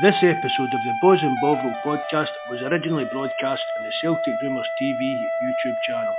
This 0.00 0.14
episode 0.22 0.72
of 0.72 0.80
the 0.84 0.94
Bawz 1.04 1.22
and 1.22 1.36
Bovril 1.42 1.74
podcast 1.84 2.30
was 2.48 2.62
originally 2.62 3.04
broadcast 3.12 3.60
on 3.78 3.84
the 3.84 3.92
Celtic 4.00 4.32
Rumours 4.42 4.66
TV 4.80 4.98
YouTube 5.44 5.76
channel. 5.86 6.14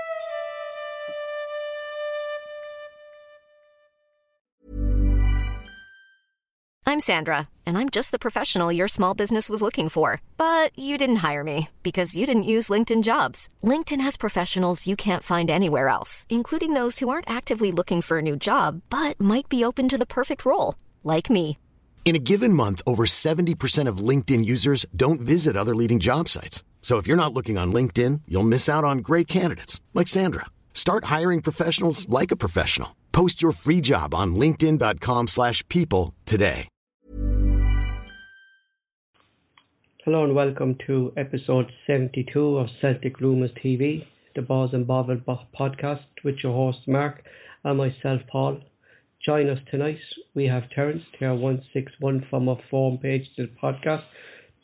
I'm 6.86 7.00
Sandra, 7.00 7.50
and 7.66 7.76
I'm 7.76 7.90
just 7.90 8.12
the 8.12 8.20
professional 8.20 8.72
your 8.72 8.88
small 8.88 9.16
business 9.16 9.50
was 9.50 9.64
looking 9.64 9.90
for. 9.90 10.22
But 10.38 10.78
you 10.78 11.00
didn't 11.00 11.26
hire 11.28 11.44
me 11.44 11.70
because 11.82 12.16
you 12.16 12.28
didn't 12.28 12.44
use 12.44 12.70
LinkedIn 12.70 13.02
jobs. 13.02 13.50
LinkedIn 13.64 14.02
has 14.02 14.18
professionals 14.18 14.86
you 14.86 14.96
can't 14.96 15.24
find 15.24 15.50
anywhere 15.50 15.90
else, 15.90 16.28
including 16.30 16.76
those 16.76 17.00
who 17.00 17.10
aren't 17.10 17.30
actively 17.30 17.72
looking 17.72 18.04
for 18.04 18.20
a 18.20 18.22
new 18.22 18.36
job 18.36 18.84
but 18.92 19.20
might 19.20 19.50
be 19.50 19.66
open 19.66 19.90
to 19.90 19.98
the 19.98 20.06
perfect 20.06 20.46
role, 20.46 20.76
like 21.04 21.32
me. 21.32 21.58
In 22.06 22.18
a 22.18 22.20
given 22.20 22.54
month, 22.54 22.82
over 22.86 23.06
70% 23.06 23.88
of 23.88 23.98
LinkedIn 24.10 24.44
users 24.44 24.86
don't 24.96 25.22
visit 25.22 25.56
other 25.56 25.74
leading 25.74 26.00
job 26.00 26.28
sites. 26.28 26.64
So 26.82 26.98
if 26.98 27.08
you're 27.08 27.18
not 27.18 27.34
looking 27.34 27.58
on 27.58 27.72
LinkedIn, 27.72 28.22
you'll 28.28 28.44
miss 28.44 28.68
out 28.70 28.84
on 28.84 28.98
great 29.00 29.28
candidates 29.28 29.80
like 29.94 30.10
Sandra. 30.10 30.46
Start 30.74 31.06
hiring 31.06 31.42
professionals 31.42 32.08
like 32.10 32.30
a 32.32 32.36
professional. 32.36 32.94
Post 33.14 33.42
your 33.42 33.54
free 33.54 33.80
job 33.80 34.14
on 34.14 34.36
linkedin.com/people 34.36 36.14
today. 36.26 36.68
Hello 40.04 40.26
and 40.26 40.36
welcome 40.36 40.76
to 40.86 41.14
episode 41.16 41.72
72 41.88 42.58
of 42.58 42.68
Celtic 42.82 43.22
Rumours 43.22 43.52
TV, 43.64 44.06
the 44.36 44.42
Bawz 44.42 44.74
and 44.74 44.86
Bovril 44.86 45.22
bo- 45.26 45.48
podcast 45.58 46.04
with 46.26 46.36
your 46.44 46.52
host 46.52 46.86
Mark 46.88 47.24
and 47.64 47.78
myself 47.78 48.22
Paul. 48.28 48.60
Join 49.26 49.50
us 49.50 49.60
tonight. 49.72 49.98
We 50.36 50.46
have 50.48 50.70
Terence, 50.76 51.02
TR161 51.18 52.30
from 52.30 52.50
our 52.50 52.58
forum 52.70 52.98
page 52.98 53.26
to 53.38 53.44
the 53.44 53.52
podcast, 53.64 54.04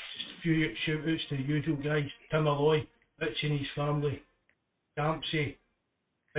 few 0.42 0.74
shout 0.84 1.08
outs 1.08 1.22
to 1.30 1.36
the 1.36 1.42
usual 1.42 1.76
guys 1.76 2.08
Tim 2.32 2.46
Alloy, 2.48 2.84
Rich 3.20 3.36
and 3.42 3.58
his 3.58 3.68
family, 3.76 4.22
Dempsey, 4.96 5.56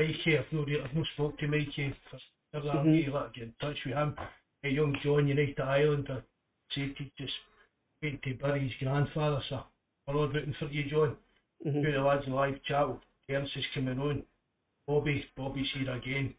Mikey. 0.08 0.38
I've 0.38 0.52
no, 0.52 0.62
I've 0.62 0.96
no 0.96 1.04
spoke 1.14 1.38
to 1.40 1.48
Mikey 1.48 1.94
for 2.10 2.20
never 2.54 2.68
Mhm. 2.68 2.86
mm-hmm. 2.86 3.14
let 3.16 3.34
get 3.34 3.44
in 3.44 3.54
touch 3.62 3.78
with 3.86 3.96
him. 3.96 4.16
Hey, 4.62 4.72
young 4.72 4.96
John, 5.04 5.28
United 5.28 5.60
Island, 5.60 6.08
I 6.10 6.22
said 6.74 6.96
to 6.98 7.04
just 7.18 7.34
wait 8.02 8.22
to 8.24 8.34
bury 8.36 8.68
his 8.68 8.74
grandfather, 8.80 9.42
so 9.50 9.64
we're 10.08 10.16
all 10.16 10.28
rooting 10.28 10.54
for 10.60 10.66
you, 10.66 10.84
John. 10.90 11.18
Mhm. 11.66 11.82
Two 11.82 11.88
of 11.90 11.94
the 11.94 12.02
lads 12.02 12.26
in 12.28 12.34
live 12.34 12.62
chat, 12.64 12.88
Terence 13.28 13.56
is 13.56 13.66
coming 13.74 14.00
on. 14.00 14.24
Bobby, 14.88 15.26
Bobby's 15.36 15.70
here 15.74 15.92
again. 15.92 16.34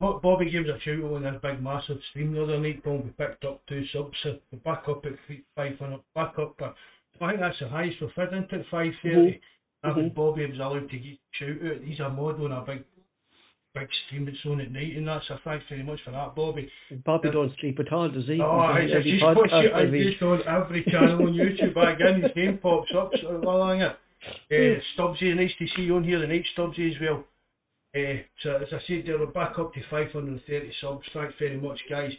Bo- 0.00 0.18
Bobby 0.20 0.50
gave 0.50 0.68
us 0.68 0.76
a 0.76 0.80
shout 0.80 1.04
out 1.04 1.12
on 1.14 1.22
this 1.22 1.40
big 1.40 1.62
massive 1.62 2.02
stream 2.10 2.32
the 2.34 2.42
other 2.42 2.58
night 2.58 2.84
when 2.84 3.02
we 3.04 3.10
picked 3.10 3.44
up 3.44 3.64
two 3.66 3.86
subs. 3.86 4.18
So 4.22 4.38
we're 4.50 4.58
back 4.58 4.88
up 4.88 5.06
at 5.06 5.18
three- 5.26 5.44
500, 5.54 6.00
back 6.14 6.38
up. 6.38 6.60
At, 6.60 6.74
I 7.20 7.28
think 7.28 7.40
that's 7.40 7.58
the 7.60 7.68
highest 7.68 8.00
we've 8.00 8.12
had 8.12 8.32
into 8.34 8.56
at 8.56 8.66
530. 8.66 9.40
Having 9.84 10.10
Mhm. 10.10 10.14
Bobby 10.14 10.46
was 10.46 10.58
allowed 10.58 10.90
to 10.90 10.98
get 10.98 11.18
shout 11.32 11.62
out. 11.64 11.82
He's 11.84 12.00
a 12.00 12.08
mod 12.08 12.40
on 12.40 12.52
a 12.52 12.60
big 12.62 12.84
big 13.74 13.88
stream 14.06 14.24
that's 14.24 14.38
on 14.46 14.58
at 14.62 14.72
night 14.72 14.96
and 14.96 15.06
that's 15.06 15.28
so 15.28 15.36
thanks 15.44 15.64
very 15.68 15.82
much 15.82 16.00
for 16.02 16.10
that, 16.10 16.34
Bobby. 16.34 16.70
Bobby 17.04 17.30
don't 17.30 17.54
sleep 17.60 17.78
at 17.78 17.92
all, 17.92 18.08
does 18.08 18.26
he? 18.26 18.40
Oh, 18.40 18.72
He's 18.80 18.90
I 18.92 18.96
every 18.96 19.12
just 19.20 19.22
podcast 19.22 19.36
watch 19.36 19.52
it. 19.64 19.72
I 19.74 19.82
every- 19.82 20.10
just 20.10 20.22
on 20.22 20.42
every 20.48 20.84
channel 20.84 21.22
on 21.26 21.34
YouTube. 21.34 21.76
Again, 21.94 22.22
his 22.22 22.34
name 22.34 22.58
pops 22.58 22.90
up. 22.96 23.12
So 23.20 23.36
along 23.36 23.82
it. 23.82 23.96
Uh, 24.50 24.80
Stubbsy, 24.96 25.36
nice 25.36 25.52
to 25.58 25.66
see 25.76 25.82
you 25.82 25.96
on 25.96 26.04
here 26.04 26.18
tonight, 26.20 26.44
Stubbsy 26.56 26.94
as 26.94 27.00
well. 27.00 27.24
Uh, 27.94 28.22
so 28.42 28.56
as 28.56 28.68
I 28.72 28.80
said, 28.88 29.04
there 29.06 29.18
we're 29.18 29.26
back 29.26 29.58
up 29.58 29.72
to 29.74 29.80
530 29.90 30.72
subs. 30.80 31.06
Thanks 31.12 31.34
very 31.38 31.60
much, 31.60 31.78
guys. 31.90 32.12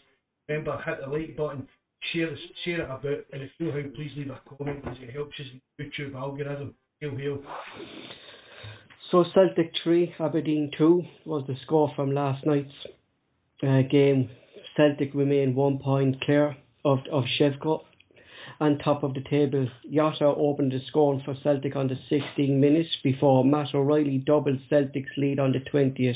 Remember, 0.48 0.80
hit 0.86 1.00
the 1.02 1.08
like 1.08 1.36
button, 1.36 1.68
share 2.14 2.30
this, 2.30 2.40
share 2.64 2.82
it 2.82 2.86
about, 2.86 3.26
and 3.34 3.42
if 3.42 3.52
you 3.58 3.66
know 3.66 3.72
how, 3.74 3.90
please 3.96 4.12
leave 4.16 4.30
a 4.30 4.40
comment 4.58 4.84
because 4.84 4.98
it 5.02 5.10
helps 5.12 5.38
us 5.40 5.46
in 5.52 5.62
the 5.78 5.84
YouTube 5.86 6.16
algorithm. 6.16 6.76
So 9.12 9.24
Celtic 9.32 9.72
3, 9.84 10.16
Aberdeen 10.20 10.72
2 10.76 11.04
was 11.26 11.46
the 11.46 11.56
score 11.64 11.92
from 11.96 12.12
last 12.12 12.44
night's 12.44 12.74
uh, 13.62 13.84
game. 13.84 14.32
Celtic 14.76 15.14
remain 15.14 15.54
one 15.54 15.78
point 15.78 16.20
clear 16.22 16.58
of, 16.84 17.00
of 17.12 17.26
Shevko. 17.40 17.82
On 18.60 18.80
top 18.80 19.04
of 19.04 19.14
the 19.14 19.24
table, 19.30 19.68
Jota 19.94 20.26
opened 20.26 20.72
the 20.72 20.80
score 20.88 21.22
for 21.24 21.36
Celtic 21.44 21.76
on 21.76 21.88
the 21.88 21.98
16 22.10 22.60
minutes 22.60 22.90
before 23.04 23.46
Matt 23.46 23.76
O'Riley 23.76 24.18
doubled 24.18 24.60
Celtic's 24.68 25.12
lead 25.18 25.40
on 25.40 25.52
the 25.52 25.60
20th. 25.72 26.16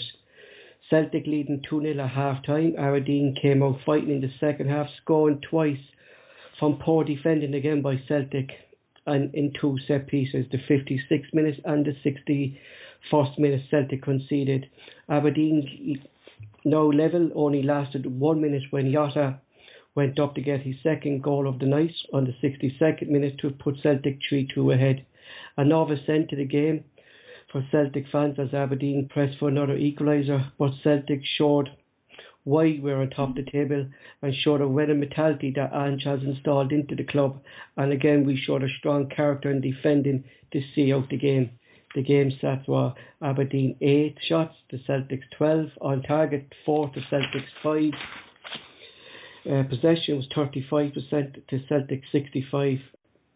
Celtic 0.90 1.28
leading 1.28 1.62
2 1.70 1.82
0 1.82 2.04
at 2.04 2.10
half 2.10 2.44
time. 2.44 2.74
Aberdeen 2.76 3.36
came 3.40 3.62
out 3.62 3.78
fighting 3.86 4.10
in 4.10 4.22
the 4.22 4.32
second 4.40 4.70
half, 4.70 4.88
scoring 5.04 5.42
twice 5.48 5.78
from 6.58 6.80
poor 6.84 7.04
defending 7.04 7.54
again 7.54 7.84
by 7.84 8.02
Celtic 8.08 8.50
and 9.08 9.34
in 9.34 9.52
two 9.60 9.78
set 9.88 10.08
pieces, 10.08 10.46
the 10.52 10.60
56 10.68 11.28
minutes 11.34 11.60
and 11.66 11.86
the 11.86 11.96
61st 13.12 13.40
minute 13.40 13.62
Celtic 13.70 14.04
conceded. 14.04 14.68
Aberdeen 15.10 16.00
now 16.64 16.84
level 16.84 17.32
only 17.36 17.64
lasted 17.64 18.06
one 18.20 18.42
minute 18.42 18.64
when 18.72 18.92
Jota 18.92 19.40
went 19.96 20.20
up 20.20 20.36
to 20.36 20.42
get 20.42 20.62
his 20.62 20.76
second 20.84 21.24
goal 21.24 21.48
of 21.48 21.60
the 21.60 21.66
night 21.66 21.94
on 22.14 22.26
the 22.26 22.48
62nd 22.48 23.10
minute 23.10 23.38
to 23.40 23.50
put 23.50 23.82
Celtic 23.82 24.20
3-2 24.32 24.74
ahead. 24.74 25.06
A 25.58 25.66
novice 25.66 26.08
end 26.08 26.30
to 26.30 26.36
the 26.36 26.46
game 26.46 26.84
for 27.52 27.66
Celtic 27.72 28.06
fans 28.12 28.38
as 28.40 28.54
Aberdeen 28.54 29.10
pressed 29.10 29.38
for 29.40 29.50
another 29.50 29.76
equaliser, 29.76 30.52
but 30.58 30.72
Celtic 30.84 31.22
showed 31.38 31.70
why 32.44 32.80
we're 32.82 33.02
on 33.02 33.10
top 33.10 33.30
of 33.30 33.36
the 33.36 33.52
table 33.52 33.86
and 34.22 34.34
showed 34.36 34.62
a 34.62 34.68
winning 34.68 35.00
mentality 35.00 35.54
that 35.56 35.74
Ange 35.74 36.04
has 36.06 36.22
installed 36.24 36.72
into 36.72 36.96
the 36.96 37.04
club. 37.04 37.40
And 37.78 37.92
again, 37.92 38.26
we 38.26 38.42
showed 38.46 38.64
a 38.64 38.78
strong 38.80 39.10
character 39.10 39.52
in 39.52 39.62
defending 39.62 40.24
to 40.54 40.62
see 40.74 40.94
out 40.94 41.10
the 41.10 41.18
game. 41.18 41.52
The 41.94 42.04
game 42.04 42.32
stats 42.42 42.68
were 42.68 42.94
Aberdeen 43.22 43.76
8 43.82 44.18
shots 44.28 44.56
to 44.70 44.78
Celtics 44.78 45.30
12, 45.38 45.68
on 45.82 46.02
target 46.04 46.52
4 46.66 46.90
to 46.90 47.02
Celtics 47.12 47.52
5. 47.62 47.92
Uh, 49.52 49.64
possession 49.68 50.18
was 50.18 50.28
35% 50.36 51.48
to 51.48 51.60
Celtic 51.68 52.02
65. 52.12 52.78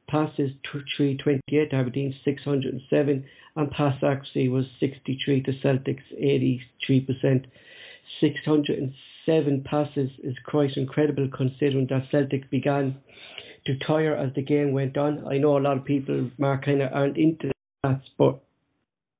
Passes 0.07 0.51
328 0.71 1.69
to 1.71 1.75
Aberdeen 1.75 2.13
607 2.23 3.25
and 3.55 3.71
pass 3.71 3.95
accuracy 4.03 4.47
was 4.47 4.65
63 4.79 5.41
to 5.43 5.51
Celtics 5.63 6.03
83%. 6.87 7.45
607 8.21 9.63
passes 9.63 10.09
is 10.23 10.35
quite 10.45 10.77
incredible 10.77 11.29
considering 11.35 11.87
that 11.89 12.07
Celtic 12.11 12.49
began 12.49 12.97
to 13.65 13.77
tire 13.79 14.15
as 14.15 14.33
the 14.35 14.41
game 14.41 14.71
went 14.71 14.97
on. 14.97 15.25
I 15.27 15.37
know 15.37 15.57
a 15.57 15.59
lot 15.59 15.77
of 15.77 15.85
people, 15.85 16.29
Mark, 16.37 16.65
kind 16.65 16.81
of 16.81 16.93
aren't 16.93 17.17
into 17.17 17.51
that, 17.83 18.01
but 18.17 18.41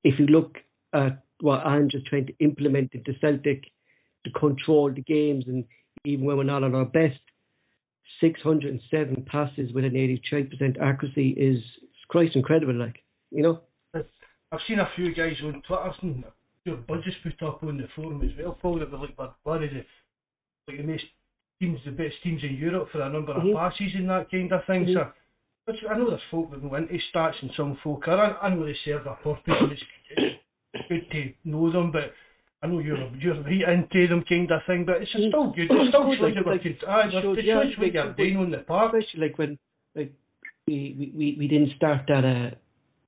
if 0.04 0.20
you 0.20 0.28
look 0.28 0.58
at 0.94 1.24
what 1.42 1.66
Ange 1.66 1.96
is 1.96 2.04
trying 2.08 2.28
to 2.28 2.34
implement 2.40 2.94
into 2.94 3.14
Celtic 3.20 3.64
to 4.24 4.32
control 4.32 4.92
the 4.94 5.02
games, 5.02 5.46
and 5.48 5.66
even 6.06 6.26
when 6.26 6.38
we're 6.38 6.44
not 6.44 6.64
at 6.64 6.74
our 6.74 6.86
best, 6.86 7.20
607 8.22 9.26
passes 9.26 9.74
with 9.74 9.84
an 9.84 9.94
83% 9.94 10.80
accuracy 10.80 11.30
is 11.32 11.62
quite 12.08 12.36
incredible, 12.36 12.76
like, 12.76 13.04
you 13.32 13.44
know? 13.44 13.62
I've 13.94 14.60
seen 14.68 14.80
a 14.80 14.90
few 14.96 15.14
guys 15.14 15.34
on 15.44 15.62
Twitter 15.68 15.92
your 16.66 16.78
budgets 16.78 17.16
put 17.24 17.42
up 17.48 17.64
on 17.64 17.78
the 17.78 17.88
forum 17.96 18.22
as 18.24 18.32
well, 18.44 18.58
Paul, 18.62 18.80
that 18.80 18.92
were 18.92 18.98
like, 18.98 19.18
one 19.44 19.64
of 19.64 19.70
the, 19.70 19.86
like 20.68 20.78
the 20.78 20.84
most 20.84 21.04
teams, 21.62 21.80
the 21.86 21.92
best 21.92 22.16
teams 22.24 22.42
in 22.44 22.56
Europe 22.56 22.90
for 22.92 23.02
a 23.02 23.10
number 23.10 23.34
of 23.34 23.44
passes 23.56 23.92
and 23.96 24.10
that 24.10 24.30
kind 24.32 24.52
of 24.52 24.66
thing. 24.66 24.86
Mhm. 24.86 24.94
So, 24.94 25.12
which 25.66 25.78
I 25.90 25.98
know 25.98 26.10
there's 26.10 26.22
folk 26.32 26.52
that 26.52 26.62
go 26.62 26.76
into 26.76 26.98
stats 27.14 27.42
and 27.42 27.52
some 27.56 27.78
folk 27.84 28.08
are, 28.08 28.38
I 28.42 28.50
know 28.54 28.66
they 28.66 28.76
serve 28.84 29.06
a 29.06 29.16
purpose 29.16 29.42
and 29.48 29.72
it's, 29.72 29.84
it's 30.74 30.88
good 30.90 31.10
to 31.12 31.34
know 31.46 31.72
them, 31.72 31.92
but 31.92 32.14
I 32.64 32.68
know 32.68 32.80
you're 32.80 32.98
you're 33.20 33.42
right 33.44 33.70
into 33.70 34.08
them 34.08 34.24
kind 34.28 34.50
of 34.52 34.62
thing, 34.66 34.86
but 34.86 35.02
it's 35.02 35.12
still 35.12 35.52
good. 35.52 35.68
It's 35.70 35.90
still 35.90 36.06
Good, 36.10 36.18
shows 36.20 36.36
like- 36.36 36.46
like- 36.46 36.66
you 36.66 36.76
aye, 36.88 37.08
it 37.08 37.14
yeah, 37.46 37.62
shows 37.64 37.78
what 37.78 37.94
you're 37.94 38.14
doing 38.14 38.38
on 38.38 38.50
the 38.52 38.58
park. 38.60 38.94
especially 38.96 39.28
like 39.28 39.38
when 39.38 39.60
like 39.96 40.12
we 40.68 40.96
we, 40.98 41.12
we, 41.16 41.36
we 41.40 41.48
didn't 41.48 41.76
start 41.76 42.10
at 42.10 42.26
a 42.26 42.58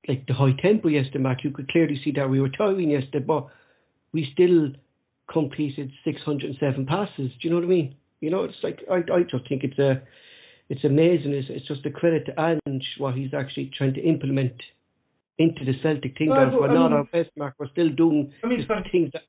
like 0.07 0.25
the 0.27 0.33
high 0.33 0.54
tempo 0.62 0.88
yesterday, 0.88 1.19
Mark. 1.19 1.44
You 1.44 1.51
could 1.51 1.69
clearly 1.69 2.00
see 2.04 2.12
that 2.13 2.30
we 2.30 2.39
were 2.39 2.50
tiring 2.50 2.89
yesterday, 2.92 3.25
but 3.25 3.48
we 4.13 4.30
still 4.33 4.69
completed 5.31 5.92
607 6.06 6.86
passes. 6.86 7.15
Do 7.18 7.31
you 7.42 7.50
know 7.50 7.57
what 7.57 7.65
I 7.65 7.68
mean? 7.68 7.95
You 8.21 8.31
know, 8.31 8.44
it's 8.45 8.57
like 8.63 8.80
I 8.89 8.98
I 9.13 9.24
just 9.30 9.48
think 9.50 9.63
it's 9.63 9.77
a 9.80 10.01
it's 10.69 10.83
amazing. 10.83 11.33
It's, 11.33 11.48
it's 11.50 11.68
just 11.68 11.86
a 11.86 11.92
credit 11.92 12.25
to 12.27 12.59
Ange 12.65 12.86
what 12.98 13.15
he's 13.15 13.33
actually 13.33 13.71
trying 13.77 13.94
to 13.94 14.01
implement 14.01 14.54
into 15.38 15.63
the 15.65 15.74
Celtic 15.83 16.18
that 16.18 16.50
but 16.51 16.62
we're 16.62 16.69
I 16.69 16.74
not 16.74 16.89
mean- 16.89 16.98
our 16.98 17.04
best, 17.06 17.30
Mark. 17.38 17.56
We're 17.59 17.69
still 17.69 17.89
doing 17.89 18.33
I 18.44 18.48
mean, 18.48 18.65
for- 18.65 18.83
things 18.92 19.12
that 19.13 19.24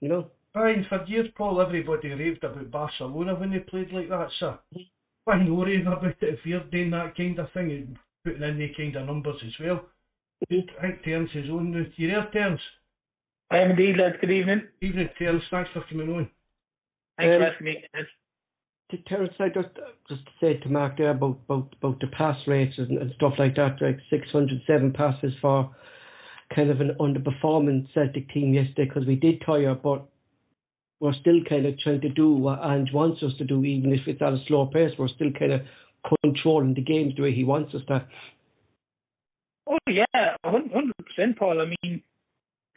you 0.00 0.08
know. 0.08 0.28
Brian, 0.54 0.84
for 0.86 1.02
years, 1.06 1.28
Paul, 1.34 1.62
everybody 1.62 2.10
raved 2.10 2.44
about 2.44 2.70
Barcelona 2.70 3.34
when 3.34 3.50
they 3.52 3.60
played 3.60 3.90
like 3.90 4.10
that, 4.10 4.28
sir. 4.38 4.58
Why 5.24 5.36
rave 5.36 5.86
about 5.86 6.04
it 6.04 6.16
if 6.20 6.40
you're 6.44 6.64
doing 6.64 6.90
that 6.90 7.16
kind 7.16 7.38
of 7.38 7.50
thing 7.52 7.70
and 7.70 7.96
putting 8.22 8.42
in 8.42 8.58
the 8.58 8.68
kind 8.76 8.94
of 8.96 9.06
numbers 9.06 9.36
as 9.46 9.52
well? 9.58 9.86
I 10.50 10.54
think 10.80 11.02
Terence 11.04 11.30
is 11.34 11.48
on 11.50 11.70
now. 11.72 11.84
You 11.96 12.08
there, 12.08 12.28
Terence? 12.32 12.60
I 13.50 13.58
am 13.58 13.70
indeed, 13.70 13.96
lads. 13.98 14.16
Good 14.20 14.30
evening. 14.30 14.62
Evening, 14.80 15.08
Terence. 15.18 15.42
Thanks 15.50 15.70
for 15.72 15.82
coming 15.88 16.08
on. 16.08 16.30
Thanks 17.16 17.34
Um, 17.34 17.40
for 17.40 17.46
asking 17.46 17.64
me. 17.64 17.84
Yes. 17.94 18.06
to 18.90 18.96
Terence, 19.08 19.34
I 19.38 19.48
just 19.48 19.68
just 20.08 20.22
said 20.40 20.62
to 20.62 20.68
Mark 20.68 20.96
there 20.98 21.10
about 21.10 21.38
about, 21.48 21.74
about 21.78 22.00
the 22.00 22.08
pass 22.08 22.36
rates 22.46 22.74
and, 22.78 22.98
and 22.98 23.12
stuff 23.14 23.34
like 23.38 23.54
that, 23.56 23.80
like 23.80 23.98
607 24.10 24.92
passes 24.92 25.32
for 25.40 25.74
kind 26.54 26.70
of 26.70 26.80
an 26.80 26.96
underperforming 27.00 27.86
Celtic 27.94 28.28
team 28.30 28.52
yesterday 28.52 28.84
because 28.86 29.06
we 29.06 29.16
did 29.16 29.40
tire, 29.46 29.74
but 29.74 30.06
we're 31.00 31.14
still 31.14 31.42
kind 31.48 31.66
of 31.66 31.78
trying 31.80 32.00
to 32.02 32.08
do 32.10 32.32
what 32.34 32.60
Ange 32.62 32.92
wants 32.92 33.22
us 33.22 33.32
to 33.38 33.44
do, 33.44 33.64
even 33.64 33.92
if 33.92 34.06
it's 34.06 34.20
at 34.22 34.32
a 34.34 34.44
slow 34.46 34.66
pace. 34.66 34.92
We're 34.98 35.08
still 35.08 35.32
kind 35.38 35.52
of 35.52 35.62
controlling 36.22 36.74
the 36.74 36.82
games 36.82 37.14
the 37.16 37.22
way 37.22 37.32
he 37.32 37.44
wants 37.44 37.74
us 37.74 37.82
to. 37.88 38.06
Oh 39.66 39.78
yeah, 39.88 40.36
hundred 40.44 40.92
percent, 41.06 41.38
Paul. 41.38 41.60
I 41.60 41.66
mean, 41.82 42.02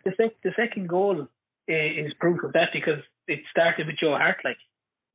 the 0.03 0.11
sec- 0.17 0.41
the 0.43 0.51
second 0.55 0.87
goal 0.87 1.27
i- 1.69 1.71
is 2.05 2.13
proof 2.19 2.43
of 2.43 2.53
that 2.53 2.69
because 2.73 3.01
it 3.27 3.39
started 3.49 3.87
with 3.87 3.97
Joe 3.97 4.15
Hart, 4.17 4.37
like, 4.43 4.57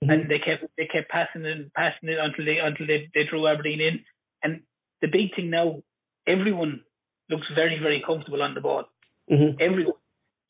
and 0.02 0.28
they 0.28 0.38
kept 0.38 0.64
they 0.76 0.86
kept 0.86 1.08
passing 1.10 1.46
and 1.46 1.72
passing 1.74 2.08
it 2.08 2.18
until 2.18 2.44
they 2.44 2.58
until 2.58 2.86
they, 2.86 3.08
they 3.14 3.24
drew 3.24 3.46
Aberdeen 3.46 3.80
in. 3.80 4.04
And 4.42 4.62
the 5.00 5.08
big 5.08 5.34
thing 5.36 5.50
now, 5.50 5.82
everyone 6.26 6.80
looks 7.28 7.46
very 7.54 7.78
very 7.78 8.02
comfortable 8.04 8.42
on 8.42 8.54
the 8.54 8.60
ball. 8.60 8.84
Mm-hmm. 9.30 9.56
Everyone, 9.60 9.94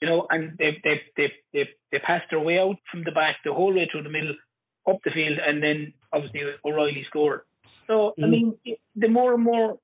you 0.00 0.08
know, 0.08 0.26
and 0.30 0.56
they 0.58 0.80
they 0.84 1.02
they 1.16 1.32
they 1.52 1.68
they 1.92 1.98
passed 1.98 2.30
their 2.30 2.40
way 2.40 2.58
out 2.58 2.76
from 2.90 3.04
the 3.04 3.10
back 3.12 3.36
the 3.44 3.52
whole 3.52 3.74
way 3.74 3.86
through 3.90 4.04
the 4.04 4.08
middle, 4.08 4.34
up 4.88 5.00
the 5.04 5.10
field, 5.10 5.38
and 5.46 5.62
then 5.62 5.92
obviously 6.12 6.40
O'Riley 6.64 7.04
scored. 7.08 7.42
So 7.86 8.14
I 8.18 8.22
Mhm. 8.22 8.30
mean, 8.30 8.76
the 8.96 9.08
more 9.08 9.34
and 9.34 9.42
more 9.42 9.78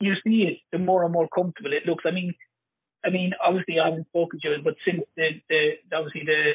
you 0.00 0.14
see 0.26 0.42
it, 0.44 0.58
the 0.72 0.78
more 0.78 1.04
and 1.04 1.12
more 1.12 1.28
comfortable 1.28 1.72
it 1.72 1.86
looks. 1.86 2.04
I 2.06 2.10
mean, 2.10 2.34
I 3.04 3.10
mean, 3.10 3.32
obviously 3.44 3.78
I 3.80 3.86
haven't 3.86 4.08
spoken 4.08 4.40
to 4.42 4.54
it, 4.54 4.64
but 4.64 4.74
since 4.84 5.02
the, 5.16 5.40
the 5.48 5.96
obviously 5.96 6.22
the 6.24 6.52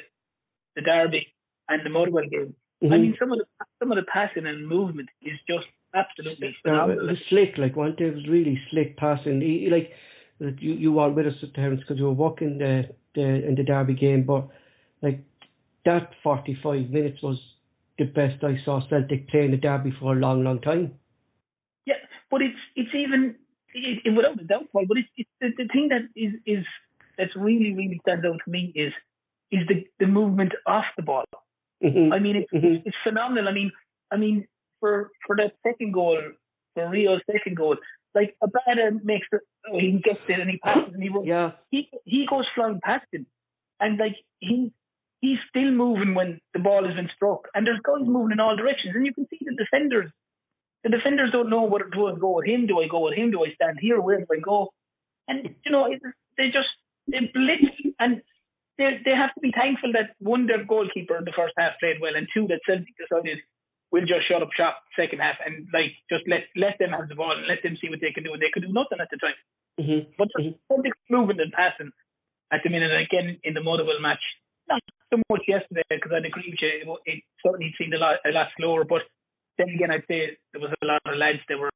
the 0.76 0.82
derby 0.82 1.28
and 1.68 1.86
the 1.86 1.90
Motherwell 1.90 2.26
game, 2.30 2.56
I 2.82 2.86
Mhm. 2.86 3.02
mean, 3.02 3.16
some 3.20 3.32
of 3.32 3.40
the 3.40 3.46
some 3.80 3.92
of 3.92 3.98
the 3.98 4.04
passing 4.12 4.46
and 4.46 4.68
movement 4.68 5.10
is 5.22 5.38
just 5.48 5.68
absolutely 5.94 6.56
No, 6.66 6.90
it 6.90 7.02
was 7.02 7.18
slick, 7.30 7.58
like 7.58 7.76
one 7.76 7.96
day 7.96 8.06
it 8.06 8.16
was 8.16 8.28
really 8.28 8.62
slick 8.70 8.98
passing. 8.98 9.42
He, 9.42 9.70
like 9.70 9.92
that 10.40 10.62
you 10.62 10.74
you 10.74 10.92
weren't 10.94 11.16
with 11.16 11.28
us 11.28 11.44
at 11.44 11.54
times 11.54 11.80
because 11.80 11.98
you 11.98 12.06
were 12.06 12.12
walking 12.26 12.58
the 12.58 12.90
the 13.16 13.46
in 13.48 13.56
the 13.56 13.64
derby 13.64 13.94
game, 13.94 14.24
but 14.24 14.48
like 15.02 15.20
that 15.86 16.12
forty 16.24 16.56
five 16.64 16.90
minutes 16.90 17.22
was 17.22 17.40
the 17.98 18.06
best 18.06 18.44
I 18.44 18.58
saw 18.64 18.80
Celtic 18.88 19.28
playing 19.28 19.52
the 19.52 19.58
derby 19.58 19.92
for 20.00 20.14
a 20.14 20.20
long, 20.20 20.44
long 20.44 20.62
time. 20.62 20.94
But 22.32 22.42
it's 22.42 22.58
it's 22.76 22.94
even 22.94 23.36
it, 23.74 24.02
it, 24.06 24.12
without 24.12 24.40
a 24.40 24.44
doubt, 24.44 24.68
Paul. 24.72 24.86
But 24.88 24.98
it's, 24.98 25.10
it's 25.18 25.30
the, 25.42 25.50
the 25.64 25.68
thing 25.74 25.90
that 25.90 26.02
is 26.16 26.34
is 26.46 26.66
that's 27.18 27.36
really 27.36 27.74
really 27.74 28.00
stands 28.04 28.26
out 28.26 28.40
to 28.44 28.52
me 28.52 28.72
is 28.76 28.94
is 29.52 29.68
the 29.68 29.86
the 30.00 30.08
movement 30.08 30.54
off 30.68 30.86
the 30.98 31.04
ball. 31.04 31.26
Mhm. 31.84 32.14
I 32.14 32.20
mean, 32.20 32.36
it's, 32.36 32.52
Mhm. 32.52 32.84
it's 32.86 32.98
phenomenal. 33.04 33.48
I 33.48 33.54
mean, 33.54 33.72
I 34.12 34.18
mean, 34.18 34.46
for 34.80 35.12
for 35.26 35.36
that 35.38 35.54
second 35.66 35.94
goal, 35.94 36.20
for 36.76 36.90
Rio's 36.90 37.22
second 37.32 37.56
goal, 37.56 37.78
like 38.14 38.36
Abada 38.44 39.04
makes 39.04 39.28
the, 39.32 39.40
he 39.72 39.92
gets 40.04 40.20
it 40.28 40.40
and 40.40 40.50
he 40.50 40.58
passes 40.58 40.94
and 40.94 41.02
he 41.02 41.10
runs. 41.10 41.28
yeah, 41.28 41.52
He 41.72 41.90
he 42.06 42.26
goes 42.30 42.46
flying 42.56 42.80
past 42.84 43.06
him, 43.12 43.26
and 43.80 43.98
like 43.98 44.16
he 44.40 44.72
he's 45.22 45.40
still 45.50 45.72
moving 45.72 46.14
when 46.16 46.40
the 46.54 46.60
ball 46.60 46.86
has 46.86 46.96
been 46.96 47.10
struck, 47.16 47.48
and 47.54 47.66
there's 47.66 47.80
guys 47.84 48.06
moving 48.06 48.32
in 48.34 48.40
all 48.40 48.56
directions, 48.56 48.96
and 48.96 49.06
you 49.06 49.14
can 49.14 49.28
see 49.30 49.40
the 49.42 49.56
defenders. 49.56 50.12
The 50.84 50.90
defenders 50.90 51.32
don't 51.32 51.50
know 51.50 51.64
whether 51.64 51.90
to 51.90 52.16
go 52.20 52.36
with 52.38 52.46
him. 52.48 52.68
Do 52.68 52.80
I 52.82 52.88
go 52.88 53.02
with 53.02 53.16
him? 53.16 53.32
Do 53.32 53.44
I 53.46 53.52
stand 53.54 53.78
here? 53.82 54.00
Where 54.00 54.20
do 54.20 54.26
I 54.32 54.40
go? 54.40 54.70
And 55.28 55.56
you 55.66 55.72
know, 55.72 55.86
it, 55.92 56.02
they 56.38 56.50
just 56.50 56.70
they 57.08 57.20
blitz 57.34 57.66
and 58.00 58.22
they 58.78 59.00
they 59.04 59.12
have 59.12 59.34
to 59.34 59.42
be 59.42 59.52
thankful 59.52 59.92
that 59.94 60.12
one 60.20 60.48
their 60.48 60.64
goalkeeper 60.64 61.18
in 61.18 61.26
the 61.26 61.34
first 61.36 61.54
half 61.58 61.74
played 61.80 61.98
well, 62.02 62.16
and 62.16 62.28
two 62.34 62.48
that 62.48 62.62
Celtic 62.66 62.96
decided 62.98 63.40
we'll 63.92 64.06
just 64.06 64.28
shut 64.28 64.42
up 64.42 64.50
shop 64.56 64.82
second 64.96 65.20
half 65.20 65.36
and 65.46 65.68
like 65.74 65.92
just 66.10 66.24
let 66.28 66.44
let 66.56 66.78
them 66.80 66.92
have 66.92 67.10
the 67.10 67.16
ball 67.16 67.36
and 67.38 67.48
let 67.48 67.62
them 67.64 67.78
see 67.82 67.90
what 67.90 68.00
they 68.02 68.12
can 68.12 68.24
do. 68.24 68.34
And 68.34 68.42
they 68.42 68.52
could 68.54 68.64
do 68.64 68.72
nothing 68.74 69.00
at 69.02 69.10
the 69.12 69.18
time. 69.18 69.40
hmm 69.78 70.10
But 70.18 70.30
Mhm. 70.40 70.58
Celtic's 70.68 70.98
moving 71.10 71.40
and 71.40 71.52
passing 71.52 71.92
at 72.52 72.62
the 72.64 72.70
minute 72.70 72.92
again 72.96 73.38
in 73.44 73.54
the 73.54 73.62
Motherwell 73.62 74.00
match. 74.00 74.24
Not 74.70 74.82
so 75.12 75.22
much 75.30 75.44
yesterday 75.48 75.84
because 75.90 76.12
I'd 76.14 76.26
agree 76.26 76.50
with 76.50 76.62
you. 76.62 76.96
It, 77.06 77.18
it 77.18 77.24
certainly 77.46 77.74
seemed 77.78 77.94
a 77.94 78.00
lot 78.00 78.20
a 78.26 78.32
lot 78.32 78.50
slower, 78.58 78.86
but 78.86 79.02
then 79.60 79.70
again, 79.76 79.92
I'd 79.92 80.08
say 80.08 80.38
there 80.54 80.62
was 80.62 80.74
a 80.82 80.86
lot 80.86 81.02
of 81.06 81.18
lads 81.18 81.40
that 81.50 81.60
were 81.60 81.70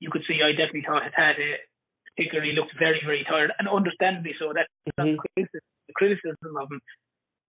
you 0.00 0.10
could 0.10 0.24
see. 0.28 0.40
I 0.44 0.50
definitely 0.52 0.82
thought 0.86 1.06
it 1.06 1.14
had 1.16 1.36
uh, 1.36 1.56
particularly 2.16 2.52
looked 2.52 2.74
very 2.78 3.00
very 3.06 3.24
tired 3.24 3.52
and 3.58 3.68
understandably 3.68 4.34
so. 4.38 4.52
That's 4.52 4.68
Mhm. 5.00 5.16
the 5.36 5.94
criticism 5.94 6.56
of 6.60 6.70
him. 6.70 6.80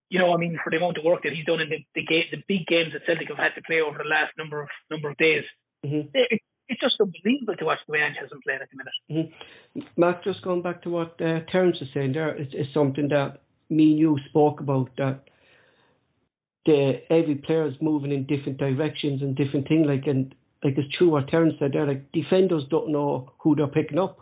You 0.10 0.20
know, 0.20 0.34
I 0.34 0.38
mean, 0.38 0.60
for 0.64 0.70
the 0.70 0.78
amount 0.78 0.98
of 1.00 1.04
work 1.04 1.24
that 1.24 1.34
he's 1.34 1.46
done 1.46 1.60
in 1.62 1.70
the 1.70 1.80
the, 1.96 2.06
ga- 2.06 2.30
the 2.32 2.44
big 2.48 2.68
games 2.68 2.94
that 2.94 3.06
Celtic 3.06 3.28
have 3.30 3.38
had 3.46 3.56
to 3.56 3.64
play 3.64 3.82
over 3.82 3.98
the 3.98 4.10
last 4.16 4.32
number 4.38 4.62
of 4.62 4.70
number 4.92 5.10
of 5.10 5.18
days, 5.18 5.44
hmm 5.84 6.02
it, 6.14 6.40
it's 6.70 6.80
just 6.82 7.02
unbelievable 7.02 7.56
to 7.58 7.66
watch 7.66 7.80
the 7.88 7.94
way 7.94 8.00
Ange 8.02 8.18
has 8.22 8.30
been 8.30 8.40
playing 8.46 8.62
at 8.62 8.70
the 8.72 8.78
minute. 8.78 8.98
hmm 9.10 9.82
Mark, 9.98 10.24
just 10.24 10.42
going 10.44 10.62
back 10.62 10.82
to 10.84 10.90
what 10.90 11.20
uh, 11.22 11.40
Terence 11.52 11.80
was 11.80 11.90
saying 11.94 12.14
there, 12.14 12.30
it's, 12.30 12.54
it's 12.54 12.74
something 12.74 13.08
that 13.10 13.42
me 13.70 13.92
and 13.92 14.00
you 14.00 14.20
spoke 14.30 14.60
about 14.60 14.90
that 14.98 15.22
the 16.66 17.02
every 17.10 17.36
player 17.36 17.68
is 17.68 17.76
moving 17.82 18.12
in 18.12 18.26
different 18.26 18.58
directions 18.58 19.22
and 19.22 19.36
different 19.36 19.68
things. 19.68 19.88
Like 19.88 20.08
and 20.08 20.34
like 20.64 20.78
it's 20.78 20.96
true 20.98 21.10
what 21.10 21.28
Terence 21.28 21.56
said 21.60 21.72
there. 21.74 21.88
Like 21.88 22.12
defenders 22.12 22.64
don't 22.70 22.92
know 22.92 23.32
who 23.40 23.56
they're 23.56 23.68
picking 23.68 24.00
up. 24.00 24.20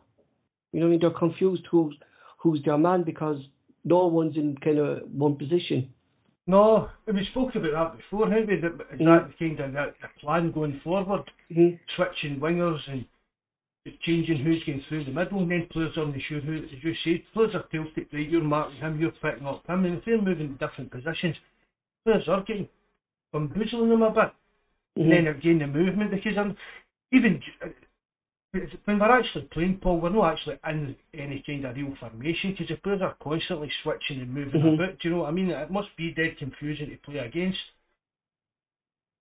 You 0.72 0.80
know 0.80 0.86
what 0.86 0.90
I 0.90 0.92
mean? 0.92 1.00
They're 1.02 1.12
confused 1.12 1.64
who's 1.70 1.96
who's 2.40 2.62
their 2.64 2.78
man 2.78 3.04
because 3.04 3.38
no 3.84 4.08
one's 4.08 4.36
in 4.38 4.58
kind 4.58 4.80
of 4.80 5.04
one 5.12 5.36
position. 5.36 5.90
No, 6.48 6.90
we 7.08 7.28
spoke 7.32 7.56
about 7.56 7.72
that 7.72 7.98
before, 7.98 8.28
haven't 8.28 8.48
we? 8.48 8.60
That, 8.60 8.78
that 8.78 9.30
kind 9.38 9.60
of 9.60 9.74
that 9.74 9.94
the 10.02 10.08
plan 10.20 10.52
going 10.52 10.82
forward? 10.84 11.30
Mm-hmm. 11.52 11.76
Switching 11.96 12.40
wingers 12.40 12.80
and 12.90 13.06
changing 14.06 14.44
who's 14.44 14.64
going 14.66 14.84
through 14.88 15.06
the 15.06 15.12
middle, 15.12 15.40
and 15.40 15.52
then 15.52 15.68
players 15.72 15.94
aren't 15.98 16.16
sure 16.28 16.40
who, 16.40 16.58
as 16.58 16.84
you 16.84 16.94
said, 17.04 17.22
players 17.34 17.56
are 17.56 17.66
right, 17.74 18.30
you're 18.30 18.44
marking 18.44 18.80
him, 18.80 19.00
you're 19.00 19.12
picking 19.12 19.48
up 19.48 19.66
him, 19.68 19.86
and 19.86 19.98
if 19.98 20.06
they're 20.06 20.22
moving 20.22 20.58
to 20.58 20.68
different 20.68 20.92
positions, 20.92 21.36
players 22.06 22.28
are 22.28 22.44
getting 22.44 22.68
bamboozling 23.34 23.90
them 23.90 24.02
a 24.02 24.12
bit. 24.12 24.32
And 24.98 25.12
then 25.12 25.28
again, 25.28 25.60
the 25.60 25.68
movement, 25.68 26.12
because 26.12 26.34
I'm, 26.38 26.58
even 27.14 27.42
uh, 27.64 27.70
when 28.84 29.00
we're 29.00 29.20
actually 29.20 29.48
playing, 29.54 29.80
Paul, 29.82 30.02
we're 30.02 30.10
not 30.10 30.34
actually 30.34 30.60
in 30.68 30.96
any 31.14 31.44
kind 31.46 31.66
of 31.66 31.76
real 31.76 31.94
formation 32.00 32.52
because 32.52 32.68
the 32.68 32.76
players 32.76 33.02
are 33.02 33.16
constantly 33.24 33.72
switching 33.84 34.20
and 34.22 34.34
moving 34.34 34.62
Mhm. 34.62 34.74
about. 34.74 35.00
Do 35.00 35.08
you 35.08 35.16
know 35.16 35.22
what 35.22 35.30
I 35.30 35.32
mean? 35.32 35.50
It 35.50 35.72
must 35.72 35.96
be 35.96 36.14
dead 36.14 36.38
confusing 36.38 36.90
to 36.90 36.98
play 36.98 37.20
against. 37.20 37.60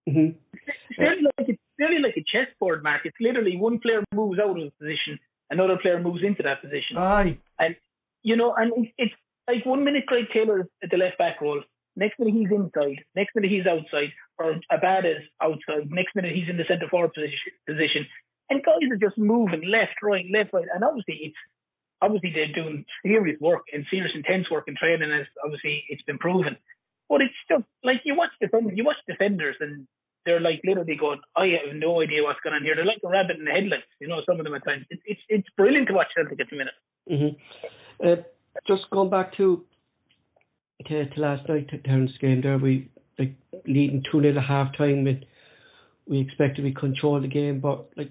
Mm-hmm. 0.09 0.37
It's 0.67 0.99
nearly 0.99 1.23
like 1.23 1.49
it's 1.49 1.63
nearly 1.79 1.99
like 2.01 2.17
a 2.17 2.25
chessboard, 2.25 2.83
Mark. 2.83 3.03
It's 3.05 3.17
literally 3.21 3.57
one 3.57 3.79
player 3.79 4.03
moves 4.13 4.41
out 4.41 4.51
of 4.51 4.57
a 4.57 4.71
position, 4.79 5.21
another 5.51 5.77
player 5.81 6.01
moves 6.01 6.25
into 6.25 6.43
that 6.43 6.63
position. 6.63 6.97
Aye. 6.97 7.39
And 7.61 7.77
you 8.23 8.37
know, 8.37 8.55
and 8.55 8.73
it's, 8.77 8.93
it's 8.99 9.15
like 9.47 9.65
one 9.65 9.85
minute 9.85 10.07
Greg 10.07 10.25
Taylor 10.33 10.69
at 10.83 10.91
the 10.91 10.97
left 10.97 11.19
back 11.19 11.41
role, 11.41 11.63
next 12.01 12.19
minute 12.19 12.35
he's 12.35 12.51
inside, 12.51 13.05
next 13.15 13.37
minute 13.37 13.51
he's 13.51 13.67
outside, 13.67 14.11
or 14.39 14.57
Abada's 14.73 15.23
outside, 15.41 15.91
next 15.91 16.17
minute 16.17 16.35
he's 16.35 16.49
in 16.49 16.57
the 16.57 16.65
centre 16.67 16.89
forward 16.89 17.13
position, 17.13 17.53
position. 17.69 18.07
And 18.49 18.65
guys 18.65 18.83
are 18.91 18.97
just 18.97 19.19
moving 19.19 19.63
left, 19.69 20.03
right, 20.03 20.25
left, 20.33 20.53
right. 20.53 20.67
And 20.75 20.83
obviously 20.83 21.21
it's 21.31 21.37
obviously 22.03 22.33
they're 22.35 22.57
doing 22.57 22.85
serious 23.05 23.39
work 23.41 23.65
and 23.73 23.85
serious 23.91 24.13
intense 24.17 24.51
work 24.51 24.65
in 24.67 24.75
training 24.75 25.13
as 25.13 25.27
obviously 25.45 25.85
it's 25.89 26.03
been 26.03 26.19
proven. 26.19 26.57
But 27.09 27.21
it's 27.21 27.41
just 27.49 27.65
like 27.85 28.01
you 28.05 28.17
watch 28.17 28.33
defenders 28.41 28.73
you 28.75 28.85
watch 28.85 29.03
defenders 29.07 29.57
and 29.61 29.87
they're 30.27 30.41
like 30.41 30.61
literally 30.65 30.97
going, 30.97 31.21
I 31.37 31.57
have 31.65 31.75
no 31.77 32.03
idea 32.03 32.23
what's 32.23 32.41
going 32.41 32.55
on 32.55 32.63
here. 32.63 32.75
They're 32.77 32.85
like 32.85 33.01
a 33.05 33.09
rabbit 33.09 33.39
in 33.39 33.45
the 33.45 33.53
headlights, 33.53 33.89
you 34.01 34.09
know, 34.09 34.21
some 34.27 34.39
of 34.39 34.45
them 34.45 34.55
at 34.55 34.65
times. 34.65 34.85
It's 34.91 35.03
it's 35.07 35.21
it's 35.29 35.49
brilliant 35.57 35.89
to 35.89 35.95
watch 35.95 36.09
Celtic 36.17 36.41
at 36.41 36.51
the 36.51 36.57
minute. 36.57 36.79
Mm-hmm. 37.11 38.07
Uh, 38.07 38.23
just 38.67 38.91
going 38.91 39.11
back 39.11 39.37
to 39.37 39.65
to, 40.87 41.09
to 41.09 41.21
last 41.21 41.49
night 41.49 41.69
to 41.69 41.79
Terence 41.79 42.13
game 42.21 42.41
there. 42.43 42.59
We 42.59 42.89
like 43.19 43.35
leading 43.67 44.03
two 44.11 44.21
nil 44.21 44.39
at 44.39 44.45
half 44.45 44.77
time 44.77 45.07
and 45.07 45.25
we 46.07 46.21
expected 46.21 46.65
we 46.65 46.73
control 46.75 47.21
the 47.21 47.29
game, 47.29 47.61
but 47.61 47.91
like 47.97 48.11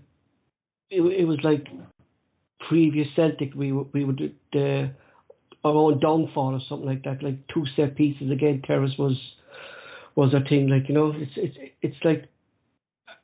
it, 0.90 1.02
it 1.02 1.26
was 1.26 1.40
like 1.44 1.68
previous 2.68 3.08
Celtic. 3.16 3.54
We 3.56 3.72
we 3.72 4.04
would 4.06 4.34
the 4.54 4.92
our 5.64 5.74
own 5.76 6.00
downfall 6.00 6.54
or 6.56 6.62
something 6.70 6.88
like 6.88 7.04
that. 7.04 7.22
Like 7.24 7.38
two 7.54 7.66
set 7.76 7.96
pieces 7.96 8.32
again. 8.32 8.62
Terrace 8.66 8.98
was 8.98 9.18
was 10.16 10.34
a 10.34 10.48
thing. 10.48 10.68
Like 10.68 10.88
you 10.88 10.96
know, 10.96 11.14
it's 11.16 11.32
it's 11.36 11.58
it's 11.82 11.98
like 12.04 12.30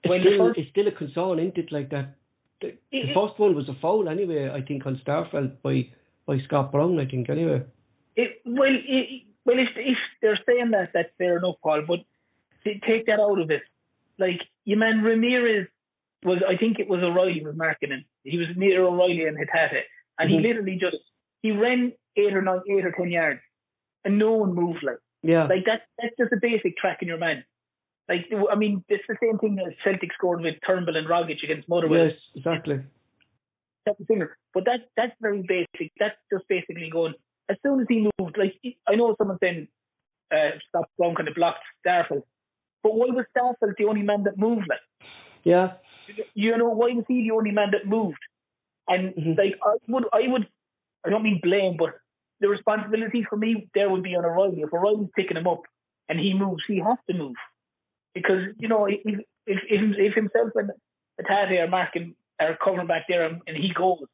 it's, 0.03 0.13
the 0.13 0.19
still, 0.19 0.37
first- 0.47 0.59
it's 0.59 0.69
still 0.71 0.87
a 0.87 0.91
concern, 0.91 1.39
isn't 1.39 1.57
it? 1.57 1.71
Like 1.71 1.89
that. 1.91 2.15
The, 2.61 2.73
the 2.91 2.97
It- 2.97 3.09
it- 3.09 3.13
first 3.13 3.39
one 3.39 3.55
was 3.55 3.69
a 3.69 3.75
foul 3.81 4.09
anyway. 4.09 4.49
I 4.49 4.61
think 4.61 4.85
on 4.85 4.99
Starfelt 5.05 5.61
by 5.61 5.87
by 6.25 6.39
Scott 6.39 6.71
Brown. 6.71 6.99
I 6.99 7.05
think 7.05 7.29
anyway. 7.29 7.63
It, 8.17 8.41
well, 8.45 8.73
it, 8.73 9.23
well, 9.45 9.59
if 9.59 9.69
if 9.75 9.97
they're 10.21 10.39
saying 10.45 10.71
that, 10.71 10.91
that's 10.93 11.09
fair 11.17 11.37
enough, 11.37 11.55
Paul. 11.63 11.83
But 11.87 11.99
take 12.63 13.05
that 13.07 13.19
out 13.19 13.39
of 13.39 13.51
it, 13.51 13.61
like 14.17 14.41
you 14.63 14.75
man 14.77 15.01
Ramirez 15.03 15.67
was, 16.23 16.41
I 16.47 16.57
think 16.57 16.79
it 16.79 16.87
was 16.89 17.03
O'Riley 17.03 17.43
was 17.45 17.55
marking 17.55 17.91
him. 17.91 18.03
He 18.23 18.37
was 18.37 18.47
near 18.55 18.83
O'Riley 18.83 19.25
and 19.25 19.37
Hatate, 19.37 19.83
and 20.17 20.29
Mhm. 20.29 20.33
he 20.33 20.39
literally 20.47 20.77
just 20.77 20.97
he 21.43 21.51
ran 21.51 21.93
eight 22.17 22.33
or 22.33 22.41
nine, 22.41 22.61
eight 22.69 22.85
or 22.85 22.91
ten 22.91 23.09
yards, 23.11 23.41
and 24.03 24.17
no 24.17 24.31
one 24.33 24.53
moved. 24.55 24.81
Like 24.83 24.97
Yeah. 25.21 25.43
like 25.45 25.65
that, 25.65 25.83
that's 26.01 26.15
just 26.17 26.33
a 26.33 26.37
basic 26.37 26.77
tracking 26.77 27.07
your 27.07 27.17
man. 27.19 27.43
Like 28.09 28.25
I 28.51 28.55
mean, 28.55 28.83
it's 28.89 29.03
the 29.07 29.17
same 29.21 29.37
thing 29.37 29.55
that 29.57 29.75
Celtic 29.83 30.11
scored 30.13 30.41
with 30.41 30.55
Turnbull 30.65 30.95
and 30.97 31.07
Rogic 31.07 31.43
against 31.43 31.69
Motherwell. 31.69 32.07
yes. 32.07 32.17
Exactly. 32.35 32.79
That's 33.85 33.99
the 33.99 34.05
thing. 34.05 34.23
But 34.53 34.65
that 34.65 34.89
that's 34.97 35.13
very 35.21 35.43
basic. 35.43 35.91
That's 35.99 36.17
just 36.33 36.47
basically 36.47 36.89
going. 36.89 37.13
As 37.49 37.57
soon 37.61 37.79
as 37.81 37.87
he 37.87 38.09
moved, 38.25 38.37
like 38.37 38.55
I 38.87 38.95
know 38.95 39.15
someone 39.17 39.37
saying, 39.41 39.67
uh, 40.31 40.57
Scott 40.67 40.89
Brown 40.97 41.15
kind 41.15 41.27
of 41.27 41.35
blocked 41.35 41.63
Starfelt, 41.85 42.23
but 42.83 42.95
why 42.95 43.07
was 43.07 43.25
Starfelt 43.35 43.75
the 43.77 43.85
only 43.85 44.01
man 44.01 44.23
that 44.23 44.37
moved? 44.37 44.67
Like 44.69 44.79
Yeah. 45.43 45.73
you 46.33 46.57
know, 46.57 46.69
why 46.69 46.91
was 46.93 47.05
he 47.07 47.23
the 47.23 47.31
only 47.31 47.51
man 47.51 47.71
that 47.71 47.85
moved? 47.87 48.19
And 48.87 49.13
Mhm. 49.15 49.37
like 49.37 49.55
I 49.63 49.75
would, 49.87 50.05
I 50.13 50.27
would, 50.27 50.47
I 51.05 51.09
don't 51.09 51.23
mean 51.23 51.39
blame, 51.41 51.77
but 51.77 51.95
the 52.39 52.49
responsibility 52.49 53.23
for 53.23 53.37
me 53.37 53.69
there 53.73 53.89
would 53.89 54.03
be 54.03 54.15
on 54.15 54.25
O'Riley. 54.25 54.61
If 54.61 54.73
O'Riley's 54.73 55.09
picking 55.15 55.37
him 55.37 55.47
up 55.47 55.61
and 56.09 56.19
he 56.19 56.33
moves, 56.33 56.63
he 56.67 56.79
has 56.79 56.97
to 57.07 57.13
move 57.13 57.35
because 58.13 58.41
you 58.59 58.67
know 58.67 58.85
if 58.85 58.99
if 59.05 59.59
if, 59.75 59.97
if 59.97 60.13
himself 60.13 60.51
and 60.55 60.71
Hatate 61.21 61.61
are 61.63 61.67
marking 61.67 62.15
are 62.39 62.57
covering 62.63 62.87
back 62.87 63.05
there 63.07 63.25
and, 63.25 63.41
and 63.47 63.55
he 63.55 63.71
goes, 63.73 64.05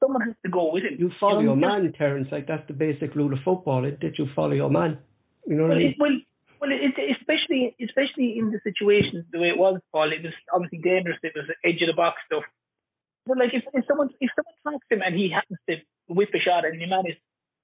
someone 0.00 0.22
has 0.22 0.34
to 0.44 0.50
go 0.50 0.72
with 0.72 0.84
him. 0.84 0.96
You 0.98 1.10
follow 1.20 1.36
know, 1.40 1.54
your 1.54 1.56
man, 1.56 1.92
Terence. 1.96 2.28
Like 2.32 2.46
that's 2.46 2.66
the 2.66 2.74
basic 2.74 3.14
rule 3.14 3.32
of 3.32 3.40
football. 3.44 3.84
It 3.84 4.00
that 4.00 4.18
you 4.18 4.26
follow 4.34 4.52
your 4.52 4.70
man. 4.70 4.98
You 5.46 5.56
know 5.56 5.62
what 5.64 5.70
Well, 5.70 5.78
I 5.78 5.80
mean? 5.80 5.90
it, 5.90 5.96
well, 5.98 6.16
well, 6.60 6.70
it, 6.72 7.16
especially 7.20 7.74
especially 7.82 8.38
in 8.38 8.50
the 8.50 8.60
situation 8.64 9.24
the 9.32 9.38
way 9.40 9.48
it 9.48 9.58
was, 9.58 9.80
Paul. 9.92 10.12
It 10.12 10.22
was 10.22 10.32
obviously 10.52 10.78
dangerous. 10.78 11.18
It 11.22 11.32
was 11.34 11.46
edge 11.64 11.80
of 11.82 11.88
the 11.88 11.94
box 11.94 12.18
stuff. 12.26 12.44
But 13.26 13.38
like 13.38 13.52
if, 13.54 13.64
if 13.72 13.84
someone 13.86 14.10
if 14.20 14.30
someone 14.36 14.54
tracks 14.64 14.86
him 14.90 15.02
and 15.04 15.14
he 15.14 15.30
happens 15.30 15.58
to 15.68 15.76
whip 16.08 16.30
a 16.34 16.38
shot 16.40 16.64
and 16.64 16.80
the 16.80 16.86
man 16.86 17.04
is 17.06 17.16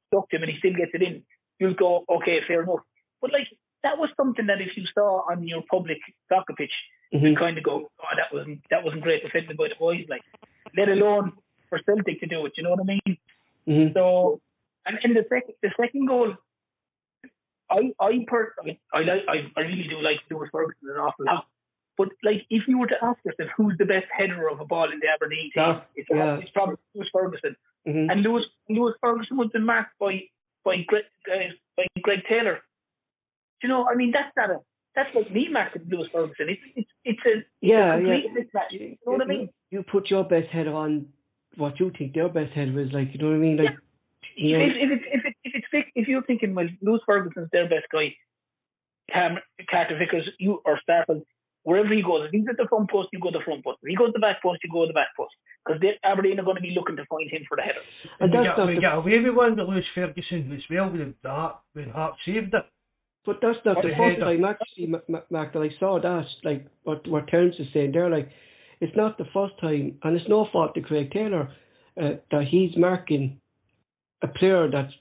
stuck 0.08 0.28
to 0.30 0.36
him 0.36 0.42
and 0.44 0.52
he 0.52 0.58
still 0.58 0.72
gets 0.74 0.92
it 0.94 1.02
in, 1.02 1.22
you'll 1.58 1.74
go 1.74 2.04
okay, 2.08 2.40
fair 2.46 2.62
enough. 2.62 2.80
But 3.20 3.32
like 3.32 3.48
that 3.82 3.98
was 3.98 4.10
something 4.16 4.46
that 4.46 4.60
if 4.60 4.76
you 4.76 4.84
saw 4.94 5.30
on 5.30 5.46
your 5.46 5.62
public 5.70 5.98
soccer 6.28 6.54
pitch, 6.54 6.72
Mhm. 7.14 7.30
you 7.30 7.36
kind 7.36 7.56
of 7.56 7.62
go, 7.64 7.88
oh, 8.00 8.14
that 8.16 8.32
wasn't 8.34 8.60
that 8.70 8.82
wasn't 8.84 9.02
great 9.02 9.22
defended 9.22 9.56
by 9.56 9.68
the 9.68 9.76
boys. 9.78 10.04
Like, 10.08 10.22
let 10.76 10.88
alone 10.88 11.32
for 11.68 11.80
Celtic 11.86 12.20
to 12.20 12.26
do 12.26 12.44
it. 12.46 12.52
You 12.56 12.62
know 12.64 12.70
what 12.70 12.80
I 12.80 12.84
mean? 12.84 13.18
Mhm. 13.68 13.94
So, 13.94 14.40
and 14.86 14.98
in 15.04 15.14
the 15.14 15.24
second, 15.28 15.54
the 15.62 15.70
second 15.80 16.06
goal, 16.06 16.34
I, 17.70 17.92
I 18.00 18.24
personally, 18.28 18.80
I 18.94 19.00
like, 19.00 19.22
I, 19.28 19.36
I 19.56 19.60
really 19.62 19.88
do 19.88 20.00
like 20.00 20.20
Lewis 20.30 20.48
Ferguson 20.52 20.88
an 20.90 20.96
awful 21.00 21.24
lot. 21.26 21.46
But 21.98 22.08
like, 22.22 22.46
if 22.50 22.68
you 22.68 22.78
were 22.78 22.86
to 22.86 22.96
ask 23.02 23.18
yourself 23.24 23.50
who's 23.56 23.76
the 23.78 23.86
best 23.86 24.06
header 24.16 24.48
of 24.48 24.60
a 24.60 24.64
ball 24.64 24.90
in 24.92 25.00
the 25.00 25.08
Aberdeen 25.08 25.50
team, 25.52 25.62
Yeah, 25.64 25.80
it's, 25.96 26.08
yeah. 26.10 26.36
it's 26.38 26.50
probably 26.50 26.76
Lewis 26.94 27.08
Ferguson. 27.12 27.56
Mhm. 27.88 28.10
And 28.12 28.22
Lewis, 28.22 28.44
Lewis 28.68 28.94
Ferguson 29.00 29.36
would 29.38 29.52
be 29.52 29.58
marked 29.60 29.98
by 29.98 30.22
by 30.64 30.82
Greg, 30.86 31.04
uh, 31.32 31.38
by 31.76 31.86
Greg 32.02 32.20
Taylor. 32.28 32.56
Do 33.60 33.66
you 33.66 33.68
know? 33.68 33.88
I 33.88 33.94
mean, 33.94 34.10
that's 34.12 34.34
not 34.36 34.50
a 34.50 34.58
that's 34.94 35.14
like 35.14 35.30
me 35.32 35.48
marking 35.48 35.82
Lewis 35.88 36.08
Ferguson. 36.12 36.48
It's 36.50 36.60
it's 36.76 36.90
it's 37.04 37.26
a 37.26 37.44
Yeah, 37.60 37.96
it's 37.96 38.06
a 38.08 38.08
yeah. 38.08 38.42
mismatch. 38.60 38.72
You 38.72 38.88
know 39.06 39.12
what 39.12 39.22
I 39.22 39.24
mean? 39.26 39.48
You 39.70 39.82
put 39.82 40.10
your 40.10 40.24
best 40.24 40.48
header 40.48 40.74
on 40.74 41.06
what 41.56 41.78
you 41.80 41.92
think 41.96 42.14
their 42.14 42.28
best 42.28 42.52
header 42.52 42.80
is 42.80 42.92
like. 42.92 43.08
You 43.12 43.18
know 43.20 43.28
what 43.28 43.36
I 43.36 43.38
mean? 43.38 43.56
Like, 43.56 43.76
you 44.36 44.58
know, 44.58 44.64
if, 44.64 44.72
if, 44.76 44.90
it's 44.92 45.04
if, 45.12 45.24
it, 45.24 45.34
if 45.44 45.52
it's 45.54 45.66
Vic, 45.72 45.86
if 45.94 46.08
you're 46.08 46.22
thinking, 46.22 46.54
well, 46.54 46.68
Lewis 46.82 47.00
Ferguson's 47.06 47.48
their 47.52 47.68
best 47.68 47.86
guy, 47.92 48.14
Cam, 49.12 49.38
Carter 49.70 49.98
Vickers, 49.98 50.28
you 50.38 50.60
or 50.64 50.78
Starfelt, 50.88 51.22
wherever 51.62 51.92
he 51.92 52.02
goes, 52.02 52.26
if 52.26 52.30
he's 52.30 52.46
at 52.48 52.56
the 52.56 52.66
front 52.68 52.90
post, 52.90 53.08
you 53.12 53.20
go 53.20 53.30
to 53.30 53.38
the 53.38 53.44
front 53.44 53.64
post. 53.64 53.78
If 53.82 53.88
he 53.88 53.96
goes 53.96 54.08
to 54.08 54.12
the 54.12 54.18
back 54.20 54.42
post, 54.42 54.60
you 54.62 54.70
go 54.70 54.82
to 54.82 54.88
the 54.88 54.94
back 54.94 55.08
post. 55.16 55.32
Because 55.64 55.82
Aberdeen 56.04 56.38
are 56.38 56.44
going 56.44 56.56
to 56.56 56.62
be 56.62 56.74
looking 56.76 56.96
to 56.96 57.04
find 57.06 57.28
him 57.30 57.42
for 57.48 57.56
the 57.56 57.62
header. 57.62 57.80
and 58.20 58.30
we, 58.30 58.36
that's 58.38 58.48
got, 58.50 58.58
not 58.58 58.68
we 58.68 58.74
the, 58.76 58.80
got 58.80 58.98
away 58.98 59.18
with 59.18 59.34
one 59.34 59.56
with 59.56 59.68
Lewis 59.68 59.84
Ferguson 59.94 60.52
as 60.52 60.62
well 60.70 60.90
with 60.90 61.14
the 61.22 61.28
Hart, 61.28 61.56
when 61.72 61.90
Hart 61.90 62.14
saved 62.24 62.54
it. 62.54 62.64
but 63.24 63.38
that's 63.42 63.58
not 63.64 63.82
the 63.82 63.88
the 63.88 63.94
first 63.96 64.20
time 64.20 64.44
actually, 64.44 64.86
Ma- 64.86 65.06
Ma- 65.08 65.26
Mark, 65.30 65.52
that 65.52 65.60
I 65.60 65.70
saw 65.80 66.00
that. 66.00 66.26
Like 66.44 66.66
what 66.84 67.06
what 67.08 67.26
Terence 67.26 67.56
is 67.58 67.66
saying 67.74 67.92
there, 67.92 68.08
like 68.08 68.30
it's 68.80 68.96
not 68.96 69.18
the 69.18 69.26
first 69.32 69.54
time, 69.60 69.98
and 70.02 70.16
it's 70.16 70.28
no 70.28 70.46
fault 70.52 70.74
to 70.74 70.80
Greg 70.80 71.10
Taylor 71.10 71.50
uh, 72.00 72.10
that 72.30 72.44
he's 72.48 72.76
marking 72.76 73.40
a 74.22 74.28
player 74.28 74.68
that's 74.70 74.92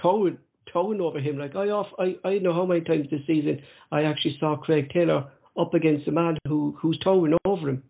towing 0.00 0.38
towing 0.72 1.00
over 1.00 1.20
him. 1.20 1.38
Like 1.38 1.54
I 1.54 1.68
off, 1.68 1.88
I 1.98 2.16
I 2.24 2.38
know 2.38 2.52
how 2.52 2.66
many 2.66 2.80
times 2.82 3.06
this 3.10 3.20
season 3.26 3.62
I 3.92 4.02
actually 4.02 4.36
saw 4.40 4.56
Greg 4.56 4.90
Taylor 4.90 5.30
up 5.58 5.74
against 5.74 6.08
a 6.08 6.12
man 6.12 6.36
who 6.48 6.76
who's 6.80 6.98
towing 6.98 7.34
over 7.44 7.68
him. 7.68 7.82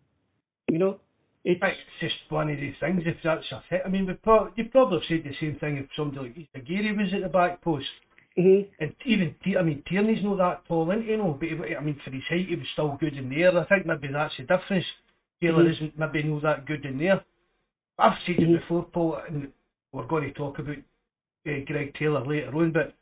You 0.69 0.79
know, 0.79 0.99
it's 1.43 1.61
It's 1.63 1.79
just 2.01 2.31
one 2.31 2.49
of 2.49 2.57
these 2.57 2.73
things. 2.79 3.03
If 3.05 3.17
that's 3.23 3.45
a 3.51 3.63
hit, 3.69 3.81
I 3.85 3.89
mean, 3.89 4.07
we 4.07 4.13
pro- 4.13 4.51
you 4.55 4.65
probably 4.65 4.99
said 5.07 5.23
the 5.23 5.35
same 5.39 5.57
thing 5.59 5.77
if 5.77 5.85
somebody 5.95 6.49
like 6.53 6.65
Gary 6.65 6.95
was 6.95 7.13
at 7.13 7.21
the 7.21 7.29
back 7.29 7.61
post. 7.61 7.85
Mhm. 8.37 8.67
And 8.79 8.93
even, 9.05 9.35
I 9.57 9.61
mean, 9.61 9.81
Tierney's 9.87 10.23
not 10.23 10.37
that 10.37 10.65
tall, 10.65 10.91
isn't 10.91 11.05
he? 11.05 11.15
No, 11.15 11.37
but 11.39 11.47
he, 11.47 11.75
I 11.75 11.79
mean, 11.79 11.99
for 12.03 12.11
his 12.11 12.23
height, 12.27 12.47
he 12.47 12.55
was 12.55 12.67
still 12.73 12.97
good 12.99 13.15
in 13.15 13.29
there. 13.29 13.57
I 13.57 13.63
think 13.65 13.85
maybe 13.85 14.09
that's 14.09 14.35
the 14.37 14.43
difference. 14.43 14.85
Taylor 15.41 15.63
Mhm. 15.63 15.69
isn't 15.71 15.97
maybe 15.99 16.23
not 16.23 16.41
that 16.41 16.65
good 16.65 16.85
in 16.85 16.97
there. 16.97 17.23
I've 17.97 18.17
said 18.25 18.37
Mhm. 18.37 18.55
it 18.55 18.59
before, 18.59 18.83
Paul, 18.83 19.15
and 19.27 19.51
we're 19.93 20.05
going 20.05 20.23
to 20.23 20.31
talk 20.33 20.59
about 20.59 20.77
uh, 21.47 21.59
Greg 21.65 21.93
Taylor 21.93 22.25
later 22.25 22.53
on, 22.57 22.71
but 22.71 22.93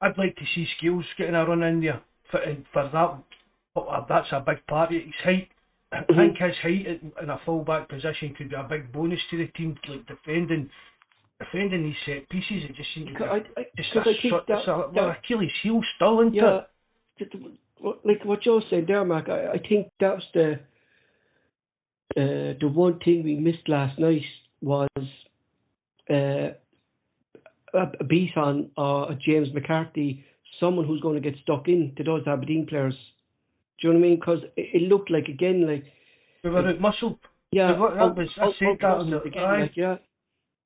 I'd 0.00 0.16
like 0.18 0.34
to 0.36 0.46
see 0.46 0.66
Scales 0.78 1.04
getting 1.16 1.34
a 1.34 1.44
run 1.44 1.62
in 1.62 1.80
there 1.80 2.00
for, 2.30 2.40
for 2.72 2.88
that. 2.88 3.22
uh, 3.76 4.00
That's 4.08 4.32
a 4.32 4.40
big 4.40 4.66
part 4.66 4.90
of. 4.90 5.00
His 5.02 5.14
height. 5.22 5.50
I 5.92 6.02
Mhm. 6.02 6.16
think 6.16 6.38
his 6.38 6.56
height 6.58 6.86
in 6.86 7.12
in 7.20 7.30
a 7.30 7.38
full 7.38 7.62
back 7.62 7.88
position 7.88 8.34
could 8.34 8.48
be 8.48 8.56
a 8.56 8.64
big 8.64 8.90
bonus 8.90 9.20
to 9.30 9.36
the 9.36 9.46
team, 9.48 9.76
like 9.86 10.04
defending. 10.06 10.68
Defending 11.40 11.82
these 11.82 11.96
set 12.06 12.28
pieces, 12.28 12.62
it 12.70 12.76
just 12.76 12.88
seems 12.94 13.08
to 13.08 13.14
be 13.14 13.24
I, 13.24 13.36
I, 13.60 13.64
just 13.76 13.90
a, 13.96 14.00
I 14.00 14.04
think 14.04 14.34
that, 14.46 14.58
it's 14.58 14.68
a, 14.68 14.90
that- 14.94 15.18
Achilles 15.18 15.50
heel 15.62 15.80
still 15.96 16.20
into 16.20 16.36
Yeah, 16.36 16.56
it. 16.58 16.66
th- 17.18 17.30
th- 17.32 17.44
what- 17.78 18.06
like 18.06 18.24
what 18.24 18.40
Joe 18.42 18.60
said 18.70 18.86
there, 18.86 19.04
Mark. 19.04 19.28
I, 19.28 19.52
I 19.54 19.58
think 19.68 19.88
that's 19.98 20.22
the 20.32 20.60
uh, 22.16 22.54
the 22.60 22.68
one 22.72 23.00
thing 23.00 23.24
we 23.24 23.34
missed 23.34 23.68
last 23.68 23.98
night 23.98 24.22
was 24.62 24.88
uh, 26.08 26.14
a, 27.74 27.82
a 28.00 28.04
beat 28.04 28.36
on 28.36 28.70
uh, 28.78 29.12
a 29.12 29.18
James 29.26 29.48
McCarthy, 29.52 30.24
someone 30.60 30.86
who's 30.86 31.00
going 31.00 31.20
to 31.20 31.30
get 31.30 31.38
stuck 31.42 31.66
in 31.66 31.92
to 31.96 32.04
those 32.04 32.22
Aberdeen 32.28 32.66
players. 32.66 32.94
Do 33.80 33.88
you 33.88 33.94
know 33.94 33.98
what 33.98 34.06
I 34.06 34.08
mean? 34.08 34.20
Because 34.20 34.38
it, 34.56 34.82
it 34.82 34.88
looked 34.88 35.10
like 35.10 35.26
again, 35.26 35.66
like 35.66 35.84
We 36.44 36.50
were 36.50 36.68
out 36.68 36.80
muscled, 36.80 37.18
yeah, 37.50 37.68
that 37.72 37.78
was- 37.80 38.28
I 38.40 38.52
said 38.58 38.78
that 38.80 38.86
on 38.86 39.10
the- 39.10 39.22
again, 39.22 39.60
like, 39.60 39.76
yeah, 39.76 39.96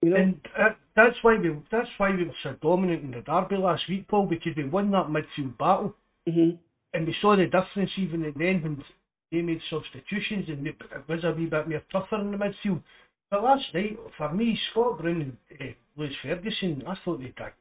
you 0.03 0.11
know, 0.11 0.17
and 0.17 0.41
uh, 0.59 0.71
that's 0.97 1.17
why 1.23 1.37
we 1.39 1.51
that's 1.71 1.89
why 1.99 2.11
we 2.15 2.25
were 2.25 2.35
so 2.43 2.55
dominant 2.63 3.03
in 3.05 3.11
the 3.11 3.21
derby 3.21 3.57
last 3.57 3.89
week, 3.89 4.07
Paul, 4.09 4.27
because 4.27 4.55
we 4.57 4.65
won 4.65 4.91
that 4.93 5.07
midfield 5.09 5.57
battle, 5.59 5.95
hmm 6.29 6.51
and 6.95 7.07
we 7.07 7.15
saw 7.21 7.37
the 7.37 7.45
difference 7.45 7.91
even 7.99 8.25
at 8.25 8.35
then 8.39 8.63
when 8.63 8.83
they 9.31 9.43
made 9.43 9.61
substitutions 9.69 10.47
and 10.49 10.67
it 10.67 10.75
was 11.07 11.23
a 11.25 11.33
wee 11.33 11.45
bit 11.47 11.69
more 11.69 11.83
tougher 11.93 12.17
in 12.17 12.31
the 12.31 12.37
midfield. 12.39 12.83
But 13.31 13.43
last 13.45 13.65
night, 13.75 13.99
for 14.17 14.33
me, 14.33 14.59
Scott 14.71 14.99
Brown 14.99 15.21
and 15.21 15.37
uh, 15.61 15.65
Lewis 15.99 16.15
Ferguson, 16.23 16.83
I 16.87 16.95
thought 17.05 17.19
they 17.19 17.27
did. 17.27 17.53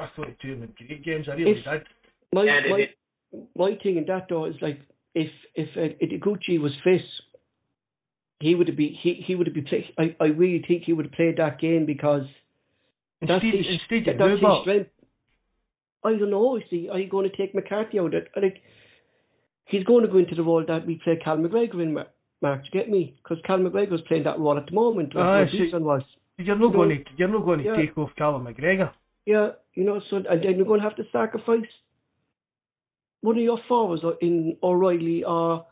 I 0.00 0.08
thought 0.16 0.26
the 0.26 0.34
two 0.42 0.54
of 0.54 0.60
them 0.60 0.74
had 0.76 0.88
great 0.88 1.04
games. 1.04 1.28
I 1.28 1.34
really 1.34 1.52
If- 1.52 1.64
did. 1.64 1.82
my 2.32 2.42
Yeah, 2.42 2.60
my 2.68 2.88
my 3.56 3.78
thing 3.82 3.96
in 3.96 4.06
that 4.06 4.26
though 4.28 4.46
is 4.46 4.56
like 4.60 4.80
if 5.14 5.30
if 5.54 5.68
uh, 5.76 5.94
Ideguchi 6.04 6.58
was 6.60 6.72
fit, 6.82 7.02
he 8.40 8.54
would 8.54 8.68
have 8.68 8.76
be 8.76 8.98
he 9.02 9.14
he 9.26 9.34
would 9.34 9.46
have 9.46 9.54
been 9.54 9.64
play, 9.64 9.86
I 9.98 10.16
I 10.20 10.26
really 10.26 10.62
think 10.66 10.84
he 10.84 10.92
would 10.92 11.06
have 11.06 11.12
played 11.12 11.36
that 11.38 11.58
game 11.60 11.86
because 11.86 12.22
that's 13.26 13.42
his, 13.42 13.54
instead 13.66 14.04
that- 14.06 14.18
that's 14.18 14.40
his 14.40 14.60
strength. 14.62 14.90
I 16.04 16.14
don't 16.16 16.30
know. 16.30 16.60
See, 16.68 16.88
are 16.90 16.98
you 16.98 17.08
going 17.08 17.30
to 17.30 17.34
take 17.34 17.54
McCarthy 17.54 17.98
out? 17.98 18.12
I 18.36 18.40
Like 18.40 18.62
he's 19.64 19.84
going 19.84 20.04
to 20.04 20.10
go 20.10 20.18
into 20.18 20.34
the 20.34 20.42
role 20.42 20.62
that 20.66 20.86
we 20.86 20.96
play 21.02 21.16
Cal 21.16 21.38
McGregor 21.38 21.82
in. 21.82 21.94
Ma- 21.94 22.04
Mark, 22.42 22.60
do 22.64 22.68
you 22.72 22.78
get 22.80 22.90
me? 22.90 23.14
Because 23.22 23.38
Cal 23.46 23.58
McGregor's 23.58 24.02
playing 24.06 24.24
that 24.24 24.38
role 24.38 24.58
at 24.58 24.66
the 24.66 24.72
moment. 24.72 25.14
Like 25.14 25.24
ah, 25.24 25.40
what 25.40 25.50
see- 25.50 25.70
was. 25.72 26.02
you're 26.36 26.56
not 26.58 26.74
going 26.74 26.90
to 26.90 27.04
you're 27.16 27.28
not 27.28 27.44
going 27.46 27.60
to 27.60 27.64
Yeah. 27.64 27.76
take 27.76 27.96
off 27.96 28.10
Callum 28.18 28.44
McGregor. 28.44 28.90
Yeah, 29.24 29.52
you 29.72 29.84
know, 29.84 30.02
so 30.10 30.16
and 30.16 30.42
then 30.44 30.56
you're 30.56 30.66
going 30.66 30.80
to 30.80 30.86
have 30.88 30.96
to 30.96 31.04
sacrifice 31.10 31.70
one 33.22 33.38
of 33.38 33.42
your 33.42 33.58
forwards 33.66 34.02
in 34.20 34.58
O'Riley 34.62 35.24
or 35.24 35.64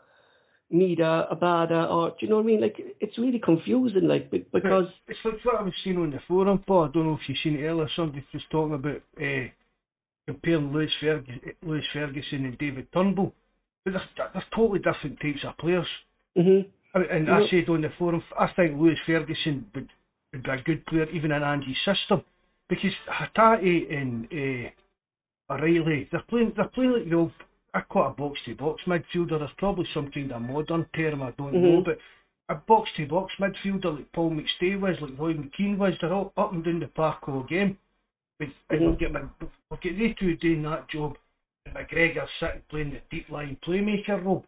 Mida, 0.73 1.29
Abada, 1.31 1.91
or 1.91 2.11
do 2.11 2.17
you 2.21 2.29
know 2.29 2.37
what 2.37 2.45
I 2.45 2.47
mean? 2.47 2.61
Like 2.61 2.77
it's 3.01 3.19
really 3.19 3.39
confusing, 3.39 4.09
like 4.09 4.31
because 4.31 4.87
it's 5.07 5.19
like 5.25 5.45
what 5.45 5.61
I 5.61 5.63
was 5.63 5.75
seeing 5.85 5.99
on 5.99 6.11
the 6.11 6.21
forum. 6.27 6.63
Paul, 6.67 6.85
I 6.85 6.89
don't 6.89 7.07
know 7.07 7.15
if 7.15 7.29
you've 7.29 7.39
seen 7.43 7.57
it 7.57 7.65
earlier. 7.65 7.89
Somebody 7.95 8.25
was 8.33 8.43
talking 8.51 8.75
about 8.75 9.03
uh, 9.21 9.49
comparing 10.27 10.73
Lewis, 10.73 10.91
Ferguson, 11.01 11.41
Lewis 11.63 11.85
Ferguson 11.93 12.47
and 12.47 12.59
David 12.59 12.87
Turnbull, 12.93 13.35
but 13.85 13.93
they're, 13.93 14.29
they're 14.33 14.45
totally 14.55 14.79
different 14.79 15.21
types 15.21 15.45
of 15.47 15.59
players. 15.59 15.87
Mm-hmm. 16.39 16.69
And, 16.95 17.05
and 17.05 17.31
I 17.31 17.41
said 17.51 17.69
on 17.69 17.83
the 17.83 17.93
forum, 17.99 18.23
I 18.39 18.49
think 18.57 18.79
Lewis 18.79 18.99
Ferguson 19.07 19.67
would, 19.75 19.89
would 20.33 20.43
be 20.43 20.51
a 20.51 20.63
good 20.63 20.87
player 20.87 21.09
even 21.11 21.33
in 21.33 21.43
Andy's 21.43 21.77
system 21.85 22.23
because 22.69 22.91
Hatate 23.11 23.95
and 23.95 24.27
uh, 24.33 25.55
O'Riley, 25.55 26.09
they're 26.11 26.23
playing, 26.29 26.53
they're 26.57 26.69
playing 26.69 26.93
like 26.93 27.09
the 27.11 27.17
old 27.17 27.33
I 27.75 27.81
it 27.81 28.07
a 28.07 28.11
box 28.11 28.39
to 28.47 28.55
box 28.55 28.83
midfielder. 28.87 29.39
There's 29.39 29.51
probably 29.57 29.87
some 29.95 30.11
kind 30.11 30.33
of 30.33 30.43
modern 30.43 30.87
term 30.95 31.23
I 31.23 31.31
don't 31.33 31.55
mm-hmm. 31.55 31.65
know, 31.65 31.83
but 31.85 31.99
a 32.49 32.55
box 32.55 32.91
to 32.97 33.07
box 33.07 33.33
midfielder 33.41 33.97
like 33.97 34.13
Paul 34.13 34.31
McStay 34.31 34.79
was, 34.79 34.97
like 35.01 35.19
Roy 35.19 35.35
McKean 35.35 35.79
was, 35.79 35.95
they're 36.01 36.13
all 36.13 36.33
up 36.37 36.53
and 36.53 36.65
down 36.65 36.81
the 36.81 36.89
park 36.89 37.29
all 37.29 37.45
game. 37.45 37.79
And 38.41 38.51
mm-hmm. 38.71 38.85
we'll 38.85 38.97
get, 38.97 39.13
we'll 39.13 39.81
get 39.83 39.99
they 39.99 40.15
two 40.19 40.37
doing 40.37 40.63
that 40.63 40.89
job, 40.91 41.17
and 41.67 41.75
McGregor 41.75 42.27
sitting 42.41 42.63
playing 42.69 42.91
the 42.91 43.01
deep 43.11 43.29
line 43.31 43.57
playmaker 43.67 44.23
role. 44.25 44.45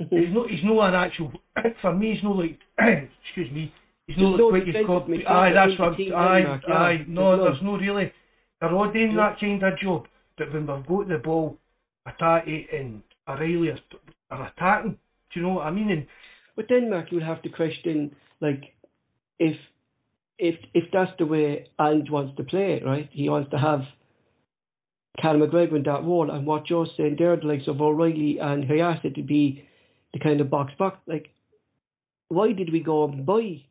Mm-hmm. 0.00 0.16
He's 0.16 0.34
not. 0.34 0.50
He's 0.50 0.64
not 0.64 0.88
an 0.88 0.94
actual. 0.94 1.32
For 1.82 1.94
me, 1.94 2.14
he's 2.14 2.24
not 2.24 2.36
like. 2.36 2.58
excuse 3.24 3.52
me. 3.52 3.72
He's 4.06 4.16
not 4.18 4.40
like 4.52 4.86
call. 4.86 5.06
Aye, 5.28 5.52
that's 5.52 5.78
what. 5.78 5.94
Aye, 5.94 6.60
aye. 6.68 7.04
No, 7.06 7.36
there's 7.36 7.62
no 7.62 7.76
really. 7.76 8.12
They're 8.60 8.72
all 8.72 8.90
doing 8.90 9.14
that 9.16 9.38
kind 9.38 9.62
of 9.62 9.78
job. 9.78 10.06
But 10.36 10.52
when 10.52 10.66
they've 10.66 10.86
got 10.86 11.08
the 11.08 11.18
ball, 11.22 11.58
And 12.06 13.02
O'Riley 13.28 13.70
are, 13.70 13.78
are 14.30 14.52
attacking. 14.56 14.98
Do 15.32 15.40
you 15.40 15.42
know 15.42 15.54
what 15.54 15.66
I 15.66 15.70
mean? 15.70 15.90
And, 15.90 16.06
but 16.56 16.66
then, 16.68 16.90
Mark, 16.90 17.10
you 17.10 17.18
would 17.18 17.26
have 17.26 17.42
to 17.42 17.48
question, 17.48 18.14
like, 18.40 18.62
if 19.38 19.56
if 20.38 20.56
if 20.74 20.84
that's 20.92 21.12
the 21.18 21.26
way 21.26 21.66
Ange 21.80 22.10
wants 22.10 22.36
to 22.36 22.44
play 22.44 22.74
it, 22.74 22.84
right? 22.84 23.08
He 23.12 23.28
wants 23.28 23.50
to 23.50 23.58
have 23.58 23.80
Cal 25.20 25.34
McGregor 25.34 25.76
in 25.76 25.82
that 25.84 26.02
role, 26.02 26.30
and 26.30 26.46
what 26.46 26.68
you're 26.68 26.86
saying 26.96 27.16
there, 27.18 27.36
the 27.36 27.46
likes 27.46 27.68
of 27.68 27.80
O'Riley 27.80 28.38
and 28.40 28.64
Hatate 28.64 29.14
to 29.14 29.22
be 29.22 29.64
the 30.12 30.18
kind 30.18 30.40
of 30.40 30.50
box 30.50 30.72
box. 30.78 30.98
Like, 31.06 31.30
why 32.28 32.52
did 32.52 32.72
we 32.72 32.80
go 32.80 33.04
and 33.04 33.24
buy 33.24 33.62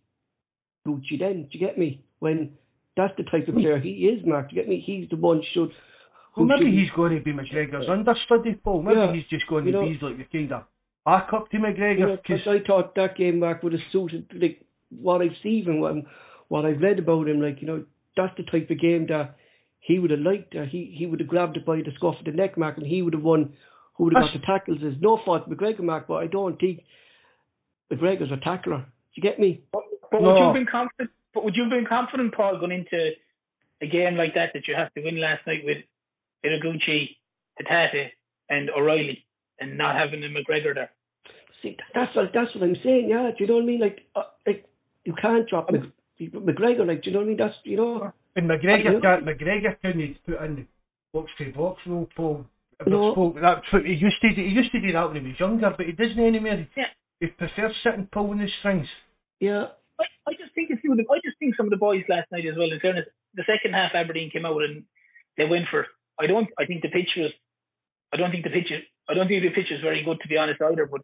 Gucci 0.87 1.19
then? 1.19 1.43
Do 1.43 1.49
you 1.51 1.59
get 1.59 1.77
me? 1.77 2.03
When 2.19 2.53
that's 2.95 3.13
the 3.17 3.23
type 3.23 3.47
of 3.47 3.55
hmm. 3.55 3.61
player 3.61 3.79
he 3.79 4.07
is, 4.07 4.25
Mark. 4.25 4.49
Do 4.49 4.55
you 4.55 4.61
get 4.61 4.69
me? 4.69 4.83
He's 4.85 5.09
the 5.09 5.17
one 5.17 5.41
should 5.53 5.71
well, 6.35 6.45
maybe 6.45 6.71
he's 6.71 6.89
going 6.95 7.15
to 7.15 7.21
be 7.21 7.31
McGregor's 7.31 7.89
understudy, 7.89 8.55
Paul. 8.55 8.81
Maybe 8.81 8.99
yeah. 8.99 9.13
he's 9.13 9.27
just 9.29 9.47
going 9.47 9.65
you 9.65 9.71
to 9.73 9.77
know, 9.79 9.85
be 9.85 9.99
like 10.01 10.17
the 10.17 10.25
kind 10.37 10.51
of 10.51 10.63
backup 11.05 11.51
to 11.51 11.57
McGregor. 11.57 11.99
You 11.99 12.07
know, 12.07 12.17
cause 12.25 12.47
I 12.47 12.65
thought 12.65 12.95
that 12.95 13.17
game 13.17 13.39
back 13.39 13.61
would 13.61 13.73
have 13.73 13.81
suited 13.91 14.25
like 14.33 14.61
what 14.89 15.21
I've 15.21 15.37
seen 15.43 15.65
and 15.67 15.81
what, 15.81 15.95
what 16.47 16.65
I've 16.65 16.81
read 16.81 16.99
about 16.99 17.27
him. 17.27 17.41
Like 17.41 17.61
you 17.61 17.67
know, 17.67 17.85
that's 18.17 18.35
the 18.37 18.43
type 18.43 18.69
of 18.69 18.79
game 18.79 19.07
that 19.09 19.35
he 19.79 19.99
would 19.99 20.11
have 20.11 20.21
liked. 20.21 20.55
Uh, 20.55 20.63
he 20.63 20.95
he 20.97 21.05
would 21.05 21.19
have 21.19 21.29
grabbed 21.29 21.57
it 21.57 21.65
by 21.65 21.77
the 21.77 21.91
scuff 21.95 22.15
of 22.19 22.25
the 22.25 22.31
neck, 22.31 22.57
Mark, 22.57 22.77
and 22.77 22.87
he 22.87 23.01
would 23.01 23.13
have 23.13 23.23
won. 23.23 23.53
Who 23.95 24.05
would 24.05 24.13
have 24.15 24.23
got 24.23 24.33
the 24.33 24.45
tackles? 24.45 24.79
Is 24.81 24.99
no 24.99 25.19
fault 25.23 25.47
McGregor, 25.47 25.81
Mark, 25.81 26.07
but 26.07 26.15
I 26.15 26.25
don't 26.25 26.59
think 26.59 26.81
McGregor's 27.91 28.31
a 28.31 28.37
tackler. 28.37 28.79
Do 28.79 29.13
you 29.15 29.21
get 29.21 29.39
me? 29.39 29.61
But, 29.71 29.83
but 30.11 30.21
no. 30.21 30.29
would 30.29 30.39
you 30.39 30.45
have 30.45 30.53
been 30.55 30.65
confident? 30.65 31.11
But 31.33 31.43
would 31.43 31.55
you 31.55 31.63
have 31.63 31.71
been 31.71 31.85
confident, 31.85 32.33
Paul, 32.33 32.57
going 32.59 32.71
into 32.71 33.11
a 33.81 33.87
game 33.87 34.15
like 34.15 34.33
that 34.33 34.49
that 34.53 34.67
you 34.67 34.73
have 34.75 34.91
to 34.95 35.03
win 35.03 35.21
last 35.21 35.45
night 35.45 35.61
with 35.63 35.77
Ideguchi, 36.45 37.15
Hatate, 37.61 38.09
and 38.49 38.69
O'Riley, 38.69 39.25
and 39.59 39.77
not 39.77 39.95
having 39.95 40.23
a 40.23 40.27
McGregor 40.27 40.75
there. 40.75 40.91
See, 41.61 41.77
that's 41.93 42.15
what 42.15 42.31
that's 42.33 42.53
what 42.55 42.63
I'm 42.63 42.75
saying. 42.83 43.07
Yeah, 43.09 43.31
do 43.37 43.43
you 43.43 43.47
know 43.47 43.55
what 43.55 43.63
I 43.63 43.65
mean? 43.65 43.79
Like, 43.79 43.99
uh, 44.15 44.23
like 44.45 44.65
you 45.05 45.13
can't 45.21 45.47
drop 45.47 45.71
Mc, 45.71 45.83
McGregor. 46.19 46.85
Like, 46.85 47.03
do 47.03 47.09
you 47.09 47.13
know 47.13 47.19
what 47.19 47.25
I 47.25 47.27
mean? 47.29 47.37
That's 47.37 47.55
you 47.63 47.77
know. 47.77 48.11
And 48.35 48.49
McGregor 48.49 49.01
can't. 49.01 49.25
McGregor 49.25 49.77
couldn't 49.81 50.17
put 50.25 50.41
in 50.41 50.55
the 50.55 50.65
box 51.13 51.31
to 51.37 51.51
box 51.53 51.79
role, 51.85 52.09
Paul. 52.15 52.45
No. 52.87 53.13
Spoke, 53.13 53.35
that's 53.41 53.71
what 53.71 53.85
he 53.85 53.93
used 53.93 54.19
to 54.21 54.33
do. 54.33 54.41
He 54.41 54.49
used 54.49 54.71
to 54.71 54.81
do 54.81 54.91
that 54.91 55.07
when 55.07 55.21
he 55.21 55.29
was 55.29 55.39
younger, 55.39 55.73
but 55.75 55.85
he 55.85 55.91
doesn't 55.93 56.19
anymore. 56.19 56.67
Yeah. 56.75 56.85
He 57.19 57.27
prefers 57.27 57.75
sitting 57.83 58.09
pulling 58.11 58.39
the 58.39 58.47
strings. 58.59 58.87
Yeah. 59.39 59.67
I, 59.99 60.03
I 60.27 60.33
just 60.33 60.53
think 60.55 60.71
a 60.71 60.77
few 60.77 60.91
of 60.91 60.97
the, 60.97 61.05
I 61.09 61.19
just 61.23 61.37
think 61.39 61.55
some 61.55 61.67
of 61.67 61.69
the 61.69 61.77
boys 61.77 62.03
last 62.09 62.31
night 62.31 62.45
as 62.45 62.57
well. 62.57 62.71
In 62.71 62.79
fairness, 62.79 63.05
the 63.35 63.43
second 63.45 63.73
half 63.73 63.91
Aberdeen 63.93 64.31
came 64.31 64.45
out 64.45 64.61
and 64.63 64.83
they 65.37 65.45
went 65.45 65.65
for 65.69 65.85
I 66.19 66.27
don't. 66.27 66.47
I 66.59 66.65
think 66.65 66.81
the 66.81 66.89
pitch 66.89 67.09
was. 67.17 67.31
I 68.13 68.17
don't 68.17 68.31
think 68.31 68.43
the 68.43 68.49
pitch. 68.49 68.71
Is, 68.71 68.83
I 69.09 69.13
don't 69.13 69.27
think 69.27 69.43
the 69.43 69.49
pitch 69.49 69.71
is 69.71 69.81
very 69.81 70.03
good 70.03 70.19
to 70.21 70.27
be 70.27 70.37
honest 70.37 70.61
either. 70.61 70.85
But 70.85 71.01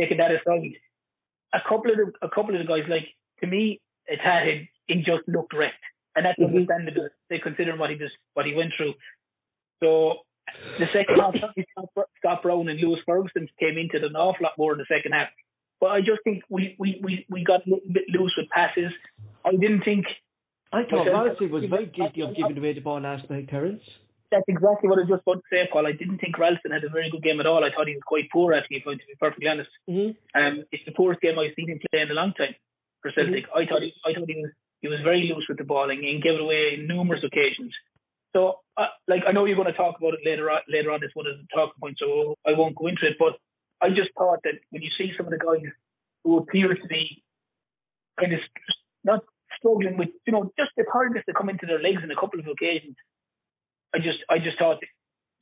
taking 0.00 0.18
that 0.18 0.30
aside, 0.30 0.74
a 1.52 1.60
couple 1.68 1.90
of 1.90 1.96
the 1.96 2.12
a 2.22 2.28
couple 2.28 2.54
of 2.54 2.60
the 2.60 2.68
guys 2.68 2.88
like 2.88 3.08
to 3.40 3.46
me, 3.46 3.80
it 4.06 4.20
had 4.20 4.46
him. 4.46 4.68
He 4.86 4.96
just 4.96 5.26
looked 5.26 5.54
wrecked, 5.54 5.82
and 6.14 6.26
that's 6.26 6.38
mm-hmm. 6.38 6.56
understandable. 6.56 7.08
They 7.30 7.38
consider 7.38 7.76
what 7.76 7.90
he 7.90 7.96
was 7.96 8.10
what 8.34 8.46
he 8.46 8.54
went 8.54 8.72
through. 8.76 8.94
So 9.82 10.24
the 10.78 10.86
second 10.92 11.18
half, 11.18 11.34
Scott 12.18 12.42
Brown 12.42 12.68
and 12.68 12.78
Lewis 12.80 13.00
Ferguson 13.06 13.48
came 13.58 13.78
into 13.78 13.96
it 13.96 14.04
an 14.04 14.16
awful 14.16 14.44
lot 14.44 14.52
more 14.58 14.72
in 14.72 14.78
the 14.78 14.86
second 14.88 15.12
half. 15.12 15.28
But 15.80 15.88
I 15.88 16.00
just 16.00 16.22
think 16.22 16.44
we 16.48 16.76
we 16.78 17.00
we, 17.02 17.26
we 17.28 17.44
got 17.44 17.66
a 17.66 17.70
little 17.70 17.92
bit 17.92 18.04
loose 18.08 18.34
with 18.36 18.48
passes. 18.50 18.92
I 19.44 19.52
didn't 19.52 19.82
think. 19.82 20.06
I 20.72 20.82
thought 20.90 21.06
Ralston 21.06 21.50
was 21.50 21.64
very 21.70 21.86
guilty 21.86 22.22
of 22.22 22.34
giving 22.34 22.58
away 22.58 22.72
the 22.72 22.80
ball 22.80 23.00
last 23.00 23.30
night, 23.30 23.48
Terence 23.48 23.82
that's 24.34 24.48
exactly 24.48 24.90
what 24.90 24.98
I 24.98 25.06
was 25.06 25.14
just 25.14 25.22
about 25.22 25.38
to 25.38 25.48
say, 25.50 25.68
Paul. 25.70 25.86
I 25.86 25.92
didn't 25.92 26.18
think 26.18 26.36
Ralston 26.36 26.72
had 26.72 26.82
a 26.82 26.88
very 26.88 27.08
good 27.10 27.22
game 27.22 27.38
at 27.38 27.46
all. 27.46 27.62
I 27.62 27.70
thought 27.70 27.86
he 27.86 27.94
was 27.94 28.02
quite 28.04 28.26
poor, 28.32 28.52
actually, 28.52 28.78
if 28.78 28.86
I'm 28.86 28.98
to 28.98 29.06
be 29.06 29.14
perfectly 29.20 29.48
honest. 29.48 29.70
Mm-hmm. 29.88 30.10
Um, 30.34 30.64
it's 30.72 30.84
the 30.84 30.92
poorest 30.92 31.20
game 31.20 31.38
I've 31.38 31.54
seen 31.54 31.70
him 31.70 31.78
play 31.90 32.00
in 32.00 32.10
a 32.10 32.14
long 32.14 32.34
time 32.34 32.54
for 33.00 33.12
Celtic. 33.14 33.46
Mm-hmm. 33.46 33.58
I 33.58 33.66
thought 33.66 33.82
he, 33.82 33.94
I 34.04 34.12
thought 34.12 34.26
he 34.26 34.42
was 34.42 34.50
he 34.82 34.88
was 34.88 35.00
very 35.02 35.30
loose 35.30 35.46
with 35.48 35.58
the 35.58 35.64
ball 35.64 35.88
and, 35.88 36.02
and 36.04 36.22
gave 36.22 36.34
it 36.34 36.40
away 36.40 36.74
in 36.74 36.88
numerous 36.88 37.22
occasions. 37.24 37.72
So, 38.34 38.58
uh, 38.76 38.92
like, 39.06 39.22
I 39.26 39.32
know 39.32 39.44
you're 39.44 39.56
going 39.56 39.70
to 39.70 39.78
talk 39.78 39.96
about 39.96 40.14
it 40.14 40.26
later 40.26 40.50
on, 40.50 40.60
later 40.68 40.90
on. 40.90 41.00
This 41.00 41.14
one 41.14 41.26
is 41.26 41.38
a 41.38 41.56
talking 41.56 41.78
point, 41.80 41.96
so 41.98 42.34
I 42.44 42.52
won't 42.52 42.76
go 42.76 42.88
into 42.88 43.06
it. 43.06 43.16
But 43.18 43.38
I 43.80 43.88
just 43.88 44.10
thought 44.18 44.40
that 44.44 44.58
when 44.70 44.82
you 44.82 44.90
see 44.98 45.12
some 45.16 45.26
of 45.26 45.32
the 45.32 45.38
guys 45.38 45.64
who 46.24 46.38
appear 46.38 46.74
to 46.74 46.86
be 46.88 47.22
kind 48.18 48.34
of 48.34 48.40
not 49.04 49.20
struggling 49.56 49.96
with, 49.96 50.08
you 50.26 50.32
know, 50.32 50.50
just 50.58 50.72
the 50.76 50.84
tiredness 50.92 51.24
to 51.28 51.32
come 51.32 51.48
into 51.48 51.66
their 51.66 51.80
legs 51.80 52.02
in 52.02 52.10
a 52.10 52.16
couple 52.16 52.40
of 52.40 52.46
occasions, 52.46 52.96
I 53.94 53.98
just 53.98 54.18
I 54.28 54.38
just 54.38 54.58
thought 54.58 54.82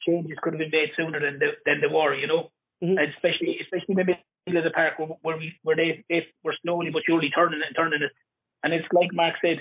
changes 0.07 0.39
could 0.43 0.53
have 0.55 0.61
been 0.61 0.71
made 0.71 0.91
sooner 0.97 1.21
than 1.21 1.39
the 1.39 1.49
than 1.65 1.81
the 1.81 1.89
war, 1.89 2.15
you 2.15 2.27
know, 2.27 2.51
mm-hmm. 2.83 2.99
and 2.99 3.09
especially 3.15 3.59
especially 3.63 3.95
in 3.95 3.97
the 3.97 4.05
middle 4.05 4.59
of 4.59 4.65
the 4.65 4.71
park 4.71 4.99
where, 4.99 5.09
where 5.23 5.39
we 5.39 5.55
where 5.63 5.77
they, 5.77 6.05
they 6.11 6.27
were 6.45 6.57
slowly 6.63 6.91
but 6.91 7.03
surely 7.07 7.31
turning 7.31 7.61
it 7.61 7.67
and 7.69 7.77
turning 7.77 8.03
it, 8.03 8.13
and 8.63 8.75
it's 8.75 8.87
like 8.93 9.13
Mark 9.13 9.37
said, 9.41 9.59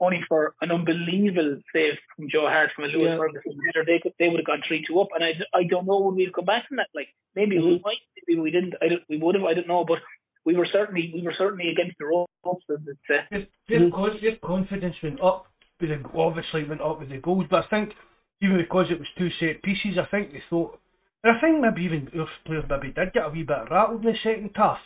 only 0.00 0.20
for 0.28 0.54
an 0.60 0.70
unbelievable 0.70 1.58
save 1.72 1.94
from 2.14 2.28
Joe 2.30 2.46
Hart 2.46 2.70
from 2.74 2.84
a 2.84 2.88
Lewis 2.88 3.10
yeah. 3.10 3.16
Ferguson 3.16 3.58
header, 3.66 3.84
they 3.84 3.98
could 3.98 4.12
they 4.18 4.28
would 4.28 4.40
have 4.40 4.46
gone 4.46 4.62
three 4.66 4.84
two 4.86 5.00
up, 5.00 5.08
and 5.14 5.24
I, 5.24 5.32
I 5.52 5.64
don't 5.64 5.86
know 5.86 5.98
when 6.00 6.14
we'd 6.14 6.32
come 6.32 6.44
back 6.44 6.68
from 6.68 6.76
that. 6.76 6.88
Like 6.94 7.08
maybe 7.34 7.56
mm-hmm. 7.56 7.66
we 7.66 7.82
might, 7.84 8.02
maybe 8.26 8.40
we 8.40 8.50
didn't, 8.50 8.74
I 8.82 8.88
don't, 8.88 9.02
we 9.08 9.18
would 9.18 9.34
have, 9.34 9.44
I 9.44 9.54
don't 9.54 9.68
know, 9.68 9.84
but 9.84 9.98
we 10.44 10.54
were 10.56 10.68
certainly 10.70 11.10
we 11.14 11.22
were 11.22 11.34
certainly 11.36 11.70
against 11.70 11.98
the 11.98 12.06
ropes. 12.06 12.32
It's, 12.68 12.98
uh, 13.10 13.38
their, 13.68 13.90
their 14.20 14.36
confidence 14.36 14.96
went 15.02 15.20
up, 15.20 15.46
with 15.80 15.90
the, 15.90 16.18
obviously 16.18 16.64
went 16.64 16.80
up 16.80 17.00
with 17.00 17.10
the 17.10 17.18
goals, 17.18 17.46
but 17.50 17.64
I 17.64 17.68
think 17.68 17.92
even 18.40 18.58
because 18.58 18.86
it 18.90 18.98
was 18.98 19.08
two 19.16 19.30
set 19.40 19.62
pieces, 19.62 19.98
I 20.00 20.06
think 20.10 20.32
they 20.32 20.42
thought, 20.48 20.78
and 21.24 21.36
I 21.36 21.40
think 21.40 21.60
maybe 21.60 21.82
even 21.82 22.08
our 22.18 22.28
players 22.46 22.64
maybe 22.68 22.92
did 22.92 23.12
get 23.12 23.26
a 23.26 23.30
wee 23.30 23.42
bit 23.42 23.70
rattled 23.70 24.04
in 24.04 24.12
the 24.12 24.18
second 24.22 24.50
half. 24.54 24.78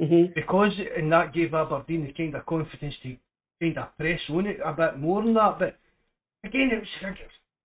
Mm-hmm. 0.00 0.32
Because, 0.34 0.72
and 0.96 1.12
that 1.12 1.34
gave 1.34 1.52
Aberdeen 1.52 2.06
the 2.06 2.12
kind 2.12 2.34
of 2.34 2.46
confidence 2.46 2.94
to 3.02 3.16
kind 3.60 3.76
of 3.78 3.96
press 3.98 4.20
on 4.30 4.46
it 4.46 4.58
a 4.64 4.72
bit 4.72 4.98
more 4.98 5.22
than 5.22 5.34
that. 5.34 5.58
But 5.58 5.78
again, 6.44 6.70
it 6.72 6.78
was, 6.78 7.16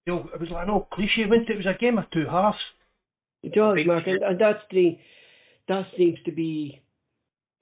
you 0.06 0.14
know, 0.14 0.30
it 0.34 0.40
was 0.40 0.50
like 0.50 0.68
no 0.68 0.88
cliche, 0.92 1.26
wasn't 1.28 1.50
it? 1.50 1.54
It 1.54 1.66
was 1.66 1.76
a 1.76 1.80
game 1.80 1.98
of 1.98 2.10
two 2.12 2.26
halves. 2.30 2.58
It 3.44 3.54
does, 3.54 3.78
Mark, 3.86 4.08
and, 4.08 4.24
and 4.24 4.42
that's 4.42 4.64
the, 4.72 4.98
that 5.68 5.86
seems 5.96 6.18
to 6.26 6.32
be 6.32 6.82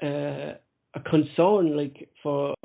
uh, 0.02 0.54
a 0.96 1.00
concern, 1.10 1.76
like 1.76 2.10
for 2.24 2.56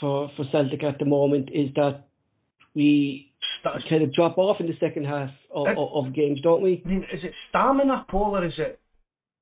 for 0.00 0.30
for 0.36 0.44
Celtic 0.50 0.82
at 0.82 0.98
the 0.98 1.04
moment, 1.04 1.50
is 1.52 1.68
that 1.76 2.06
we 2.74 3.32
kind 3.88 4.02
of 4.02 4.12
drop 4.12 4.38
off 4.38 4.60
in 4.60 4.66
the 4.66 4.76
second 4.80 5.04
half 5.04 5.30
of, 5.54 5.66
it, 5.68 5.76
of, 5.78 6.14
games, 6.14 6.40
don't 6.42 6.62
we? 6.62 6.82
I 6.84 6.88
mean, 6.88 7.04
is 7.12 7.24
it 7.24 7.32
stamina, 7.48 8.06
Paul, 8.08 8.36
or 8.36 8.44
is 8.44 8.54
it? 8.58 8.80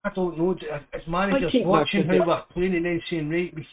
I 0.04 0.10
don't 0.14 0.36
know. 0.36 0.56
As 0.94 1.00
managers 1.06 1.52
watching 1.56 2.06
how 2.06 2.26
we're 2.26 2.42
playing 2.52 2.74
and 2.74 2.84
then 2.84 3.00
saying, 3.08 3.30
right, 3.30 3.52
we, 3.54 3.66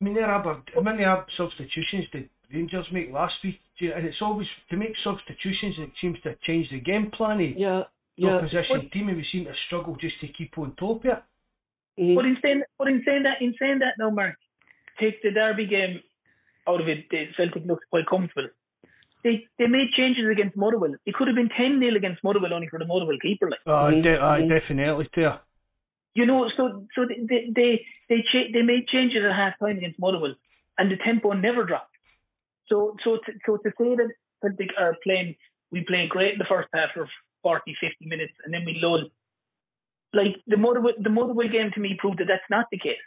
I 0.00 0.04
mean, 0.04 0.14
there 0.14 0.26
are 0.26 0.62
how 0.74 0.80
many 0.80 1.04
substitutions 1.36 2.06
did 2.12 2.30
Rangers 2.52 2.86
make 2.92 3.12
last 3.12 3.34
week? 3.44 3.60
And 3.80 4.06
it's 4.06 4.20
always 4.20 4.46
to 4.70 4.76
make 4.76 4.92
substitutions. 5.04 5.76
It 5.78 5.90
seems 6.00 6.18
to 6.22 6.34
change 6.46 6.68
the 6.70 6.80
game 6.80 7.10
plan. 7.10 7.40
Eh? 7.40 7.54
Yeah, 7.56 7.82
yeah. 8.16 8.36
Opposition 8.36 8.90
team, 8.92 9.08
and 9.08 9.16
we 9.16 9.26
seem 9.32 9.44
to 9.44 9.52
struggle 9.66 9.96
just 10.00 10.20
to 10.20 10.28
keep 10.28 10.56
on 10.58 10.74
top 10.76 11.04
of 11.04 11.10
it. 11.10 11.22
Mm. 11.98 12.14
But 12.14 12.24
in 12.24 12.36
saying, 12.42 12.62
but 12.78 12.88
in 12.88 13.02
saying 13.06 13.22
that, 13.24 13.40
in 13.40 13.54
saying 13.58 13.78
that, 13.80 13.94
now, 13.98 14.10
Mark, 14.10 14.36
take 14.98 15.22
the 15.22 15.30
Derby 15.30 15.66
game 15.66 16.00
out 16.68 16.80
of 16.80 16.88
it. 16.88 17.06
Celtic 17.36 17.64
looks 17.66 17.84
quite 17.90 18.06
comfortable. 18.08 18.48
They 19.24 19.46
they 19.58 19.66
made 19.66 19.90
changes 19.96 20.28
against 20.30 20.56
Motherwell. 20.56 20.94
It 21.06 21.14
could 21.14 21.28
have 21.28 21.36
been 21.36 21.50
ten 21.50 21.78
0 21.80 21.96
against 21.96 22.22
Motherwell 22.24 22.54
only 22.54 22.68
for 22.68 22.78
the 22.78 22.86
Motherwell 22.86 23.18
keeper. 23.20 23.50
Like. 23.50 23.60
Uh, 23.66 23.90
Mhm, 23.90 24.02
de- 24.02 24.20
uh, 24.20 24.38
mhm. 24.38 24.48
definitely, 24.48 25.08
too. 25.14 25.30
You 26.14 26.26
know, 26.26 26.48
so 26.56 26.86
so 26.94 27.06
they 27.06 27.18
they 27.30 27.40
they 27.58 27.86
they, 28.08 28.22
cha- 28.32 28.50
they 28.52 28.62
made 28.62 28.88
changes 28.88 29.24
at 29.24 29.34
half 29.42 29.54
time 29.58 29.78
against 29.78 29.98
Motherwell, 29.98 30.34
and 30.78 30.90
the 30.90 30.96
tempo 30.96 31.32
never 31.32 31.64
dropped. 31.64 31.94
So 32.68 32.96
so 33.04 33.18
to, 33.24 33.32
so 33.46 33.56
to 33.58 33.70
say 33.78 33.90
that 34.00 34.10
that 34.42 34.58
they 34.58 34.68
are 34.78 34.96
playing, 35.04 35.36
we 35.70 35.84
played 35.84 36.08
great 36.08 36.32
in 36.32 36.38
the 36.38 36.50
first 36.54 36.68
half 36.74 36.90
for 36.94 37.08
40, 37.42 37.76
50 37.80 38.06
minutes, 38.06 38.32
and 38.44 38.52
then 38.52 38.64
we 38.64 38.78
lull. 38.82 39.04
Like 40.12 40.36
the 40.46 40.56
Motherwell 40.56 40.94
the 40.98 41.10
Motherwell 41.10 41.48
game 41.48 41.70
to 41.74 41.80
me 41.80 41.96
proved 41.98 42.18
that 42.18 42.26
that's 42.26 42.50
not 42.50 42.66
the 42.72 42.78
case. 42.78 43.04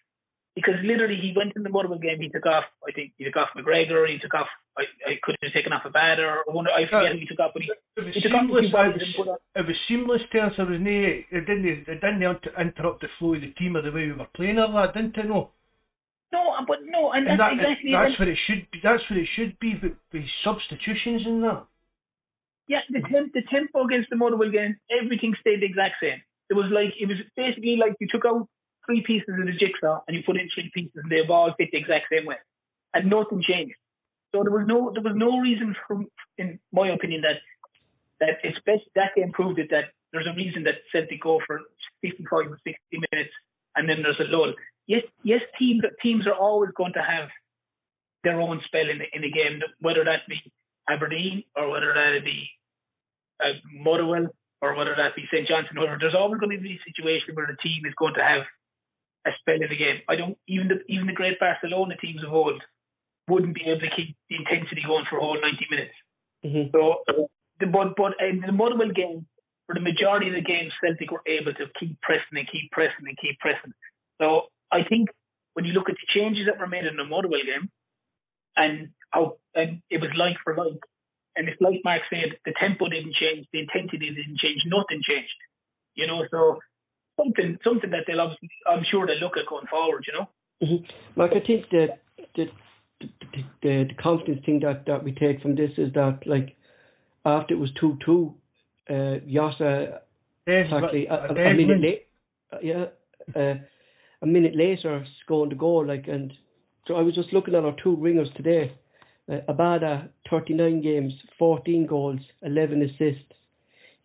Because 0.55 0.75
literally, 0.83 1.17
he 1.19 1.33
went 1.35 1.53
in 1.55 1.63
the 1.63 1.69
Motherwell 1.69 1.97
game. 1.97 2.21
He 2.21 2.29
took 2.29 2.45
off. 2.45 2.65
I 2.87 2.91
think 2.91 3.13
he 3.17 3.25
took 3.25 3.35
off 3.37 3.49
McGregor. 3.57 4.07
He 4.07 4.19
took 4.19 4.35
off. 4.35 4.45
I, 4.77 4.83
I 5.09 5.13
could 5.23 5.35
have 5.41 5.51
taken 5.51 5.73
off 5.73 5.81
a 5.85 5.89
batter. 5.89 6.29
I 6.47 6.51
wonder. 6.53 6.69
I 6.69 6.85
forget 6.85 7.13
who 7.13 7.19
he 7.19 7.25
took 7.25 7.39
off, 7.39 7.51
but 7.53 7.63
he, 7.63 7.71
It 7.97 8.05
was 8.05 8.13
he 8.13 8.21
took 8.21 8.33
off 8.33 8.43
a 8.43 8.45
seamless. 8.45 8.61
few 8.61 8.69
It 8.69 8.71
balls 8.71 8.93
was, 8.93 9.01
and 9.03 9.15
put 9.17 9.27
on. 9.29 9.37
it 9.55 9.65
was 9.67 9.75
seamless 9.87 10.21
to 10.31 10.39
us. 10.41 10.53
There 10.57 10.65
was 10.67 10.79
no, 10.79 10.91
it 10.91 11.45
didn't, 11.49 11.65
it 11.65 11.85
didn't 11.85 12.21
inter- 12.21 12.53
interrupt 12.61 13.01
the 13.01 13.09
flow 13.17 13.33
of 13.33 13.41
the 13.41 13.49
team 13.57 13.75
or 13.77 13.81
the 13.81 13.91
way 13.91 14.05
we 14.05 14.13
were 14.13 14.27
playing 14.35 14.59
or 14.59 14.71
that, 14.73 14.93
didn't 14.93 15.17
it? 15.17 15.25
No. 15.27 15.49
No, 16.31 16.53
uh, 16.53 16.65
but 16.67 16.79
no, 16.85 17.11
and, 17.13 17.27
And 17.27 17.39
that's 17.39 17.57
that, 17.57 17.69
exactly. 17.73 17.91
that's 17.93 18.19
what 18.19 18.27
it 18.27 18.37
should 18.45 18.65
be. 18.71 18.79
That's 18.81 19.03
what 19.09 19.17
it 19.19 19.27
should 19.35 19.57
be. 19.59 19.73
But 19.73 19.93
with 20.13 20.25
substitutions 20.43 21.25
and 21.25 21.43
that. 21.43 21.65
Yeah, 22.67 22.81
the 22.89 23.01
temp, 23.09 23.33
the 23.33 23.41
tempo 23.49 23.85
against 23.85 24.09
the 24.09 24.15
Motherwell 24.15 24.49
game, 24.49 24.77
everything 24.89 25.33
stayed 25.41 25.61
the 25.61 25.65
exact 25.65 25.95
same. 26.01 26.21
It 26.49 26.53
was 26.53 26.69
like 26.71 26.93
it 26.99 27.07
was 27.07 27.17
basically 27.35 27.75
like 27.75 27.93
you 27.99 28.07
took 28.09 28.25
out 28.25 28.47
three 28.85 29.03
pieces 29.05 29.29
of 29.29 29.45
the 29.45 29.53
jigsaw 29.53 30.01
and 30.07 30.15
you 30.15 30.23
put 30.25 30.37
in 30.37 30.49
three 30.53 30.71
pieces, 30.73 30.91
and 30.95 31.11
they've 31.11 31.29
all 31.29 31.53
fit 31.57 31.69
the 31.71 31.77
exact 31.77 32.05
same 32.11 32.25
way, 32.25 32.37
and 32.93 33.09
nothing 33.09 33.41
changed. 33.41 33.75
So 34.33 34.43
there 34.43 34.51
was 34.51 34.65
no 34.67 34.91
there 34.93 35.03
was 35.03 35.15
no 35.15 35.39
reason 35.39 35.75
for, 35.87 36.03
in 36.37 36.59
my 36.71 36.89
opinion, 36.89 37.21
that 37.21 37.37
that 38.19 38.39
it's 38.43 38.57
best 38.65 38.83
that 38.95 39.15
game 39.15 39.31
proved 39.31 39.59
it 39.59 39.69
that 39.71 39.93
there's 40.11 40.27
a 40.27 40.35
reason 40.35 40.63
that 40.63 40.75
Celtic 40.91 41.21
go 41.21 41.41
for 41.45 41.61
55 42.01 42.29
or 42.31 42.59
60 42.63 42.77
minutes 43.11 43.33
and 43.75 43.89
then 43.89 44.03
there's 44.03 44.19
a 44.19 44.29
lull. 44.29 44.53
Yes, 44.87 45.03
yes, 45.23 45.41
teams 45.57 45.83
teams 46.01 46.27
are 46.27 46.35
always 46.35 46.71
going 46.75 46.93
to 46.93 47.01
have 47.01 47.29
their 48.23 48.39
own 48.39 48.61
spell 48.65 48.89
in 48.89 48.99
the, 48.99 49.05
in 49.13 49.23
a 49.23 49.29
game, 49.29 49.59
whether 49.79 50.03
that 50.03 50.21
be 50.27 50.39
Aberdeen 50.89 51.43
or 51.55 51.69
whether 51.69 51.93
that 51.93 52.23
be 52.23 52.49
uh, 53.43 53.53
Motherwell 53.73 54.27
or 54.61 54.75
whether 54.75 54.95
that 54.95 55.15
be 55.15 55.23
St 55.31 55.47
Johnstone. 55.47 55.79
Whatever. 55.79 55.97
There's 55.99 56.15
always 56.15 56.39
going 56.39 56.55
to 56.55 56.61
be 56.61 56.79
a 56.79 56.89
situation 56.89 57.35
where 57.35 57.47
the 57.47 57.57
team 57.61 57.85
is 57.85 57.93
going 57.97 58.13
to 58.15 58.23
have 58.23 58.43
a 59.25 59.31
spell 59.39 59.55
in 59.55 59.69
the 59.69 59.77
game. 59.77 60.01
I 60.09 60.15
don't 60.15 60.37
even 60.47 60.67
the 60.67 60.83
even 60.87 61.07
the 61.07 61.13
great 61.13 61.39
Barcelona 61.39 61.95
teams 61.97 62.23
of 62.23 62.33
old 62.33 62.61
wouldn't 63.27 63.55
be 63.55 63.63
able 63.63 63.81
to 63.81 63.95
keep 63.95 64.15
the 64.29 64.35
intensity 64.35 64.83
going 64.85 65.05
for 65.09 65.17
a 65.17 65.21
whole 65.21 65.39
90 65.39 65.67
minutes. 65.71 65.95
Mhm. 66.43 66.71
So, 66.71 67.03
the, 67.59 67.67
but 67.67 67.95
but 67.95 68.19
in 68.19 68.41
the 68.41 68.51
Motherwell 68.51 68.91
game, 68.91 69.25
for 69.65 69.75
the 69.75 69.81
majority 69.81 70.27
of 70.27 70.35
the 70.35 70.41
games, 70.41 70.73
Celtic 70.83 71.11
were 71.11 71.23
able 71.25 71.53
to 71.53 71.67
keep 71.79 71.99
pressing 72.01 72.37
and 72.37 72.47
keep 72.51 72.71
pressing 72.71 73.07
and 73.07 73.17
keep 73.17 73.39
pressing. 73.39 73.73
So 74.19 74.51
I 74.71 74.83
think 74.83 75.09
when 75.53 75.65
you 75.65 75.73
look 75.73 75.89
at 75.89 75.95
the 75.95 76.13
changes 76.13 76.47
that 76.47 76.59
were 76.59 76.67
made 76.67 76.85
in 76.85 76.97
the 76.97 77.05
Motherwell 77.05 77.45
game, 77.45 77.69
and 78.55 78.89
how 79.11 79.37
and 79.55 79.81
it 79.89 80.01
was 80.01 80.11
like 80.17 80.35
for 80.43 80.55
like, 80.55 80.79
and 81.35 81.47
it's 81.47 81.61
like 81.61 81.79
Mark 81.83 82.01
said, 82.09 82.37
the 82.45 82.53
tempo 82.59 82.89
didn't 82.89 83.15
change, 83.15 83.47
the 83.53 83.59
intensity 83.59 84.09
didn't 84.09 84.39
change, 84.39 84.61
nothing 84.65 85.01
changed. 85.07 85.39
You 85.95 86.07
know, 86.07 86.25
so 86.29 86.59
something 87.17 87.57
something 87.63 87.91
that 87.91 88.03
they'll 88.07 88.21
obviously, 88.21 88.49
I'm 88.67 88.83
sure 88.89 89.05
they'll 89.07 89.17
look 89.17 89.37
at 89.37 89.47
going 89.47 89.67
forward. 89.67 90.05
You 90.07 90.13
know. 90.19 90.29
Mhm. 90.61 90.85
Mark, 91.15 91.31
I 91.35 91.45
think 91.45 91.69
the 91.69 91.87
the, 92.35 92.45
the 92.99 93.07
the 93.61 93.83
the 93.89 93.93
confidence 94.01 94.45
thing 94.45 94.59
that 94.61 94.85
that 94.85 95.03
we 95.03 95.11
take 95.13 95.41
from 95.41 95.55
this 95.55 95.71
is 95.77 95.93
that 95.93 96.19
like 96.25 96.55
after 97.25 97.53
it 97.53 97.57
was 97.57 97.71
two 97.79 97.97
two, 98.05 98.33
uh, 98.89 99.19
Yasa 99.27 99.99
exactly 100.47 101.07
a, 101.07 101.13
a, 101.13 101.27
a 101.29 101.33
minute 101.33 101.57
Desmond. 101.57 101.81
late, 101.81 102.07
uh, 102.51 102.57
yeah, 102.61 102.85
uh, 103.35 103.55
a 104.21 104.25
minute 104.25 104.55
later 104.55 105.05
scoring 105.23 105.49
the 105.49 105.55
goal. 105.55 105.85
Like, 105.85 106.07
and 106.07 106.33
so 106.87 106.95
I 106.95 107.01
was 107.01 107.15
just 107.15 107.33
looking 107.33 107.55
at 107.55 107.63
our 107.63 107.75
two 107.81 107.95
ringers 107.95 108.29
today. 108.35 108.73
Uh, 109.31 109.37
Abada, 109.47 110.09
39 110.29 110.81
games, 110.81 111.13
14 111.39 111.85
goals, 111.85 112.19
11 112.41 112.81
assists. 112.81 113.23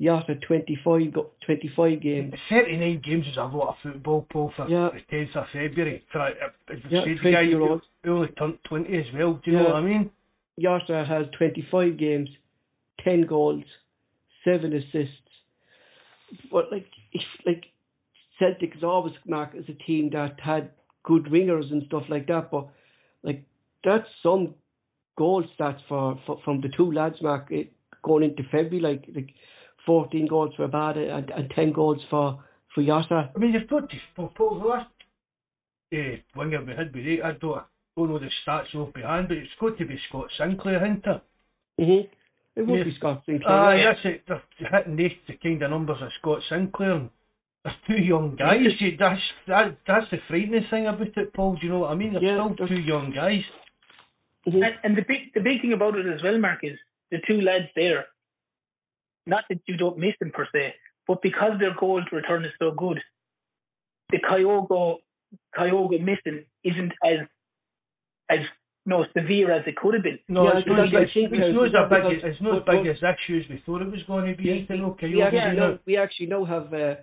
Jota, 0.00 0.37
25, 0.46 1.12
go- 1.12 1.30
25 1.44 2.00
games. 2.00 2.34
39 2.48 3.00
games 3.04 3.26
is 3.26 3.37
a 3.37 3.44
lot 3.44 3.70
of 3.70 3.74
football, 3.82 4.26
Paul, 4.30 4.52
for 4.56 4.68
Yeah. 4.68 4.90
the 4.90 5.00
10th 5.16 5.34
of 5.34 5.48
February. 5.52 6.02
For, 6.12 6.20
a- 6.20 6.52
a- 6.70 6.74
Yeah, 6.88 7.04
the 7.04 7.16
20 7.16 7.32
guy 7.32 7.44
who 7.46 7.80
only 8.04 8.28
turned 8.28 8.58
20 8.64 8.96
as 8.96 9.06
well. 9.12 9.34
Do 9.44 9.50
you 9.50 9.56
know 9.58 9.64
what 9.64 9.76
I 9.76 9.80
mean? 9.80 10.11
Jota 10.61 11.04
has 11.04 11.26
25 11.37 11.96
games, 11.96 12.28
10 13.02 13.22
goals, 13.22 13.64
7 14.44 14.72
assists. 14.72 15.14
But 16.52 16.70
like, 16.70 16.87
if, 17.12 17.22
like 17.44 17.64
Celtic 18.38 18.76
is 18.76 18.84
always 18.84 19.14
marked 19.26 19.56
as 19.56 19.68
a 19.68 19.74
team 19.74 20.11
that 20.11 20.38
had 20.38 20.70
good 21.02 21.30
ringers 21.32 21.70
and 21.72 21.82
stuff 21.87 22.04
like 22.08 22.26
that. 22.28 22.50
But 22.52 22.68
like, 23.22 23.42
that's 23.82 24.08
some 24.22 24.54
goal 25.16 25.42
stats 25.58 25.80
for, 25.88 26.20
for 26.24 26.38
from 26.44 26.61
the 26.61 26.68
two 26.68 26.92
lads, 26.92 27.20
Mark, 27.20 27.48
it, 27.50 27.72
going 28.02 28.22
into 28.22 28.44
February. 28.44 28.80
Like, 28.80 29.08
like 29.14 29.30
14 29.88 30.27
goals 30.29 30.53
for 30.57 30.68
Abada 30.68 31.11
and, 31.16 31.31
and 31.31 31.51
10 31.51 31.72
goals 31.72 32.01
for 32.11 32.38
for 32.74 32.83
Jota. 32.85 33.31
I 33.35 33.38
mean, 33.38 33.55
you've 33.55 33.66
got 33.68 33.88
to, 33.88 33.96
Paul, 34.14 34.31
Paul 34.37 34.61
the 34.61 34.66
last 34.66 34.90
uh, 35.94 36.16
winger 36.37 36.62
we 36.64 36.74
had 36.74 36.94
with 36.94 37.07
it, 37.07 37.22
I 37.24 37.33
don't, 37.33 37.62
don't 37.96 38.11
know 38.11 38.18
the 38.18 38.29
stats 38.46 38.74
off 38.74 38.92
behind, 38.92 39.29
but 39.29 39.38
it's 39.38 39.51
got 39.59 39.79
to 39.79 39.87
be 39.87 39.98
Scott 40.09 40.27
Sinclair, 40.38 40.85
isn't 40.85 41.07
it? 41.07 41.22
Mm-hmm. 41.81 42.61
It 42.61 42.66
would 42.66 42.79
Yeah. 42.79 42.85
be 42.85 42.94
Scott 42.98 43.22
Sinclair. 43.24 43.51
Aye, 43.57 43.77
yeah. 43.79 43.92
that's 43.94 44.05
it. 44.05 44.22
They're 44.29 44.70
hitting 44.70 44.96
the, 44.96 45.09
the 45.29 45.35
kind 45.42 45.62
of 45.62 45.70
numbers 45.70 45.96
of 46.03 46.11
Scott 46.20 46.40
Sinclair. 46.51 46.92
and 46.92 47.11
They're 47.64 47.74
two 47.87 48.03
young 48.03 48.37
guys. 48.37 48.61
You- 48.81 48.96
That's 48.98 49.20
that, 49.46 49.77
that's 49.87 50.11
the 50.11 50.18
frightening 50.29 50.66
thing 50.70 50.87
about 50.87 51.16
it, 51.16 51.33
Paul. 51.33 51.55
Do 51.59 51.66
you 51.66 51.72
know 51.72 51.79
what 51.81 51.92
I 51.92 51.94
mean? 51.94 52.12
They're 52.12 52.22
Yeah, 52.22 52.44
still 52.44 52.55
they're- 52.59 52.68
two 52.77 52.83
young 52.83 53.12
guys. 53.12 53.42
Mhm. 54.46 54.55
And, 54.66 54.74
and 54.85 54.96
the 54.96 55.03
big 55.09 55.33
the 55.35 55.40
big 55.40 55.61
thing 55.62 55.72
about 55.72 55.96
it 55.96 56.07
as 56.07 56.22
well, 56.22 56.38
Mark, 56.38 56.61
is 56.62 56.79
the 57.11 57.18
two 57.27 57.40
lads 57.40 57.66
there. 57.74 58.07
Not 59.26 59.44
that 59.48 59.61
you 59.66 59.76
don't 59.76 59.98
miss 59.98 60.14
them 60.20 60.31
per 60.33 60.46
se, 60.52 60.74
but 61.07 61.22
because 61.22 61.59
their 61.59 61.74
goal 61.78 62.02
to 62.02 62.16
return 62.16 62.44
is 62.44 62.52
so 62.59 62.70
good, 62.70 62.98
the 64.11 64.18
Kyogo 64.18 64.96
Kyogo 65.57 66.00
missing 66.00 66.44
isn't 66.64 66.92
as 67.04 67.26
as 68.31 68.38
no 68.87 69.04
severe 69.14 69.52
as 69.52 69.64
it 69.66 69.76
could 69.76 69.94
have 69.94 70.02
been. 70.02 70.18
No, 70.28 70.44
Yeah, 70.44 70.59
it's 70.59 70.66
not, 70.66 70.81
as, 70.81 70.90
because 70.90 71.09
it's, 71.14 71.33
it's 71.35 71.54
not 71.54 71.66
as 71.66 71.90
big, 71.90 72.18
as- 72.24 72.24
it's 72.33 72.40
not 72.42 72.57
as 72.57 72.62
but- 72.64 72.83
big 72.83 72.87
as 72.87 72.96
issue 72.96 73.38
as 73.38 73.50
we 73.50 73.62
thought 73.66 73.83
it 73.83 73.90
was 73.90 74.02
going 74.07 74.31
to 74.31 74.37
be. 74.37 74.44
Yeah, 74.44 74.74
you 74.74 74.78
know, 74.81 74.96
we 75.02 75.22
actually 75.22 75.57
know. 75.57 75.70
know, 75.72 75.78
we 75.87 75.96
actually 75.98 76.26
now 76.26 76.44
have 76.46 76.72
uh, 76.72 76.94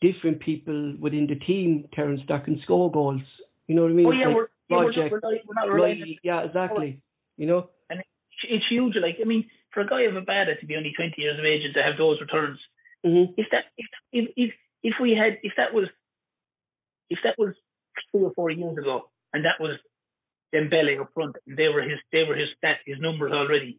different 0.00 0.40
people 0.40 0.96
within 0.98 1.26
the 1.26 1.34
team, 1.44 1.88
Terence, 1.94 2.20
that 2.28 2.44
can 2.46 2.58
score 2.62 2.90
goals. 2.90 3.20
You 3.66 3.74
know 3.74 3.82
what 3.82 3.90
I 3.90 3.94
mean? 3.94 4.06
Oh 4.06 4.12
yeah, 4.12 4.26
Like 4.28 4.36
we're, 4.36 4.48
yeah, 4.68 4.76
we're, 4.76 4.84
Project, 4.92 4.96
not, 4.96 5.10
we're 5.12 5.20
not, 5.20 5.40
we're 5.46 5.54
not 5.68 5.74
relying 5.74 6.00
Riley, 6.00 6.20
yeah, 6.22 6.40
exactly. 6.44 7.00
You 7.36 7.46
know? 7.46 7.70
and 7.90 8.00
it's, 8.00 8.08
it's 8.48 8.64
huge. 8.70 8.94
Like 9.00 9.16
I 9.20 9.24
mean, 9.24 9.44
for 9.74 9.80
a 9.80 9.86
guy 9.86 10.02
of 10.02 10.14
Abada 10.14 10.58
to 10.58 10.66
be 10.66 10.76
only 10.76 10.92
twenty 10.92 11.20
years 11.22 11.38
of 11.38 11.44
age 11.44 11.64
and 11.64 11.74
to 11.74 11.82
have 11.82 11.98
those 11.98 12.20
returns, 12.20 12.58
hmm 13.04 13.24
if 13.36 13.46
that 13.50 13.64
if 13.76 13.86
if 14.12 14.30
if, 14.36 14.54
if 14.82 14.94
we 15.00 15.14
had 15.14 15.38
if 15.42 15.52
that 15.56 15.74
was 15.74 15.88
if 17.10 17.18
that 17.24 17.36
was 17.38 17.54
three 18.10 18.22
or 18.24 18.32
four 18.34 18.50
years 18.50 18.78
ago 18.78 19.10
and 19.32 19.44
that 19.44 19.60
was 19.60 19.78
Dembele 20.54 21.00
up 21.00 21.10
front 21.14 21.36
and 21.46 21.56
they 21.56 21.68
were 21.68 21.82
his 21.82 21.98
they 22.12 22.24
were 22.24 22.34
his 22.36 22.48
stats 22.62 22.78
his 22.86 22.98
numbers 23.00 23.32
already 23.32 23.78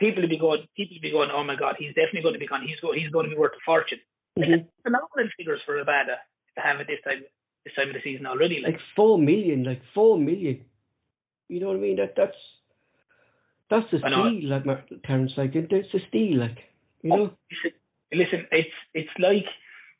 people 0.00 0.22
would 0.22 0.30
be 0.30 0.38
going 0.38 0.66
people 0.76 0.96
would 0.96 1.02
be 1.02 1.10
going 1.10 1.30
oh 1.30 1.44
my 1.44 1.56
god 1.56 1.76
he's 1.78 1.94
definitely 1.94 2.22
going 2.22 2.34
to 2.34 2.40
be 2.40 2.46
gone 2.46 2.62
he's 2.66 2.80
go, 2.80 2.92
he's 2.92 3.10
going 3.10 3.26
to 3.26 3.30
be 3.30 3.38
worth 3.38 3.52
a 3.52 3.62
fortune 3.64 3.98
like, 4.36 4.48
Mhm. 4.48 4.52
that's 4.52 4.82
phenomenal 4.82 5.30
figures 5.36 5.60
for 5.64 5.82
Abada 5.82 6.16
to 6.56 6.60
have 6.60 6.80
at 6.80 6.86
this 6.86 7.00
time 7.04 7.24
this 7.64 7.74
time 7.74 7.88
of 7.88 7.94
the 7.94 8.02
season 8.02 8.26
already 8.26 8.60
like 8.60 8.74
Like 8.74 8.82
four 8.94 9.18
million, 9.18 9.64
like 9.64 9.82
four 9.94 10.18
million. 10.18 10.64
You 11.48 11.60
know 11.60 11.68
what 11.68 11.76
I 11.76 11.80
mean? 11.80 11.96
That 11.96 12.14
that's 12.16 12.36
that's 13.70 13.92
a 13.92 14.04
I 14.04 14.10
know. 14.10 14.30
steal, 14.30 14.50
like 14.50 14.66
Mar- 14.66 14.84
Terence. 15.04 15.32
Like 15.36 15.54
it- 15.54 15.72
it's 15.72 15.92
a 15.94 16.00
steal, 16.08 16.38
like 16.40 16.58
you 17.02 17.10
know. 17.10 17.30
listen, 17.50 17.72
listen, 18.12 18.46
it's 18.52 18.74
it's 18.94 19.10
like 19.18 19.46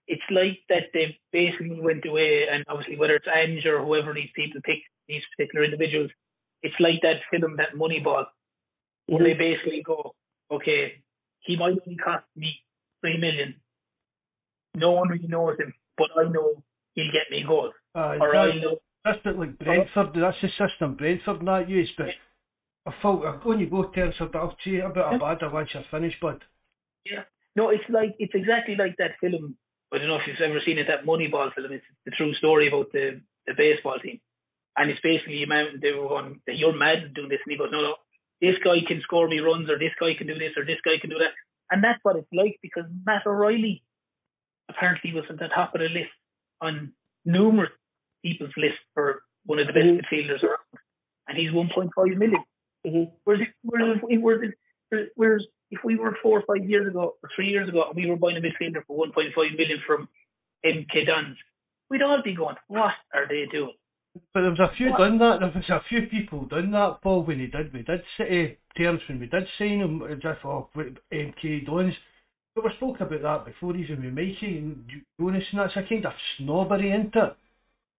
it's 0.09 0.23
like 0.31 0.59
that 0.69 0.85
they 0.95 1.19
basically 1.33 1.81
went 1.81 2.05
away, 2.07 2.47
and 2.51 2.65
obviously 2.69 2.97
whether 2.97 3.15
it's 3.17 3.27
Ange 3.27 3.67
or 3.67 3.85
whoever 3.85 4.15
these 4.15 4.31
people 4.37 4.61
pick, 4.65 4.79
these 5.09 5.23
particular 5.37 5.65
individuals, 5.65 6.11
it's 6.63 6.79
like 6.79 7.01
that 7.03 7.21
film, 7.31 7.57
that 7.57 7.75
Moneyball, 7.75 8.27
where 9.07 9.25
they 9.25 9.35
Mhm. 9.35 9.39
basically 9.39 9.83
go, 9.83 10.15
okay, 10.51 11.03
he 11.41 11.57
might 11.57 11.79
only 11.87 11.97
cost 11.97 12.25
me 12.37 12.63
three 13.01 13.17
million. 13.19 13.61
No 14.75 14.93
one 14.93 15.09
really 15.09 15.27
knows 15.27 15.59
him, 15.59 15.73
but 15.97 16.11
I 16.17 16.25
know 16.29 16.63
he'll 16.95 17.13
get 17.13 17.31
me 17.31 17.43
goals, 17.43 17.75
Aye, 17.95 18.19
or 18.19 18.37
I 18.37 18.55
know. 18.61 18.79
That's 19.05 19.21
a 19.21 19.29
bit 19.31 19.39
like 19.39 19.59
Brentford. 19.59 20.15
That's 20.15 20.41
the 20.41 20.49
system 20.51 20.95
Brentford 20.97 21.39
and 21.39 21.49
that 21.49 21.69
use. 21.69 21.91
But 21.97 22.15
I 22.87 22.93
thought 23.03 23.27
I'm 23.27 23.43
going 23.43 23.59
to 23.59 23.67
go 23.67 23.85
Terence, 23.91 24.15
but 24.19 24.35
I'll 24.37 24.57
say 24.65 24.79
a 24.79 24.89
bit 24.89 25.05
about 25.05 25.43
it 25.43 25.53
once 25.53 25.71
you're 25.75 25.85
finished. 25.91 26.19
But 26.21 26.41
Yeah. 27.05 27.25
No, 27.57 27.71
it's 27.71 27.85
like 27.89 28.15
it's 28.19 28.35
exactly 28.35 28.77
like 28.77 28.97
that 28.99 29.19
film. 29.21 29.57
I 29.93 29.99
don't 29.99 30.09
know 30.09 30.17
if 30.17 30.27
you've 30.27 30.41
ever 30.41 30.61
seen 30.65 30.79
it. 30.79 30.87
That 30.89 31.05
Moneyball 31.07 31.53
film. 31.55 31.73
It's 31.73 31.85
the 32.05 32.11
true 32.13 32.35
story 32.35 32.69
about 32.69 32.93
the 32.93 33.21
the 33.47 33.55
baseball 33.55 33.99
team, 33.99 34.21
and 34.77 34.91
it's 34.91 35.01
basically 35.01 35.43
a 35.43 35.47
man. 35.47 35.79
They 35.81 35.93
were 35.93 36.09
going, 36.09 36.41
"You're 36.47 36.77
mad 36.77 37.15
doing 37.15 37.29
this," 37.29 37.41
and 37.45 37.53
he 37.53 37.59
goes, 37.59 37.71
"No, 37.73 37.81
no, 37.81 37.95
this 38.41 38.57
guy 38.63 38.81
can 38.87 39.01
score 39.03 39.29
me 39.29 39.39
runs 39.41 39.71
or 39.71 39.79
this 39.79 39.95
guy 39.99 40.15
can 40.15 40.27
do 40.27 40.39
this 40.39 40.53
or 40.57 40.65
this 40.65 40.81
guy 40.85 40.99
can 41.01 41.11
do 41.11 41.19
that. 41.19 41.33
And 41.71 41.83
that's 41.83 41.99
what 42.03 42.17
it's 42.17 42.33
like 42.33 42.59
because 42.63 42.85
Matt 43.05 43.27
O'Riley 43.27 43.83
apparently 44.69 45.13
was 45.15 45.25
at 45.31 45.39
the 45.39 45.49
top 45.49 45.75
of 45.75 45.81
the 45.81 45.89
list 45.89 46.11
on 46.61 46.93
numerous 47.25 47.73
people's 48.23 48.53
list 48.57 48.79
for 48.95 49.23
one 49.45 49.59
of 49.59 49.67
the 49.67 49.73
best 49.73 49.87
Mhm. 49.87 50.01
midfielders 50.01 50.43
around. 50.43 50.79
And 51.29 51.39
he's 51.39 51.53
1.5 51.53 52.17
million. 52.17 52.45
Mhm. 52.87 53.11
Whereas, 53.25 53.43
if, 53.43 53.49
whereas, 53.63 53.99
if, 54.09 54.23
whereas, 54.23 54.53
whereas 55.17 55.43
if 55.71 55.81
we 55.85 55.97
were 55.97 56.17
four 56.23 56.41
or 56.41 56.45
five 56.47 56.69
years 56.69 56.89
ago 56.89 57.17
or 57.23 57.29
three 57.35 57.49
years 57.49 57.69
ago 57.69 57.85
and 57.89 57.97
we 57.97 58.09
were 58.09 58.17
buying 58.17 58.37
a 58.37 58.41
midfielder 58.41 58.85
for 58.87 59.07
1.5 59.07 59.35
million 59.57 59.79
from 59.87 60.09
MK 60.65 61.07
Dons, 61.07 61.37
we'd 61.91 62.03
all 62.03 62.23
be 62.23 62.35
going, 62.35 62.57
what 62.69 62.93
are 63.13 63.27
they 63.29 63.47
doing? 63.51 63.75
But 64.33 64.43
there 64.43 64.51
was 64.51 64.61
a 64.61 64.75
few 64.77 64.91
What? 64.91 64.99
done 64.99 65.19
that. 65.19 65.41
There 65.41 65.53
was 65.55 65.69
a 65.69 65.83
few 65.89 66.07
people 66.07 66.47
done 66.47 66.71
that, 66.71 67.01
Paul. 67.03 67.25
When 67.25 67.41
he 67.41 67.49
did, 67.49 67.73
we 67.73 67.83
did 67.83 68.03
say 68.17 68.59
terms 68.77 69.01
when 69.09 69.21
we 69.21 69.27
did 69.27 69.47
sign 69.59 69.81
him 69.81 70.03
as 70.03 70.19
if 70.23 70.45
oh, 70.45 70.69
with 70.75 70.97
MK 71.13 71.67
Dons. 71.67 71.95
But 72.55 72.65
we 72.65 72.71
spoke 72.77 73.01
about 73.01 73.23
that 73.23 73.45
before, 73.45 73.77
even 73.77 74.03
with 74.03 74.15
Mikey 74.15 74.59
and 74.59 74.89
Jonas, 75.21 75.45
and 75.51 75.61
that's 75.61 75.77
a 75.77 75.83
kind 75.87 76.07
of 76.07 76.13
snobbery, 76.39 76.91
isn't 76.93 77.15
it? 77.15 77.37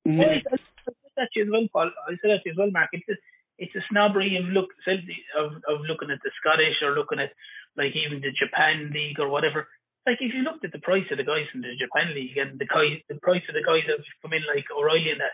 Mhm. 0.08 0.18
Well, 0.18 0.30
I, 0.30 0.34
I 0.34 0.58
said 0.86 0.96
that 1.18 1.30
to 1.34 1.40
you 1.40 1.46
as 1.46 1.52
well, 1.52 1.68
Paul. 1.72 1.92
I 2.08 2.12
said 2.22 2.32
that 2.32 2.44
to 2.44 2.46
you 2.46 2.52
as 2.54 2.58
well, 2.58 2.72
Mark. 2.72 2.90
It's 2.94 3.08
a, 3.10 3.14
it's 3.58 3.76
a 3.76 3.82
snobbery 3.90 4.38
of 4.38 4.46
look 4.46 4.70
of, 4.88 5.52
of 5.68 5.82
looking 5.88 6.12
at 6.12 6.20
the 6.24 6.32
Scottish 6.40 6.82
or 6.82 6.92
looking 6.92 7.20
at 7.20 7.32
like 7.76 7.96
even 7.96 8.22
the 8.22 8.32
Japan 8.32 8.92
league 8.94 9.20
or 9.20 9.30
whatever. 9.30 9.68
Like 10.06 10.18
if 10.22 10.34
you 10.34 10.42
looked 10.44 10.64
at 10.64 10.72
the 10.72 10.80
price 10.80 11.06
of 11.12 11.18
the 11.18 11.24
guys 11.24 11.48
in 11.54 11.62
the 11.62 11.76
Japan 11.78 12.14
league 12.14 12.38
and 12.38 12.60
the 12.60 12.66
guys, 12.66 13.00
the 13.10 13.16
price 13.16 13.44
of 13.50 13.56
the 13.56 13.64
guys 13.64 13.84
that 13.88 13.98
have 13.98 14.06
come 14.22 14.34
in 14.34 14.44
like 14.48 14.66
O'Riley 14.72 15.12
and 15.12 15.20
that, 15.20 15.32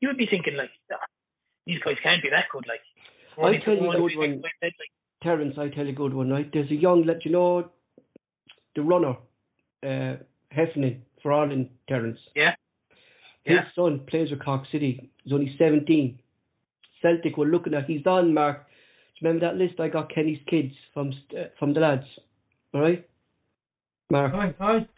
you 0.00 0.08
would 0.08 0.16
be 0.18 0.26
thinking 0.26 0.56
like 0.56 0.70
"Ah, 0.92 0.96
these 1.66 1.78
guys 1.80 1.96
can't 2.02 2.22
be 2.22 2.30
that 2.30 2.46
good. 2.50 2.66
Like 2.66 2.80
only 3.38 3.60
tell 3.60 3.74
you 3.74 3.90
a 3.90 3.96
good 3.96 4.16
one. 4.16 4.42
like, 4.62 4.72
Terence, 5.22 5.54
I 5.58 5.68
tell 5.68 5.84
you 5.84 5.92
a 5.92 5.94
good 5.94 6.14
one, 6.14 6.30
right? 6.30 6.48
There's 6.52 6.70
a 6.70 6.74
young, 6.74 7.04
let 7.04 7.24
you 7.24 7.32
know, 7.32 7.70
the 8.74 8.82
runner, 8.82 9.16
uh, 9.84 10.16
Heffernan 10.50 11.02
for 11.22 11.32
Ireland, 11.32 11.70
Terence. 11.88 12.18
Yeah. 12.34 12.54
His 13.44 13.56
Yeah. 13.56 13.64
son 13.74 14.00
plays 14.06 14.30
with 14.30 14.40
Cork 14.44 14.66
City. 14.70 15.10
He's 15.24 15.32
only 15.32 15.56
17. 15.56 16.20
Celtic 17.02 17.36
were 17.36 17.46
looking 17.46 17.74
at, 17.74 17.84
he's 17.86 18.06
on, 18.06 18.34
Mark. 18.34 18.66
Do 18.66 19.26
you 19.26 19.28
remember 19.28 19.46
that 19.46 19.56
list 19.56 19.80
I 19.80 19.88
got 19.88 20.12
Kenny's 20.14 20.40
kids 20.46 20.72
from 20.94 21.12
uh, 21.36 21.44
from 21.58 21.74
the 21.74 21.80
lads? 21.80 22.04
All 22.72 22.80
right? 22.80 23.08
Mark. 24.10 24.32
Aye, 24.34 24.54
aye. 24.60 24.88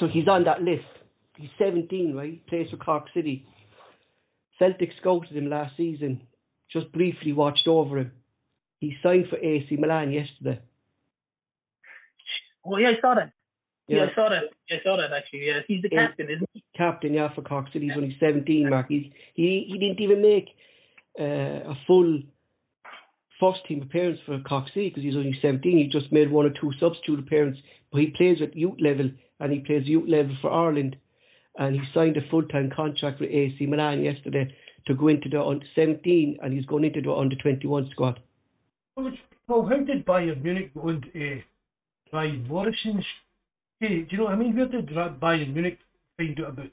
So 0.00 0.06
he's 0.06 0.28
on 0.28 0.44
that 0.44 0.62
list. 0.62 0.84
He's 1.36 1.50
17, 1.58 2.14
right? 2.14 2.32
He 2.32 2.42
plays 2.48 2.68
for 2.70 2.76
Cork 2.76 3.06
City. 3.14 3.46
Celtic 4.58 4.90
scouted 5.00 5.36
him 5.36 5.48
last 5.48 5.76
season, 5.76 6.20
just 6.72 6.90
briefly 6.92 7.32
watched 7.32 7.66
over 7.68 7.98
him. 7.98 8.12
He 8.80 8.96
signed 9.02 9.26
for 9.30 9.38
AC 9.38 9.76
Milan 9.76 10.12
yesterday. 10.12 10.60
oh 12.64 12.76
yeah, 12.76 12.88
I 12.96 13.00
saw 13.00 13.14
that. 13.14 13.32
Yeah. 13.86 13.98
Yeah. 13.98 14.06
I 14.10 14.14
saw 14.14 14.28
that. 14.28 14.42
I 14.70 14.82
saw 14.84 14.96
that 14.96 15.16
actually. 15.16 15.46
Yeah, 15.46 15.60
he's 15.66 15.82
the 15.82 15.88
Yeah. 15.90 16.08
captain, 16.08 16.30
isn't 16.30 16.50
he? 16.52 16.62
captain, 16.76 17.14
yeah, 17.14 17.32
for 17.34 17.42
Cork 17.42 17.66
City. 17.72 17.86
He's 17.88 17.96
only 17.96 18.16
17, 18.20 18.68
Mark. 18.68 18.86
He's, 18.88 19.10
he 19.34 19.64
he 19.68 19.78
didn't 19.78 20.00
even 20.00 20.20
make 20.22 20.48
uh, 21.18 21.70
a 21.70 21.78
full 21.86 22.22
first 23.40 23.60
team 23.66 23.82
appearance 23.82 24.18
for 24.26 24.40
City 24.74 24.88
because 24.88 25.02
he's 25.02 25.16
only 25.16 25.38
17. 25.40 25.76
He 25.76 25.88
just 25.88 26.12
made 26.12 26.30
one 26.30 26.46
or 26.46 26.50
two 26.60 26.72
substitute 26.80 27.20
appearances, 27.20 27.62
but 27.92 28.00
he 28.00 28.08
plays 28.16 28.38
at 28.42 28.56
youth 28.56 28.78
level 28.80 29.10
and 29.40 29.52
he 29.52 29.60
plays 29.60 29.86
youth 29.86 30.08
level 30.08 30.36
for 30.40 30.50
Ireland. 30.50 30.96
And 31.56 31.74
he 31.74 31.82
signed 31.92 32.16
a 32.16 32.28
full 32.30 32.44
time 32.44 32.70
contract 32.74 33.20
with 33.20 33.30
AC 33.30 33.66
Milan 33.66 34.02
yesterday 34.02 34.54
to 34.86 34.94
go 34.94 35.08
into 35.08 35.28
the 35.28 35.42
under 35.42 35.66
17, 35.74 36.38
and 36.42 36.52
he's 36.52 36.64
going 36.66 36.84
into 36.84 37.02
the 37.02 37.12
under 37.12 37.36
21 37.36 37.90
squad. 37.90 38.20
Well, 38.96 39.12
how 39.48 39.78
did 39.78 40.04
Bayern 40.06 40.42
Munich 40.42 40.72
go 40.74 40.88
and 40.88 41.04
uh, 42.12 42.22
Morrison's? 42.48 43.04
Hey, 43.80 44.02
do 44.02 44.06
you 44.10 44.18
know 44.18 44.24
what 44.24 44.34
I 44.34 44.36
mean? 44.36 44.56
Where 44.56 44.66
did 44.66 44.88
Bayern 44.88 45.52
Munich 45.52 45.78
find 46.16 46.38
out 46.40 46.50
about 46.50 46.66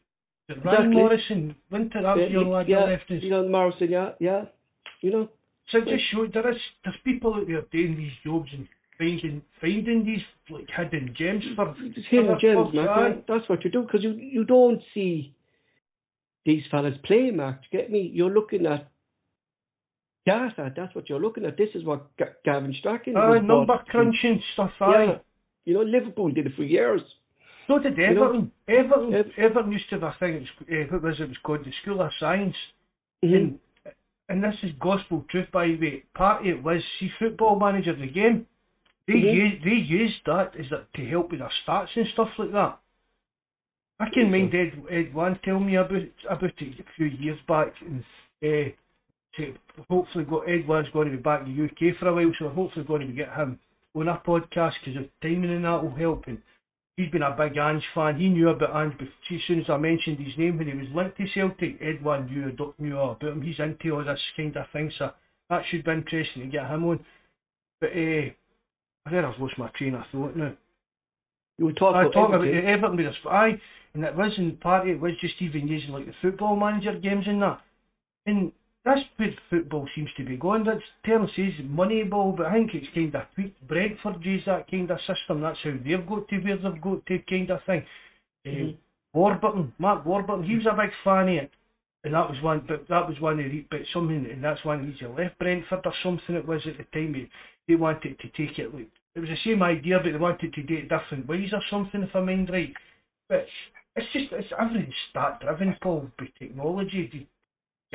Ryan 0.50 0.60
Exactly. 0.60 0.96
Morrison? 0.96 1.56
Winter, 1.72 2.02
that 2.02 2.18
yeah, 2.18 2.28
young 2.28 2.50
lad 2.52 2.70
yeah, 2.70 2.84
left 2.84 3.10
you 3.10 3.30
know, 3.30 3.48
Morrison, 3.48 3.90
yeah, 3.90 4.12
yeah, 4.20 4.46
you 5.02 5.12
know. 5.12 5.30
So 5.72 5.80
it 5.80 5.88
just 5.88 6.04
showed 6.12 6.34
there 6.34 6.48
is 6.52 6.58
there's 6.84 6.96
people 7.04 7.34
out 7.34 7.48
there 7.48 7.64
doing 7.72 7.98
these 7.98 8.12
jobs 8.24 8.50
and 8.54 8.68
finding 9.00 9.42
finding 9.60 10.06
these 10.06 10.22
like 10.52 10.70
hidden 10.76 11.16
gems 11.18 11.44
for 11.56 11.76
It's 11.80 12.08
hidden 12.10 12.38
gems, 12.40 12.74
Mark. 12.74 13.26
That's 13.28 13.50
what 13.50 13.64
you 13.66 13.72
do 13.72 13.82
because 13.82 14.04
you 14.04 14.12
you 14.12 14.46
don't 14.46 14.82
see 14.94 15.34
these 16.46 16.62
fellas 16.70 16.94
play, 17.04 17.32
Mark. 17.32 17.62
You 17.72 17.80
get 17.80 17.92
me? 17.92 18.12
You're 18.14 18.30
looking 18.30 18.68
at 18.68 18.88
data. 20.28 20.72
That's 20.76 20.94
what 20.94 21.10
you're 21.10 21.20
looking 21.20 21.46
at. 21.46 21.58
This 21.58 21.70
is 21.74 21.84
what 21.84 22.16
G- 22.20 22.26
Gavin 22.44 22.76
Strachan. 22.80 23.18
Aye, 23.18 23.38
Uh, 23.38 23.42
number 23.42 23.80
crunching 23.90 24.42
stuff. 24.54 24.72
Aye. 24.80 25.06
Yeah. 25.06 25.18
You 25.66 25.74
know, 25.74 25.82
Liverpool 25.82 26.30
did 26.30 26.46
it 26.46 26.54
for 26.56 26.64
years. 26.64 27.02
So 27.68 27.80
did 27.80 27.98
You 27.98 28.14
know, 28.14 28.26
Everton. 28.26 28.52
Everton, 28.68 29.32
Everton 29.38 29.72
used 29.72 29.90
to 29.90 30.00
have 30.00 30.04
a 30.04 30.16
thing. 30.20 30.48
Uh, 30.62 30.76
what 30.90 31.02
was 31.02 31.20
it? 31.20 31.24
It 31.24 31.30
was 31.30 31.38
called 31.44 31.66
the 31.66 31.72
School 31.82 32.02
of 32.02 32.12
Science. 32.20 32.56
Mhm. 33.24 33.36
And, 33.36 33.60
and 34.30 34.44
this 34.44 34.56
is 34.64 34.72
gospel 34.80 35.26
truth, 35.30 35.48
by 35.52 35.68
the 35.68 35.78
way. 35.78 36.04
Part 36.14 36.42
of 36.42 36.48
it 36.48 36.62
was 36.62 36.84
see 37.00 37.10
football 37.20 37.60
manager 37.60 37.92
of 37.92 38.00
the 38.00 38.08
game. 38.08 38.46
They 39.08 39.14
Mhm. 39.14 39.34
used 39.34 39.64
they 39.64 39.76
used 39.76 40.26
that 40.26 40.54
to 40.94 41.06
help 41.06 41.32
with 41.32 41.40
their 41.40 41.52
stats 41.64 41.96
and 41.96 42.08
stuff 42.10 42.38
like 42.38 42.52
that. 42.52 42.80
I 44.00 44.10
can 44.10 44.30
mind 44.30 44.54
Ed 44.54 44.74
Edwin 44.90 45.40
tell 45.44 45.60
me 45.60 45.76
about 45.76 46.02
about 46.28 46.62
it 46.62 46.80
a 46.80 46.84
few 46.96 47.06
years 47.06 47.40
back, 47.48 47.74
and 47.82 48.04
uh, 48.44 48.70
to 49.38 49.54
hopefully 49.90 50.26
go 50.26 50.42
Edwin's 50.42 50.90
going 50.90 51.10
to 51.12 51.18
be 51.18 51.22
back 51.24 51.46
in 51.46 51.56
the 51.56 51.64
UK 51.64 51.98
for 51.98 52.08
a 52.08 52.14
while, 52.14 52.34
so 52.40 52.50
hopefully 52.50 52.86
going 52.86 53.08
to 53.08 53.14
get 53.14 53.34
him 53.34 53.60
on 53.96 54.10
our 54.10 54.22
podcast 54.24 54.74
because 54.84 54.96
the 55.02 55.10
timing 55.22 55.52
and 55.52 55.66
that 55.66 55.82
will 55.82 55.96
help. 55.96 56.28
And 56.28 56.42
he's 56.98 57.12
been 57.12 57.24
a 57.24 57.36
big 57.36 57.58
Ange 57.58 57.84
fan. 57.94 58.20
He 58.20 58.30
knew 58.30 58.50
about 58.50 58.76
Ange 58.76 58.96
as 59.02 59.42
soon 59.48 59.60
as 59.60 59.70
I 59.70 59.78
mentioned 59.78 60.20
his 60.20 60.38
name 60.38 60.58
when 60.58 60.68
he 60.68 60.74
was 60.74 60.88
linked 60.94 61.18
to 61.18 61.28
Celtic. 61.34 61.78
Edwin 61.82 62.26
knew, 62.28 62.74
knew 62.80 62.98
all 62.98 63.12
about 63.12 63.32
him. 63.32 63.42
He's 63.42 63.60
into 63.60 63.92
all 63.92 64.04
this 64.04 64.20
kind 64.36 64.56
of 64.56 64.66
thing, 64.72 64.92
so 64.98 65.12
that 65.50 65.64
should 65.70 65.84
be 65.84 65.92
interesting 65.92 66.44
to 66.44 66.48
get 66.50 66.70
him 66.70 66.86
on. 66.86 67.06
But 67.82 67.92
uh, 67.92 68.32
I 69.06 69.10
think 69.10 69.26
I've 69.26 69.40
lost 69.40 69.58
my 69.58 69.70
train 69.78 69.96
of 69.96 70.04
thought 70.12 70.36
now. 70.36 70.54
You 71.58 71.66
were 71.66 71.74
talking 71.74 71.98
I 71.98 72.02
about 72.02 72.14
talk 72.14 72.30
about 72.30 72.48
Everton. 72.48 72.98
With 72.98 73.06
a 73.06 73.30
aye, 73.30 73.62
and 73.94 74.04
it 74.04 74.16
wasn't 74.16 74.60
part 74.60 74.84
of 74.84 74.94
it 74.94 75.00
was 75.00 75.14
just 75.22 75.36
even 75.40 75.68
using 75.68 75.92
like 75.92 76.06
the 76.06 76.14
football 76.22 76.56
manager 76.56 76.98
games 77.00 77.26
and 77.28 77.42
that. 77.42 77.62
And 78.26 78.52
that's 78.86 79.02
where 79.18 79.34
football 79.50 79.88
seems 79.96 80.10
to 80.18 80.24
be 80.24 80.38
going. 80.38 80.64
That's 80.64 80.82
Terence 81.04 81.32
says 81.36 81.54
Moneyball, 81.66 82.38
but 82.38 82.46
I 82.46 82.54
think 82.54 82.72
it's 82.76 82.94
kind 82.94 83.14
of 83.16 83.24
tweaked. 83.34 83.68
Brentford 83.68 84.24
use 84.24 84.44
that 84.46 84.70
kind 84.70 84.90
of 84.92 85.00
system. 85.00 85.42
That's 85.42 85.58
how 85.64 85.72
they've 85.72 86.08
got 86.08 86.28
to 86.28 86.38
where 86.38 86.58
they've 86.58 86.82
got 86.82 87.06
to 87.06 87.20
kind 87.28 87.50
of 87.50 87.64
thing. 87.66 87.86
Mhm. 88.46 88.74
Uh, 88.74 88.78
Warburton, 89.14 89.74
Mark 89.80 90.06
Warburton, 90.06 90.44
he 90.44 90.56
was 90.56 90.66
a 90.68 90.76
big 90.76 90.92
fan 91.04 91.30
of 91.30 91.44
it. 91.44 91.52
And 92.04 92.14
that 92.14 92.30
was 92.30 92.40
one, 92.44 92.64
but 92.68 92.88
that 92.88 93.08
was 93.10 93.20
one 93.20 93.40
of 93.40 93.50
the, 93.50 93.66
but 93.72 93.80
something, 93.92 94.28
and 94.32 94.44
that's 94.44 94.64
one 94.64 94.86
he's 94.86 95.10
left 95.10 95.40
Brentford 95.40 95.86
or 95.86 95.94
something 96.04 96.36
it 96.36 96.48
was 96.48 96.62
at 96.68 96.78
the 96.78 96.84
time. 96.94 97.16
He, 97.16 97.28
they 97.68 97.74
wanted 97.74 98.20
to 98.20 98.28
take 98.38 98.60
it 98.60 98.76
like, 98.76 98.90
it 99.16 99.20
was 99.22 99.30
the 99.30 99.38
same 99.44 99.64
idea, 99.64 100.00
but 100.04 100.12
they 100.12 100.18
wanted 100.18 100.54
to 100.54 100.62
do 100.62 100.76
it 100.76 100.90
different 100.90 101.28
ways 101.28 101.50
or 101.52 101.64
something, 101.72 102.04
if 102.04 102.16
I 102.16 102.20
mind 102.20 102.52
right. 102.52 102.74
But 103.28 103.48
it's 103.96 104.14
just, 104.14 104.32
it's 104.34 104.54
everything's 104.60 104.94
stat 105.10 105.40
driven, 105.42 105.76
Paul, 105.82 106.12
by 106.20 106.30
technology. 106.38 107.28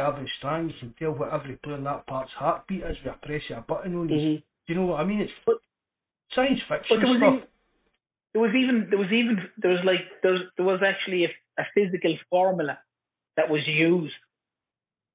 Gavin 0.01 0.27
Strachan, 0.39 0.69
you 0.71 0.75
can 0.81 0.95
tell 0.99 1.13
what 1.13 1.31
every 1.33 1.57
player 1.57 1.77
in 1.77 1.85
that 1.85 2.07
part's 2.07 2.33
heartbeat 2.33 2.83
is 2.85 2.97
with 3.05 3.13
a 3.15 3.27
press 3.27 3.43
of 3.51 3.59
a 3.59 3.61
button 3.61 3.95
on. 3.97 4.09
Mhm. 4.09 4.37
Do 4.67 4.73
you 4.73 4.75
know 4.77 4.87
what 4.87 5.01
I 5.01 5.05
mean? 5.05 5.21
It's 5.21 5.33
But- 5.45 5.61
science 6.33 6.63
fiction 6.63 7.01
there 7.01 7.09
was 7.11 7.19
stuff. 7.19 7.35
even, 7.35 7.47
there 8.33 8.43
was 8.43 8.55
even 8.55 8.77
there 8.89 8.99
was 8.99 9.13
even 9.13 9.51
there 9.59 9.73
was 9.73 9.85
like 9.85 10.05
there 10.23 10.33
was, 10.33 10.43
there 10.57 10.65
was 10.65 10.81
actually 10.83 11.25
a, 11.27 11.31
a 11.59 11.65
physical 11.75 12.17
formula 12.31 12.79
that 13.37 13.51
was 13.51 13.67
used 13.69 14.15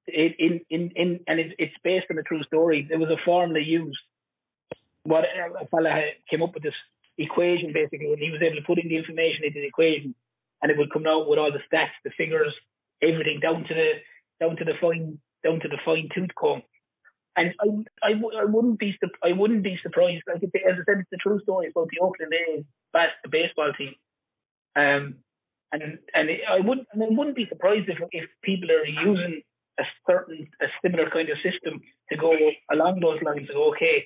in 0.08 0.34
in 0.46 0.62
in, 0.70 0.92
in 0.96 1.20
and 1.28 1.40
it, 1.40 1.56
it's 1.58 1.78
based 1.84 2.06
on 2.12 2.20
a 2.20 2.24
true 2.24 2.44
story. 2.44 2.84
There 2.88 3.00
was 3.00 3.10
a 3.10 3.18
formula 3.26 3.60
used. 3.60 3.98
What 5.04 5.26
a 5.26 5.66
fella 5.72 5.94
came 6.30 6.44
up 6.44 6.54
with 6.54 6.62
this 6.64 6.76
equation 7.18 7.74
basically, 7.74 8.14
and 8.14 8.22
he 8.22 8.30
was 8.30 8.42
able 8.44 8.58
to 8.58 8.62
put 8.70 8.78
in 8.78 8.88
the 8.90 8.98
information 8.98 9.46
into 9.46 9.62
the 9.62 9.68
equation, 9.68 10.14
and 10.62 10.72
it 10.72 10.78
would 10.78 10.92
come 10.92 11.08
out 11.08 11.28
with 11.28 11.40
all 11.40 11.52
the 11.52 11.64
stats, 11.70 11.96
the 12.04 12.12
figures, 12.12 12.54
everything 13.02 13.40
down 13.40 13.64
to 13.64 13.74
the 13.74 13.90
down 14.40 14.56
to 14.58 14.66
the 14.66 14.74
fine 14.80 15.20
down 15.44 15.60
to 15.60 15.68
the 15.68 15.78
fine 15.86 16.10
tooth 16.14 16.34
comb. 16.36 16.62
And 17.38 17.54
I, 17.60 18.10
I, 18.10 18.42
I 18.42 18.46
wouldn't 18.46 18.80
be 18.80 18.98
I 19.24 19.34
wouldn't 19.34 19.64
be 19.64 19.78
surprised. 19.84 20.24
Like 20.28 20.44
as 20.44 20.52
I 20.54 20.84
said, 20.86 21.00
it's 21.00 21.10
the 21.12 21.18
true 21.18 21.40
story 21.42 21.70
about 21.70 21.90
the 21.92 22.00
Oakland 22.02 22.34
A's 22.34 22.64
bas- 22.94 23.30
baseball 23.30 23.74
team. 23.78 23.94
Um, 24.76 25.16
and 25.72 26.00
and 26.14 26.30
I 26.50 26.60
wouldn't 26.60 26.88
I 26.94 27.08
wouldn't 27.10 27.36
be 27.36 27.48
surprised 27.50 27.90
if 27.90 27.98
if 28.12 28.30
people 28.42 28.72
are 28.72 28.86
using 28.86 29.42
a 29.80 29.84
certain 30.08 30.48
a 30.62 30.68
similar 30.82 31.10
kind 31.10 31.30
of 31.30 31.38
system 31.44 31.82
to 32.10 32.18
go 32.18 32.34
along 32.72 33.00
those 33.02 33.22
lines. 33.22 33.50
Go, 33.52 33.70
okay, 33.72 34.06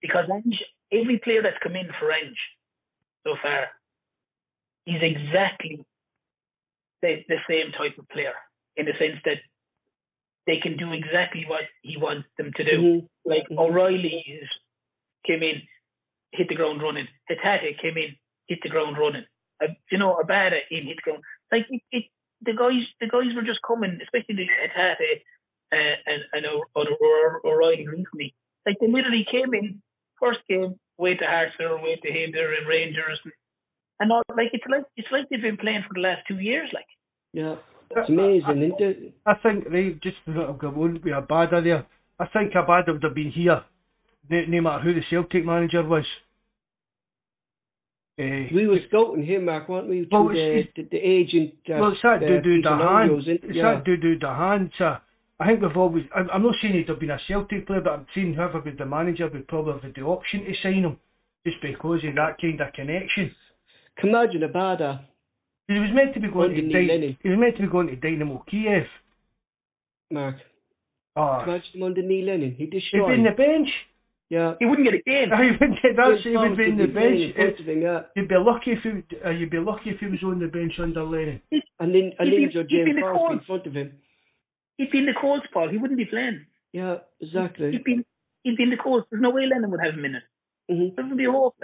because 0.00 0.26
Ange, 0.32 0.62
every 0.92 1.18
player 1.18 1.42
that's 1.42 1.58
come 1.62 1.76
in 1.76 1.88
for 1.98 2.12
Ange 2.12 2.38
so 3.26 3.34
far 3.42 3.68
is 4.86 5.02
exactly 5.02 5.84
the, 7.02 7.24
the 7.28 7.38
same 7.48 7.72
type 7.72 7.98
of 7.98 8.08
player 8.08 8.34
in 8.76 8.86
the 8.86 8.92
sense 8.98 9.18
that 9.24 9.38
they 10.46 10.58
can 10.58 10.76
do 10.76 10.92
exactly 10.92 11.44
what 11.46 11.62
he 11.82 11.96
wants 11.96 12.28
them 12.36 12.52
to 12.56 12.64
do. 12.64 12.78
Mhm. 12.82 13.08
Like 13.24 13.48
Mhm. 13.48 13.58
O'Riley 13.58 14.18
is, 14.26 14.48
came 15.24 15.42
in, 15.42 15.62
hit 16.32 16.48
the 16.48 16.54
ground 16.54 16.82
running. 16.82 17.08
Hatate 17.30 17.78
came 17.78 17.96
in, 17.96 18.16
hit 18.48 18.60
the 18.62 18.68
ground 18.68 18.98
running. 18.98 19.26
Uh, 19.62 19.68
you 19.90 19.98
know, 19.98 20.14
Abada 20.22 20.60
in 20.70 20.84
hit 20.86 20.96
the 20.96 21.02
ground. 21.02 21.22
Like 21.50 21.66
it, 21.70 21.82
it, 21.92 22.04
the 22.42 22.52
guys, 22.52 22.82
the 23.00 23.06
guys 23.08 23.34
were 23.34 23.42
just 23.42 23.62
coming, 23.62 24.00
especially 24.02 24.34
the 24.34 24.48
Hatate 24.76 25.22
uh, 25.72 25.96
and 26.06 26.22
and 26.34 26.46
O'Riley 26.76 27.86
recently. 27.88 28.34
Like 28.66 28.78
they 28.80 28.86
literally 28.88 29.24
came 29.30 29.54
in 29.54 29.82
first 30.20 30.40
game, 30.48 30.78
way 30.98 31.14
to 31.16 31.26
Hearts 31.26 31.54
or 31.60 31.80
way 31.82 31.96
to 31.96 32.12
Hinder 32.12 32.52
and 32.54 32.66
Rangers, 32.66 33.20
and, 33.24 33.32
and 34.00 34.12
all. 34.12 34.22
Like 34.36 34.50
it's 34.52 34.64
like 34.68 34.84
it's 34.96 35.10
like 35.10 35.28
they've 35.30 35.40
been 35.40 35.56
playing 35.56 35.84
for 35.88 35.94
the 35.94 36.00
last 36.00 36.26
two 36.28 36.38
years. 36.38 36.68
Like 36.74 36.86
Yeah. 37.32 37.56
It's 37.90 38.08
amazing, 38.08 38.62
isn't 38.62 38.80
it? 38.80 39.14
I 39.26 39.34
think, 39.34 39.64
right, 39.70 40.00
just 40.02 40.16
not 40.26 40.58
go 40.58 40.68
on 40.68 40.94
with 40.94 41.12
Abada 41.12 41.62
there, 41.62 41.86
I 42.18 42.26
think 42.26 42.52
Abada 42.54 42.92
would 42.92 43.02
have 43.02 43.14
been 43.14 43.30
here, 43.30 43.62
no, 44.30 44.40
no 44.48 44.60
matter 44.60 44.82
who 44.82 44.94
the 44.94 45.02
Celtic 45.10 45.44
manager 45.44 45.82
was. 45.82 46.04
Uh, 48.18 48.46
We 48.54 48.68
were 48.68 48.78
scouting 48.88 49.24
him, 49.24 49.46
Mark, 49.46 49.68
weren't 49.68 49.88
we? 49.88 50.06
Well, 50.10 50.28
the, 50.28 50.68
the, 50.76 50.82
the 50.90 50.98
agent. 50.98 51.54
That, 51.66 51.80
well, 51.80 51.92
it's 51.92 52.02
that 52.02 52.22
uh, 52.22 52.26
Dudu 52.26 52.42
Peter 52.44 52.68
Dahan. 52.68 53.26
It's 53.26 53.44
yeah. 53.50 53.74
that 53.74 53.84
Dudu 53.84 54.20
Dahan. 54.22 54.70
So 54.78 54.96
I 55.40 55.46
think 55.46 55.62
we've 55.62 55.76
always. 55.76 56.04
I'm, 56.14 56.30
I'm 56.30 56.42
not 56.44 56.54
saying 56.62 56.74
he'd 56.74 56.88
have 56.88 57.00
been 57.00 57.10
a 57.10 57.18
Celtic 57.26 57.66
player, 57.66 57.80
but 57.80 57.92
I'm 57.92 58.06
saying 58.14 58.34
whoever 58.34 58.60
was 58.60 58.74
the 58.78 58.86
manager 58.86 59.28
would 59.28 59.48
probably 59.48 59.72
have 59.72 59.82
had 59.82 59.94
the 59.96 60.02
option 60.02 60.44
to 60.44 60.54
sign 60.62 60.84
him, 60.84 60.96
just 61.44 61.60
because 61.60 62.04
of 62.04 62.14
that 62.14 62.40
kind 62.40 62.60
of 62.60 62.72
connection. 62.72 63.34
Can 63.98 64.10
imagine 64.10 64.42
Abada. 64.42 65.00
He 65.68 65.78
was 65.78 65.90
meant 65.94 66.14
to 66.14 66.20
be 66.20 66.28
going 66.28 66.50
Under 66.50 66.60
to 66.60 66.66
Neil 66.66 67.00
Dy- 67.00 67.18
he 67.22 67.28
was 67.30 67.38
meant 67.38 67.56
to 67.56 67.62
be 67.62 67.68
going 67.68 67.86
to 67.88 67.96
Dynamo 67.96 68.44
Kiev. 68.50 68.84
Mark. 70.10 70.36
Oh, 71.16 71.42
Imagine 71.44 71.70
him 71.74 71.82
under 71.84 72.02
Neil 72.02 72.26
Lennon. 72.26 72.50
He 72.52 72.64
he'd 72.64 72.70
destroyed. 72.70 73.08
be 73.08 73.14
in 73.14 73.22
the 73.24 73.30
bench. 73.30 73.68
yeah. 74.30 74.54
he 74.58 74.66
wouldn't 74.66 74.86
get 74.86 74.94
a 74.98 75.02
game. 75.02 75.30
He 75.38 75.50
would, 75.56 75.96
that's, 75.96 76.24
he 76.24 76.32
James 76.34 76.50
would 76.50 76.58
be 76.58 76.64
in 76.68 76.76
the 76.76 76.84
would 76.84 76.92
playing 76.94 77.22
in 77.22 77.32
bench. 77.34 77.56
front 77.56 77.70
of 77.70 77.82
yeah. 77.82 78.00
You'd 78.16 78.28
be 78.28 78.34
lucky 78.36 78.70
if 78.72 78.82
he, 78.82 79.16
uh, 79.24 79.30
you'd 79.30 79.50
be 79.50 79.58
lucky 79.58 79.90
if 79.90 80.00
he 80.00 80.06
was 80.06 80.22
on 80.24 80.38
the 80.40 80.48
bench 80.48 80.72
under 80.80 81.04
Lennon. 81.04 81.40
And 81.80 81.94
then 81.94 82.12
and 82.18 82.28
He'd 82.28 82.42
then 82.42 82.48
be- 82.48 82.54
your 82.54 82.64
he'd 82.64 82.84
be 82.84 82.92
James 82.92 82.96
the 82.96 83.00
Forrest 83.00 83.18
cause. 83.18 83.32
in 83.32 83.40
front 83.46 83.66
of 83.66 83.74
him. 83.74 83.92
He'd 84.76 84.90
be 84.90 84.98
in 84.98 85.06
the 85.06 85.14
cold 85.20 85.42
spot. 85.48 85.70
He 85.70 85.78
wouldn't 85.78 85.98
be 85.98 86.04
playing. 86.04 86.46
Yeah, 86.72 86.96
exactly. 87.20 87.70
He'd 87.72 87.84
be 87.84 88.04
he'd 88.42 88.56
be 88.56 88.62
in 88.64 88.70
the 88.70 88.76
cold. 88.76 89.04
There's 89.10 89.22
no 89.22 89.30
way 89.30 89.46
Lennon 89.46 89.70
would 89.70 89.80
have 89.84 89.94
him 89.94 90.04
in 90.04 90.16
it. 90.16 90.22
hmm 90.68 90.94
There 90.96 91.06
would 91.06 91.16
be 91.16 91.26
a 91.26 91.32
hope. 91.32 91.54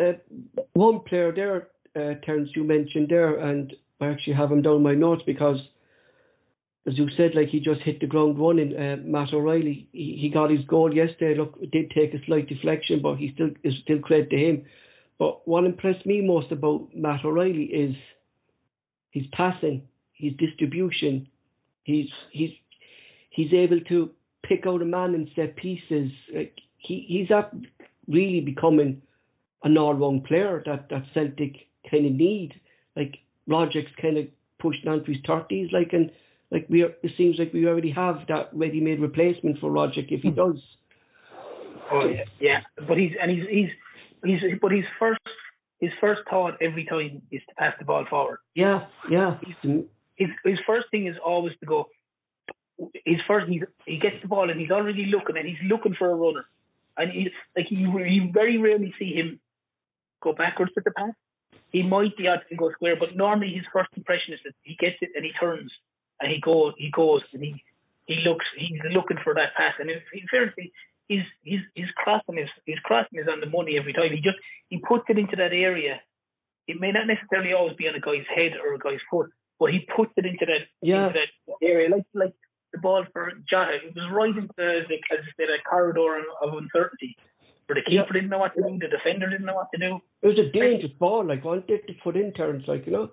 Uh, 0.00 0.12
one 0.72 1.00
player 1.00 1.30
there, 1.32 1.68
uh, 1.96 2.14
Terence, 2.24 2.50
you 2.54 2.64
mentioned 2.64 3.08
there, 3.08 3.38
and 3.38 3.72
I 4.00 4.08
actually 4.08 4.34
have 4.34 4.50
him 4.50 4.62
down 4.62 4.82
my 4.82 4.94
notes 4.94 5.22
because, 5.26 5.58
as 6.86 6.96
you 6.96 7.08
said, 7.16 7.32
like 7.34 7.48
he 7.48 7.60
just 7.60 7.80
hit 7.82 8.00
the 8.00 8.06
ground 8.06 8.38
running. 8.38 8.76
Uh, 8.76 8.96
Matt 9.04 9.32
O'Riley, 9.32 9.88
he, 9.92 10.18
he 10.20 10.28
got 10.28 10.50
his 10.50 10.64
goal 10.66 10.94
yesterday. 10.94 11.38
Look, 11.38 11.58
it 11.60 11.70
did 11.70 11.90
take 11.90 12.14
a 12.14 12.24
slight 12.26 12.48
deflection, 12.48 13.00
but 13.02 13.16
he 13.16 13.32
still 13.34 13.50
is 13.64 13.74
still 13.82 13.98
credit 13.98 14.30
to 14.30 14.36
him. 14.36 14.64
But 15.18 15.46
what 15.46 15.64
impressed 15.64 16.06
me 16.06 16.22
most 16.22 16.50
about 16.50 16.88
Matt 16.94 17.24
O'Riley 17.24 17.64
is 17.64 17.94
his 19.10 19.24
passing, 19.32 19.82
his 20.12 20.32
distribution. 20.38 21.28
He's 21.84 22.08
he's 22.30 22.50
he's 23.30 23.52
able 23.52 23.80
to 23.80 24.10
pick 24.44 24.66
out 24.66 24.82
a 24.82 24.86
man 24.86 25.14
in 25.14 25.30
set 25.36 25.56
pieces. 25.56 26.10
Like 26.34 26.56
he 26.78 27.04
he's 27.06 27.30
up 27.30 27.54
really 28.08 28.40
becoming 28.40 29.02
an 29.62 29.76
all-round 29.76 30.24
player 30.24 30.62
that, 30.64 30.88
that 30.88 31.04
Celtic 31.12 31.54
kind 31.90 32.06
of 32.06 32.12
need. 32.12 32.60
Like 32.96 33.18
Roderick's 33.46 33.92
kind 34.00 34.18
of 34.18 34.26
pushed 34.58 34.86
on 34.86 35.04
to 35.04 35.12
his 35.12 35.20
thirties, 35.26 35.70
like 35.72 35.92
and 35.92 36.10
like 36.50 36.66
we 36.68 36.82
are, 36.82 36.92
it 37.02 37.12
seems 37.16 37.38
like 37.38 37.52
we 37.52 37.66
already 37.66 37.90
have 37.90 38.26
that 38.28 38.50
ready-made 38.52 39.00
replacement 39.00 39.58
for 39.60 39.70
Roderick 39.70 40.10
if 40.10 40.22
he 40.22 40.30
hmm. 40.30 40.36
does. 40.36 40.62
Oh 41.90 42.06
yeah, 42.06 42.24
yeah. 42.40 42.60
But 42.86 42.98
he's 42.98 43.12
and 43.20 43.30
he's 43.30 43.44
he's 43.48 43.70
he's 44.24 44.58
but 44.60 44.72
his 44.72 44.84
first 44.98 45.20
his 45.80 45.90
first 46.00 46.20
thought 46.28 46.54
every 46.60 46.84
time 46.84 47.22
is 47.30 47.42
to 47.48 47.54
pass 47.56 47.74
the 47.78 47.84
ball 47.84 48.04
forward. 48.08 48.38
Yeah, 48.54 48.86
yeah. 49.10 49.38
He's, 49.42 49.84
His 50.16 50.28
his 50.44 50.58
first 50.66 50.86
thing 50.90 51.06
is 51.06 51.16
always 51.24 51.54
to 51.60 51.66
go. 51.66 51.88
His 53.04 53.20
first 53.26 53.48
he 53.48 53.62
he 53.86 53.98
gets 53.98 54.16
the 54.22 54.28
ball 54.28 54.50
and 54.50 54.60
he's 54.60 54.70
already 54.70 55.06
looking 55.06 55.36
and 55.36 55.46
he's 55.46 55.62
looking 55.64 55.94
for 55.94 56.10
a 56.10 56.14
runner, 56.14 56.46
and 56.96 57.10
he's 57.10 57.30
like 57.56 57.66
you 57.70 57.98
you 58.04 58.30
very 58.32 58.58
rarely 58.58 58.94
see 58.98 59.12
him 59.14 59.40
go 60.20 60.32
backwards 60.32 60.72
with 60.74 60.84
the 60.84 60.92
pass. 60.92 61.14
He 61.70 61.82
might 61.82 62.16
be 62.16 62.26
odd 62.28 62.42
to 62.48 62.56
go 62.56 62.70
square, 62.72 62.96
but 62.96 63.16
normally 63.16 63.52
his 63.52 63.64
first 63.72 63.90
impression 63.96 64.34
is 64.34 64.40
that 64.44 64.54
he 64.62 64.76
gets 64.76 64.96
it 65.00 65.10
and 65.14 65.24
he 65.24 65.32
turns 65.32 65.70
and 66.20 66.30
he 66.30 66.40
goes 66.40 66.74
he 66.76 66.90
goes 66.90 67.22
and 67.32 67.42
he 67.42 67.62
he 68.06 68.16
looks 68.26 68.44
he's 68.56 68.80
looking 68.90 69.18
for 69.22 69.34
that 69.34 69.54
pass 69.56 69.74
and 69.78 69.88
in, 69.90 69.98
in 70.12 70.26
fairness 70.30 70.54
his 71.10 71.22
his 71.44 71.60
his 71.74 71.90
crossing 71.96 72.38
is 72.38 72.48
his 72.66 72.78
crossing 72.84 73.18
is 73.18 73.26
on 73.28 73.40
the 73.40 73.46
money 73.46 73.76
every 73.76 73.92
time. 73.92 74.12
He 74.12 74.20
just 74.20 74.38
he 74.68 74.78
puts 74.78 75.04
it 75.08 75.18
into 75.18 75.36
that 75.36 75.52
area. 75.52 76.00
It 76.68 76.80
may 76.80 76.92
not 76.92 77.08
necessarily 77.08 77.52
always 77.52 77.76
be 77.76 77.88
on 77.88 77.96
a 77.96 78.00
guy's 78.00 78.26
head 78.32 78.52
or 78.64 78.74
a 78.74 78.78
guy's 78.78 79.02
foot, 79.10 79.30
but 79.58 79.72
he 79.72 79.80
puts 79.96 80.12
it 80.16 80.24
into 80.24 80.46
that 80.46 80.62
Yeah. 80.80 81.08
into 81.08 81.18
that 81.18 81.30
area. 81.60 81.90
Like 81.90 82.06
like 82.14 82.34
the 82.72 82.78
ball 82.78 83.04
for 83.12 83.32
Jota, 83.50 83.74
it 83.84 83.94
was 83.94 84.08
right 84.12 84.36
into 84.36 84.54
the 84.56 84.84
as 85.10 85.18
I 85.26 85.30
said, 85.36 85.50
a 85.50 85.60
corridor 85.68 86.22
of 86.40 86.54
uncertainty. 86.54 87.16
Where 87.70 87.80
the 87.80 87.88
Yeah. 87.92 88.02
keeper 88.02 88.14
didn't 88.14 88.30
know 88.30 88.38
what 88.38 88.54
to 88.56 88.62
do, 88.62 88.78
the 88.78 88.88
defender 88.88 89.30
didn't 89.30 89.46
know 89.46 89.54
what 89.54 89.68
to 89.72 89.78
do. 89.78 90.00
it 90.22 90.26
was 90.26 90.38
a 90.40 90.50
dangerous 90.50 90.92
ball, 90.94 91.24
like 91.24 91.44
wanted 91.44 91.86
to 91.86 91.94
put 92.02 92.16
in 92.16 92.32
turns, 92.32 92.66
like 92.66 92.84
you 92.84 92.92
know. 92.92 93.10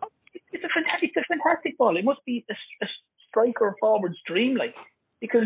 It's 0.52 0.63
a 0.63 0.70
fantastic, 0.70 1.12
it's 1.15 1.17
a 1.17 1.34
fantastic 1.34 1.78
ball. 1.78 1.96
It 1.96 2.04
must 2.04 2.26
be 2.26 2.43
a, 2.50 2.56
a 2.84 2.88
striker 3.28 3.76
forward's 3.80 4.17
dream, 4.26 4.56
like 4.56 4.74
because 5.22 5.43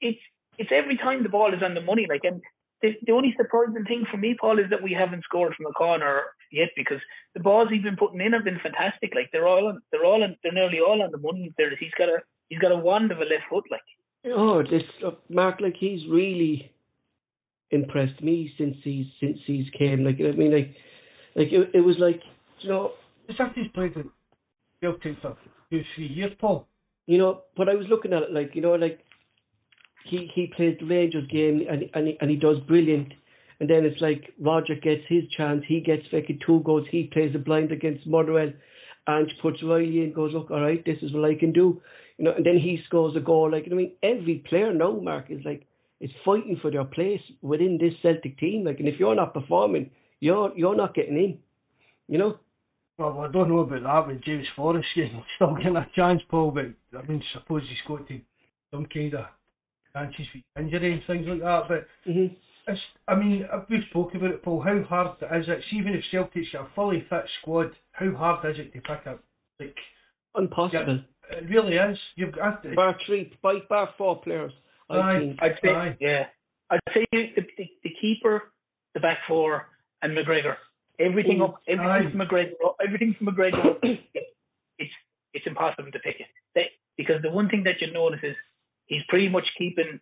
it's 0.00 0.20
it's 0.58 0.70
every 0.70 0.96
time 0.96 1.24
the 1.24 1.28
ball 1.28 1.52
is 1.52 1.62
on 1.62 1.74
the 1.74 1.80
money, 1.80 2.06
like 2.08 2.22
and. 2.24 2.40
The, 2.82 2.96
the 3.06 3.12
only 3.12 3.32
surprising 3.36 3.84
thing 3.84 4.04
for 4.10 4.16
me, 4.16 4.34
Paul, 4.40 4.58
is 4.58 4.68
that 4.70 4.82
we 4.82 4.92
haven't 4.92 5.22
scored 5.22 5.54
from 5.54 5.66
a 5.66 5.72
corner 5.72 6.22
yet 6.50 6.70
because 6.74 6.98
the 7.32 7.38
balls 7.38 7.68
he's 7.70 7.84
been 7.84 7.94
putting 7.94 8.20
in 8.20 8.32
have 8.32 8.42
been 8.42 8.58
fantastic. 8.58 9.14
Like 9.14 9.30
they're 9.30 9.46
all, 9.46 9.68
on, 9.68 9.80
they're 9.92 10.04
all, 10.04 10.24
on, 10.24 10.36
they're 10.42 10.50
nearly 10.50 10.80
all 10.80 11.00
on 11.00 11.12
the 11.12 11.18
money. 11.18 11.54
There, 11.56 11.70
he's 11.76 11.92
got 11.96 12.08
a, 12.08 12.18
he's 12.48 12.58
got 12.58 12.72
a 12.72 12.76
wand 12.76 13.12
of 13.12 13.18
a 13.18 13.24
left 13.24 13.44
foot. 13.48 13.66
Like 13.70 13.82
Oh, 14.26 14.64
this 14.64 14.82
uh, 15.06 15.12
Mark, 15.28 15.60
like 15.60 15.76
he's 15.76 16.04
really 16.10 16.71
impressed 17.72 18.22
me 18.22 18.52
since 18.58 18.76
he's 18.84 19.06
since 19.20 19.38
he's 19.46 19.66
came. 19.78 20.04
Like 20.04 20.16
I 20.20 20.32
mean, 20.36 20.52
like 20.52 20.74
like 21.34 21.48
it, 21.50 21.70
it 21.74 21.80
was 21.80 21.96
like 21.98 22.20
you 22.60 22.68
know 22.68 22.92
It's 23.28 23.40
after 23.40 23.60
he's 23.62 23.70
played 23.72 23.96
with 23.96 24.06
Celtic 24.80 25.20
for 25.20 25.36
two, 25.70 25.82
three 25.94 26.08
years, 26.08 26.32
Paul. 26.40 26.66
you 27.06 27.18
know, 27.18 27.42
but 27.56 27.68
I 27.68 27.74
was 27.74 27.86
looking 27.88 28.12
at 28.12 28.22
it 28.22 28.32
like, 28.32 28.54
you 28.54 28.62
know, 28.62 28.74
like 28.74 29.00
he 30.04 30.28
he 30.34 30.52
plays 30.56 30.76
the 30.80 30.86
Rangers 30.86 31.26
game 31.30 31.62
and 31.70 31.84
and 31.94 32.08
he, 32.08 32.18
and 32.20 32.30
he 32.30 32.36
does 32.36 32.58
brilliant, 32.68 33.12
and 33.60 33.70
then 33.70 33.84
it's 33.84 34.00
like 34.00 34.32
Roger 34.40 34.74
gets 34.74 35.02
his 35.08 35.24
chance, 35.36 35.62
he 35.66 35.80
gets 35.80 36.02
fucking 36.10 36.40
two 36.44 36.60
goals, 36.64 36.86
he 36.90 37.04
plays 37.12 37.32
the 37.32 37.38
blind 37.38 37.72
against 37.72 38.06
Motherwell, 38.06 38.52
and 39.06 39.32
puts 39.40 39.62
Riley 39.62 40.02
in, 40.02 40.12
goes 40.12 40.32
look, 40.32 40.50
all 40.50 40.60
right, 40.60 40.84
this 40.84 40.98
is 41.02 41.12
what 41.12 41.24
I 41.30 41.34
can 41.34 41.52
do, 41.52 41.80
you 42.18 42.24
know, 42.24 42.32
and 42.32 42.44
then 42.44 42.58
he 42.58 42.80
scores 42.86 43.16
a 43.16 43.20
goal. 43.20 43.50
Like 43.50 43.66
I 43.70 43.74
mean, 43.74 43.92
every 44.02 44.44
player 44.48 44.72
now, 44.74 44.92
Mark, 44.92 45.26
is 45.30 45.44
like 45.44 45.66
is 46.02 46.10
fighting 46.24 46.58
for 46.60 46.70
their 46.70 46.84
place 46.84 47.20
within 47.40 47.78
this 47.78 47.94
Celtic 48.02 48.38
team. 48.38 48.64
Like, 48.64 48.80
and 48.80 48.88
if 48.88 48.98
you're 49.00 49.14
not 49.14 49.32
performing, 49.32 49.90
you're 50.20 50.52
you're 50.56 50.76
not 50.76 50.94
getting 50.94 51.16
in, 51.16 51.38
you 52.08 52.18
know. 52.18 52.38
Well, 52.98 53.20
I 53.20 53.32
don't 53.32 53.48
know 53.48 53.60
about 53.60 53.82
that 53.84 54.06
with 54.06 54.22
James 54.24 54.46
Forrest 54.54 54.86
getting, 54.94 55.22
still 55.36 55.54
getting 55.54 55.76
a 55.76 55.86
chance, 55.96 56.20
Paul, 56.28 56.50
but 56.50 56.66
I 56.98 57.02
mean, 57.06 57.22
suppose 57.32 57.62
he's 57.68 57.78
got 57.88 58.06
to 58.08 58.20
some 58.70 58.86
kind 58.86 59.14
of 59.14 59.24
chances 59.94 60.26
with 60.34 60.44
injury 60.58 60.92
and 60.92 61.02
things 61.06 61.26
like 61.26 61.40
that. 61.40 61.62
But 61.68 61.86
hmm 62.04 62.26
it's, 62.68 62.80
I 63.08 63.16
mean, 63.16 63.44
we've 63.68 63.80
spoken 63.90 64.18
about 64.18 64.30
it, 64.34 64.42
Paul. 64.44 64.60
How 64.62 64.80
hard 64.84 65.16
is 65.20 65.48
it? 65.48 65.64
See, 65.70 65.78
even 65.78 65.94
if 65.94 66.04
Celtic's 66.12 66.48
got 66.52 66.66
a 66.66 66.68
fully 66.76 67.04
fit 67.10 67.24
squad, 67.40 67.72
how 67.92 68.12
hard 68.14 68.48
is 68.50 68.60
it 68.60 68.72
to 68.72 68.80
pick 68.80 69.06
up? 69.06 69.22
Like, 69.58 69.76
Impossible. 70.36 71.00
it 71.30 71.50
really 71.50 71.74
is. 71.74 71.98
You've 72.14 72.34
got 72.34 72.62
to. 72.62 72.74
Bar 72.74 72.96
three, 73.06 73.32
by 73.42 73.54
bar 73.68 73.90
four 73.98 74.20
players. 74.22 74.52
I 74.92 74.96
Aye. 74.98 75.18
think. 75.18 75.42
I'd 75.42 75.58
say, 75.62 75.68
Aye. 75.70 75.96
yeah, 76.00 76.26
I'd 76.70 76.80
say 76.94 77.06
the, 77.12 77.42
the, 77.56 77.68
the 77.84 77.90
keeper, 78.00 78.42
the 78.94 79.00
back 79.00 79.18
four, 79.28 79.68
and 80.02 80.16
McGregor. 80.16 80.56
Everything 81.00 81.40
up, 81.42 81.56
everything 81.66 82.10
from 82.10 82.20
McGregor, 82.20 82.52
everything 82.84 83.14
from 83.18 83.26
McGregor. 83.28 83.78
it's 84.78 84.92
it's 85.34 85.46
impossible 85.46 85.90
to 85.90 85.98
pick 86.00 86.20
it 86.20 86.26
they, 86.54 86.66
because 86.96 87.22
the 87.22 87.30
one 87.30 87.48
thing 87.48 87.64
that 87.64 87.80
you 87.80 87.90
notice 87.92 88.20
is 88.22 88.36
he's 88.86 89.02
pretty 89.08 89.28
much 89.28 89.46
keeping 89.56 89.98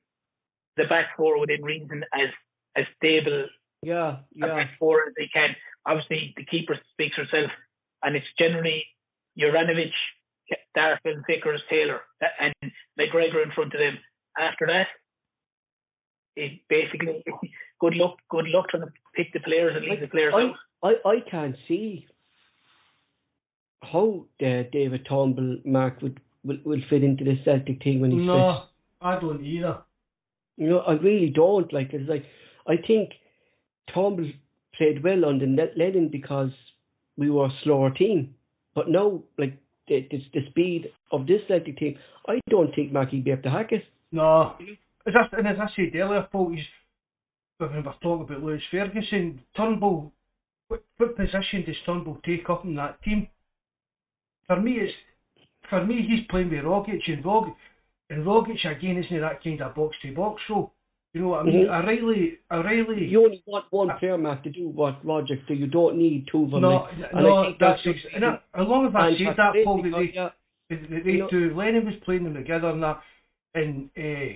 the 0.76 0.84
back 0.84 1.16
four 1.16 1.38
within 1.38 1.62
reason 1.62 2.04
as 2.12 2.28
as 2.76 2.84
stable 2.96 3.46
Yeah, 3.82 4.18
yeah. 4.32 4.46
back 4.46 4.70
four 4.78 5.04
as 5.08 5.14
they 5.16 5.28
can. 5.32 5.54
Obviously, 5.86 6.34
the 6.36 6.44
keeper 6.44 6.78
speaks 6.92 7.16
herself, 7.16 7.50
and 8.02 8.16
it's 8.16 8.26
generally 8.38 8.84
Juranovic, 9.38 9.92
Starfelt, 10.76 11.22
Vickers, 11.26 11.62
Taylor, 11.70 12.00
and 12.40 12.52
McGregor 12.98 13.42
in 13.44 13.52
front 13.52 13.72
of 13.74 13.80
them. 13.80 13.98
After 14.40 14.66
that, 14.66 14.86
it 16.34 16.60
basically 16.68 17.22
good 17.80 17.94
luck. 17.94 18.16
Good 18.30 18.48
luck 18.48 18.68
trying 18.70 18.84
to 18.84 18.92
pick 19.14 19.32
the 19.34 19.40
players 19.40 19.76
and 19.76 19.84
leave 19.84 20.00
the 20.00 20.06
players 20.06 20.32
I, 20.34 20.42
out. 20.42 20.54
I, 20.82 21.08
I 21.08 21.20
can't 21.30 21.56
see 21.68 22.06
how 23.82 24.24
uh, 24.40 24.62
David 24.72 25.06
Turnbull, 25.08 25.58
Mark, 25.64 26.00
would 26.02 26.20
will, 26.44 26.58
will 26.64 26.80
fit 26.88 27.04
into 27.04 27.24
this 27.24 27.38
Celtic 27.44 27.80
team 27.80 28.00
when 28.00 28.12
he's 28.12 28.26
No, 28.26 28.64
I 29.00 29.20
don't 29.20 29.44
either. 29.44 29.78
You 30.56 30.70
know, 30.70 30.78
I 30.80 30.92
really 30.92 31.30
don't. 31.30 31.72
Like, 31.72 31.92
it's 31.92 32.08
like, 32.08 32.24
I 32.66 32.76
think 32.86 33.10
Turnbull 33.94 34.30
played 34.76 35.02
well 35.02 35.24
under 35.24 35.46
Lennon 35.76 36.08
because 36.08 36.50
we 37.16 37.30
were 37.30 37.46
a 37.46 37.52
slower 37.62 37.90
team. 37.90 38.34
But 38.74 38.88
now, 38.88 39.22
like, 39.38 39.58
the, 39.88 40.06
the, 40.10 40.22
the 40.32 40.46
speed 40.50 40.92
of 41.12 41.26
this 41.26 41.40
Celtic 41.48 41.78
team, 41.78 41.98
I 42.28 42.40
don't 42.48 42.74
think 42.74 42.92
Mackie 42.92 43.20
be 43.20 43.32
able 43.32 43.42
to 43.42 43.50
hack 43.50 43.72
it. 43.72 43.84
No. 44.12 44.54
As 45.06 45.14
I, 45.16 45.36
and 45.36 45.46
as 45.48 45.56
I 45.60 45.68
said 45.74 45.94
earlier, 45.94 46.26
Paul, 46.30 46.50
he's, 46.50 46.64
when 47.58 47.70
we 47.72 47.76
were 47.80 47.94
talking 48.02 48.22
about 48.26 48.42
Lewis 48.42 48.62
Ferguson, 48.70 49.40
Turnbull, 49.56 50.12
what, 50.68 50.82
what 50.98 51.16
position 51.16 51.64
does 51.66 51.76
Turnbull 51.86 52.18
take 52.24 52.48
up 52.50 52.64
in 52.64 52.74
that 52.76 53.02
team? 53.02 53.28
For 54.46 54.60
me, 54.60 54.72
it's 54.80 54.92
for 55.68 55.84
me, 55.84 56.04
he's 56.08 56.26
playing 56.28 56.50
with 56.50 56.64
Rogic, 56.64 57.00
and 57.06 57.22
Rogic, 57.24 57.54
and 58.08 58.24
Rogic 58.26 58.64
again 58.64 58.96
isn't 59.04 59.20
that 59.20 59.42
kind 59.44 59.62
of 59.62 59.74
box 59.74 59.94
to 60.02 60.12
box 60.14 60.42
role. 60.50 60.72
You 61.12 61.22
know 61.22 61.28
what 61.28 61.40
I 61.40 61.42
mean? 61.44 61.66
Mhm. 61.66 61.82
O'Riley, 61.82 62.38
O'Riley. 62.50 63.04
You 63.06 63.24
only 63.24 63.42
want 63.46 63.66
one 63.70 63.90
player, 63.98 64.16
Mac, 64.18 64.42
to 64.44 64.50
do 64.50 64.68
what 64.68 65.04
Roger 65.04 65.36
do. 65.46 65.54
You 65.54 65.66
don't 65.66 65.96
need 65.96 66.26
two 66.30 66.44
of 66.44 66.50
them. 66.52 66.62
no, 66.62 66.68
like, 66.98 67.14
no, 67.14 67.36
I 67.44 67.56
that's 67.58 67.80
ex- 67.86 68.06
and 68.14 68.24
I, 68.24 68.34
as 68.54 68.66
long 68.68 68.86
as 68.86 68.94
I 68.94 69.10
said 69.18 69.36
that, 69.36 69.54
Paul, 69.64 69.82
that 69.82 69.90
they, 69.90 70.12
yeah, 70.14 70.28
that 70.70 71.04
they 71.04 71.10
you 71.12 71.18
know- 71.18 71.28
two, 71.28 71.54
Lennon 71.54 71.84
was 71.86 71.94
playing 72.04 72.24
them 72.24 72.34
together 72.34 72.68
and 72.70 72.82
that, 72.82 73.00
and 73.54 73.90
uh, 73.96 74.32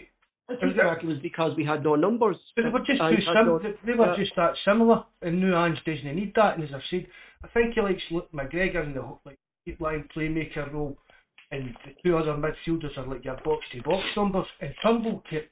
I 0.53 0.57
think 0.61 0.77
it 0.77 1.07
was 1.07 1.19
because 1.23 1.57
we 1.57 1.65
had 1.65 1.83
no 1.85 1.95
numbers. 1.95 2.37
But 2.57 2.63
they 2.65 2.69
were 2.71 2.81
just 2.81 2.99
too 3.01 3.35
no- 3.35 3.59
they- 3.59 3.75
They 3.87 3.95
were 3.95 4.07
yeah. 4.13 4.17
just 4.17 4.33
that 4.37 4.55
similar, 4.65 5.05
and 5.23 5.41
New 5.41 5.55
Ange 5.57 5.79
doesn't 5.87 6.15
need 6.15 6.33
that. 6.37 6.55
And 6.57 6.65
as 6.65 6.71
I've 6.75 6.83
said, 6.91 7.07
I 7.43 7.49
think 7.49 7.75
he 7.75 7.81
likes 7.81 8.03
Luke 8.11 8.29
McGregor 8.33 8.85
in 8.85 8.95
the 8.95 9.03
like 9.25 9.39
deep 9.67 9.81
line 9.81 10.07
playmaker 10.15 10.71
role, 10.73 10.97
and 11.51 11.75
the 11.85 11.93
two 12.03 12.17
other 12.17 12.33
midfielders 12.33 12.97
are 12.99 13.07
like 13.07 13.25
your 13.25 13.37
box 13.45 13.65
to 13.73 13.83
box 13.83 14.05
numbers. 14.17 14.47
And 14.61 14.75
Turnbull, 14.83 15.23
ca- 15.31 15.49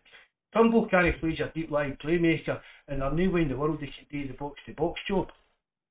Turnbull 0.55 0.89
can't 0.89 1.19
play 1.21 1.31
your 1.39 1.49
deep 1.55 1.71
line 1.71 1.97
playmaker, 2.05 2.61
and 2.89 3.01
there's 3.01 3.13
no 3.17 3.31
way 3.31 3.43
in 3.43 3.49
the 3.49 3.57
world 3.57 3.79
he 3.81 3.87
can 3.87 4.07
do 4.11 4.29
the 4.29 4.35
box 4.35 4.59
to 4.67 4.75
box 4.75 5.01
job. 5.09 5.29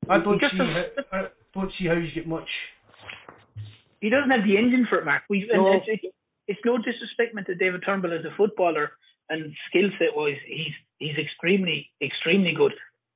I 0.09 0.19
don't 0.19 0.39
Just 0.39 0.53
see. 0.53 0.59
a- 0.61 0.91
How, 1.11 1.17
I 1.19 1.27
don't 1.53 1.71
see 1.79 1.87
how 1.87 1.93
you 1.93 2.11
get 2.13 2.27
much. 2.27 2.49
he 3.99 4.09
doesn't 4.09 4.29
have 4.31 4.43
the 4.43 4.57
engine 4.57 4.85
for 4.89 4.99
it, 4.99 5.05
Mac. 5.05 5.23
We 5.29 5.49
and 5.51 5.61
No. 5.63 5.73
it's, 5.73 5.85
it's, 5.87 6.15
it's 6.51 6.65
no 6.65 6.77
disrespect 6.77 7.31
to 7.47 7.55
David 7.55 7.81
Turnbull 7.85 8.13
as 8.19 8.25
a 8.25 8.35
footballer 8.35 8.91
and 9.29 9.53
skill 9.69 9.89
set 9.97 10.15
wise, 10.15 10.41
he's 10.45 10.75
he's 10.99 11.17
extremely 11.17 11.89
extremely 12.01 12.53
good, 12.53 12.73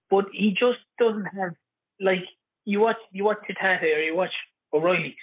but 0.09 0.25
he 0.31 0.51
just 0.51 0.79
doesn't 0.97 1.25
have 1.25 1.53
like 1.99 2.23
you 2.63 2.79
watch 2.79 3.01
you 3.11 3.23
watch 3.25 3.39
Hatate 3.49 3.95
or 3.95 4.01
you 4.09 4.15
watch 4.15 4.35
O'Riley. 4.73 5.15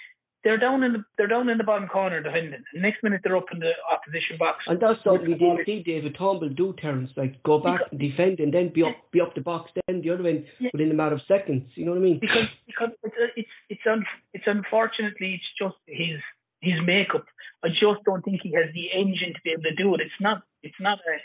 They're 0.43 0.57
down 0.57 0.83
in 0.83 0.91
the 0.93 1.01
they're 1.17 1.33
down 1.35 1.47
in 1.49 1.57
the 1.57 1.63
bottom 1.63 1.87
corner 1.87 2.21
defending. 2.21 2.63
The 2.73 2.81
next 2.81 3.01
minute 3.01 3.21
they're 3.23 3.37
up 3.37 3.45
in 3.53 3.59
the 3.59 3.71
opposition 3.91 4.35
box. 4.37 4.57
And 4.67 4.79
that's 4.79 5.01
something 5.03 5.27
we 5.27 5.35
didn't 5.35 5.65
see 5.65 5.81
David 5.83 6.15
Turnbull 6.19 6.49
do, 6.49 6.75
Terence. 6.81 7.09
Like 7.15 7.41
go 7.43 7.59
back 7.59 7.79
and 7.91 7.99
defend 7.99 8.39
and 8.41 8.53
then 8.53 8.69
be 8.77 8.83
up 8.83 8.97
be 9.11 9.21
up 9.21 9.33
the 9.35 9.41
box, 9.41 9.71
then 9.87 10.01
the 10.01 10.09
other 10.11 10.27
end 10.27 10.45
Yeah. 10.59 10.69
within 10.73 10.91
a 10.91 10.93
matter 10.93 11.15
of 11.15 11.21
seconds. 11.27 11.63
You 11.75 11.85
know 11.85 11.91
what 11.91 11.99
I 11.99 12.09
mean? 12.09 12.19
because 12.19 12.49
because 12.67 12.89
it's 13.03 13.15
it's 13.41 13.55
it's 13.69 13.85
un, 13.89 14.05
it's 14.33 14.47
unfortunately 14.47 15.29
it's 15.37 15.51
just 15.57 15.77
his 15.87 16.19
his 16.63 16.79
makeup. 16.85 17.27
I 17.63 17.69
just 17.69 18.03
don't 18.07 18.23
think 18.23 18.39
he 18.41 18.55
has 18.55 18.71
the 18.73 18.87
engine 18.95 19.35
to 19.35 19.41
be 19.43 19.51
able 19.51 19.67
to 19.67 19.75
do 19.75 19.93
it. 19.95 20.01
It's 20.01 20.21
not 20.21 20.43
it's 20.63 20.79
not 20.79 20.99
a 21.03 21.15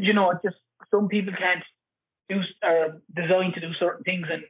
you 0.00 0.14
know 0.14 0.30
it's 0.30 0.42
just 0.42 0.56
some 0.90 1.08
people 1.08 1.34
can't 1.34 1.66
do 2.30 2.40
are 2.62 3.02
designed 3.14 3.54
to 3.54 3.60
do 3.60 3.74
certain 3.78 4.04
things 4.04 4.26
and 4.30 4.42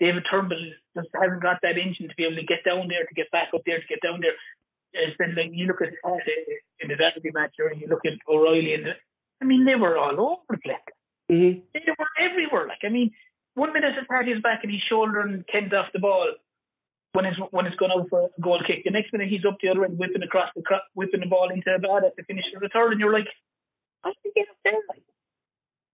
David 0.00 0.22
Turnbull 0.30 0.62
just 0.94 1.08
hasn't 1.10 1.42
got 1.42 1.58
that 1.62 1.76
engine 1.76 2.06
to 2.08 2.14
be 2.14 2.24
able 2.24 2.36
to 2.36 2.46
get 2.46 2.62
down 2.62 2.86
there 2.86 3.02
to 3.02 3.14
get 3.16 3.32
back 3.32 3.50
up 3.54 3.62
there 3.66 3.80
to 3.80 3.88
get 3.88 4.04
down 4.04 4.20
there. 4.20 4.36
It's 4.92 5.16
been 5.16 5.34
like 5.34 5.50
you 5.52 5.66
look 5.66 5.82
at 5.82 5.96
uh, 6.04 6.16
in 6.80 6.88
the 6.88 6.96
derby 6.96 7.32
match 7.32 7.56
or 7.58 7.72
you 7.72 7.88
look 7.88 8.04
at 8.06 8.20
O'Riley 8.28 8.74
and 8.74 8.94
I 9.40 9.44
mean 9.44 9.64
they 9.64 9.74
were 9.74 9.96
all 9.96 10.16
over 10.20 10.44
the 10.50 10.58
place 10.60 10.88
hmm 11.28 11.64
they 11.72 11.92
were 11.98 12.12
everywhere. 12.20 12.68
Like 12.68 12.84
I 12.84 12.88
mean, 12.88 13.10
one 13.54 13.72
minute 13.72 13.96
his 13.96 14.06
party 14.06 14.32
is 14.32 14.42
back 14.42 14.60
and 14.62 14.72
he's 14.72 14.84
shouldering 14.88 15.44
Kent 15.50 15.74
off 15.74 15.92
the 15.92 15.98
ball 15.98 16.32
when 17.18 17.26
it's 17.26 17.38
when 17.50 17.66
it's 17.66 17.74
gone 17.74 17.90
out 17.90 18.06
for 18.08 18.30
a 18.30 18.40
goal 18.40 18.62
kick. 18.64 18.84
The 18.84 18.92
next 18.94 19.12
minute 19.12 19.26
he's 19.28 19.44
up 19.44 19.58
the 19.60 19.70
other 19.70 19.84
end 19.84 19.98
whipping 19.98 20.22
across 20.22 20.50
the 20.54 20.62
cro- 20.62 20.86
whipping 20.94 21.18
the 21.18 21.26
ball 21.26 21.50
into 21.50 21.66
the 21.66 21.82
bad 21.82 22.04
at 22.06 22.14
the 22.14 22.22
finish 22.22 22.44
of 22.54 22.62
the 22.62 22.70
third, 22.72 22.92
and 22.92 23.00
you're 23.00 23.12
like, 23.12 23.26
how 24.04 24.10
did 24.10 24.22
he 24.22 24.30
get 24.38 24.46
up 24.48 24.56
there? 24.62 24.78
Like, 24.88 25.02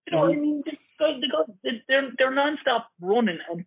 you 0.05 0.11
know, 0.13 0.21
what 0.21 0.29
I 0.29 0.35
mean, 0.37 0.61
the 0.63 0.77
guys, 1.01 1.17
the 1.17 1.29
guys, 1.33 1.81
they're 1.87 2.11
they're 2.19 2.29
non-stop 2.35 2.89
running 3.01 3.39
and 3.49 3.65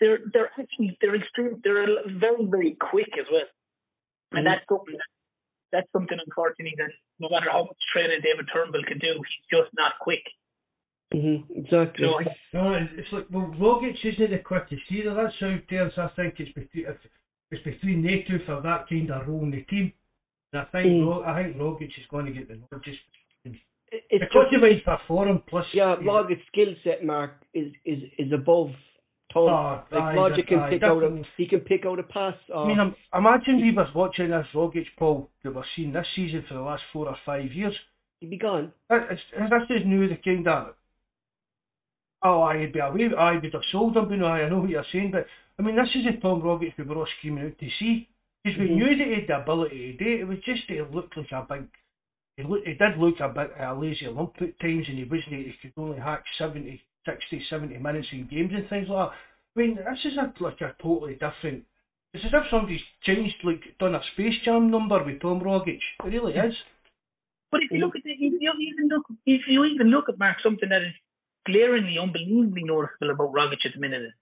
they're 0.00 0.18
they're 0.32 0.50
actually 0.58 0.98
they're 1.00 1.14
extreme. 1.14 1.60
They're 1.62 1.86
very 2.18 2.44
very 2.44 2.74
quick 2.74 3.14
as 3.14 3.26
well, 3.30 3.46
and 4.32 4.42
Mhm. 4.42 4.50
that's 4.50 4.66
something. 4.68 4.98
That's 5.70 5.90
something, 5.92 6.18
unfortunately, 6.26 6.74
that 6.76 6.90
no 7.20 7.28
matter 7.30 7.50
how 7.50 7.64
much 7.64 7.78
training 7.94 8.20
David 8.20 8.50
Turnbull 8.52 8.82
can 8.82 8.98
do, 8.98 9.14
he's 9.14 9.46
just 9.48 9.70
not 9.74 9.92
quick. 10.00 10.26
Hmm 11.12 11.36
Exactly. 11.54 12.06
You 12.06 12.10
know, 12.10 12.20
No, 12.54 12.72
it's 12.74 12.92
it's 12.96 13.12
like 13.12 13.26
well, 13.30 13.54
Rogic 13.58 13.94
isn't 14.04 14.30
the 14.30 14.38
quickest 14.38 14.82
either. 14.90 15.14
That's 15.14 15.34
how 15.40 15.56
Terence. 15.68 15.94
I 15.96 16.08
think 16.16 16.34
it's 16.38 16.52
between 16.52 16.86
it's 17.50 17.62
between 17.64 18.02
they 18.02 18.24
two 18.26 18.40
for 18.46 18.60
that 18.62 18.88
kind 18.88 19.10
of 19.10 19.28
role 19.28 19.42
in 19.42 19.50
the 19.50 19.62
team. 19.62 19.92
And 20.52 20.62
I 20.62 20.64
think 20.72 20.86
Mm. 20.86 21.26
I 21.26 21.42
think 21.42 21.56
Rogic 21.56 21.88
is 21.88 22.06
going 22.10 22.26
to 22.26 22.32
get 22.32 22.48
the 22.48 22.54
nod 22.56 22.82
just 22.84 22.98
it's 23.92 24.24
because 24.24 24.46
just 24.50 24.64
of 24.64 24.70
his 24.70 24.80
perform. 24.82 25.42
Plus, 25.48 25.66
yeah, 25.74 25.96
Rogic's 25.96 26.46
skill 26.48 26.74
set, 26.82 27.04
Mark, 27.04 27.32
is 27.54 27.72
is 27.84 28.02
is 28.18 28.32
above. 28.32 28.70
Oh, 29.34 29.46
like 29.90 30.02
aye, 30.02 30.42
can 30.46 30.68
pick 30.68 30.82
out 30.82 31.02
a 31.02 31.22
he 31.38 31.46
can 31.46 31.60
pick 31.60 31.86
out 31.86 31.98
a 31.98 32.02
pass. 32.02 32.34
Or, 32.50 32.64
I 32.64 32.68
mean, 32.68 32.78
im- 32.78 32.94
imagine 33.14 33.62
we 33.62 33.72
was 33.72 33.88
watching 33.94 34.28
this 34.30 34.46
Rogic 34.54 34.84
Paul 34.98 35.30
that 35.42 35.54
we're 35.54 35.64
seeing 35.74 35.92
this 35.92 36.06
season 36.14 36.44
for 36.46 36.54
the 36.54 36.60
last 36.60 36.82
four 36.92 37.08
or 37.08 37.16
five 37.24 37.50
years. 37.52 37.74
he'd 38.20 38.28
be 38.30 38.36
gone. 38.36 38.72
That- 38.90 39.08
it's, 39.10 39.22
this 39.32 39.78
is 39.78 39.86
new, 39.86 40.06
the 40.06 40.16
kind 40.16 40.46
of, 40.48 40.74
oh, 42.22 42.42
I'd 42.42 42.72
be 42.72 42.78
away, 42.78 43.10
I 43.16 43.32
would 43.32 43.52
have 43.52 43.62
sold 43.70 43.96
him, 43.96 44.10
you 44.10 44.18
know, 44.18 44.26
I 44.26 44.48
know 44.48 44.60
what 44.60 44.70
you're 44.70 44.84
saying, 44.92 45.10
but, 45.12 45.26
I 45.58 45.62
mean, 45.62 45.76
this 45.76 45.88
is 45.94 46.04
the 46.04 46.20
Tom 46.20 46.42
Rogic 46.42 46.72
we 46.78 46.84
were 46.84 46.96
all 46.96 47.06
screaming 47.18 47.46
out 47.46 47.58
to 47.58 47.68
see. 47.78 48.08
Because 48.44 48.58
we 48.58 48.68
Mhm. 48.70 48.74
knew 48.76 48.96
that 48.96 49.06
he 49.06 49.14
had 49.14 49.26
the 49.28 49.40
ability 49.40 49.92
to 49.92 50.04
do 50.04 50.10
it, 50.10 50.20
it 50.20 50.24
was 50.24 50.38
just 50.40 50.62
he 50.66 50.80
looked 50.80 51.16
like 51.16 51.30
a 51.32 51.46
big, 51.48 51.68
he, 52.36 52.42
look, 52.42 52.64
he 52.64 52.74
did 52.74 52.98
look 52.98 53.20
a 53.20 53.28
bit 53.28 53.52
uh, 53.60 53.74
lazy 53.74 54.08
lump 54.08 54.34
at 54.42 54.58
times, 54.58 54.88
and 54.88 54.98
he 54.98 55.04
wasn't, 55.04 55.28
he 55.34 55.54
could 55.62 55.72
only 55.76 55.98
hack 55.98 56.24
70, 56.38 56.80
60, 57.06 57.44
70 57.48 57.78
minutes 57.78 58.08
in 58.12 58.26
games 58.26 58.52
and 58.54 58.68
things 58.68 58.88
like 58.88 59.10
that. 59.10 59.16
I 59.54 59.60
mean, 59.60 59.76
this 59.76 60.04
is 60.04 60.16
a, 60.16 60.32
like 60.42 60.60
a 60.60 60.74
totally 60.82 61.14
different, 61.14 61.64
it's 62.14 62.24
as 62.24 62.32
if 62.34 62.50
somebody's 62.50 62.80
changed, 63.04 63.36
like, 63.44 63.62
done 63.78 63.94
a 63.94 64.02
Space 64.12 64.34
Jam 64.44 64.70
number 64.70 65.02
with 65.04 65.20
Tom 65.20 65.40
Rogic. 65.40 65.78
It 66.04 66.04
really 66.04 66.34
is. 66.34 66.54
But 67.50 67.62
if 67.62 67.70
you 67.70 67.78
look 67.78 67.94
at 67.96 68.02
the, 68.02 68.10
if 68.10 68.18
you 68.40 68.52
even 68.60 68.88
look 68.88 69.04
if 69.26 69.42
you 69.46 69.64
even 69.64 69.88
look 69.88 70.08
at 70.08 70.18
Mark, 70.18 70.38
something 70.42 70.68
that 70.70 70.82
is 70.82 70.92
glaringly, 71.46 71.96
unbelievably 72.00 72.64
noticeable 72.64 73.10
about 73.10 73.32
Rogic 73.32 73.64
at 73.64 73.74
the 73.74 73.80
minute 73.80 74.02
is 74.02 74.12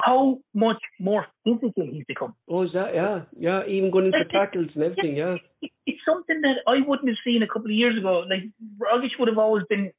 how 0.00 0.38
much 0.54 0.82
more 0.98 1.26
physical 1.44 1.86
he's 1.90 2.04
become. 2.06 2.34
Oh, 2.48 2.62
is 2.62 2.72
that 2.72 2.94
yeah, 2.94 3.22
yeah? 3.38 3.64
Even 3.66 3.90
going 3.90 4.06
into 4.06 4.18
Like, 4.18 4.30
tackles 4.30 4.68
and 4.74 4.84
everything, 4.84 5.16
yeah. 5.16 5.36
It, 5.62 5.70
it's 5.86 6.00
something 6.04 6.40
that 6.42 6.56
I 6.66 6.86
wouldn't 6.86 7.08
have 7.08 7.18
seen 7.24 7.42
a 7.42 7.46
couple 7.46 7.66
of 7.66 7.76
years 7.76 7.96
ago. 7.96 8.24
Like 8.28 8.42
Rogic 8.78 9.18
would 9.18 9.28
have 9.28 9.38
always 9.38 9.64
been 9.68 9.92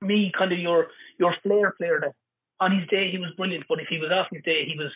me, 0.00 0.32
kind 0.36 0.52
of 0.52 0.58
your 0.58 0.88
your 1.18 1.34
flair 1.42 1.72
player. 1.78 2.00
That 2.00 2.12
on 2.60 2.78
his 2.78 2.88
day 2.88 3.10
he 3.10 3.18
was 3.18 3.30
brilliant, 3.36 3.64
but 3.68 3.80
if 3.80 3.88
he 3.88 3.98
was 3.98 4.10
off 4.10 4.26
his 4.32 4.42
day, 4.42 4.64
he 4.66 4.76
was, 4.76 4.92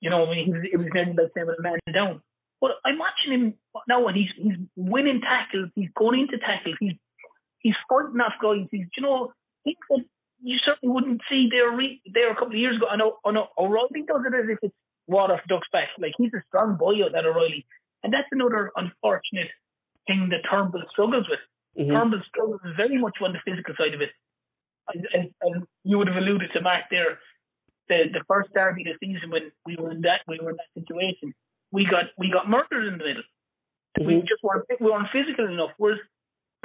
you 0.00 0.10
know, 0.10 0.26
I 0.26 0.30
mean, 0.30 0.44
he 0.46 0.52
was, 0.52 0.62
it 0.72 0.76
was 0.76 0.88
nearly 0.92 1.14
like 1.14 1.32
saying 1.34 1.48
a 1.48 1.62
man 1.62 1.78
down. 1.92 2.20
But 2.60 2.72
I'm 2.84 2.98
watching 2.98 3.32
him 3.32 3.54
now, 3.88 4.06
and 4.06 4.16
he's 4.16 4.30
he's 4.36 4.58
winning 4.76 5.22
tackles. 5.22 5.70
He's 5.74 5.88
going 5.96 6.20
into 6.20 6.38
tackles. 6.38 6.76
He's 6.78 6.96
he's 7.60 7.74
fighting 7.88 8.20
off 8.20 8.34
guys. 8.42 8.68
He's 8.70 8.86
you 8.96 9.02
know 9.02 9.32
things 9.64 9.76
that 9.88 10.04
you 10.42 10.58
certainly 10.64 10.92
wouldn't 10.94 11.20
see 11.28 11.48
there 11.50 11.70
re- 11.70 12.00
there 12.12 12.30
a 12.30 12.34
couple 12.34 12.54
of 12.54 12.58
years 12.58 12.76
ago. 12.76 12.86
I 12.90 12.96
know, 12.96 13.18
I 13.24 13.30
know 13.32 13.48
O'Riley 13.58 14.02
does 14.06 14.22
it 14.26 14.34
as 14.34 14.48
if 14.48 14.58
it's 14.62 14.74
water 15.06 15.34
off 15.34 15.40
duck's 15.48 15.68
back. 15.72 15.88
Like 15.98 16.12
he's 16.18 16.32
a 16.34 16.42
strong 16.48 16.76
boy 16.76 17.04
out 17.04 17.12
that 17.12 17.26
O'Riley, 17.26 17.66
and 18.02 18.12
that's 18.12 18.28
another 18.32 18.70
unfortunate 18.76 19.48
thing 20.06 20.28
that 20.30 20.48
Turnbull 20.50 20.82
struggles 20.90 21.26
with. 21.28 21.40
Mhm. 21.78 21.90
Turnbull 21.92 22.22
struggles 22.28 22.60
very 22.76 22.98
much 22.98 23.16
on 23.22 23.32
the 23.32 23.40
physical 23.44 23.74
side 23.76 23.94
of 23.94 24.00
it. 24.00 24.10
And, 24.94 25.06
and, 25.12 25.34
and 25.42 25.66
you 25.84 25.98
would 25.98 26.08
have 26.08 26.16
alluded 26.16 26.50
to 26.54 26.60
Mark 26.60 26.84
there, 26.90 27.18
the 27.88 28.04
the 28.12 28.24
first 28.26 28.52
derby 28.54 28.84
this 28.84 28.96
season 28.98 29.30
when 29.30 29.52
we 29.66 29.76
were 29.76 29.90
in 29.92 30.00
that 30.02 30.20
we 30.26 30.38
were 30.40 30.50
in 30.50 30.56
that 30.56 30.72
situation. 30.82 31.32
We 31.70 31.84
got 31.84 32.06
we 32.18 32.30
got 32.30 32.48
murdered 32.48 32.86
in 32.86 32.98
the 32.98 33.04
middle. 33.04 33.22
We 33.98 34.14
Mhm. 34.14 34.26
just 34.28 34.42
weren't 34.42 34.64
we 34.80 34.90
weren't 34.90 35.10
physical 35.12 35.46
enough. 35.46 35.72
Whereas 35.76 36.00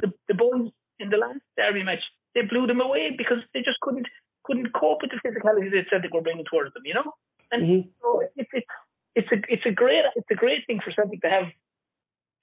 the 0.00 0.12
the 0.28 0.34
boys 0.34 0.70
in 0.98 1.10
the 1.10 1.18
last 1.18 1.40
derby 1.56 1.82
match 1.82 2.02
they 2.36 2.42
blew 2.42 2.66
them 2.68 2.80
away 2.80 3.04
because 3.18 3.38
they 3.54 3.62
just 3.62 3.80
couldn't 3.80 4.06
couldn't 4.44 4.72
cope 4.72 5.02
with 5.02 5.10
the 5.10 5.20
physicality 5.26 5.70
that 5.72 5.90
Celtic 5.90 6.14
were 6.14 6.20
bringing 6.20 6.44
towards 6.44 6.72
them. 6.74 6.84
You 6.86 6.94
know, 6.94 7.12
and 7.50 7.62
Mhm. 7.66 7.88
so 8.00 8.20
it's 8.36 8.50
it's 8.58 8.72
it's 9.18 9.32
a 9.32 9.38
it's 9.54 9.66
a 9.66 9.72
great 9.72 10.04
it's 10.14 10.30
a 10.30 10.38
great 10.44 10.64
thing 10.66 10.80
for 10.84 10.92
Celtic 10.92 11.22
to 11.22 11.30
have 11.30 11.46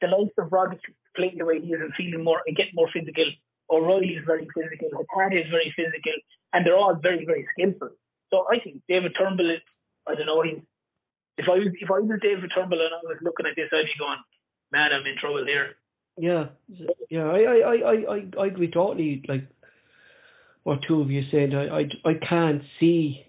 the 0.02 0.08
likes 0.08 0.34
of 0.38 0.50
Rogic 0.50 0.82
playing 1.16 1.38
the 1.38 1.46
way 1.46 1.62
he 1.62 1.72
is 1.74 1.82
and 1.86 1.94
feeling 1.96 2.24
more 2.24 2.42
and 2.46 2.58
getting 2.58 2.76
more 2.76 2.90
physical. 2.92 3.30
O'Riley 3.70 4.10
is 4.20 4.26
very 4.26 4.48
physical, 4.56 4.90
Hatate 5.00 5.46
is 5.46 5.50
very 5.50 5.72
physical, 5.76 6.18
and 6.52 6.66
they're 6.66 6.82
all 6.84 6.96
very 6.96 7.24
very 7.26 7.48
skillful. 7.54 7.92
So 8.32 8.46
I 8.52 8.60
think 8.60 8.82
David 8.90 9.14
Turnbull 9.18 9.52
is 9.52 9.62
I 10.08 10.16
don't 10.16 10.26
know 10.26 10.42
he's 10.42 10.60
if 11.38 11.48
I 11.48 11.58
was 11.62 11.70
if 11.86 11.90
I 11.90 12.00
was 12.00 12.20
David 12.22 12.52
Turnbull 12.56 12.82
and 12.88 12.94
I 12.94 13.02
was 13.12 13.20
looking 13.22 13.46
at 13.46 13.56
this 13.56 13.70
I'd 13.72 13.86
be 13.86 13.98
going 14.00 14.22
man 14.72 14.92
I'm 14.92 15.06
in 15.06 15.18
trouble 15.18 15.46
here 15.46 15.68
Yeah, 16.18 16.50
yeah, 17.10 17.28
I, 17.38 17.40
I, 17.54 17.58
I, 17.74 17.94
I, 18.16 18.18
I 18.44 18.46
agree 18.48 18.70
totally. 18.70 19.24
Like 19.28 19.46
what 20.64 20.80
two 20.88 21.02
of 21.02 21.12
you 21.12 21.24
said, 21.30 21.54
I, 21.54 21.80
I, 21.80 22.10
I 22.10 22.14
can't 22.28 22.62
see 22.80 23.26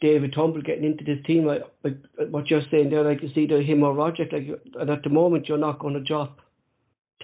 David 0.00 0.34
Turnbull 0.34 0.62
getting 0.62 0.84
into 0.84 1.04
this 1.04 1.24
team. 1.26 1.48
I, 1.48 1.60
like 1.82 1.98
what 2.30 2.50
you're 2.50 2.62
saying 2.70 2.90
there, 2.90 3.04
like 3.04 3.22
it's 3.22 3.36
either 3.36 3.62
him 3.62 3.82
or 3.82 3.94
Rogic. 3.94 4.32
Like, 4.32 4.60
and 4.78 4.90
at 4.90 5.02
the 5.02 5.10
moment, 5.10 5.48
you're 5.48 5.58
not 5.58 5.78
going 5.78 5.94
to 5.94 6.00
drop 6.00 6.40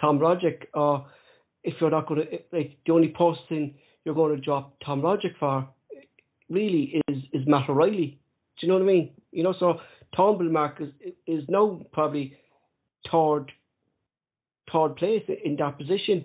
Tom 0.01 0.19
Rogic, 0.19 0.67
or 0.75 1.07
if 1.65 1.75
you're 1.81 1.91
not 1.91 2.07
going 2.07 2.23
to, 2.27 2.39
like 2.57 2.79
the 2.87 2.93
only 2.93 3.09
person 3.09 3.75
you're 4.05 4.15
going 4.15 4.35
to 4.35 4.41
drop 4.41 4.77
Tom 4.85 5.03
Rogic 5.03 5.37
for, 5.39 5.69
really 6.49 7.03
is 7.09 7.19
is 7.33 7.47
Matt 7.47 7.69
O'Riley. 7.69 8.19
Do 8.59 8.67
you 8.67 8.69
know 8.69 8.79
what 8.79 8.85
I 8.85 8.87
mean? 8.87 9.11
You 9.33 9.43
know, 9.43 9.55
so 9.59 9.81
Turnbull 10.17 10.51
Mark 10.51 10.81
is 10.81 11.13
is 11.27 11.45
now 11.49 11.81
probably 11.93 12.37
third 13.11 13.53
third 14.73 14.97
place 14.97 15.25
in 15.45 15.57
that 15.57 15.77
position. 15.79 16.25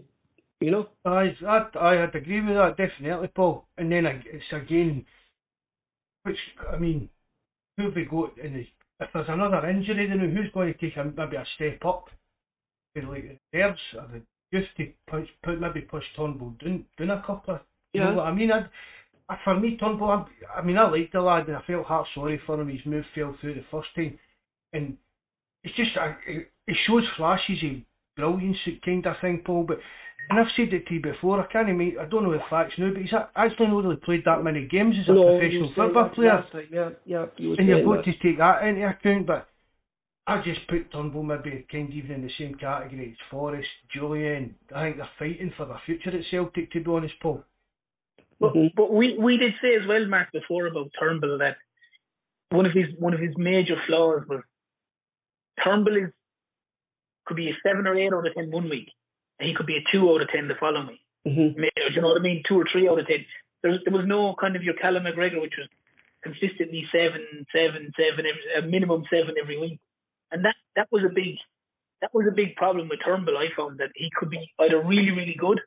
You 0.62 0.72
know. 0.72 0.90
I 1.06 1.36
I 1.46 2.04
I'd 2.04 2.16
agree 2.16 2.42
with 2.42 2.56
that 2.56 2.78
definitely, 2.78 3.28
Paul. 3.30 3.66
And 3.78 3.92
then 3.92 4.06
it's 4.06 4.52
again, 4.52 5.06
which 6.24 6.38
I 6.72 6.78
mean, 6.78 7.10
who 7.78 7.86
have 7.86 7.96
we 7.96 8.06
got 8.06 8.38
in 8.38 8.54
the? 8.54 8.68
If 9.02 9.10
there's 9.14 9.28
another 9.28 9.68
injury, 9.70 10.08
then 10.08 10.20
who's 10.20 10.52
going 10.54 10.74
to 10.74 10.80
take 10.80 10.96
a, 10.96 11.04
maybe 11.04 11.36
a 11.36 11.46
step 11.56 11.84
up? 11.86 12.10
Like 12.96 13.40
theirs, 13.52 13.78
or 13.94 14.08
the 14.08 14.22
just 14.54 14.76
to 14.78 14.88
push, 15.08 15.28
put 15.44 15.60
maybe 15.60 15.82
push 15.82 16.04
Turnbull 16.16 16.56
down, 16.64 16.86
down 16.98 17.10
a 17.10 17.24
couple. 17.26 17.56
Of, 17.56 17.62
you 17.94 18.02
yeah. 18.02 18.10
know 18.10 18.18
what 18.18 18.28
I 18.28 18.34
mean? 18.34 18.52
I'd, 18.52 18.70
for 19.44 19.60
me, 19.60 19.78
Turnbull, 19.78 20.10
I, 20.10 20.60
I 20.60 20.62
mean, 20.62 20.78
I 20.78 20.88
liked 20.88 21.14
the 21.14 21.22
lad 21.22 21.48
and 21.48 21.58
I 21.58 21.62
felt 21.68 21.86
heart 21.86 22.08
sorry 22.14 22.40
for 22.46 22.60
him. 22.62 22.70
His 22.70 22.86
move 22.86 23.06
fell 23.14 23.36
through 23.42 23.56
the 23.56 23.66
first 23.72 23.90
time, 23.96 24.18
and 24.74 24.98
it's 25.64 25.76
just 25.76 25.98
uh, 26.00 26.14
it, 26.28 26.52
it 26.68 26.78
shows 26.88 27.04
flashes 27.18 27.58
of 27.64 27.82
brilliance, 28.16 28.58
kind 28.86 29.06
of 29.06 29.16
thing, 29.20 29.42
Paul. 29.46 29.64
But 29.64 29.80
and 30.30 30.40
I've 30.40 30.52
said 30.56 30.74
it 30.74 30.88
to 30.88 30.94
you 30.96 31.02
before. 31.02 31.40
I 31.40 31.52
can't 31.52 31.70
even. 31.70 31.98
I 32.00 32.06
don't 32.06 32.24
know 32.24 32.32
the 32.32 32.40
facts 32.50 32.74
now, 32.78 32.90
but 32.92 33.02
he's 33.02 33.14
actually 33.36 33.68
not 33.68 33.84
really 33.84 33.96
played 33.98 34.24
that 34.26 34.44
many 34.44 34.68
games 34.68 34.96
as 35.02 35.10
a 35.10 35.14
no, 35.14 35.38
professional 35.38 35.72
football 35.76 36.10
player. 36.10 36.44
Right. 36.54 36.68
Yeah, 36.72 36.90
yeah. 37.06 37.26
And 37.38 37.68
you've 37.68 37.86
got 37.86 38.04
to 38.04 38.12
take 38.24 38.38
that 38.40 38.64
into 38.64 38.88
account. 38.88 39.28
But 39.28 39.48
I 40.28 40.42
just 40.44 40.68
put 40.68 40.92
Turnbull 40.92 41.24
maybe 41.24 41.66
kind 41.72 41.90
of 41.90 41.96
even 41.96 42.12
in 42.12 42.22
the 42.24 42.32
same 42.40 42.56
category 42.56 43.12
as 43.12 43.28
Forrest, 43.30 43.68
Julian. 43.94 44.56
I 44.76 44.86
think 44.86 44.98
they're 44.98 45.10
fighting 45.20 45.54
for 45.56 45.66
their 45.66 45.82
future 45.86 46.10
at 46.10 46.26
Celtic, 46.32 46.72
to 46.72 46.84
be 46.84 46.92
honest, 46.92 47.14
Paul. 47.22 47.44
But, 48.40 48.54
mm-hmm. 48.54 48.68
but 48.76 48.92
we, 48.92 49.18
we 49.20 49.38
did 49.38 49.54
say 49.62 49.76
as 49.76 49.88
well, 49.88 50.06
Mark, 50.08 50.32
before 50.34 50.68
about 50.68 50.92
Turnbull 51.00 51.38
that 51.40 51.58
one 52.50 52.66
of 52.66 52.74
his 52.74 52.86
one 53.00 53.14
of 53.14 53.20
his 53.20 53.34
major 53.38 53.76
flaws 53.88 54.24
was 54.28 54.42
Turnbull 55.64 55.98
is 55.98 56.12
could 57.26 57.38
be 57.38 57.50
a 57.50 57.54
seven 57.66 57.88
or 57.88 57.96
eight 57.96 58.14
out 58.14 58.28
of 58.28 58.34
ten 58.34 58.52
one 58.52 58.70
week, 58.70 58.90
he 59.40 59.54
could 59.54 59.66
be 59.66 59.78
a 59.78 59.84
two 59.92 60.10
out 60.10 60.22
of 60.22 60.30
ten 60.30 60.48
the 60.48 60.56
following 60.60 60.88
week. 60.88 61.02
Mm-hmm. 61.28 61.60
You 61.94 62.02
know 62.02 62.10
what 62.10 62.20
I 62.20 62.24
mean? 62.24 62.44
Two 62.48 62.60
or 62.60 62.66
three 62.72 62.88
out 62.88 63.00
of 63.00 63.08
ten. 63.08 63.26
There 63.64 63.72
was, 63.72 63.82
there 63.84 63.94
was 63.94 64.06
no 64.06 64.36
kind 64.40 64.56
of 64.56 64.64
your 64.64 64.76
Callum 64.76 65.04
McGregor, 65.04 65.42
which 65.42 65.58
was 65.58 65.68
consistently 66.24 66.86
seven, 66.92 67.46
seven, 67.54 67.92
seven, 67.98 68.26
every, 68.26 68.44
a 68.58 68.62
minimum 68.70 69.04
seven 69.10 69.36
every 69.42 69.60
week, 69.60 69.80
and 70.32 70.46
that 70.46 70.56
that 70.76 70.88
was 70.92 71.04
a 71.04 71.14
big 71.14 71.38
that 72.02 72.14
was 72.14 72.26
a 72.28 72.36
big 72.36 72.56
problem 72.56 72.90
with 72.90 73.00
Turnbull. 73.04 73.38
I 73.38 73.48
found 73.56 73.80
that 73.80 73.90
he 73.96 74.10
could 74.16 74.30
be 74.30 74.52
either 74.60 74.82
really 74.82 75.12
really 75.12 75.36
good 75.38 75.62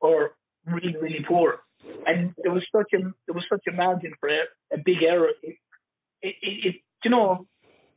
or 0.00 0.32
really 0.66 0.96
really 0.96 1.24
poor, 1.26 1.60
and 2.06 2.34
there 2.42 2.52
was 2.52 2.64
such 2.74 2.92
a 2.94 2.98
there 3.26 3.34
was 3.34 3.44
such 3.50 3.64
a 3.68 3.72
margin 3.72 4.14
for 4.20 4.28
a, 4.28 4.42
a 4.72 4.78
big 4.78 5.02
error. 5.02 5.30
It, 5.42 5.56
it, 6.22 6.34
it, 6.42 6.66
it, 6.66 6.74
you 7.04 7.10
know, 7.10 7.46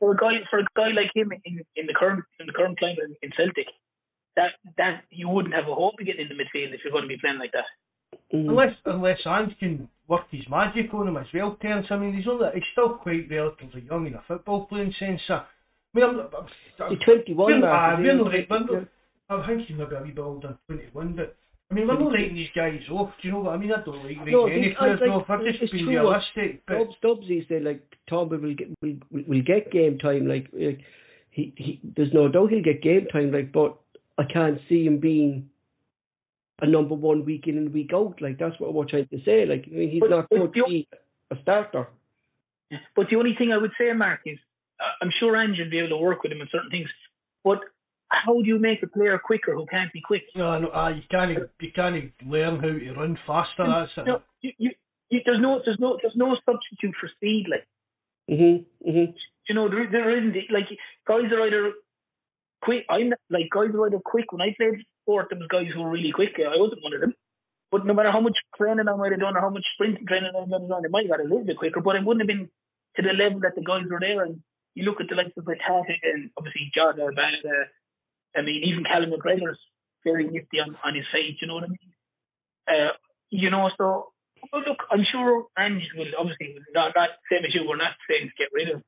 for 0.00 0.12
a 0.12 0.16
guy 0.16 0.42
for 0.50 0.58
a 0.58 0.66
guy 0.74 0.88
like 0.88 1.10
him 1.14 1.32
in, 1.44 1.62
in 1.76 1.86
the 1.86 1.94
current 1.94 2.24
in 2.40 2.46
the 2.46 2.52
current 2.52 2.78
climate 2.78 2.98
in, 3.04 3.16
in 3.22 3.30
Celtic, 3.36 3.66
that 4.36 4.52
that 4.78 5.02
you 5.10 5.28
wouldn't 5.28 5.54
have 5.54 5.68
a 5.68 5.74
hope 5.74 5.94
of 5.98 6.06
getting 6.06 6.22
in 6.22 6.28
the 6.28 6.34
midfield 6.34 6.74
if 6.74 6.80
you're 6.84 6.92
going 6.92 7.04
to 7.04 7.08
be 7.08 7.18
playing 7.20 7.38
like 7.38 7.52
that. 7.52 7.66
Mm. 8.32 8.50
Unless 8.50 8.74
unless 8.84 9.18
Ange 9.26 9.58
can 9.58 9.88
work 10.08 10.26
his 10.30 10.48
magic 10.48 10.92
on 10.94 11.08
him 11.08 11.16
as 11.16 11.26
well, 11.34 11.56
Terence. 11.60 11.86
I 11.90 11.96
mean, 11.96 12.14
he's 12.14 12.28
only 12.28 12.46
he's 12.54 12.62
still 12.72 12.94
quite 12.94 13.28
relatively 13.30 13.82
young 13.82 14.06
in 14.06 14.14
a 14.14 14.22
football 14.26 14.66
playing 14.66 14.94
sense. 14.98 15.20
So, 15.26 15.34
I 15.34 15.44
mean, 15.94 16.04
I'm, 16.04 16.20
I'm, 16.20 16.90
he's 16.90 16.98
21 17.04 17.60
now. 17.60 17.66
I 17.66 17.98
really, 17.98 18.46
like, 18.48 18.88
I 19.28 19.46
think 19.46 19.66
he's 19.66 19.76
maybe 19.76 19.96
a 19.96 20.02
wee 20.02 20.10
bit 20.10 20.20
older 20.20 20.56
than 20.68 20.78
21, 20.78 21.16
but 21.16 21.36
I 21.70 21.74
mean, 21.74 21.88
we're 21.88 21.98
not 21.98 22.12
writing 22.12 22.36
these 22.36 22.48
guys 22.54 22.80
off. 22.92 23.10
Do 23.20 23.28
you 23.28 23.34
know 23.34 23.40
what 23.40 23.54
I 23.54 23.56
mean? 23.56 23.72
I 23.72 23.82
don't 23.84 24.04
like 24.04 24.18
writing 24.18 24.32
no, 24.32 24.46
any 24.46 24.74
players 24.78 25.00
like, 25.00 25.10
off. 25.10 25.28
I'm 25.28 25.44
just 25.44 25.72
being 25.72 25.86
realistic. 25.86 26.62
But 26.66 26.88
Stubbsy 27.02 27.46
said 27.48 27.64
like 27.64 27.82
Tom 28.08 28.28
will 28.28 28.54
get 28.54 28.68
will, 28.80 28.96
will 29.10 29.42
get 29.42 29.72
game 29.72 29.98
time. 29.98 30.28
Like, 30.28 30.48
like 30.52 30.78
he, 31.30 31.52
he 31.56 31.80
there's 31.96 32.14
no 32.14 32.28
doubt 32.28 32.50
he'll 32.50 32.62
get 32.62 32.82
game 32.82 33.06
time. 33.12 33.32
Like, 33.32 33.50
but 33.52 33.78
I 34.18 34.24
can't 34.24 34.58
see 34.68 34.86
him 34.86 34.98
being 34.98 35.50
a 36.60 36.66
number 36.66 36.94
one 36.94 37.24
week 37.24 37.46
in 37.46 37.58
and 37.58 37.72
week 37.72 37.90
out. 37.94 38.20
Like 38.20 38.38
that's 38.38 38.58
what 38.58 38.72
we're 38.72 38.86
trying 38.86 39.08
to 39.08 39.18
say. 39.24 39.44
Like, 39.46 39.64
I 39.66 39.74
mean, 39.74 39.90
he's 39.90 40.00
but, 40.00 40.10
not 40.10 40.30
going 40.30 40.42
to 40.42 40.48
be 40.48 40.88
a 41.30 41.36
starter. 41.42 41.88
But 42.94 43.06
the 43.10 43.16
only 43.16 43.34
thing 43.36 43.52
I 43.52 43.58
would 43.58 43.72
say, 43.78 43.92
Mark, 43.92 44.20
is 44.26 44.38
uh, 44.80 45.04
I'm 45.04 45.10
sure 45.20 45.36
Ange 45.36 45.58
will 45.58 45.70
be 45.70 45.78
able 45.78 45.90
to 45.90 45.96
work 45.98 46.22
with 46.22 46.32
him 46.32 46.40
on 46.40 46.48
certain 46.50 46.70
things. 46.70 46.88
But 47.44 47.60
how 48.08 48.40
do 48.40 48.46
you 48.46 48.58
make 48.58 48.82
a 48.82 48.86
player 48.86 49.18
quicker 49.18 49.54
who 49.54 49.66
can't 49.66 49.92
be 49.92 50.00
quick? 50.00 50.22
No, 50.34 50.58
no, 50.58 50.68
uh, 50.70 50.88
you 50.88 51.02
can't. 51.10 51.38
You 51.60 51.72
can't 51.74 52.12
learn 52.26 52.56
how 52.56 52.68
to 52.68 52.92
run 52.94 53.18
faster. 53.26 53.66
That's. 53.66 54.06
No, 54.06 54.22
you, 54.40 54.52
you, 54.58 54.70
you, 55.10 55.20
there's 55.24 55.40
no, 55.40 55.60
there's 55.64 55.78
no, 55.78 55.98
there's 56.02 56.16
no 56.16 56.36
substitute 56.44 56.94
for 57.00 57.08
speed. 57.16 57.46
Like, 57.50 57.66
mhm, 58.30 58.64
mhm. 58.86 59.14
You 59.48 59.54
know, 59.54 59.68
there, 59.68 59.88
there 59.90 60.18
isn't. 60.18 60.34
Like, 60.50 60.66
guys 61.06 61.30
are 61.32 61.46
either 61.46 61.72
quick. 62.62 62.84
I'm 62.88 63.12
like 63.30 63.48
guys 63.50 63.74
are 63.74 63.86
either 63.86 64.00
quick. 64.04 64.32
When 64.32 64.42
I 64.42 64.54
played 64.56 64.82
sport, 65.02 65.28
there 65.30 65.38
was 65.38 65.48
guys 65.48 65.68
who 65.72 65.82
were 65.82 65.90
really 65.90 66.12
quick. 66.12 66.36
I 66.38 66.56
wasn't 66.56 66.82
one 66.82 66.94
of 66.94 67.00
them. 67.00 67.14
But 67.70 67.84
no 67.84 67.94
matter 67.94 68.12
how 68.12 68.20
much 68.20 68.38
training 68.56 68.88
I 68.88 68.94
might 68.94 69.12
have 69.12 69.20
done 69.20 69.36
or 69.36 69.40
how 69.40 69.50
much 69.50 69.64
sprinting 69.74 70.06
training 70.06 70.30
I 70.30 70.46
might 70.46 70.60
have 70.60 70.68
done, 70.68 70.84
I 70.84 70.88
might 70.88 71.06
have 71.06 71.18
got 71.18 71.20
a 71.20 71.28
little 71.28 71.44
bit 71.44 71.58
quicker. 71.58 71.80
But 71.80 71.96
I 71.96 72.00
wouldn't 72.00 72.22
have 72.22 72.28
been 72.28 72.48
to 72.96 73.02
the 73.02 73.12
level 73.12 73.40
that 73.40 73.54
the 73.56 73.62
guys 73.62 73.84
were 73.90 74.00
there. 74.00 74.22
And 74.22 74.40
you 74.74 74.84
look 74.84 75.00
at 75.00 75.08
the 75.08 75.16
likes 75.16 75.36
of 75.36 75.44
Batata 75.44 75.94
and 76.02 76.30
obviously 76.36 76.70
John 76.74 76.98
Albana, 76.98 77.66
I 78.36 78.42
mean, 78.42 78.62
even 78.64 78.84
Callum 78.84 79.10
McGregor's 79.10 79.58
very 80.04 80.28
nifty 80.28 80.60
on, 80.60 80.76
on 80.84 80.94
his 80.94 81.04
side, 81.10 81.36
you 81.40 81.48
know 81.48 81.54
what 81.54 81.64
I 81.64 81.68
mean? 81.68 81.92
Uh, 82.68 82.92
you 83.30 83.50
know, 83.50 83.70
so 83.76 84.12
well, 84.52 84.62
look, 84.66 84.78
I'm 84.90 85.04
sure 85.04 85.46
Ange 85.58 85.88
will 85.96 86.12
obviously 86.18 86.56
not 86.74 86.92
not 86.94 87.10
same 87.30 87.44
as 87.44 87.54
you. 87.54 87.66
We're 87.66 87.76
not 87.76 87.96
saying 88.08 88.28
to 88.28 88.34
get 88.38 88.52
rid 88.52 88.70
of 88.70 88.82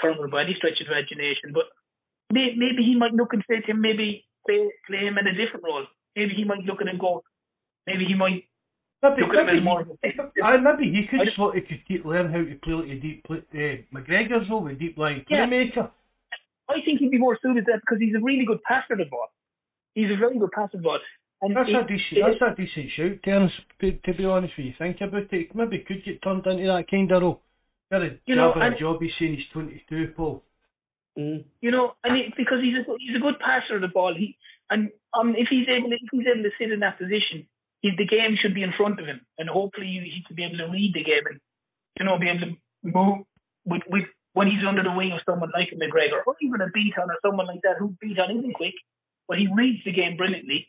Turnbull 0.00 0.28
by 0.28 0.44
any 0.44 0.54
stretch 0.54 0.80
of 0.80 0.88
imagination, 0.88 1.52
but 1.52 1.64
maybe 2.32 2.82
he 2.84 2.96
might 2.96 3.14
look 3.14 3.32
and 3.32 3.44
say 3.48 3.60
to 3.60 3.70
him, 3.70 3.80
maybe 3.80 4.24
play, 4.46 4.70
play 4.86 5.06
him 5.06 5.18
in 5.18 5.26
a 5.26 5.34
different 5.34 5.64
role. 5.64 5.86
Maybe 6.14 6.34
he 6.34 6.44
might 6.44 6.64
look 6.64 6.80
at 6.80 6.88
him 6.88 6.96
and 6.96 7.00
go, 7.00 7.22
maybe 7.86 8.04
he 8.04 8.14
might 8.14 8.44
Maybe, 9.02 9.22
look 9.22 9.34
at 9.34 9.46
maybe, 9.46 9.58
him 9.58 9.64
more. 9.64 9.86
I, 10.42 10.56
maybe 10.56 10.90
he 10.90 11.06
could 11.06 11.20
just 11.24 11.36
could 11.36 11.86
keep, 11.86 12.04
learn 12.04 12.32
how 12.32 12.38
to 12.38 12.56
play 12.64 12.74
like 12.74 12.88
a 12.88 13.00
deep 13.00 13.26
uh, 13.28 13.34
McGregor's 13.94 14.48
role, 14.48 14.66
a 14.68 14.74
deep 14.74 14.96
line 14.96 15.24
yeah. 15.28 15.46
playmaker. 15.46 15.90
I 16.68 16.80
think 16.84 17.00
he'd 17.00 17.10
be 17.10 17.18
more 17.18 17.38
suited 17.40 17.66
to 17.66 17.72
that 17.72 17.80
because 17.80 17.98
he's 18.00 18.14
a 18.16 18.24
really 18.24 18.44
good 18.44 18.62
passer 18.62 18.96
to 18.96 19.04
the 19.04 19.10
ball. 19.10 19.28
He's 19.94 20.10
a 20.10 20.18
really 20.18 20.38
good 20.38 20.50
passer 20.50 20.72
to 20.72 20.76
the 20.78 20.82
ball. 20.82 20.98
And 21.42 21.54
that's 21.54 21.68
a 21.68 21.86
decent, 21.86 22.24
that's 22.24 22.40
a 22.40 22.56
decent 22.56 22.90
shout, 22.96 23.22
Terence, 23.22 23.52
to 23.80 24.14
be 24.14 24.24
honest 24.24 24.54
with 24.56 24.66
you. 24.66 24.72
Think 24.78 24.96
about 25.02 25.30
it. 25.30 25.54
Maybe 25.54 25.84
could 25.86 26.02
get 26.04 26.22
turned 26.22 26.46
into 26.46 26.66
that 26.66 26.90
kind 26.90 27.12
of 27.12 27.22
role. 27.22 27.42
Got 27.92 28.02
a 28.02 28.18
you 28.24 28.34
know, 28.34 28.52
and 28.54 28.74
job 28.78 29.00
he's 29.00 29.12
saying 29.18 29.34
he's 29.36 29.44
22, 29.52 30.14
Paul. 30.16 30.42
Mm. 31.18 31.44
You 31.60 31.70
know, 31.70 31.94
and 32.04 32.16
it, 32.16 32.36
because 32.36 32.60
he's 32.62 32.76
a 32.76 32.84
he's 32.98 33.16
a 33.16 33.20
good 33.20 33.38
passer 33.40 33.76
of 33.76 33.82
the 33.82 33.88
ball. 33.88 34.14
He 34.14 34.36
and 34.70 34.90
um 35.18 35.34
if 35.36 35.48
he's 35.48 35.68
able 35.68 35.92
if 35.92 36.08
he's 36.12 36.26
able 36.26 36.42
to 36.42 36.50
sit 36.58 36.72
in 36.72 36.80
that 36.80 36.98
position, 36.98 37.46
he, 37.80 37.90
the 37.96 38.06
game 38.06 38.36
should 38.40 38.54
be 38.54 38.62
in 38.62 38.72
front 38.76 39.00
of 39.00 39.06
him, 39.06 39.20
and 39.38 39.48
hopefully 39.48 39.86
he, 39.86 40.22
should 40.26 40.36
be 40.36 40.44
able 40.44 40.58
to 40.58 40.68
read 40.68 40.92
the 40.94 41.04
game 41.04 41.24
and 41.26 41.40
you 41.98 42.04
know 42.04 42.18
be 42.18 42.28
able 42.28 42.40
to 42.40 42.56
move 42.82 43.24
with 43.64 43.82
with 43.88 44.04
when 44.34 44.48
he's 44.48 44.66
under 44.68 44.82
the 44.82 44.92
wing 44.92 45.12
of 45.12 45.20
someone 45.24 45.50
like 45.54 45.72
McGregor 45.72 46.20
or 46.26 46.36
even 46.42 46.60
a 46.60 46.66
Bitton 46.66 47.08
or 47.08 47.16
someone 47.24 47.46
like 47.46 47.62
that 47.62 47.76
who 47.78 47.96
Bitton 48.04 48.38
isn't 48.38 48.52
quick, 48.52 48.74
but 49.26 49.38
he 49.38 49.48
reads 49.54 49.82
the 49.84 49.92
game 49.92 50.18
brilliantly. 50.18 50.68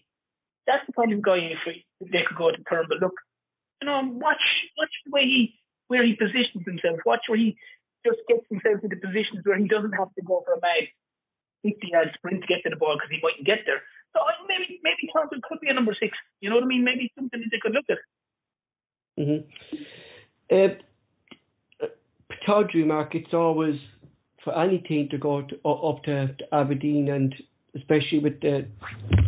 That's 0.66 0.86
the 0.88 0.94
kind 0.94 1.12
of 1.12 1.22
guy 1.22 1.52
if 1.52 1.60
they 2.00 2.24
could 2.26 2.38
go 2.38 2.52
to 2.52 2.64
turn. 2.64 2.86
But 2.88 3.00
look, 3.00 3.14
you 3.82 3.88
know, 3.88 4.02
watch 4.04 4.40
watch 4.78 4.92
the 5.06 5.12
way 5.12 5.24
he 5.24 5.60
where 5.88 6.06
he 6.06 6.16
positions 6.16 6.64
himself. 6.66 7.00
Watch 7.06 7.28
where 7.28 7.38
he 7.38 7.58
just 8.06 8.20
gets 8.28 8.46
himself 8.50 8.84
into 8.84 8.96
positions 8.98 9.42
where 9.44 9.58
he 9.58 9.68
doesn't 9.68 9.94
have 9.94 10.14
to 10.16 10.22
go 10.22 10.44
for 10.46 10.54
a 10.54 10.62
mad 10.62 10.88
50 11.64 11.88
yard 11.88 12.10
sprint 12.16 12.42
to 12.42 12.48
get 12.48 12.64
to 12.64 12.70
the 12.70 12.76
ball 12.76 12.96
because 12.96 13.10
he 13.10 13.20
mightn't 13.22 13.46
get 13.46 13.66
there. 13.66 13.82
So 14.14 14.20
maybe 14.48 14.80
maybe 14.84 15.10
Turnbull 15.14 15.40
could 15.44 15.60
be 15.60 15.70
a 15.70 15.74
number 15.74 15.96
six. 16.00 16.18
You 16.42 16.50
know 16.50 16.56
what 16.56 16.64
I 16.64 16.68
mean? 16.68 16.84
Maybe 16.84 17.12
something 17.16 17.40
that 17.40 17.50
they 17.52 17.60
could 17.62 17.74
look 17.74 17.90
at. 17.90 18.02
Mm-hmm. 19.20 19.46
Uh, 20.50 21.88
Tawdry 22.46 22.86
Mark, 22.86 23.16
it's 23.16 23.34
always 23.34 23.80
for 24.44 24.58
any 24.58 24.78
team 24.80 25.10
to 25.10 25.18
go 25.18 25.42
to, 25.42 25.56
up 25.68 26.04
to, 26.04 26.28
to, 26.34 26.56
Aberdeen 26.56 27.10
and 27.10 27.36
especially 27.76 28.20
with 28.20 28.40
the 28.42 28.68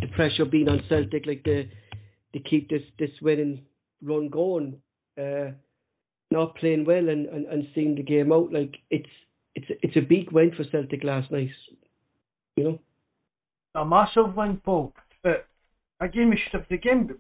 the 0.02 0.08
pressure 0.16 0.46
being 0.46 0.70
on 0.70 0.82
Celtic, 0.88 1.26
like 1.26 1.44
the 1.44 1.68
to 2.34 2.40
keep 2.40 2.70
this 2.70 2.84
this 2.98 3.12
winning 3.22 3.62
run 4.02 4.30
going, 4.30 4.80
uh, 5.18 5.52
not 6.32 6.56
playing 6.56 6.86
well 6.86 7.10
and, 7.10 7.26
and, 7.28 7.46
and 7.48 7.68
seeing 7.74 7.96
the 7.96 8.04
game 8.04 8.32
out. 8.32 8.52
Like 8.52 8.78
it's 8.90 9.10
it's 9.56 9.68
it's 9.82 9.98
a 9.98 10.02
big 10.02 10.32
win 10.32 10.52
for 10.56 10.64
Celtic 10.72 11.04
last 11.04 11.32
night, 11.32 11.50
you 12.56 12.64
know. 12.64 12.80
a 13.76 13.86
massive 13.86 14.36
win, 14.36 14.58
Paul. 14.58 14.94
But 15.24 15.48
again, 16.00 16.30
we 16.30 16.38
should 16.38 16.60
have 16.60 16.70
the 16.70 16.78
game 16.78 17.16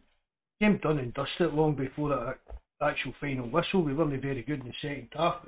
game 0.62 0.80
done 0.82 1.00
and 1.00 1.14
dusted 1.14 1.54
long 1.54 1.76
before 1.76 2.10
that 2.10 2.40
actual 2.82 3.14
final 3.20 3.50
whistle. 3.50 3.84
We 3.84 3.94
weren't 3.94 4.22
very 4.22 4.44
good 4.44 4.62
in 4.62 4.68
the 4.68 4.74
second 4.82 5.10
half. 5.14 5.46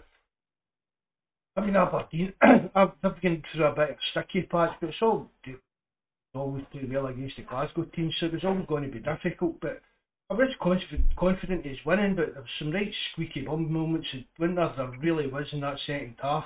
I 1.56 1.66
mean, 1.66 1.76
Aberdeen, 1.76 2.34
I've, 2.76 3.22
been 3.22 3.44
through 3.54 3.66
a 3.66 3.76
bit 3.76 3.90
of 3.92 3.96
sticky 4.12 4.44
patch, 4.44 4.72
but 4.80 4.90
it's 4.90 4.98
all 5.02 5.30
always 6.34 6.64
play 6.72 6.88
well 6.90 7.08
against 7.08 7.36
the 7.36 7.44
Glasgow 7.44 7.84
team, 7.94 8.10
so 8.20 8.28
it 8.28 8.34
was 8.34 8.44
always 8.46 8.66
going 8.68 8.84
to 8.84 8.90
be 8.90 9.00
difficult. 9.00 9.60
But 9.60 9.82
I 10.32 10.34
was 10.34 10.48
confident, 10.62 11.14
confident 11.18 11.66
he's 11.66 11.86
winning, 11.86 12.16
but 12.16 12.32
there 12.32 12.42
was 12.42 12.50
some 12.58 12.72
right 12.72 12.90
squeaky 13.12 13.42
bum 13.42 13.70
moments 13.70 14.08
when 14.38 14.56
there, 14.56 14.72
there 14.78 14.90
really 15.02 15.28
was 15.28 15.44
in 15.52 15.60
that 15.60 15.76
second 15.86 16.16
half. 16.22 16.46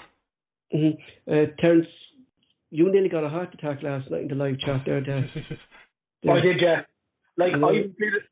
Mm-hmm. 0.74 0.98
Uh, 1.32 1.46
Terence, 1.62 1.86
you 2.72 2.92
nearly 2.92 3.10
got 3.10 3.24
a 3.24 3.30
heart 3.30 3.54
attack 3.54 3.84
last 3.84 4.10
night 4.10 4.24
in 4.24 4.28
the 4.30 4.34
live 4.36 4.60
chat 4.60 4.82
there, 4.88 5.02
Dan. 5.02 5.30
I 6.28 6.42
did, 6.42 6.58
yeah. 6.60 6.82
Like, 7.38 7.54
I, 7.54 7.86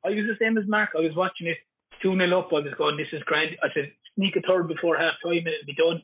I 0.04 0.10
was 0.10 0.26
the 0.26 0.38
same 0.42 0.58
as 0.58 0.64
Mark. 0.68 0.90
I 0.98 1.02
was 1.02 1.16
watching 1.16 1.46
it 1.46 1.58
2 2.02 2.18
0 2.18 2.40
up. 2.40 2.50
I 2.50 2.66
was 2.66 2.74
going, 2.76 2.98
this 2.98 3.14
is 3.14 3.22
grand. 3.28 3.52
I 3.62 3.68
said, 3.76 3.92
sneak 4.16 4.36
a 4.36 4.42
third 4.42 4.68
before 4.68 4.98
half 4.98 5.22
time 5.24 5.46
and 5.46 5.54
it'll 5.54 5.68
be 5.68 5.78
done. 5.78 6.02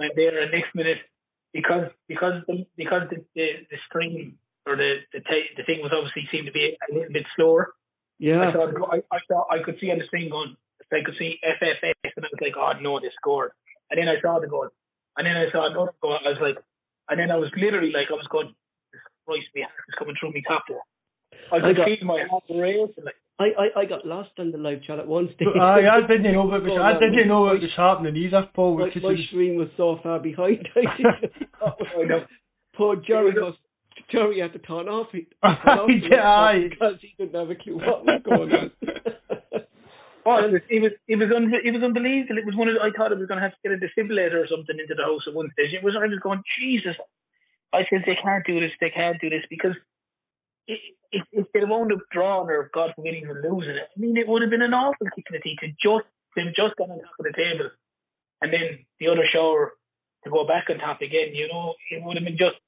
I'm 0.00 0.08
there, 0.16 0.40
and 0.40 0.50
next 0.52 0.74
minute, 0.74 1.04
because 1.52 1.90
because 2.08 2.40
the, 2.48 2.64
because 2.78 3.02
the, 3.10 3.16
the, 3.34 3.48
the 3.70 3.76
stream 3.86 4.38
or 4.66 4.76
the 4.76 5.04
the, 5.12 5.20
t- 5.20 5.52
the 5.58 5.64
thing 5.64 5.80
was 5.82 5.92
obviously 5.92 6.24
seemed 6.32 6.46
to 6.46 6.52
be 6.52 6.74
a 6.90 6.94
little 6.94 7.12
bit 7.12 7.26
slower. 7.36 7.74
Yeah. 8.20 8.44
I 8.44 8.52
saw, 8.52 8.68
I, 8.92 8.96
I 9.10 9.18
saw, 9.26 9.48
I 9.48 9.64
could 9.64 9.80
see 9.80 9.90
on 9.90 9.98
the 9.98 10.04
screen 10.04 10.28
going, 10.28 10.54
I 10.92 11.00
could 11.04 11.16
see 11.18 11.40
FFS, 11.40 11.96
and 12.04 12.24
I 12.24 12.28
was 12.28 12.40
like, 12.40 12.54
oh 12.56 12.72
no, 12.80 13.00
they 13.00 13.08
scored. 13.16 13.52
And 13.90 13.98
then 13.98 14.08
I 14.08 14.20
saw 14.20 14.38
the 14.38 14.46
goal, 14.46 14.68
and 15.16 15.26
then 15.26 15.36
I 15.36 15.50
saw 15.50 15.66
another 15.66 15.96
goal. 16.02 16.18
I 16.20 16.28
was 16.28 16.38
like, 16.42 16.58
and 17.08 17.18
then 17.18 17.30
I 17.30 17.36
was 17.36 17.50
literally 17.56 17.92
like, 17.92 18.08
I 18.10 18.20
was 18.20 18.28
going, 18.30 18.54
Christ, 19.24 19.48
my 19.56 19.62
heart 19.62 19.88
is 19.88 19.94
coming 19.98 20.14
through 20.20 20.32
me 20.32 20.42
top 20.46 20.64
there. 20.68 20.84
I 21.50 21.56
was 21.56 21.64
I 21.64 21.72
got, 21.72 21.88
my 22.04 22.22
heart 22.28 22.44
racing. 22.50 23.04
Like, 23.04 23.16
I, 23.40 23.56
I, 23.56 23.80
I 23.80 23.84
got 23.86 24.04
lost 24.04 24.36
on 24.38 24.52
the 24.52 24.58
live 24.58 24.82
chat 24.84 24.98
at 24.98 25.08
one 25.08 25.30
stage. 25.34 25.48
I, 25.58 25.88
I 25.88 26.06
didn't 26.06 26.34
know 26.34 26.44
what 26.44 26.62
was, 26.62 26.76
I 26.82 27.00
didn't 27.00 27.26
know 27.26 27.48
what 27.48 27.60
was 27.60 27.70
happening 27.74 28.16
either, 28.16 28.50
Paul. 28.52 28.78
My, 28.78 28.92
my 29.00 29.16
screen 29.28 29.56
was 29.56 29.68
so 29.78 29.98
far 30.02 30.20
behind. 30.20 30.68
I 30.76 32.04
know. 32.04 32.26
Poor 32.76 32.96
Jerry 32.96 33.32
was 33.32 33.56
Jerry 34.10 34.40
had 34.40 34.52
to 34.52 34.58
turn 34.60 34.88
off. 34.88 35.08
Off 35.42 35.90
yeah, 36.10 36.68
because 36.68 36.96
he 37.00 37.14
didn't 37.18 37.38
have 37.38 37.50
a 37.50 37.54
clue 37.54 37.76
what 37.76 38.04
was 38.04 38.22
going 38.28 38.52
on. 38.52 38.70
Oh, 40.26 40.36
it 40.36 40.52
was 40.52 40.60
it 40.68 40.80
was 40.84 40.92
it 41.08 41.16
was, 41.16 41.32
un- 41.32 41.48
it 41.48 41.72
was 41.72 41.80
unbelievable. 41.82 42.36
It 42.36 42.44
was 42.44 42.54
one 42.54 42.68
of 42.68 42.76
the, 42.76 42.84
I 42.84 42.92
thought 42.92 43.10
it 43.10 43.16
was 43.16 43.26
going 43.26 43.40
to 43.40 43.46
have 43.48 43.56
to 43.56 43.62
get 43.64 43.72
a 43.72 43.80
defibrillator 43.80 44.36
or 44.36 44.48
something 44.52 44.76
into 44.76 44.92
the 44.92 45.02
house 45.08 45.24
at 45.24 45.32
one 45.32 45.48
stage. 45.56 45.72
It 45.72 45.82
was 45.82 45.96
I 45.96 46.04
was 46.06 46.20
going 46.20 46.44
Jesus. 46.60 46.92
I 47.72 47.88
said 47.88 48.04
they 48.04 48.20
can't 48.20 48.44
do 48.44 48.60
this. 48.60 48.70
They 48.84 48.92
can't 48.92 49.16
do 49.16 49.32
this 49.32 49.48
because 49.48 49.72
if, 50.68 51.24
if 51.32 51.46
they 51.56 51.64
wound 51.64 51.92
up 51.92 52.04
drawing 52.12 52.52
or 52.52 52.68
God 52.68 52.92
forbid 52.94 53.16
even 53.16 53.40
losing 53.40 53.80
it, 53.80 53.88
I 53.88 53.96
mean 53.96 54.12
it 54.16 54.28
would 54.28 54.44
have 54.44 54.52
been 54.52 54.60
an 54.62 54.76
awful 54.76 55.08
kick 55.16 55.24
in 55.32 55.40
the 55.40 55.40
teeth 55.40 55.64
to 55.64 55.72
just 55.80 56.04
them 56.36 56.52
just 56.52 56.76
got 56.76 56.92
on 56.92 57.00
top 57.00 57.16
of 57.16 57.24
the 57.24 57.32
table, 57.32 57.72
and 58.44 58.52
then 58.52 58.84
the 59.00 59.08
other 59.08 59.24
shower 59.32 59.72
to 60.24 60.30
go 60.30 60.44
back 60.46 60.68
on 60.68 60.78
top 60.78 61.00
again. 61.00 61.32
You 61.32 61.48
know, 61.48 61.74
it 61.90 62.04
would 62.04 62.20
have 62.20 62.28
been 62.28 62.36
just 62.36 62.60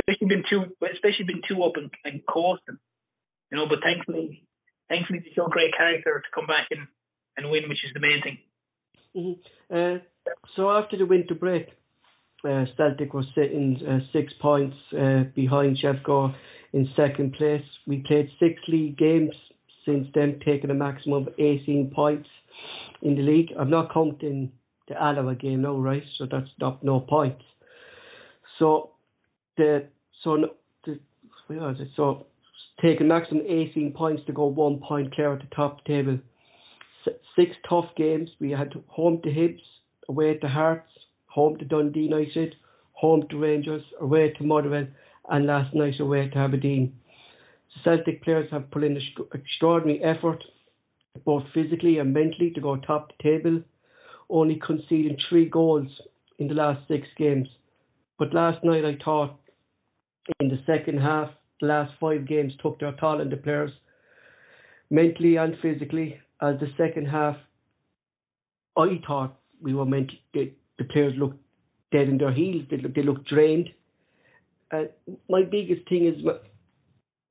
especially 0.00 0.28
been 0.28 0.44
too 0.48 0.64
especially 0.92 1.24
been 1.26 1.42
too 1.46 1.62
up 1.62 1.76
and, 1.76 1.90
and 2.04 2.20
coasting. 2.26 2.78
You 3.50 3.58
know, 3.58 3.66
but 3.68 3.78
thankfully 3.82 4.46
thankfully 4.90 5.20
they 5.20 5.32
show 5.34 5.46
great 5.46 5.74
character 5.74 6.20
to 6.20 6.34
come 6.34 6.46
back 6.46 6.66
and, 6.70 6.86
and 7.36 7.50
win, 7.50 7.68
which 7.68 7.84
is 7.84 7.94
the 7.94 8.00
main 8.00 8.20
thing. 8.22 8.38
Mm-hmm. 9.16 9.74
Uh, 9.74 10.32
so 10.54 10.70
after 10.70 10.98
the 10.98 11.06
winter 11.06 11.34
break, 11.34 11.68
uh, 12.44 12.64
Celtic 12.76 13.14
was 13.14 13.26
sitting 13.34 13.80
uh, 13.88 14.00
six 14.12 14.32
points 14.40 14.76
uh, 14.92 15.24
behind 15.34 15.78
Sevco 15.78 16.34
in 16.72 16.88
second 16.96 17.34
place. 17.34 17.64
We 17.86 17.98
played 18.06 18.28
six 18.38 18.60
league 18.68 18.98
games 18.98 19.32
since 19.86 20.08
then, 20.14 20.40
taking 20.44 20.70
a 20.70 20.74
maximum 20.74 21.26
of 21.26 21.34
18 21.38 21.92
points 21.94 22.28
in 23.02 23.14
the 23.14 23.22
league. 23.22 23.50
I'm 23.58 23.70
not 23.70 23.92
counting 23.92 24.52
the 24.88 25.00
Alloa 25.02 25.34
game 25.34 25.62
now, 25.62 25.76
right? 25.76 26.02
So 26.18 26.26
that's 26.30 26.50
not 26.58 26.84
no 26.84 27.00
points. 27.00 27.42
So 28.58 28.90
so 30.22 30.34
it? 30.34 31.88
So 31.96 32.26
taking 32.80 33.08
maximum 33.08 33.44
18 33.46 33.92
points 33.92 34.22
to 34.26 34.32
go 34.32 34.46
one 34.46 34.78
point 34.78 35.14
clear 35.14 35.32
at 35.32 35.40
the 35.40 35.54
top 35.54 35.78
of 35.78 35.84
the 35.84 35.92
table. 35.92 36.18
Six 37.36 37.56
tough 37.68 37.86
games. 37.96 38.30
We 38.40 38.50
had 38.50 38.72
home 38.88 39.20
to 39.22 39.28
Hibs, 39.28 39.62
away 40.08 40.36
to 40.38 40.48
Hearts, 40.48 40.90
home 41.26 41.56
to 41.58 41.64
Dundee 41.64 42.00
United, 42.00 42.54
home 42.92 43.26
to 43.30 43.38
Rangers, 43.38 43.82
away 44.00 44.32
to 44.32 44.44
Motherwell, 44.44 44.86
and 45.30 45.46
last 45.46 45.74
night 45.74 46.00
away 46.00 46.28
to 46.28 46.38
Aberdeen. 46.38 46.92
The 47.74 47.80
Celtic 47.84 48.22
players 48.22 48.50
have 48.50 48.70
put 48.70 48.84
in 48.84 48.96
an 48.96 49.02
extraordinary 49.32 50.02
effort, 50.02 50.42
both 51.24 51.44
physically 51.54 51.98
and 51.98 52.12
mentally, 52.12 52.50
to 52.50 52.60
go 52.60 52.76
top 52.76 53.12
the 53.16 53.22
table, 53.22 53.62
only 54.28 54.60
conceding 54.64 55.16
three 55.28 55.48
goals 55.48 55.88
in 56.38 56.48
the 56.48 56.54
last 56.54 56.86
six 56.88 57.06
games. 57.16 57.48
But 58.18 58.34
last 58.34 58.62
night 58.64 58.84
I 58.84 58.98
thought 59.02 59.38
in 60.38 60.48
the 60.48 60.60
second 60.66 60.98
half 60.98 61.30
the 61.60 61.66
last 61.66 61.92
five 62.00 62.26
games 62.26 62.52
took 62.62 62.80
their 62.80 62.92
toll 62.92 63.20
on 63.20 63.30
the 63.30 63.36
players, 63.36 63.70
mentally 64.90 65.36
and 65.36 65.54
physically. 65.60 66.18
As 66.40 66.58
the 66.58 66.68
second 66.78 67.06
half, 67.06 67.36
I 68.76 68.98
thought 69.06 69.38
we 69.60 69.74
were 69.74 69.84
meant 69.84 70.10
the 70.32 70.52
players 70.90 71.14
looked 71.18 71.38
dead 71.92 72.08
in 72.08 72.18
their 72.18 72.32
heels. 72.32 72.64
They, 72.70 72.78
they 72.78 73.02
looked 73.02 73.28
drained. 73.28 73.68
Uh, 74.72 74.84
my 75.28 75.42
biggest 75.42 75.88
thing 75.88 76.06
is, 76.06 76.24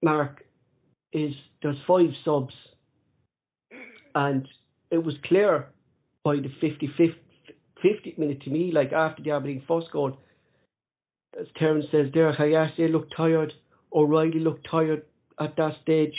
Mark, 0.03 0.43
is 1.11 1.33
there's 1.63 1.77
five 1.87 2.09
subs, 2.23 2.53
and 4.13 4.47
it 4.91 5.03
was 5.03 5.15
clear 5.25 5.69
by 6.23 6.35
the 6.35 6.51
55th, 6.61 7.15
50th 7.83 8.17
minute 8.17 8.41
to 8.43 8.49
me, 8.51 8.71
like 8.71 8.91
after 8.91 9.23
the 9.23 9.31
Aberdeen 9.31 9.63
first 9.67 9.87
goal, 9.91 10.17
as 11.37 11.47
Terence 11.57 11.85
says 11.91 12.07
there, 12.13 12.33
Hatate 12.33 12.91
looked 12.91 13.13
tired. 13.15 13.53
O'Riley 13.93 14.39
looked 14.39 14.67
tired 14.69 15.03
at 15.39 15.55
that 15.57 15.73
stage. 15.81 16.15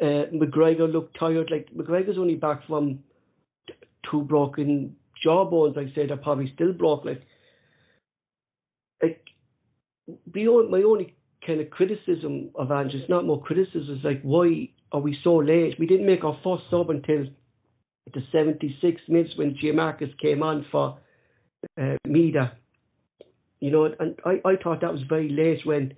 Uh, 0.00 0.26
McGregor 0.32 0.90
looked 0.90 1.18
tired. 1.18 1.50
Like 1.50 1.68
McGregor's 1.74 2.18
only 2.18 2.34
back 2.34 2.66
from 2.66 3.00
t- 3.66 3.74
two 4.10 4.22
broken 4.22 4.96
jawbones. 5.22 5.76
I 5.76 5.92
say 5.94 6.06
they're 6.06 6.16
probably 6.16 6.50
still 6.54 6.72
broke. 6.72 7.04
Like, 7.04 7.22
like 9.02 9.22
beyond 10.30 10.70
my 10.70 10.82
only 10.82 11.14
kind 11.46 11.60
of 11.60 11.70
criticism 11.70 12.50
of 12.54 12.70
Ange, 12.70 12.94
it's 12.94 13.08
not 13.08 13.26
more 13.26 13.42
criticism. 13.42 13.96
It's 13.96 14.04
like 14.04 14.22
why 14.22 14.70
are 14.92 15.00
we 15.00 15.18
so 15.22 15.36
late? 15.36 15.78
We 15.78 15.86
didn't 15.86 16.06
make 16.06 16.24
our 16.24 16.38
first 16.42 16.64
sub 16.70 16.90
until 16.90 17.26
the 18.12 18.22
76 18.32 19.00
minutes 19.08 19.36
when 19.36 19.54
Giakoumakis 19.54 20.18
came 20.18 20.42
on 20.42 20.66
for 20.70 20.98
uh, 21.80 21.96
Maeda. 22.06 22.52
You 23.62 23.70
know, 23.70 23.84
and 23.84 24.18
I, 24.24 24.40
I 24.44 24.56
thought 24.56 24.80
that 24.80 24.92
was 24.92 25.02
very 25.08 25.28
late 25.28 25.64
when 25.64 25.94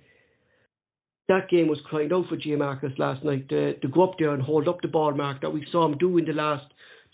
that 1.27 1.49
game 1.49 1.67
was 1.67 1.79
crying 1.89 2.13
out 2.13 2.29
for 2.29 2.37
Giakoumakis 2.37 2.99
last 2.99 3.23
night 3.23 3.49
to, 3.49 3.73
to 3.79 3.87
go 3.87 4.03
up 4.03 4.19
there 4.19 4.29
and 4.35 4.43
hold 4.43 4.67
up 4.67 4.81
the 4.83 4.87
ball 4.87 5.15
mark 5.15 5.41
that 5.41 5.49
we 5.49 5.65
saw 5.71 5.87
him 5.87 5.97
do 5.97 6.15
in 6.19 6.25
the 6.25 6.33
last 6.33 6.65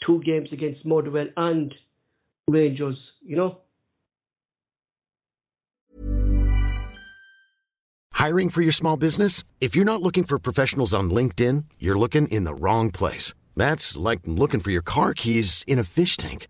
two 0.05 0.21
games 0.25 0.49
against 0.51 0.85
Motherwell 0.85 1.27
and 1.37 1.73
Rangers, 2.49 2.97
you 3.21 3.37
know? 3.37 3.59
Hiring 8.11 8.49
for 8.49 8.61
your 8.61 8.73
small 8.73 8.97
business? 8.97 9.45
If 9.61 9.73
you're 9.73 9.85
not 9.85 10.01
looking 10.01 10.25
for 10.25 10.37
professionals 10.37 10.93
on 10.93 11.09
LinkedIn, 11.09 11.63
you're 11.79 11.97
looking 11.97 12.27
in 12.27 12.43
the 12.43 12.53
wrong 12.53 12.91
place. 12.91 13.33
That's 13.55 13.95
like 13.95 14.19
looking 14.25 14.59
for 14.59 14.71
your 14.71 14.81
car 14.81 15.13
keys 15.13 15.63
in 15.65 15.79
a 15.79 15.85
fish 15.85 16.17
tank. 16.17 16.49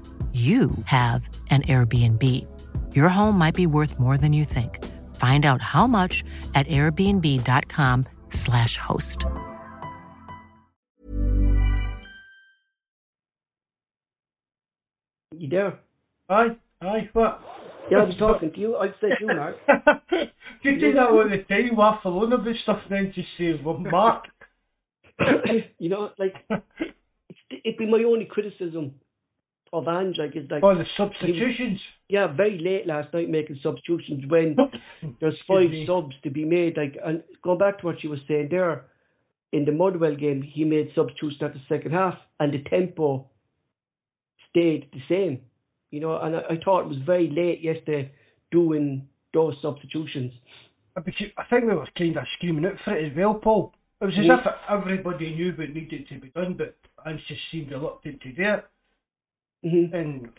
you 0.31 0.71
have 0.85 1.27
an 1.49 1.63
Airbnb. 1.63 2.95
Your 2.95 3.09
home 3.09 3.37
might 3.37 3.55
be 3.55 3.67
worth 3.67 3.99
more 3.99 4.17
than 4.17 4.31
you 4.31 4.45
think. 4.45 4.79
Find 5.17 5.45
out 5.45 5.61
how 5.61 5.87
much 5.87 6.23
at 6.55 6.65
airbnb.com/slash 6.67 8.77
host. 8.77 9.25
You 15.37 15.49
there? 15.49 15.77
Aye, 16.29 16.55
aye, 16.81 17.09
what? 17.13 17.41
Yeah, 17.89 17.99
I 17.99 18.03
was 18.03 18.15
talking 18.17 18.51
to 18.53 18.59
you. 18.59 18.75
I 18.77 18.87
said 19.01 19.11
you, 19.19 19.27
Mark. 19.27 19.57
you 20.63 20.79
do 20.79 20.93
that 20.93 21.09
all 21.09 21.27
the 21.27 21.43
time, 21.49 21.75
waffle 21.75 22.19
on 22.19 22.31
about 22.31 22.55
stuff 22.63 22.79
then 22.89 23.11
just 23.13 23.27
say, 23.37 23.59
well, 23.63 23.77
Mark. 23.77 24.27
you 25.79 25.89
know, 25.89 26.11
like 26.17 26.35
it'd 27.49 27.77
be 27.77 27.85
my 27.85 28.03
only 28.03 28.25
criticism 28.25 28.95
of 29.73 29.87
Ange. 29.87 30.17
Like, 30.17 30.35
is 30.35 30.49
like 30.49 30.63
Oh, 30.63 30.75
the 30.75 30.85
substitutions. 30.97 31.79
yeah, 32.09 32.27
very 32.27 32.57
late 32.59 32.85
last 32.87 33.13
night 33.13 33.29
making 33.29 33.59
substitutions 33.63 34.23
when 34.27 34.55
there's 35.19 35.37
five 35.47 35.69
subs 35.87 36.15
to 36.23 36.29
be 36.29 36.45
made. 36.45 36.77
Like, 36.77 36.97
and 37.03 37.23
going 37.43 37.57
back 37.57 37.79
to 37.79 37.85
what 37.85 38.03
you 38.03 38.09
were 38.09 38.19
saying 38.27 38.49
there, 38.51 38.85
in 39.53 39.65
the 39.65 39.71
Motherwell 39.71 40.15
game, 40.15 40.41
he 40.41 40.63
made 40.63 40.91
substitutions 40.95 41.41
at 41.41 41.53
the 41.53 41.59
second 41.67 41.91
half, 41.91 42.15
and 42.39 42.53
the 42.53 42.63
tempo 42.69 43.27
stayed 44.49 44.87
the 44.93 45.01
same. 45.09 45.39
You 45.91 45.99
know, 45.99 46.17
and 46.17 46.35
I, 46.35 46.39
I 46.51 46.57
thought 46.63 46.81
it 46.83 46.87
was 46.87 46.99
very 47.05 47.29
late 47.29 47.61
yesterday 47.61 48.11
doing 48.51 49.07
those 49.33 49.55
substitutions. 49.61 50.31
I 50.95 51.01
I 51.37 51.43
think 51.49 51.65
we 51.65 51.73
were 51.75 51.87
kind 51.97 52.17
of 52.17 52.23
screaming 52.37 52.65
out 52.65 52.73
for 52.83 52.95
it 52.95 53.11
as 53.11 53.17
well, 53.17 53.33
Paul. 53.35 53.73
It 54.01 54.05
was 54.05 54.13
as 54.17 54.25
Yeah. 54.25 54.39
if 54.39 54.47
everybody 54.69 55.33
knew 55.35 55.51
what 55.53 55.69
needed 55.73 56.07
to 56.09 56.19
be 56.19 56.29
done, 56.29 56.55
but 56.57 56.75
Ange 57.05 57.21
just 57.27 57.41
seemed 57.51 57.71
reluctant 57.71 58.21
to 58.21 58.31
do 58.31 58.41
it. 58.43 58.65
Hmm 59.63 59.93
And 59.93 60.29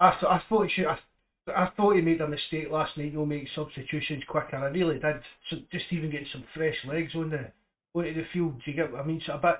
I, 0.00 0.10
th- 0.12 0.24
I 0.30 0.40
thought 0.48 0.66
he 0.66 0.72
should. 0.74 0.86
I, 0.86 0.98
I 1.48 1.70
thought 1.76 1.94
he 1.96 2.02
made 2.02 2.20
a 2.20 2.28
mistake 2.28 2.70
last 2.70 2.96
night. 2.96 3.12
He'll 3.12 3.26
make 3.26 3.48
substitutions 3.54 4.22
quicker. 4.28 4.56
I 4.56 4.66
really 4.68 4.98
did. 4.98 5.16
So 5.50 5.56
just 5.72 5.86
even 5.90 6.10
getting 6.10 6.26
some 6.32 6.44
fresh 6.54 6.76
legs 6.86 7.12
on 7.14 7.30
the 7.30 7.50
onto 7.94 8.14
the 8.14 8.24
field. 8.32 8.60
You 8.66 8.74
get 8.74 8.92
what 8.92 9.00
I 9.00 9.04
mean? 9.06 9.20
So 9.26 9.34
a 9.34 9.38
bit 9.38 9.56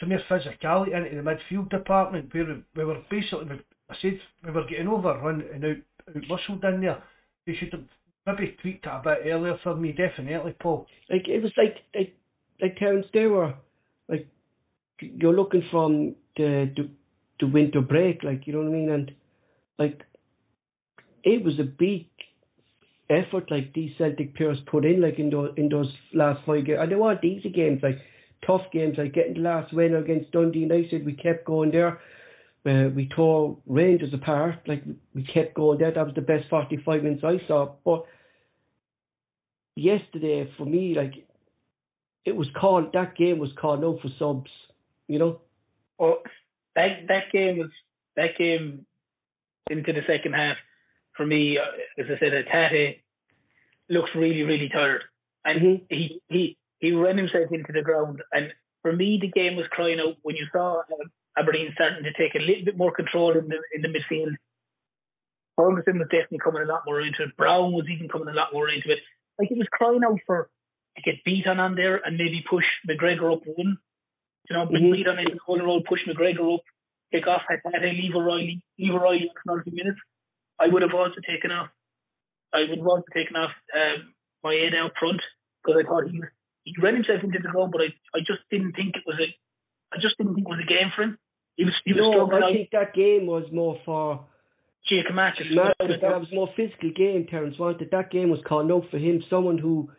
some 0.00 0.08
more 0.10 0.20
physicality 0.30 0.94
into 0.96 1.22
the 1.22 1.30
midfield 1.30 1.70
department 1.70 2.32
where 2.34 2.46
we, 2.46 2.62
we 2.76 2.84
were 2.84 3.02
basically. 3.10 3.60
I 3.90 3.94
said 4.00 4.18
we 4.44 4.52
were 4.52 4.66
getting 4.66 4.88
overrun 4.88 5.44
and 5.52 5.64
out, 5.64 5.76
out 6.16 6.22
muscled 6.28 6.64
in 6.64 6.80
there. 6.80 7.02
They 7.46 7.54
should 7.54 7.72
have 7.72 7.84
maybe 8.26 8.56
tweaked 8.62 8.86
it 8.86 8.90
a 8.90 9.02
bit 9.04 9.20
earlier 9.26 9.58
for 9.62 9.76
me. 9.76 9.92
Definitely, 9.92 10.54
Paul. 10.60 10.86
Like 11.10 11.28
it 11.28 11.42
was 11.42 11.52
like 11.56 11.76
like 11.94 12.14
like 12.62 12.76
Terence, 12.78 13.06
they 13.12 13.26
were 13.26 13.54
like 14.08 14.28
you're 15.00 15.34
looking 15.36 15.62
from 15.70 16.14
the 16.36 16.72
the, 16.76 16.90
the 17.40 17.46
winter 17.46 17.80
break, 17.80 18.22
like 18.22 18.46
you 18.46 18.52
know 18.52 18.60
what 18.60 18.68
I 18.68 18.72
mean, 18.72 18.90
and 18.90 19.12
like 19.78 20.02
it 21.22 21.44
was 21.44 21.58
a 21.58 21.64
big 21.64 22.06
effort 23.10 23.50
like 23.50 23.72
these 23.74 23.90
Celtic 23.98 24.36
players 24.36 24.58
put 24.70 24.84
in 24.84 25.00
like 25.00 25.18
in 25.18 25.30
those 25.30 25.52
in 25.56 25.68
those 25.68 25.92
last 26.14 26.40
five 26.46 26.64
games. 26.64 26.78
And 26.80 26.92
they 26.92 26.96
weren't 26.96 27.24
easy 27.24 27.50
games, 27.50 27.80
like 27.82 27.98
tough 28.46 28.62
games, 28.72 28.96
like 28.98 29.12
getting 29.12 29.34
the 29.34 29.40
last 29.40 29.72
win 29.72 29.94
against 29.94 30.32
Dundee 30.32 30.60
United. 30.60 31.04
We 31.04 31.14
kept 31.14 31.44
going 31.44 31.72
there. 31.72 32.00
Uh, 32.66 32.90
we 32.94 33.08
tore 33.14 33.56
Rangers 33.66 34.12
apart. 34.14 34.60
Like 34.66 34.82
we 35.14 35.24
kept 35.24 35.54
going 35.54 35.78
there. 35.78 35.92
That 35.92 36.06
was 36.06 36.14
the 36.14 36.20
best 36.20 36.48
forty-five 36.48 37.02
minutes 37.02 37.24
I 37.24 37.38
saw. 37.46 37.74
But 37.84 38.04
yesterday, 39.76 40.50
for 40.56 40.66
me, 40.66 40.94
like 40.94 41.14
it 42.24 42.36
was 42.36 42.48
called. 42.58 42.92
That 42.92 43.16
game 43.16 43.38
was 43.38 43.50
called 43.60 43.84
out 43.84 44.00
for 44.02 44.10
subs. 44.18 44.50
You 45.08 45.18
know. 45.18 45.40
Oh, 45.98 46.22
that 46.76 47.06
that 47.08 47.32
game 47.32 47.58
was 47.58 47.70
that 48.16 48.36
game 48.38 48.86
into 49.70 49.92
the 49.92 50.02
second 50.06 50.34
half 50.34 50.56
for 51.16 51.26
me. 51.26 51.58
As 51.58 52.06
I 52.06 52.18
said, 52.18 52.46
Tate 52.50 53.02
looks 53.88 54.10
really 54.14 54.42
really 54.42 54.68
tired, 54.68 55.02
and 55.44 55.60
Mhm. 55.60 55.86
he 55.90 56.20
he 56.28 56.56
he 56.80 56.92
ran 56.92 57.18
himself 57.18 57.52
into 57.52 57.72
the 57.72 57.82
ground. 57.82 58.22
And 58.32 58.52
for 58.82 58.92
me, 58.92 59.18
the 59.20 59.28
game 59.28 59.56
was 59.56 59.66
crying 59.68 60.00
out 60.00 60.16
when 60.22 60.36
you 60.36 60.46
saw 60.52 60.78
uh, 60.80 61.04
Aberdeen 61.36 61.72
starting 61.74 62.04
to 62.04 62.12
take 62.14 62.34
a 62.34 62.38
little 62.38 62.64
bit 62.64 62.76
more 62.76 62.92
control 62.92 63.36
in 63.36 63.48
the 63.48 63.60
in 63.74 63.82
the 63.82 63.88
midfield. 63.88 64.36
Ferguson 65.56 65.98
was 65.98 66.08
definitely 66.08 66.38
coming 66.38 66.62
a 66.62 66.66
lot 66.66 66.82
more 66.86 67.00
into 67.00 67.22
it. 67.24 67.36
Brown 67.36 67.72
was 67.72 67.86
even 67.88 68.08
coming 68.08 68.28
a 68.28 68.32
lot 68.32 68.52
more 68.52 68.68
into 68.68 68.90
it. 68.90 69.00
Like 69.38 69.50
it 69.50 69.58
was 69.58 69.68
crying 69.70 70.02
out 70.04 70.18
for 70.26 70.48
to 70.96 71.02
get 71.02 71.22
beaten 71.24 71.60
on 71.60 71.74
there 71.74 71.96
and 72.04 72.16
maybe 72.16 72.42
push 72.48 72.64
McGregor 72.88 73.32
up 73.32 73.42
one. 73.46 73.78
You 74.48 74.56
know, 74.56 74.66
bring 74.66 74.84
Mhm. 74.84 74.92
beat 74.92 75.08
on 75.08 75.18
into 75.18 75.34
the 75.34 75.38
corner 75.40 75.64
road, 75.64 75.84
push 75.84 76.04
McGregor 76.06 76.54
up, 76.54 76.60
kick 77.12 77.26
off 77.26 77.42
Hatate, 77.48 77.92
leave 78.00 78.14
O'Riley, 78.14 78.62
leave 78.78 78.94
O'Riley 78.94 79.30
for 79.44 79.56
90 79.56 79.70
minutes. 79.70 80.00
I 80.58 80.66
would 80.68 80.82
have 80.82 80.94
also 80.94 81.20
taken 81.26 81.50
off. 81.52 81.68
I 82.52 82.60
would 82.60 82.78
have 82.78 82.86
also 82.86 83.04
taken 83.12 83.36
off 83.36 83.52
um, 83.74 84.14
my 84.42 84.54
head 84.54 84.74
out 84.74 84.92
front 84.98 85.20
because 85.62 85.80
I 85.84 85.86
thought 85.86 86.08
he 86.10 86.20
he 86.64 86.74
ran 86.78 86.94
himself 86.94 87.22
into 87.22 87.38
the 87.38 87.48
ground, 87.48 87.72
but 87.72 87.82
I 87.82 87.94
I 88.14 88.20
just 88.20 88.40
didn't 88.50 88.72
think 88.72 88.96
it 88.96 89.04
was 89.06 89.18
a 89.20 89.28
I 89.92 89.98
just 89.98 90.16
didn't 90.18 90.34
think 90.34 90.46
it 90.46 90.50
was 90.50 90.60
a 90.60 90.66
game 90.66 90.90
for 90.94 91.02
him. 91.02 91.18
He 91.56 91.64
was 91.64 91.74
he 91.84 91.92
was 91.92 92.02
No, 92.02 92.12
struggling 92.12 92.42
I 92.42 92.46
out. 92.46 92.52
think 92.52 92.70
that 92.70 92.94
game 92.94 93.26
was 93.26 93.50
more 93.52 93.78
for 93.84 94.26
Giakoumakis. 94.90 95.54
Matt, 95.54 95.76
that 95.78 96.20
was 96.20 96.32
more 96.32 96.48
physical 96.56 96.90
game. 96.90 97.26
Terence 97.26 97.58
wanted 97.58 97.90
that 97.90 98.10
game 98.10 98.30
was 98.30 98.40
called 98.42 98.70
out 98.72 98.88
for 98.90 98.98
him. 98.98 99.22
Someone 99.30 99.58
who, 99.58 99.90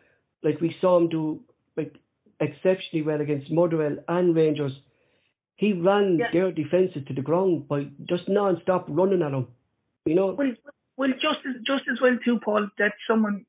like 0.42 0.60
we 0.60 0.76
saw 0.80 0.98
him 0.98 1.08
do, 1.08 1.42
like 1.76 1.94
exceptionally 2.42 3.02
well 3.04 3.20
against 3.20 3.50
Motherwell 3.50 3.96
and 4.08 4.34
Rangers. 4.36 4.72
He 5.56 5.72
ran 5.72 6.18
Yeah. 6.18 6.30
their 6.32 6.52
defences 6.52 7.04
to 7.06 7.14
the 7.14 7.22
ground 7.22 7.68
by 7.68 7.84
just 8.08 8.28
non-stop 8.28 8.86
running 8.88 9.22
at 9.22 9.30
them. 9.30 9.46
You 10.06 10.16
know, 10.16 10.32
Well, 10.32 10.52
well, 10.96 11.10
just 11.10 11.46
as 11.48 11.56
just 11.66 11.84
as 11.92 12.00
well 12.00 12.18
too, 12.24 12.38
Paul. 12.44 12.68
That 12.78 12.92
someone. 13.06 13.44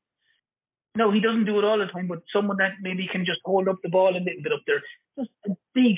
No, 0.96 1.10
he 1.12 1.20
doesn't 1.20 1.46
do 1.46 1.58
it 1.58 1.64
all 1.66 1.80
the 1.80 1.88
time, 1.88 2.08
but 2.08 2.22
someone 2.32 2.58
that 2.58 2.74
maybe 2.82 3.08
can 3.12 3.26
just 3.26 3.40
hold 3.44 3.68
up 3.68 3.78
the 3.82 3.90
ball 3.90 4.10
a 4.16 4.20
little 4.20 4.44
bit 4.44 4.52
up 4.54 4.62
there. 4.68 4.82
Just 5.18 5.32
a 5.48 5.56
big 5.74 5.98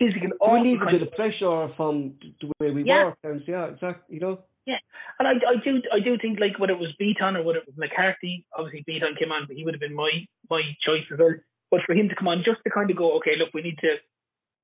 physical. 0.00 0.30
we 0.30 0.36
awful 0.40 0.62
leave 0.64 0.82
it 0.82 0.84
kind 0.84 1.00
the 1.02 1.06
pressure 1.06 1.68
from 1.76 2.18
the 2.40 2.50
way 2.58 2.72
we 2.72 2.82
Yeah. 2.82 3.04
were. 3.04 3.16
Terence, 3.22 3.44
yeah, 3.46 3.66
exactly. 3.66 4.16
You 4.16 4.20
know, 4.20 4.34
Yeah, 4.66 4.78
and 5.20 5.28
I, 5.28 5.34
I 5.52 5.56
do 5.66 5.80
I 5.92 6.00
do 6.00 6.18
think 6.18 6.40
like 6.40 6.58
whether 6.58 6.72
it 6.72 6.80
was 6.80 6.92
Bitton 7.00 7.36
or 7.38 7.42
whether 7.44 7.60
it 7.60 7.66
was 7.68 7.76
McCarthy, 7.76 8.44
obviously 8.52 8.82
Bitton 8.82 9.16
came 9.16 9.30
on, 9.30 9.46
but 9.46 9.54
he 9.56 9.64
would 9.64 9.74
have 9.74 9.80
been 9.80 9.94
my 9.94 10.10
my 10.50 10.62
choice 10.80 11.06
as 11.12 11.18
well. 11.20 11.36
But 11.70 11.80
for 11.86 11.94
him 11.94 12.08
to 12.08 12.14
come 12.14 12.28
on, 12.28 12.42
just 12.44 12.60
to 12.64 12.70
kind 12.70 12.90
of 12.90 12.96
go, 12.96 13.16
okay, 13.18 13.36
look, 13.36 13.50
we 13.54 13.62
need 13.62 13.78
to 13.78 13.96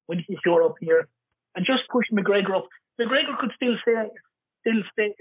we 0.09 0.17
need 0.17 0.27
to 0.27 0.37
shore 0.45 0.63
up 0.63 0.77
here, 0.81 1.09
and 1.55 1.67
just 1.67 1.89
push 1.89 2.07
McGregor 2.13 2.57
up. 2.57 2.69
McGregor 3.01 3.39
could 3.39 3.53
still 3.57 3.77
stay 3.83 3.95
still 4.61 4.83
stay 4.93 5.15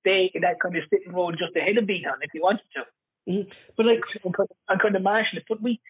stay 0.00 0.30
in 0.34 0.42
that 0.42 0.60
kind 0.60 0.76
of 0.76 0.84
sitting 0.90 1.12
role 1.12 1.32
just 1.32 1.56
ahead 1.56 1.78
of 1.78 1.84
Bitton 1.84 2.18
if 2.22 2.30
he 2.32 2.40
wanted 2.40 2.66
to, 2.74 2.84
Mhm. 3.30 3.50
but 3.76 3.86
like 3.86 4.02
and 4.24 4.34
kind 4.34 4.48
of, 4.68 4.94
and 4.94 5.04
marshal 5.04 5.38
it. 5.38 5.44
But 5.48 5.62
we 5.62 5.80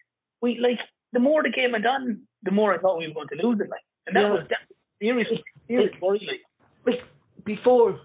we 0.40 0.58
like 0.58 0.80
the 1.12 1.20
more 1.20 1.42
the 1.42 1.50
game 1.50 1.72
went 1.72 1.86
on, 1.86 2.26
the 2.42 2.50
more 2.50 2.74
I 2.74 2.78
thought 2.78 2.98
we 2.98 3.08
were 3.08 3.14
going 3.14 3.28
to 3.28 3.46
lose 3.46 3.60
it. 3.60 3.68
Like, 3.68 3.84
and 4.06 4.16
that 4.16 4.22
Yeah. 4.22 4.32
was 4.32 4.48
that 4.48 4.60
serious 5.00 5.28
serious 5.68 6.00
worry. 6.00 6.20
Like. 6.30 6.44
like 6.86 7.04
before 7.44 8.00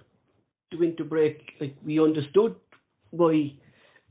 the 0.72 0.78
winter 0.78 1.04
break, 1.04 1.56
like 1.60 1.76
we 1.84 2.00
understood 2.00 2.56
why 3.12 3.54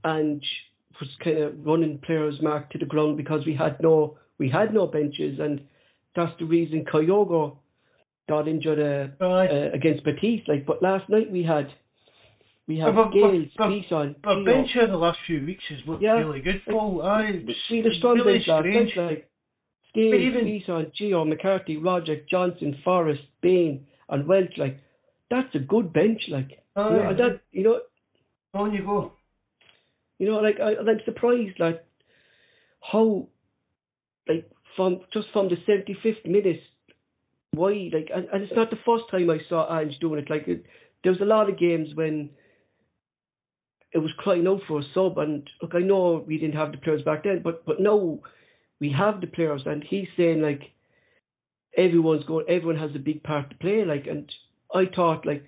Ange 0.05 0.68
was 1.01 1.09
kind 1.23 1.39
of 1.39 1.55
running 1.65 1.99
players 1.99 2.37
marked 2.43 2.73
to 2.73 2.79
the 2.79 2.87
ground 2.87 3.17
because 3.17 3.45
we 3.47 3.55
had 3.55 3.81
no 3.81 4.17
we 4.39 4.49
had 4.49 4.73
no 4.73 4.87
benches, 4.87 5.39
and 5.41 5.61
that's 6.15 6.33
the 6.39 6.45
reason 6.45 6.85
Kyogo 6.85 7.57
got 8.29 8.47
injured 8.47 8.79
uh, 9.21 9.25
Aye. 9.25 9.49
uh, 9.49 9.71
against 9.75 10.05
Batiste. 10.05 10.49
Like, 10.49 10.67
but 10.67 10.83
last 10.83 11.09
night 11.09 11.31
we 11.31 11.43
had 11.43 11.69
we 12.69 12.79
had 12.79 12.95
But- 12.95 13.11
Gales, 13.13 13.49
but- 13.57 13.71
But 14.23 14.45
bench 14.45 14.71
here 14.75 14.87
the 14.87 14.97
last 14.97 15.19
few 15.27 15.45
weeks 15.45 15.65
has 15.71 15.79
looked 15.87 16.03
Yeah. 16.03 16.19
really 16.19 16.41
good, 16.41 16.61
Paul. 16.69 17.03
Aye, 17.03 17.43
We 17.71 17.77
had 17.79 17.87
a 17.87 17.95
strong 17.95 18.17
really 18.17 18.35
bench 18.35 18.47
last 18.49 18.67
night, 18.67 18.97
like 18.97 19.31
But 19.95 20.01
even- 20.01 20.45
Gio, 20.99 21.27
McCarthy, 21.27 21.77
Roger, 21.79 22.17
Johnston, 22.31 22.75
Forrest, 22.85 23.23
Bain, 23.41 23.87
and 24.11 24.27
Welsh. 24.29 24.57
Like, 24.59 24.77
that's 25.31 25.53
a 25.55 25.59
good 25.61 25.93
bench. 25.95 26.29
Like, 26.29 26.51
you 26.77 26.83
know, 26.83 27.15
that 27.15 27.41
you 27.53 27.63
know. 27.65 27.81
On 28.55 28.73
you 28.73 28.83
go. 28.85 29.13
You 30.19 30.27
know, 30.27 30.39
like 30.39 30.59
I, 30.61 30.77
I'm 30.77 31.01
surprised, 31.05 31.61
like 31.61 31.85
how, 32.83 33.29
like 34.29 34.51
from 34.77 35.01
just 35.13 35.29
from 35.33 35.49
the 35.49 35.57
75th 35.57 36.27
minute, 36.27 36.61
why, 37.53 37.91
like, 37.93 38.11
and, 38.15 38.27
and 38.33 38.43
it's 38.43 38.55
not 38.55 38.71
the 38.71 38.79
first 38.85 39.05
time 39.11 39.31
I 39.31 39.39
saw 39.49 39.79
Ange 39.79 39.99
doing 40.01 40.21
it. 40.21 40.31
Like, 40.31 40.49
it, 40.49 40.65
there 41.03 41.13
was 41.13 41.21
a 41.21 41.25
lot 41.25 41.49
of 41.49 41.59
games 41.59 41.89
when 41.95 42.31
it 43.93 43.99
was 43.99 44.11
crying 44.19 44.47
out 44.47 44.61
for 44.67 44.81
a 44.81 44.85
sub, 44.93 45.19
and 45.19 45.49
look, 45.63 45.73
I 45.75 45.81
know 45.81 46.25
we 46.27 46.39
didn't 46.39 46.57
have 46.57 46.73
the 46.73 46.79
players 46.79 47.03
back 47.03 47.25
then, 47.25 47.41
but 47.43 47.65
but 47.65 47.81
now 47.81 48.19
we 48.81 48.93
have 48.93 49.21
the 49.21 49.27
players, 49.29 49.63
and 49.67 49.85
he's 49.89 50.09
saying 50.17 50.43
like 50.43 50.63
everyone's 51.77 52.25
going, 52.25 52.47
everyone 52.49 52.77
has 52.77 52.91
a 52.95 52.99
big 52.99 53.23
part 53.23 53.51
to 53.51 53.57
play, 53.57 53.85
like, 53.85 54.07
and 54.07 54.31
I 54.75 54.85
thought 54.95 55.27
like. 55.27 55.45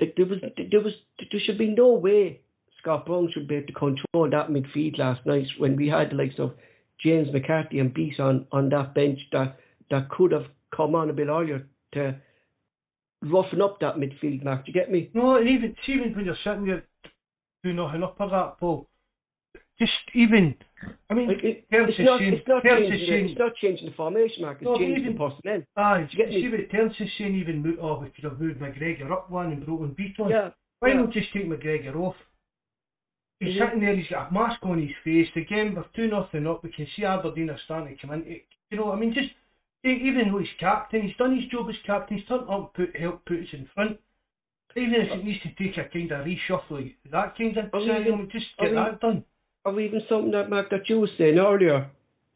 Like 0.00 0.14
there 0.16 0.26
was, 0.26 0.38
there 0.40 0.80
was, 0.80 0.92
there 1.18 1.40
should 1.44 1.58
be 1.58 1.74
no 1.74 1.94
way 1.94 2.42
Scott 2.78 3.06
Brown 3.06 3.28
should 3.32 3.48
be 3.48 3.56
able 3.56 3.66
to 3.66 3.72
control 3.72 4.30
that 4.30 4.48
midfield 4.48 4.98
last 4.98 5.24
night 5.26 5.46
when 5.58 5.76
we 5.76 5.88
had 5.88 6.10
the 6.10 6.14
likes 6.14 6.38
of 6.38 6.52
James 7.04 7.28
McCarthy 7.32 7.78
and 7.80 7.94
Bitton 7.94 8.20
on 8.20 8.46
on 8.52 8.68
that 8.70 8.94
bench 8.94 9.18
that 9.32 9.56
that 9.90 10.08
could 10.10 10.32
have 10.32 10.46
come 10.74 10.94
on 10.94 11.10
a 11.10 11.12
bit 11.12 11.28
earlier 11.28 11.66
to 11.92 12.16
roughing 13.22 13.60
up 13.60 13.80
that 13.80 13.96
midfield, 13.96 14.44
Mark. 14.44 14.64
Do 14.66 14.72
you 14.72 14.80
get 14.80 14.90
me? 14.90 15.10
No, 15.14 15.36
and 15.36 15.48
even 15.48 15.74
even 15.86 16.14
when 16.14 16.24
you're 16.24 16.36
sitting 16.44 16.66
there 16.66 16.84
doing 17.62 17.76
nothing 17.76 18.02
up 18.02 18.16
for 18.16 18.28
that, 18.30 18.58
Paul. 18.60 18.88
Just 19.80 19.92
even, 20.12 20.56
I 21.08 21.14
mean, 21.14 21.28
Like 21.28 21.38
it, 21.44 21.64
it's, 21.70 21.98
not, 22.00 22.18
saying, 22.18 22.34
it's, 22.34 22.48
not 22.48 22.64
changing 22.64 23.06
saying, 23.08 23.28
it's 23.30 23.38
not 23.38 23.54
changing 23.62 23.86
the 23.86 23.94
formation, 23.94 24.42
Mark. 24.42 24.58
It's 24.58 24.64
No, 24.64 24.76
changing 24.76 25.06
even- 25.06 25.12
the 25.12 25.18
personnel. 25.18 25.62
aye, 25.76 26.00
Do 26.10 26.16
you 26.16 26.24
get 26.24 26.34
me? 26.34 26.42
see 26.42 26.48
what 26.48 26.70
Terence 26.70 26.94
is 26.98 27.08
saying, 27.16 27.36
even, 27.36 27.78
oh, 27.80 28.00
we 28.00 28.10
could 28.10 28.24
have 28.24 28.40
moved 28.40 28.58
McGregor 28.58 29.12
up 29.12 29.30
one 29.30 29.52
and 29.52 29.64
brought 29.64 29.82
in 29.82 29.94
Bitton. 29.94 30.30
Yeah. 30.30 30.50
Why 30.80 30.88
yeah. 30.88 30.94
not 30.94 31.12
just 31.12 31.32
take 31.32 31.46
McGregor 31.46 31.94
off? 31.94 32.16
He's 33.40 33.54
Mhm. 33.56 33.58
sitting 33.66 33.80
there, 33.80 33.94
he's 33.94 34.08
got 34.08 34.30
a 34.30 34.34
mask 34.34 34.64
on 34.66 34.80
his 34.84 34.96
face. 35.04 35.28
Again, 35.36 35.74
we're 35.74 35.84
2 35.94 36.08
nothing 36.08 36.46
up. 36.46 36.64
We 36.64 36.70
can 36.70 36.86
see 36.88 37.04
Aberdeen 37.04 37.50
are 37.50 37.58
starting 37.58 37.94
to 37.96 38.00
come 38.00 38.12
in. 38.14 38.26
It- 38.26 38.44
You 38.70 38.76
know, 38.76 38.92
I 38.92 38.96
mean, 38.96 39.14
just 39.14 39.30
even 39.82 40.30
though 40.30 40.38
he's 40.38 40.52
captain, 40.58 41.00
he's 41.02 41.16
done 41.16 41.34
his 41.40 41.48
job 41.50 41.70
as 41.70 41.78
captain. 41.86 42.18
He's 42.18 42.26
turned 42.26 42.50
up, 42.50 42.74
put 42.74 42.94
help 42.96 43.24
put 43.24 43.40
us 43.40 43.52
in 43.54 43.64
front. 43.66 43.98
Even 44.76 45.00
if 45.00 45.10
it 45.10 45.24
needs 45.24 45.40
to 45.42 45.48
take 45.52 45.78
a 45.78 45.84
kind 45.84 46.12
of 46.12 46.26
reshuffle, 46.26 46.92
that 47.10 47.34
kind 47.38 47.56
of 47.56 47.72
Are 47.72 47.80
we 47.80 47.86
thing, 47.86 48.28
just 48.28 48.54
get 48.58 48.70
we- 48.70 48.76
that 48.76 49.00
done. 49.00 49.24
or 49.64 49.80
even 49.80 50.02
something 50.08 50.32
that 50.32 50.50
Mark 50.50 50.68
that 50.70 50.86
you 50.90 51.00
were 51.00 51.06
saying 51.16 51.38
earlier, 51.38 51.86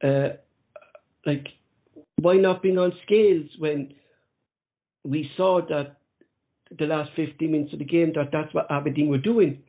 uh, 0.03 0.31
like 1.27 1.49
why 2.17 2.37
not 2.39 2.63
being 2.63 2.79
on 2.79 2.93
Scales 3.03 3.55
when 3.59 3.93
we 5.05 5.29
saw 5.37 5.61
that 5.61 5.97
the 6.71 6.87
last 6.87 7.13
15 7.13 7.53
minutes 7.53 7.73
of 7.75 7.79
the 7.81 7.85
game 7.85 8.13
that 8.15 8.31
that's 8.31 8.55
what 8.55 8.71
Aberdeen 8.71 9.09
were 9.09 9.19
doing. 9.19 9.63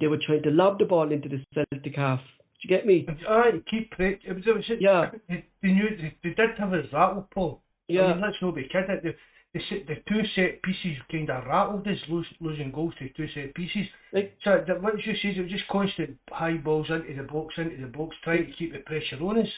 They 0.00 0.06
were 0.06 0.18
trying 0.24 0.42
to 0.44 0.50
lob 0.50 0.78
the 0.78 0.84
ball 0.84 1.10
into 1.12 1.28
the 1.28 1.44
Celtic 1.54 1.96
half. 1.96 2.20
Do 2.20 2.68
you 2.68 2.76
get 2.76 2.86
me? 2.86 3.06
Aye, 3.28 3.60
keep 3.70 3.90
pre- 3.92 4.18
it 4.24 4.32
was, 4.34 4.44
it 4.46 4.54
was 4.54 4.64
Yeah. 4.80 5.10
They, 5.28 5.44
they 5.62 5.68
knew 5.68 5.88
they, 5.90 6.16
they 6.22 6.34
did 6.34 6.50
have 6.58 6.72
us 6.72 6.86
rattled, 6.92 7.30
Paul. 7.30 7.60
I 7.88 7.92
Yeah. 7.92 8.08
mean, 8.14 8.22
let's 8.22 8.36
not 8.40 8.54
be 8.54 8.64
kidding. 8.64 9.00
The, 9.02 9.14
the, 9.54 9.60
the 9.86 9.94
two 10.08 10.22
set 10.34 10.62
pieces 10.62 10.98
kind 11.10 11.30
of 11.30 11.46
rattled 11.46 11.86
us, 11.86 11.98
lose, 12.08 12.26
losing 12.40 12.72
goals 12.72 12.94
to 12.98 13.08
two 13.10 13.28
set 13.34 13.54
pieces. 13.54 13.86
Like 14.12 14.36
So 14.44 14.64
that, 14.66 14.82
what 14.82 14.94
you 15.04 15.14
said, 15.22 15.36
it 15.36 15.42
was 15.42 15.50
just 15.50 15.68
constant 15.68 16.16
high 16.30 16.56
balls 16.56 16.88
into 16.90 17.22
the 17.22 17.28
box, 17.28 17.54
into 17.58 17.80
the 17.80 17.86
box, 17.86 18.16
trying 18.24 18.46
to 18.46 18.52
keep 18.52 18.72
the 18.72 18.80
pressure 18.80 19.22
on 19.22 19.38
us. 19.38 19.48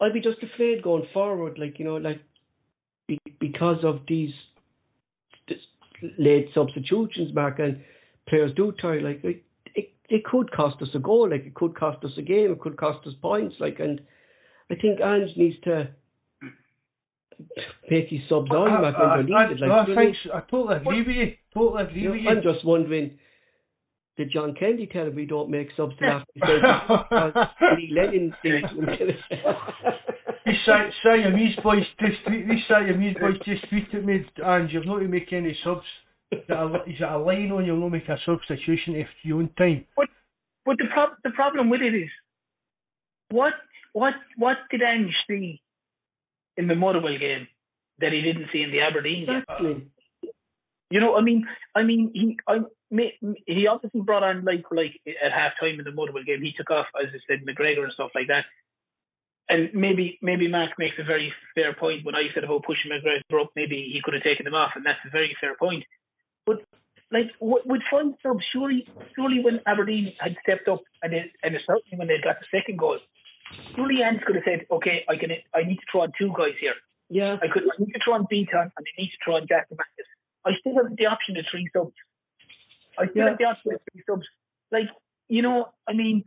I'd 0.00 0.12
be 0.12 0.20
just 0.20 0.42
afraid 0.42 0.82
going 0.82 1.06
forward, 1.12 1.58
like 1.58 1.78
you 1.78 1.84
know, 1.84 1.96
like 1.96 2.20
be, 3.08 3.18
because 3.40 3.84
of 3.84 4.00
these 4.06 4.32
late 6.18 6.48
substitutions, 6.54 7.34
Mark, 7.34 7.58
and 7.58 7.80
players 8.28 8.52
do 8.54 8.72
tire. 8.80 9.00
Like 9.00 9.24
it, 9.24 9.42
it, 10.08 10.24
could 10.24 10.50
cost 10.52 10.80
us 10.82 10.88
a 10.94 10.98
goal, 10.98 11.30
like 11.30 11.44
it 11.46 11.54
could 11.54 11.74
cost 11.76 12.04
us 12.04 12.12
a 12.18 12.22
game, 12.22 12.52
it 12.52 12.60
could 12.60 12.76
cost 12.76 13.06
us 13.06 13.14
points, 13.20 13.56
like, 13.60 13.78
and 13.80 14.00
I 14.70 14.74
think 14.74 15.00
Ange 15.00 15.36
needs 15.36 15.56
to 15.64 15.88
make 17.90 18.08
his 18.08 18.20
subs 18.28 18.50
on, 18.50 18.82
when 18.82 18.92
they're 18.92 18.96
I, 19.02 19.16
I, 19.18 19.22
needed. 19.22 19.32
I, 19.34 19.40
Like, 19.40 19.60
know 19.60 19.68
what 19.68 19.70
I 19.70 19.86
mean? 19.86 19.96
think 19.96 20.16
so. 20.24 20.32
I 20.34 20.40
totally 20.50 20.76
agree 20.76 21.02
with 21.02 21.16
you. 21.16 21.32
Totally 21.54 21.82
agree 21.84 22.02
You 22.02 22.10
with 22.10 22.22
know, 22.22 22.30
you. 22.30 22.36
I'm 22.36 22.42
just 22.42 22.64
wondering. 22.64 23.18
Did 24.16 24.32
John 24.32 24.52
Kennedy 24.58 24.88
tell 24.88 25.06
him 25.06 25.14
we 25.14 25.26
don't 25.26 25.48
make 25.48 25.68
subs 25.76 25.94
till 26.00 26.08
after 26.08 26.26
the 26.34 26.58
because 27.08 27.48
Lee 27.76 27.92
Lennon 27.94 28.34
thing? 28.42 28.62
These 30.44 30.56
Siamese 31.04 31.56
boys 31.62 31.84
just 32.00 32.16
these 32.26 32.64
Siamese 32.68 33.16
boys 33.20 33.38
just 33.44 33.64
tweeted 33.70 34.04
me, 34.04 34.26
and 34.42 34.70
you're 34.70 34.84
not 34.84 34.98
to 34.98 35.06
make 35.06 35.32
any 35.32 35.56
subs. 35.62 35.86
Is 36.30 36.40
that 36.48 36.58
a, 36.58 36.84
is 36.84 36.98
that 37.00 37.12
a 37.12 37.18
line 37.18 37.50
on? 37.52 37.64
You'll 37.64 37.80
not 37.80 37.92
make 37.92 38.08
a 38.08 38.18
substitution 38.24 38.94
if 38.96 39.08
you 39.22 39.38
own 39.38 39.50
time. 39.56 39.86
But 39.96 40.76
the 40.76 40.84
prob- 40.92 41.16
the 41.24 41.30
problem 41.30 41.70
with 41.70 41.80
it 41.80 41.94
is, 41.94 42.10
what 43.30 43.54
what 43.92 44.14
what 44.36 44.58
did 44.70 44.82
Ange 44.82 45.14
see 45.26 45.62
in 46.58 46.68
the 46.68 46.74
Motherwell 46.74 47.18
game 47.18 47.48
that 48.00 48.12
he 48.12 48.20
didn't 48.20 48.48
see 48.52 48.62
in 48.62 48.70
the 48.70 48.80
Aberdeen 48.80 49.26
game? 49.26 49.42
Exactly. 49.48 49.72
Uh, 49.72 50.28
you 50.90 51.00
know, 51.00 51.16
I 51.16 51.20
mean, 51.20 51.46
I 51.74 51.82
mean, 51.82 52.10
he, 52.14 52.38
I, 52.46 52.60
he 53.46 53.66
obviously 53.66 54.00
brought 54.00 54.22
on 54.22 54.44
like, 54.44 54.64
like 54.70 54.98
at 55.06 55.32
half 55.32 55.52
time 55.60 55.78
in 55.78 55.84
the 55.84 55.92
Motherwell 55.92 56.24
game, 56.24 56.40
he 56.42 56.52
took 56.56 56.70
off, 56.70 56.86
as 57.00 57.10
I 57.12 57.18
said, 57.28 57.44
McGregor 57.44 57.84
and 57.84 57.92
stuff 57.92 58.10
like 58.14 58.28
that. 58.28 58.44
And 59.50 59.70
maybe, 59.74 60.18
maybe 60.22 60.48
Mark 60.48 60.72
makes 60.78 60.96
a 60.98 61.04
very 61.04 61.32
fair 61.54 61.74
point 61.74 62.04
when 62.04 62.14
I 62.14 62.28
said 62.34 62.44
about 62.44 62.64
pushing 62.64 62.90
McGregor 62.90 63.40
up. 63.40 63.50
Maybe 63.56 63.90
he 63.92 64.00
could 64.02 64.14
have 64.14 64.22
taken 64.22 64.46
him 64.46 64.54
off, 64.54 64.72
and 64.76 64.84
that's 64.84 64.98
a 65.06 65.10
very 65.10 65.36
fair 65.40 65.54
point. 65.56 65.84
But 66.48 66.58
like 67.12 67.28
with 67.40 67.82
five 67.92 68.12
subs, 68.22 68.44
surely, 68.52 68.80
surely 69.14 69.38
when 69.44 69.60
Aberdeen 69.66 70.12
had 70.18 70.34
stepped 70.42 70.66
up, 70.68 70.82
and 71.02 71.12
it, 71.12 71.30
and 71.42 71.54
certainly 71.68 71.96
when 72.00 72.08
they 72.08 72.18
got 72.24 72.36
the 72.42 72.48
second 72.56 72.78
goal, 72.78 72.98
surely 73.74 74.02
Ange 74.02 74.20
could 74.26 74.36
have 74.36 74.44
said, 74.48 74.60
"Okay, 74.70 75.04
I 75.08 75.16
can, 75.20 75.30
I 75.54 75.62
need 75.68 75.76
to 75.82 75.86
throw 75.90 76.02
on 76.02 76.12
two 76.20 76.30
guys 76.36 76.56
here. 76.60 76.76
Yeah. 77.10 77.36
I 77.42 77.48
could 77.52 77.64
I 77.64 77.74
need 77.78 77.92
to 77.92 78.00
throw 78.04 78.14
on 78.14 78.26
Beaton 78.28 78.60
and 78.60 78.72
I 78.76 78.92
need 79.00 79.10
to 79.14 79.18
throw 79.24 79.36
on 79.36 79.46
Giakoumakis. 79.46 80.08
I 80.44 80.50
still 80.60 80.74
have 80.80 80.94
the 80.96 81.06
option 81.06 81.36
of 81.38 81.44
three 81.50 81.68
subs. 81.74 81.94
I 82.98 83.06
still 83.08 83.22
Yeah. 83.24 83.28
have 83.30 83.38
the 83.38 83.44
option 83.44 83.72
of 83.74 83.80
three 83.92 84.02
subs. 84.08 84.26
Like, 84.70 84.88
you 85.28 85.42
know, 85.42 85.58
I 85.88 85.92
mean 85.94 86.24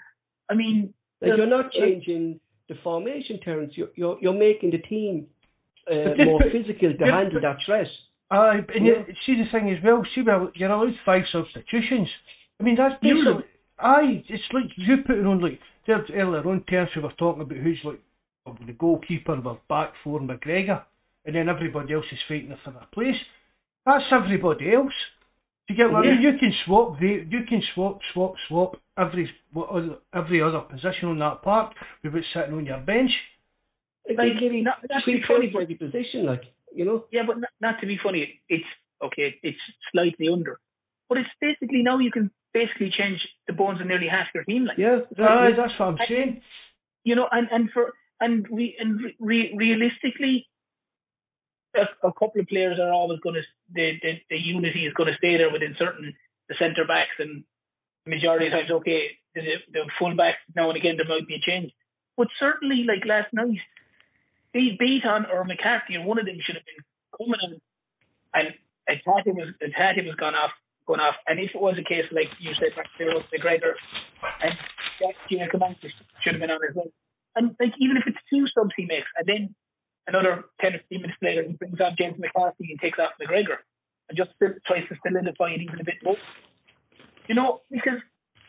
I 0.49 0.55
mean 0.55 0.93
Like 1.21 1.31
the- 1.31 1.37
you're 1.37 1.53
not 1.57 1.71
changing 1.71 2.39
the 2.67 2.75
formation, 2.83 3.39
Terence. 3.45 3.73
You're 3.77 3.91
you're, 3.95 4.17
you're 4.21 4.33
making 4.49 4.71
the 4.71 4.79
team 4.79 5.27
uh, 5.91 6.15
more 6.29 6.41
physical 6.51 6.93
to 6.97 7.05
handle 7.05 7.41
that 7.41 7.57
threat. 7.65 7.87
Aye, 8.31 8.63
and 8.73 8.85
Yeah. 8.85 8.93
you, 9.07 9.15
see 9.25 9.35
the 9.35 9.45
thing 9.51 9.69
as 9.69 9.83
well. 9.83 10.03
See, 10.15 10.21
well, 10.23 10.49
you're 10.55 10.71
allowed 10.71 10.95
five 11.05 11.23
substitutions. 11.31 12.09
I 12.59 12.63
mean, 12.63 12.75
that's 12.75 12.95
You- 13.03 13.15
basically. 13.15 13.43
Aye, 13.79 14.23
it's 14.29 14.53
like 14.53 14.71
you 14.77 14.97
putting 15.05 15.25
on 15.25 15.41
like 15.41 15.59
there 15.85 16.05
earlier 16.13 16.47
on 16.47 16.63
terms 16.63 16.89
we 16.95 17.01
were 17.01 17.11
talking 17.13 17.41
about 17.41 17.57
who's 17.57 17.83
like 17.83 17.99
the 18.65 18.73
goalkeeper, 18.73 19.35
the 19.35 19.57
back 19.67 19.93
four, 20.03 20.19
McGregor, 20.19 20.83
and 21.25 21.35
then 21.35 21.49
everybody 21.49 21.93
else 21.93 22.05
is 22.11 22.19
fighting 22.27 22.55
for 22.63 22.71
their 22.71 22.87
place. 22.93 23.19
That's 23.85 24.05
everybody 24.11 24.73
else. 24.73 24.93
Do 25.67 25.73
you 25.73 25.83
get 25.83 25.91
what 25.91 26.05
I 26.05 26.11
mean? 26.11 26.21
You 26.21 26.37
can 26.37 26.53
swap, 26.65 26.99
the, 26.99 27.25
you 27.29 27.43
can 27.49 27.61
swap, 27.73 27.99
swap, 28.13 28.33
swap 28.47 28.75
every 28.97 29.29
other, 29.55 29.97
every 30.13 30.41
other 30.41 30.59
position 30.61 31.09
on 31.09 31.19
that 31.19 31.41
park 31.43 31.73
without 32.03 32.23
sitting 32.33 32.53
on 32.55 32.65
your 32.65 32.79
bench. 32.79 33.11
Like, 34.07 34.17
Like, 34.17 34.33
they 34.33 34.45
really 34.47 34.61
not- 34.61 34.77
not 34.89 34.99
to 34.99 35.03
three 35.03 35.17
be 35.19 35.23
funny, 35.27 35.47
players 35.49 35.77
position, 35.77 36.25
like 36.25 36.43
you 36.73 36.85
know. 36.85 37.05
yeah, 37.11 37.23
but 37.25 37.39
not, 37.39 37.49
not 37.59 37.81
to 37.81 37.87
be 37.87 37.99
funny, 38.03 38.41
it's 38.49 38.65
okay, 39.03 39.35
it's 39.43 39.57
slightly 39.91 40.27
under. 40.31 40.59
But 41.09 41.19
it's 41.19 41.29
basically 41.39 41.83
now 41.83 41.99
you 41.99 42.11
can 42.11 42.31
basically 42.53 42.91
change 42.91 43.19
the 43.47 43.53
bones 43.53 43.81
of 43.81 43.87
nearly 43.87 44.07
half 44.07 44.27
your 44.33 44.43
team 44.43 44.65
like 44.65 44.77
Yeah. 44.77 44.99
Exactly. 45.11 45.53
that's 45.55 45.79
what 45.79 45.87
I'm 45.87 45.97
saying. 46.07 46.41
you 47.03 47.15
know, 47.15 47.27
and 47.31 47.47
and 47.51 47.69
for 47.71 47.93
and 48.19 48.47
we 48.49 48.75
and 48.79 48.99
re, 49.19 49.53
realistically, 49.57 50.47
a, 51.75 52.07
a 52.07 52.13
couple 52.13 52.41
of 52.41 52.47
players 52.47 52.79
are 52.79 52.91
always 52.91 53.19
going 53.19 53.35
to 53.35 53.41
the, 53.73 53.93
the 54.01 54.11
the 54.29 54.37
unity 54.37 54.85
is 54.85 54.93
going 54.93 55.11
to 55.11 55.17
stay 55.17 55.37
there 55.37 55.51
within 55.51 55.75
certain 55.77 56.13
the 56.49 56.55
centre 56.59 56.85
backs 56.85 57.15
and 57.19 57.43
majority 58.05 58.47
of 58.47 58.53
times 58.53 58.71
okay 58.71 59.11
the 59.35 59.41
the 59.71 59.81
full 59.99 60.15
backs 60.15 60.39
now 60.55 60.69
and 60.69 60.77
again 60.77 60.97
there 60.97 61.07
might 61.07 61.27
be 61.27 61.35
a 61.35 61.39
change, 61.39 61.71
but 62.17 62.27
certainly 62.39 62.83
like 62.87 63.05
last 63.05 63.31
night, 63.33 63.59
be 64.53 64.77
Bitton 64.79 65.31
or 65.31 65.43
McCarthy 65.43 65.95
or 65.97 66.03
one 66.05 66.19
of 66.19 66.25
them 66.25 66.37
should 66.43 66.55
have 66.55 66.65
been 66.65 66.83
coming 67.17 67.39
in 67.43 67.61
and 68.33 68.47
Hatate 68.89 69.33
was 69.33 69.53
Hatate 69.61 70.05
was 70.05 70.15
gone 70.15 70.35
off 70.35 70.51
gone 70.87 70.99
off 70.99 71.15
and 71.27 71.39
if 71.39 71.51
it 71.53 71.61
was 71.61 71.77
a 71.77 71.83
case 71.83 72.05
like 72.11 72.27
you 72.39 72.51
said 72.55 72.71
McGregor 72.75 73.23
McGregor 73.33 73.73
and 74.43 74.57
Comanche 75.51 75.93
should 76.23 76.33
have 76.33 76.41
been 76.41 76.51
on 76.51 76.59
as 76.67 76.75
well. 76.75 76.91
And 77.35 77.55
like 77.59 77.73
even 77.79 77.97
if 77.97 78.03
it's 78.07 78.17
two 78.29 78.45
subs 78.53 78.71
he 78.75 78.85
makes, 78.85 79.07
and 79.17 79.27
then 79.27 79.55
another 80.07 80.45
ten 80.59 80.75
or 80.75 80.79
fifteen 80.79 81.01
minutes 81.01 81.19
later 81.21 81.43
he 81.43 81.53
brings 81.53 81.79
on 81.79 81.95
James 81.97 82.19
McCarthy 82.19 82.71
and 82.71 82.79
takes 82.79 82.99
off 82.99 83.11
McGregor, 83.21 83.63
and 84.09 84.17
just 84.17 84.31
tries 84.67 84.87
to 84.89 84.95
solidify 85.05 85.55
it 85.55 85.61
even 85.61 85.79
a 85.79 85.83
bit 85.83 85.99
more. 86.03 86.17
You 87.27 87.35
know, 87.35 87.61
because 87.71 87.99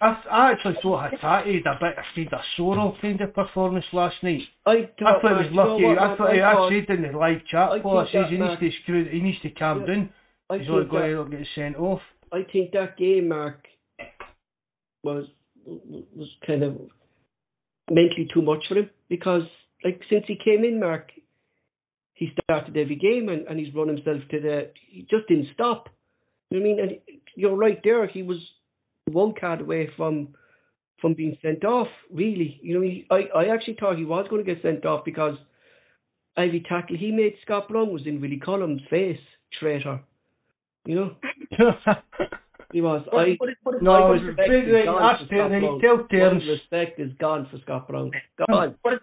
I, 0.02 0.22
I 0.30 0.52
actually 0.52 0.76
thought 0.82 1.12
Hatate 1.12 1.64
had 1.64 1.66
a 1.66 1.78
bit 1.80 1.96
of 1.98 2.04
kind 2.14 2.32
of 2.32 2.40
solo 2.56 2.96
kind 3.00 3.20
of 3.20 3.34
performance 3.34 3.84
last 3.92 4.16
night. 4.22 4.42
I 4.66 4.70
I 4.72 4.86
thought, 4.98 5.40
it 5.40 5.50
was 5.50 5.52
lucky. 5.52 5.84
what, 5.84 5.98
I 5.98 6.16
thought 6.16 6.18
Mark, 6.18 6.42
I, 6.42 6.52
thought- 6.54 6.72
said 6.88 6.96
in 6.96 7.02
the 7.12 7.16
live 7.18 7.40
chat, 7.50 7.70
I 7.70 7.78
Paul, 7.80 7.98
I 7.98 8.12
says 8.12 8.24
he 8.30 8.36
needs 8.38 8.60
to 8.60 8.70
screw, 8.82 9.04
he 9.08 9.20
needs 9.20 9.40
to 9.42 9.50
calm 9.50 9.80
Yeah. 9.80 9.86
down. 9.86 10.10
I 10.50 10.58
He's 10.58 10.68
not 10.68 10.90
going 10.90 11.30
to 11.30 11.36
get 11.36 11.46
sent 11.54 11.76
off. 11.76 12.00
I 12.32 12.42
think 12.52 12.72
that 12.72 12.96
game, 12.98 13.28
Mark, 13.28 13.64
was 15.04 15.26
was 15.64 16.28
kind 16.46 16.62
of 16.64 16.76
mentally 17.90 18.28
too 18.34 18.42
much 18.42 18.64
for 18.68 18.76
him 18.78 18.90
because, 19.08 19.42
like, 19.84 20.00
since 20.10 20.24
he 20.26 20.36
came 20.42 20.64
in, 20.64 20.80
Mark, 20.80 21.10
he 22.14 22.30
started 22.44 22.76
every 22.76 22.96
game 22.96 23.28
and, 23.28 23.46
and 23.46 23.58
he's 23.58 23.72
run 23.74 23.88
himself 23.88 24.20
to 24.30 24.40
the. 24.40 24.70
He 24.90 25.02
just 25.10 25.28
didn't 25.28 25.48
stop. 25.54 25.88
You 26.50 26.58
know 26.60 26.66
what 26.66 26.72
I 26.72 26.74
mean? 26.74 26.80
And 26.80 27.18
you're 27.36 27.56
right 27.56 27.80
there. 27.84 28.06
He 28.08 28.22
was 28.22 28.38
one 29.10 29.34
card 29.38 29.60
away 29.60 29.90
from 29.96 30.28
from 31.00 31.14
being 31.14 31.36
sent 31.42 31.64
off. 31.64 31.88
Really, 32.12 32.58
you 32.62 32.74
know, 32.74 32.80
he, 32.82 33.06
I 33.10 33.22
I 33.36 33.54
actually 33.54 33.76
thought 33.78 33.96
he 33.98 34.04
was 34.04 34.26
going 34.30 34.44
to 34.44 34.54
get 34.54 34.62
sent 34.62 34.84
off 34.86 35.04
because 35.04 35.36
every 36.36 36.60
tackle 36.68 36.96
he 36.96 37.10
made, 37.10 37.34
Scott 37.42 37.68
Brown 37.68 37.92
was 37.92 38.06
in 38.06 38.20
Willie 38.20 38.38
Collins' 38.38 38.80
face, 38.88 39.18
traitor. 39.58 40.00
You 40.84 40.94
know, 40.96 41.16
he 42.72 42.80
was. 42.80 43.02
but, 43.10 43.16
I 43.18 43.36
but, 43.38 43.48
it, 43.50 43.58
but, 43.64 43.74
it, 43.74 43.82
no, 43.82 43.92
like, 43.92 44.02
it 44.04 44.08
was 44.12 44.20
it- 44.22 44.24
respect 44.26 44.48
big, 44.50 44.68
is 44.68 44.74
like, 44.74 44.84
gone 44.84 45.02
that's 45.02 45.22
for 45.22 45.28
Ter- 45.28 45.36
Scott 45.38 45.50
then 45.50 45.60
Brown. 45.60 45.74
he 45.74 45.86
tell 46.18 46.28
All 46.28 46.52
respect 46.52 47.00
is 47.00 47.12
gone 47.18 47.48
for 47.50 47.58
Scott 47.62 47.88
Brown. 47.88 48.10
Gone. 48.48 48.74
but, 48.82 48.92
it, 48.94 49.00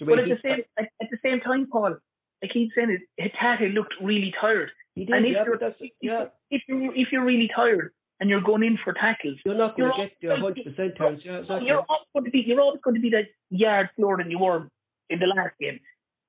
but 0.00 0.18
at 0.18 0.28
the 0.28 0.38
same 0.42 0.60
at, 0.78 0.84
at 1.00 1.08
the 1.10 1.18
same 1.24 1.40
time, 1.40 1.66
Paul, 1.70 1.96
I 2.42 2.46
keep 2.52 2.70
saying 2.76 2.96
it. 3.18 3.32
Hatate 3.40 3.72
looked 3.74 3.94
really 4.02 4.32
tired. 4.40 4.70
He 4.94 5.04
did, 5.04 5.14
And 5.14 5.26
if 5.26 5.32
yeah, 5.32 5.44
you're- 5.44 5.58
but 5.58 5.66
that's, 5.78 5.90
yeah, 6.00 6.24
If 6.50 6.62
you 6.68 6.92
if 6.94 7.08
you're 7.12 7.24
really 7.24 7.48
tired 7.54 7.92
and 8.20 8.30
you're 8.30 8.40
going 8.40 8.62
in 8.62 8.78
for 8.82 8.92
tackles, 8.92 9.36
you're 9.44 9.54
not 9.54 9.76
going 9.76 9.92
to 9.92 10.08
you're 10.20 10.36
get 10.36 10.54
the 10.54 10.62
100% 10.72 10.98
turns. 10.98 11.20
Yeah, 11.24 11.38
exactly. 11.38 11.68
you're 11.68 11.84
always 11.88 12.06
going 12.12 12.24
to 12.24 12.30
be 12.30 12.44
you're 12.46 12.60
always 12.60 12.80
going 12.82 12.94
to 12.94 13.00
be 13.00 13.10
that 13.10 13.26
yard 13.50 13.90
slower 13.96 14.16
than 14.18 14.30
you 14.30 14.38
were 14.38 14.68
in 15.10 15.18
the 15.18 15.26
last 15.26 15.54
game, 15.60 15.80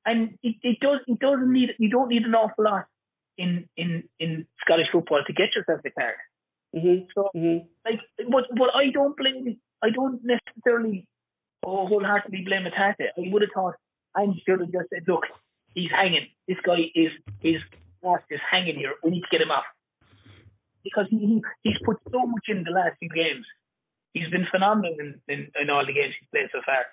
and 0.06 0.38
it, 0.44 0.56
it 0.64 0.80
does 0.80 1.00
it 1.08 1.20
doesn't 1.20 1.52
need 1.52 1.70
you 1.80 1.90
don't 1.90 2.10
need 2.10 2.24
an 2.24 2.36
awful 2.36 2.66
lot 2.66 2.86
in 3.38 3.68
in 3.78 4.04
in 4.20 4.46
Scottish 4.62 4.88
football 4.92 5.24
to 5.26 5.34
get 5.34 5.56
yourself 5.56 5.82
the 5.84 5.92
card. 5.92 6.16
hmm 6.74 7.06
So 7.16 7.30
hmm 7.34 7.58
like, 7.86 8.02
but 8.30 8.46
but 8.56 8.76
I 8.76 8.90
don't 8.92 9.16
blame 9.16 9.58
I 9.82 9.90
don't 9.90 10.20
necessarily 10.24 11.08
oh, 11.64 11.88
wholeheartedly 11.88 12.44
blame 12.46 12.66
Hatate. 12.66 13.10
I 13.18 13.32
would 13.32 13.44
have 13.44 13.52
thought 13.54 13.76
Andy 14.16 14.42
should 14.46 14.60
have 14.60 14.72
just 14.72 14.90
said, 14.90 15.04
look, 15.08 15.24
he's 15.74 15.92
hanging. 15.92 16.28
This 16.48 16.58
guy 16.66 16.92
is 16.96 17.12
his 17.40 17.62
ass 18.06 18.22
is 18.30 18.40
hanging 18.50 18.76
here. 18.76 18.94
We 19.04 19.12
need 19.12 19.22
to 19.22 19.28
get 19.32 19.42
him 19.42 19.52
off 19.52 19.66
because 20.90 21.08
he, 21.10 21.18
he 21.20 21.36
he's 21.64 21.80
put 21.86 21.98
so 22.12 22.26
much 22.26 22.46
in 22.48 22.64
the 22.64 22.72
last 22.72 22.96
few 23.00 23.10
games. 23.10 23.46
He's 24.14 24.30
been 24.30 24.48
phenomenal 24.50 24.96
in, 25.00 25.22
in, 25.28 25.52
in 25.62 25.70
all 25.70 25.86
the 25.86 25.94
games 25.94 26.14
he's 26.20 26.30
played 26.32 26.50
so 26.52 26.62
far. 26.66 26.86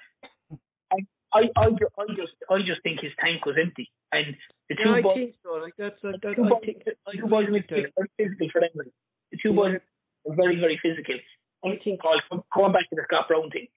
I 0.92 0.98
I 1.32 1.42
I, 1.56 1.66
I 1.98 2.04
just 2.16 2.34
I 2.50 2.58
just 2.62 2.82
think 2.82 3.00
his 3.00 3.12
tank 3.20 3.46
was 3.46 3.56
empty, 3.60 3.90
and 4.12 4.36
the 4.68 4.76
two 4.76 4.90
Yeah, 4.90 4.94
I 4.96 5.02
boys, 5.02 5.14
think 5.16 5.34
so. 5.42 5.50
Like 5.62 5.74
that's 5.78 6.00
that, 6.02 6.20
the 6.20 6.28
that, 6.28 6.36
two 6.36 6.44
I 6.44 6.48
boys, 6.48 6.62
think 6.64 6.84
two 6.84 7.26
boys 7.26 7.46
were 7.50 7.64
very 7.68 7.92
physical 8.18 8.48
for 8.52 8.60
them. 8.60 8.86
The 9.32 9.38
two 9.42 9.52
boys 9.52 9.78
were 10.24 10.34
very 10.34 10.56
very 10.58 10.78
physical. 10.82 11.16
I 11.64 11.78
think 11.82 12.00
going 12.02 12.72
back 12.72 12.88
to 12.90 12.96
the 12.96 13.04
Scott 13.08 13.28
Brown 13.28 13.50
thing, 13.50 13.68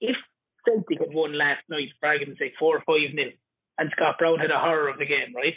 if 0.00 0.16
Celtic 0.66 1.00
had 1.00 1.14
won 1.14 1.36
last 1.38 1.62
night, 1.68 1.88
for 2.00 2.08
argument's 2.08 2.40
sake, 2.40 2.54
four 2.58 2.76
or 2.78 2.82
five 2.86 3.14
nil, 3.14 3.30
and 3.78 3.90
Scott 3.96 4.18
Brown 4.18 4.38
had 4.40 4.50
a 4.50 4.58
horror 4.58 4.88
of 4.88 4.98
the 4.98 5.06
game, 5.06 5.34
right? 5.34 5.54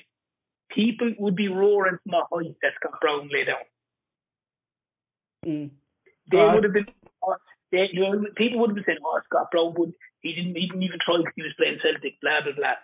People 0.70 1.14
would 1.20 1.36
be 1.36 1.48
roaring 1.50 1.98
from 2.04 2.12
the 2.12 2.24
height 2.32 2.56
that 2.62 2.74
Scott 2.80 3.02
Brown 3.02 3.30
lay 3.32 3.44
down. 3.46 3.66
Mm, 5.46 5.70
They 6.32 6.38
Right. 6.38 6.54
would 6.56 6.64
have 6.64 6.74
been, 6.74 6.88
they, 7.72 7.90
you 7.92 8.02
know, 8.02 8.26
people 8.36 8.60
would 8.60 8.70
have 8.70 8.76
been 8.76 8.86
saying, 8.86 9.00
"Oh, 9.04 9.20
Scott 9.26 9.52
Brown 9.52 9.74
would 9.78 9.94
he 10.22 10.34
didn't 10.34 10.56
he 10.56 10.68
didn't 10.68 10.84
even 10.84 11.00
try 11.04 11.18
because 11.18 11.34
he 11.36 11.44
was 11.44 11.54
playing 11.58 11.80
Celtic." 11.84 12.20
Blah 12.22 12.42
blah 12.42 12.54
blah. 12.54 12.76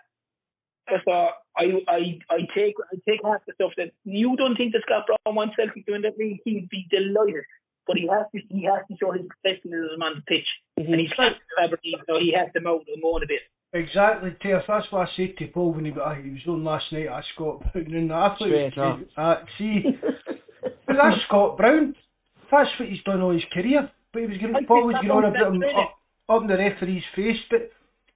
So 1.04 1.12
I 1.56 1.64
I 1.88 2.00
I 2.28 2.38
take 2.54 2.74
I 2.92 2.96
take 3.08 3.20
half 3.24 3.44
the 3.46 3.54
stuff 3.54 3.72
that 3.76 3.92
you 4.04 4.36
don't 4.36 4.56
think 4.56 4.72
that 4.72 4.82
Scott 4.86 5.06
Brown 5.06 5.34
wants 5.36 5.54
Celtic 5.56 5.86
to 5.86 5.92
win 5.92 6.02
that 6.02 6.18
league. 6.18 6.40
He'd 6.44 6.68
be 6.68 6.86
delighted, 6.90 7.44
but 7.86 7.96
he 7.96 8.08
has 8.08 8.26
to 8.34 8.40
he 8.50 8.64
has 8.64 8.82
to 8.90 8.96
show 8.98 9.12
his 9.12 9.22
professionalism 9.30 10.02
on 10.02 10.16
the 10.16 10.22
pitch, 10.22 10.48
mhm. 10.78 10.90
and 10.90 11.00
he's 11.00 11.12
playing 11.14 11.34
for 11.54 11.62
Aberdeen, 11.64 11.98
so 12.08 12.18
he 12.18 12.32
has 12.36 12.52
to 12.54 12.60
mount 12.60 12.82
and 12.88 13.00
moan 13.02 13.22
a 13.22 13.26
bit. 13.26 13.40
Exactly, 13.72 14.34
Tiff. 14.42 14.64
That's 14.66 14.90
what 14.90 15.06
I 15.08 15.10
said 15.16 15.36
to 15.38 15.46
Paul 15.46 15.74
when 15.74 15.84
he, 15.84 15.92
uh, 15.92 16.10
he 16.14 16.30
was 16.30 16.42
on 16.48 16.64
last 16.64 16.90
night 16.92 17.06
I 17.06 17.22
Scott 17.34 17.62
Brown. 17.72 17.86
And 17.94 18.12
I 18.12 18.28
thought, 18.30 18.38
Straight 18.48 18.76
up. 18.78 18.98
uh, 19.16 19.36
see, 19.56 19.84
but 20.62 20.96
that's 20.96 21.22
Scott 21.28 21.56
Brown. 21.56 21.94
That's 22.50 22.70
what 22.78 22.88
he's 22.88 23.02
done 23.04 23.20
all 23.20 23.32
his 23.32 23.44
career. 23.52 23.90
But 24.12 24.22
he 24.22 24.26
was 24.28 24.36
I 24.40 24.42
going, 24.52 24.66
Paul 24.66 24.86
was 24.86 24.96
going 24.96 25.10
on 25.10 25.22
what 25.22 25.36
about 25.36 25.54
him 25.54 25.62
up, 25.76 25.98
up 26.28 26.42
in 26.42 26.48
the 26.48 26.56
referee's 26.56 27.04
face. 27.14 27.38
But 27.50 27.70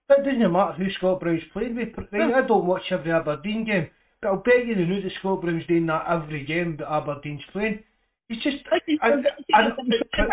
that 0.08 0.24
doesn't 0.24 0.52
matter 0.52 0.72
who 0.72 0.90
Scott 0.98 1.20
Brown's 1.20 1.42
playing 1.52 1.76
with. 1.76 1.88
Right, 2.12 2.34
I 2.34 2.46
don't 2.46 2.66
watch 2.66 2.82
every 2.90 3.12
Aberdeen 3.12 3.64
game, 3.64 3.88
but 4.20 4.28
I'll 4.28 4.36
bet 4.36 4.66
you 4.66 4.74
they 4.74 4.84
know 4.84 5.00
that 5.00 5.12
Scott 5.20 5.40
Brown's 5.42 5.66
doing 5.66 5.86
that 5.86 6.04
every 6.08 6.44
game 6.44 6.76
that 6.78 6.90
Aberdeen's 6.92 7.42
playing. 7.52 7.82
He's 8.28 8.42
just, 8.42 8.56
I 8.72 8.78
think 8.84 9.00
and, 9.02 9.24
that's- 9.24 9.44
and, 9.50 9.66
that's- 9.72 10.10
but 10.16 10.28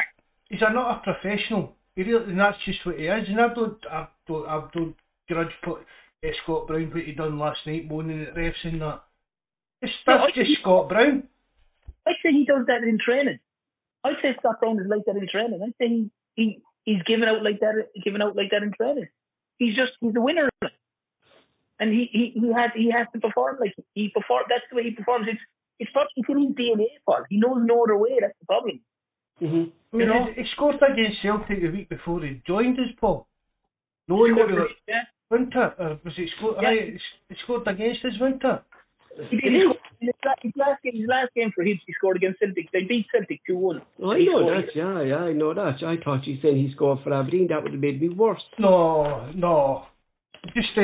he's 0.49 0.61
not 0.61 0.97
a 0.97 1.01
professional. 1.03 1.75
He 1.95 2.03
really, 2.03 2.23
and 2.31 2.39
that's 2.39 2.57
just 2.65 2.85
what 2.85 2.97
he 2.97 3.05
is. 3.07 3.27
And 3.27 3.39
I 3.39 3.53
don't, 3.53 3.77
I 3.91 4.07
don't, 4.27 4.47
I 4.47 4.63
don't 4.73 4.95
grudge 5.29 5.51
put 5.63 5.79
uh, 6.25 6.29
Scott 6.43 6.67
Brown 6.67 6.89
what 6.93 7.03
he 7.03 7.11
done 7.11 7.37
last 7.37 7.59
night, 7.67 7.87
moaning 7.89 8.23
at 8.23 8.33
refs 8.35 8.63
and 8.63 8.81
that. 8.81 9.03
It's, 9.81 9.93
No, 10.07 10.17
that's 10.17 10.31
I- 10.35 10.43
just 10.43 10.61
Scott 10.61 10.89
Brown. 10.89 11.23
I'd 12.07 12.15
say 12.23 12.31
he 12.31 12.45
does 12.45 12.65
that 12.67 12.83
in 12.83 12.97
training. 12.97 13.39
I'd 14.03 14.15
say 14.21 14.35
Scott 14.39 14.59
Brown 14.59 14.79
is 14.79 14.87
like 14.87 15.05
that 15.05 15.15
in 15.17 15.27
training. 15.31 15.61
I'd 15.63 15.73
say 15.79 15.87
he, 15.89 16.09
he 16.35 16.59
he's 16.85 17.03
giving 17.03 17.27
out 17.29 17.43
like 17.43 17.59
that 17.59 17.75
giving 18.03 18.21
out 18.21 18.35
like 18.35 18.49
that 18.51 18.63
in 18.63 18.71
training. 18.73 19.07
He's 19.59 19.75
just 19.75 19.91
he's 20.01 20.15
a 20.15 20.21
winner. 20.21 20.49
And 21.79 21.91
he, 21.91 22.09
he, 22.11 22.39
he 22.39 22.53
has 22.53 22.71
he 22.75 22.91
has 22.91 23.07
to 23.13 23.19
perform 23.19 23.57
like 23.59 23.73
he 23.95 24.09
perform 24.09 24.43
that's 24.49 24.63
the 24.69 24.75
way 24.77 24.83
he 24.83 24.91
performs. 24.91 25.27
It's 25.29 25.39
it's 25.79 25.91
probably 25.91 26.11
it's 26.17 26.29
in 26.29 26.37
his 26.41 26.55
DNA 26.55 26.85
Paul. 27.05 27.23
He 27.29 27.37
knows 27.37 27.57
no 27.63 27.83
other 27.83 27.97
way, 27.97 28.17
that's 28.21 28.37
the 28.39 28.45
problem. 28.45 28.79
Mhm. 29.41 29.71
I 29.93 29.97
mean, 29.97 30.07
You 30.07 30.13
know? 30.13 30.25
he, 30.35 30.41
he 30.43 30.47
scored 30.53 30.75
against 30.75 31.21
Celtic 31.23 31.59
the 31.61 31.69
week 31.69 31.89
before 31.89 32.21
he 32.21 32.41
joined 32.45 32.79
us, 32.79 32.91
Paul. 32.99 33.27
Knowing 34.07 34.35
that 34.35 34.47
we 34.47 34.53
were 34.53 34.69
Yeah. 34.87 35.01
winter, 35.31 35.73
or 35.79 35.99
was 36.03 36.13
it 36.17 36.29
scored? 36.37 36.57
Yeah. 36.61 36.69
Aye, 36.69 36.97
he 37.29 37.35
scored 37.43 37.67
against 37.67 38.05
us 38.05 38.13
winter. 38.19 38.61
He 39.29 39.37
did. 39.37 39.51
He 39.53 39.59
scored, 39.61 39.77
in 40.01 40.07
his, 40.07 40.15
his 40.41 40.53
last 40.55 40.81
game, 40.83 40.93
his 40.95 41.07
last 41.07 41.33
game 41.35 41.51
for 41.53 41.63
Hibs, 41.63 41.81
he 41.85 41.93
scored 41.93 42.17
against 42.17 42.39
Celtic. 42.39 42.71
They 42.71 42.83
beat 42.83 43.07
Celtic 43.13 43.41
two 43.45 43.57
one. 43.57 43.81
Oh, 44.01 44.11
I 44.11 44.19
know 44.19 44.49
that. 44.49 44.75
Yeah, 44.75 45.01
yeah, 45.01 45.17
I 45.17 45.33
know 45.33 45.53
that. 45.53 45.83
I 45.83 45.97
thought 46.03 46.25
you 46.25 46.37
said 46.41 46.53
he 46.55 46.71
scored 46.73 46.99
for 47.03 47.13
Aberdeen. 47.13 47.47
That 47.49 47.61
would 47.63 47.73
have 47.73 47.81
made 47.81 48.01
me 48.01 48.09
worse. 48.09 48.41
No, 48.57 49.31
no, 49.35 49.85
just 50.55 50.69
uh, 50.77 50.81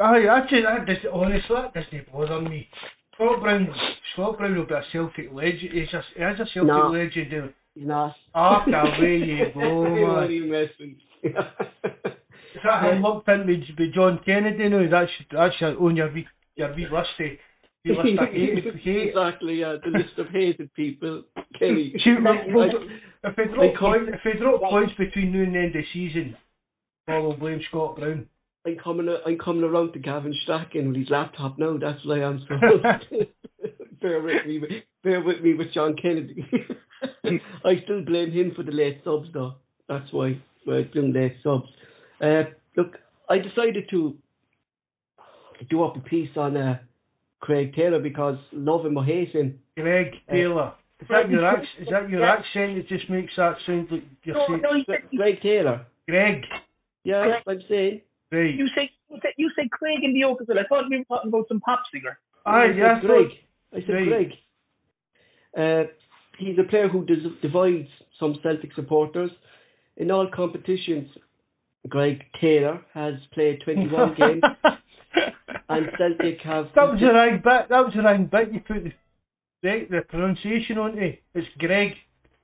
I 0.00 0.40
just, 0.48 0.66
I 0.66 0.84
just 0.84 1.06
honestly, 1.12 1.56
that 1.56 1.74
doesn't 1.74 2.12
bother 2.12 2.40
me. 2.42 2.68
Scott 3.14 3.40
Brown, 3.40 3.68
Scott 4.12 4.38
Brown 4.38 4.56
will 4.56 4.66
be 4.66 4.74
a 4.74 4.82
Celtic 4.92 5.32
legend. 5.32 5.72
He's 5.72 5.92
a, 5.92 6.02
he 6.16 6.22
is 6.22 6.40
a 6.40 6.46
Celtic 6.54 6.66
No. 6.68 6.90
legend. 6.90 7.34
uh, 7.34 7.48
He's 7.74 7.86
not. 7.86 8.14
Ah, 8.34 8.64
away 8.96 9.16
you 9.18 9.46
go, 9.54 9.82
man. 9.84 10.04
are 10.04 10.30
you 10.30 10.44
messing? 10.44 10.96
Is 11.24 11.32
that 12.64 12.84
him 12.92 13.02
lumped 13.02 13.28
in 13.28 13.46
with, 13.46 13.92
John 13.94 14.20
Kennedy 14.24 14.68
now? 14.68 14.88
That's 14.90 15.10
that's 15.32 15.54
own 15.80 15.96
your 15.96 16.12
wee 16.12 16.26
your 16.58 16.74
wee 16.74 16.86
rusty 16.86 17.38
wee 17.84 17.94
list 17.94 18.18
of 18.18 18.28
hate. 18.28 18.64
hate. 18.84 19.08
exactly, 19.08 19.54
yeah. 19.60 19.76
The 19.82 19.90
list 19.90 20.18
of 20.18 20.28
hated 20.28 20.72
people. 20.74 21.22
Kenny. 21.58 21.94
See, 22.04 22.10
look, 22.20 22.72
look, 22.72 22.82
if 23.24 23.38
I 23.38 23.54
drop 23.54 23.74
point, 23.80 24.08
if 24.08 24.40
drop 24.40 24.60
points 24.60 24.92
between 24.98 25.32
now 25.32 25.42
and 25.42 25.54
the 25.54 25.58
end 25.58 25.66
of 25.68 25.72
the 25.74 25.84
season, 25.92 26.36
I 27.06 27.18
will 27.18 27.36
blame 27.36 27.60
Scott 27.68 27.96
Brown. 27.96 28.26
I'm 28.66 28.76
coming. 28.82 29.08
I'm 29.26 29.38
coming 29.38 29.64
around 29.64 29.92
to 29.92 29.98
Gavin 29.98 30.34
Strachan 30.42 30.88
with 30.88 30.96
his 30.96 31.10
laptop 31.10 31.58
now. 31.58 31.78
That's 31.78 32.04
why 32.04 32.22
I'm 32.22 32.40
so. 32.48 32.56
bear 34.02 34.20
with 34.20 34.46
me. 34.46 34.58
with- 34.58 34.70
Bear 35.04 35.22
with 35.22 35.40
me 35.42 35.54
with 35.54 35.72
John 35.72 35.94
Kennedy. 35.94 36.44
I 37.64 37.80
still 37.84 38.04
blame 38.04 38.32
him 38.32 38.52
for 38.56 38.64
the 38.64 38.72
late 38.72 39.00
subs, 39.04 39.28
though. 39.32 39.54
That's 39.88 40.12
why 40.12 40.40
I 40.68 40.82
blame 40.92 41.12
late 41.12 41.36
subs. 41.42 41.68
Uh, 42.20 42.42
look, 42.76 42.96
I 43.30 43.38
decided 43.38 43.84
to 43.90 44.16
do 45.66 45.82
up 45.84 45.96
a 45.96 46.00
piece 46.00 46.30
on 46.36 46.56
uh, 46.56 46.78
Craig 47.40 47.74
Taylor 47.74 47.98
because 48.00 48.36
love 48.52 48.84
him 48.86 48.96
or 48.96 49.04
hate 49.04 49.30
him. 49.30 49.58
Greg 49.76 50.12
Taylor. 50.30 50.72
Is 51.00 51.06
that 51.10 51.30
your 51.30 51.46
ac- 51.48 51.68
is 51.80 51.88
that 51.90 52.10
your 52.10 52.24
accent 52.24 52.76
that 52.76 52.88
just 52.88 53.08
makes 53.08 53.32
that 53.36 53.56
sound 53.66 53.88
like 53.90 54.02
you're 54.24 54.34
No, 54.34 54.44
saying 54.48 54.62
no, 54.62 54.70
said, 54.86 55.02
Greg 55.16 55.40
Taylor. 55.40 55.86
Greg? 56.08 56.42
Yeah, 57.04 57.24
Greg. 57.24 57.42
I'm 57.46 57.62
saying. 57.68 58.00
Right. 58.32 58.54
you 58.54 58.66
say 58.76 58.90
you 59.08 59.18
say 59.22 59.28
you 59.36 59.50
say 59.56 59.68
Craig 59.70 60.00
in 60.02 60.12
the 60.12 60.24
Oakville. 60.24 60.58
I 60.58 60.64
thought 60.68 60.84
we 60.90 60.98
were 60.98 61.04
talking 61.04 61.28
about 61.28 61.46
some 61.48 61.60
pop 61.60 61.82
singer. 61.92 62.18
Aye, 62.44 62.62
I 62.62 62.66
yeah, 62.72 63.00
said 63.00 63.06
Greg. 63.06 63.26
I 63.72 63.80
said 63.86 63.90
Right. 63.94 64.08
Greg. 64.08 64.32
Uh, 65.56 65.84
he's 66.38 66.58
a 66.58 66.64
player 66.64 66.88
who 66.88 67.04
dis- 67.04 67.18
divides 67.42 67.88
some 68.18 68.36
Celtic 68.42 68.72
supporters. 68.74 69.30
In 69.96 70.10
all 70.10 70.28
competitions, 70.32 71.08
Greg 71.88 72.22
Taylor 72.40 72.80
has 72.94 73.14
played 73.32 73.60
21 73.64 74.14
games, 74.18 74.42
and 75.68 75.86
Celtic 75.98 76.40
have. 76.42 76.66
That 76.74 76.90
was 76.90 77.00
the 77.00 77.12
right 77.12 77.42
bit. 77.42 77.68
That 77.68 77.80
was 77.80 77.92
the 77.94 78.02
right 78.02 78.30
bit. 78.30 78.52
You 78.52 78.60
put 78.60 78.84
the 78.84 78.92
the, 79.62 79.86
the 79.90 80.00
pronunciation 80.08 80.78
on 80.78 80.98
it. 80.98 81.22
It's 81.34 81.46
Greg. 81.58 81.92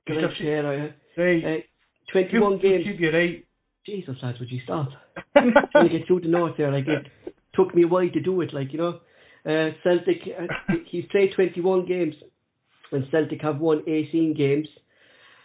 Greg 0.05 0.25
Taylor. 0.39 0.93
Right. 1.17 1.43
Uh, 1.43 2.11
21 2.11 2.53
keep, 2.53 2.61
games. 2.61 2.83
Keep 2.85 2.99
you 2.99 3.11
right. 3.11 3.45
Jesus, 3.85 4.15
lads, 4.21 4.39
would 4.39 4.51
you 4.51 4.59
stop? 4.63 4.89
Trying 5.33 5.89
to 5.89 5.89
get 5.89 6.07
through 6.07 6.21
the 6.21 6.27
north 6.27 6.55
there, 6.57 6.71
like 6.71 6.87
it 6.87 7.11
took 7.53 7.73
me 7.73 7.83
a 7.83 7.87
while 7.87 8.09
to 8.09 8.19
do 8.19 8.41
it, 8.41 8.53
like 8.53 8.73
you 8.73 8.79
know. 8.79 8.99
Uh, 9.45 9.71
Celtic, 9.83 10.21
uh, 10.27 10.73
he's 10.87 11.05
played 11.11 11.31
21 11.35 11.85
games, 11.85 12.15
and 12.91 13.05
Celtic 13.11 13.41
have 13.41 13.59
won 13.59 13.83
18 13.87 14.33
games, 14.35 14.67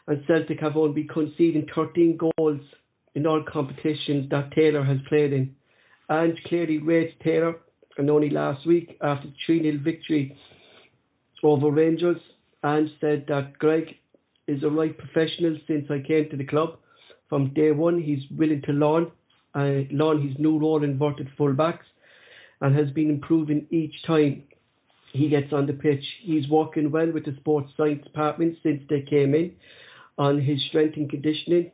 and 0.07 0.25
Celtic 0.27 0.59
have 0.61 0.77
only 0.77 1.05
conceded 1.05 1.69
13 1.75 2.19
goals 2.19 2.61
in 3.15 3.27
all 3.27 3.45
competitions 3.47 4.31
that 4.31 4.53
Taylor 4.53 4.83
has 4.83 4.99
played 5.09 5.33
in. 5.33 5.55
And 6.09 6.37
clearly 6.47 6.79
rates 6.79 7.15
Taylor, 7.23 7.57
and 8.01 8.09
only 8.09 8.31
last 8.31 8.67
week 8.67 8.97
after 9.03 9.29
3 9.45 9.63
0 9.63 9.79
victory 9.85 10.35
over 11.43 11.71
Rangers, 11.71 12.17
and 12.63 12.91
said 13.01 13.27
that 13.29 13.59
Greg 13.59 13.95
is 14.49 14.63
a 14.63 14.71
right 14.71 14.97
professional 14.97 15.57
since 15.67 15.87
I 15.91 16.01
came 16.01 16.29
to 16.31 16.37
the 16.37 16.45
club. 16.45 16.79
From 17.29 17.53
day 17.53 17.73
one, 17.73 18.01
he's 18.01 18.23
willing 18.37 18.63
to 18.63 18.73
learn, 18.73 19.11
uh, 19.55 19.85
learn 19.93 20.27
his 20.27 20.39
new 20.39 20.59
role 20.59 20.83
in 20.83 20.91
inverted 20.91 21.29
fullbacks, 21.39 21.89
and 22.63 22.75
has 22.75 22.91
been 22.91 23.11
improving 23.11 23.67
each 23.71 23.95
time 24.07 24.45
he 25.13 25.29
gets 25.29 25.53
on 25.53 25.67
the 25.67 25.75
pitch. 25.75 26.05
He's 26.23 26.49
working 26.49 26.91
well 26.91 27.11
with 27.13 27.27
the 27.27 27.37
sports 27.41 27.71
science 27.77 28.03
department 28.05 28.57
since 28.63 28.83
they 28.89 29.03
came 29.03 29.35
in 29.35 29.53
on 30.17 30.41
his 30.41 30.59
strength 30.69 30.97
and 30.97 31.09
conditioning, 31.09 31.71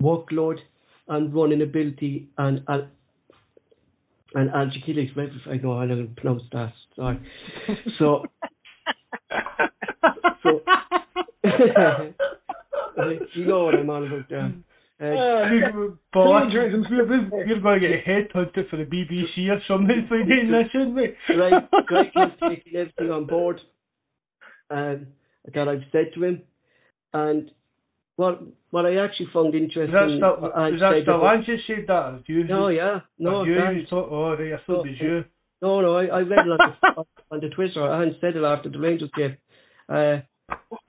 workload, 0.00 0.58
and 1.08 1.34
running 1.34 1.62
ability, 1.62 2.28
and 2.38 2.62
and 4.34 4.50
Angie 4.50 4.82
I 5.46 5.56
know 5.56 5.72
I'm 5.72 5.88
not 5.88 5.94
going 5.94 6.14
to 6.14 6.20
pronounce 6.20 6.42
that. 6.52 6.72
Sorry. 6.96 7.20
So, 7.98 8.24
so 10.42 10.60
you 13.34 13.46
know 13.46 13.64
what 13.64 13.74
I'm 13.74 13.90
on 13.90 14.06
about 14.06 14.28
there. 14.28 14.52
Uh, 15.00 15.06
Paul, 16.12 16.50
we're, 16.52 16.70
going 17.60 17.80
to 17.80 17.88
get 17.88 18.04
headhunted 18.04 18.70
for 18.70 18.76
the 18.76 18.84
BBC 18.84 19.48
or 19.50 19.60
something 19.66 20.06
for 20.08 20.22
doing 20.22 20.50
this, 20.50 20.68
isn't 20.72 20.94
we? 20.94 21.36
right, 21.36 21.68
Greg 21.86 22.06
taking 22.48 22.76
everything 22.76 23.10
on 23.10 23.26
board 23.26 23.60
um, 24.70 25.08
that 25.52 25.68
I've 25.68 25.82
said 25.90 26.12
to 26.14 26.24
him. 26.24 26.42
And 27.12 27.50
what 28.16 28.42
what 28.70 28.86
I 28.86 28.96
actually 28.96 29.28
found 29.32 29.54
interesting. 29.54 29.84
Is 29.84 29.92
that 29.92 30.16
still, 30.16 30.46
is 30.74 30.80
that 30.80 31.00
still 31.02 31.58
said 31.66 31.84
that? 31.88 32.22
You, 32.26 32.44
no, 32.44 32.68
yeah, 32.68 33.00
no. 33.18 33.44
You, 33.44 33.54
you 33.54 33.86
thought, 33.88 34.08
oh, 34.10 34.30
right, 34.32 34.52
I 34.52 34.58
thought 34.66 34.86
it 34.86 34.90
was 34.90 35.00
you. 35.00 35.24
No, 35.62 35.80
no, 35.80 35.96
I, 35.96 36.06
I 36.06 36.20
read 36.20 36.46
it 36.46 36.50
on 36.50 36.58
the, 36.58 37.04
on 37.30 37.40
the 37.40 37.48
Twitter. 37.48 37.82
I 37.82 38.00
hadn't 38.00 38.18
said 38.20 38.36
it 38.36 38.44
after 38.44 38.68
the 38.68 38.78
Rangers 38.78 39.10
game. 39.16 39.36
Uh, 39.88 40.18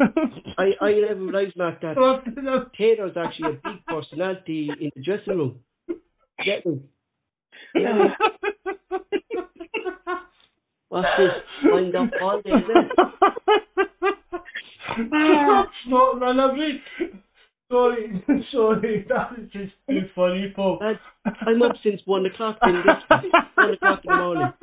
I 0.57 0.71
I 0.81 0.91
never 1.07 1.15
realised, 1.21 1.55
Mark, 1.57 1.81
that 1.81 2.71
Taylor's 2.77 3.15
actually 3.17 3.49
a 3.49 3.69
big 3.69 3.85
personality 3.87 4.69
in 4.79 4.91
the 4.95 5.01
dressing 5.01 5.37
room. 5.37 5.59
Get 6.43 6.65
me? 6.65 6.81
Yeah. 7.73 8.09
What's 10.95 11.11
this? 11.17 11.31
Wind 11.65 11.93
up 11.93 12.09
all 12.21 12.41
day, 12.41 12.51
it? 12.53 12.91
Sorry, 17.69 18.23
sorry, 18.49 19.05
that 19.09 19.31
is 19.37 19.51
just 19.51 19.73
too 19.89 20.07
funny, 20.15 20.53
Paul. 20.55 20.79
I'm 21.45 21.61
up 21.63 21.75
since 21.83 21.99
one 22.05 22.25
o'clock 22.25 22.59
in 22.63 22.75
this 22.75 22.85
one 23.55 23.73
o'clock 23.73 24.05
in 24.05 24.09
the 24.09 24.17
morning. 24.17 24.53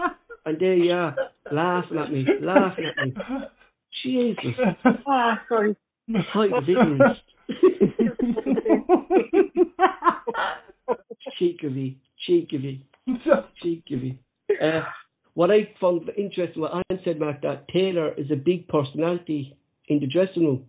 And 0.47 0.59
there 0.59 0.75
you 0.75 0.93
are, 0.93 1.15
laughing 1.51 1.99
at 1.99 2.11
me, 2.11 2.27
laughing 2.41 2.87
at 2.87 2.97
me. 3.05 3.13
Jesus. 4.03 4.55
Ah, 5.07 5.39
sorry. 5.51 5.77
Height 6.33 6.55
of 6.55 6.67
ignorance. 6.67 7.19
cheek 11.39 11.63
of 11.63 11.77
you, 11.77 11.95
cheek 12.27 12.55
of 12.55 12.63
you, 12.63 12.79
cheek 13.63 13.85
of 13.93 14.03
you. 14.03 14.17
Uh, 14.63 14.83
what 15.35 15.51
I 15.51 15.71
found 15.81 16.11
interesting, 16.17 16.63
what 16.63 16.73
Anne 16.75 17.01
said, 17.05 17.19
Mark, 17.19 17.41
that 17.43 17.69
Taylor 17.69 18.13
is 18.15 18.31
a 18.31 18.37
big 18.37 18.69
personality 18.69 19.57
in 19.89 20.01
the 20.01 20.07
dressing 20.07 20.45
room, 20.45 20.65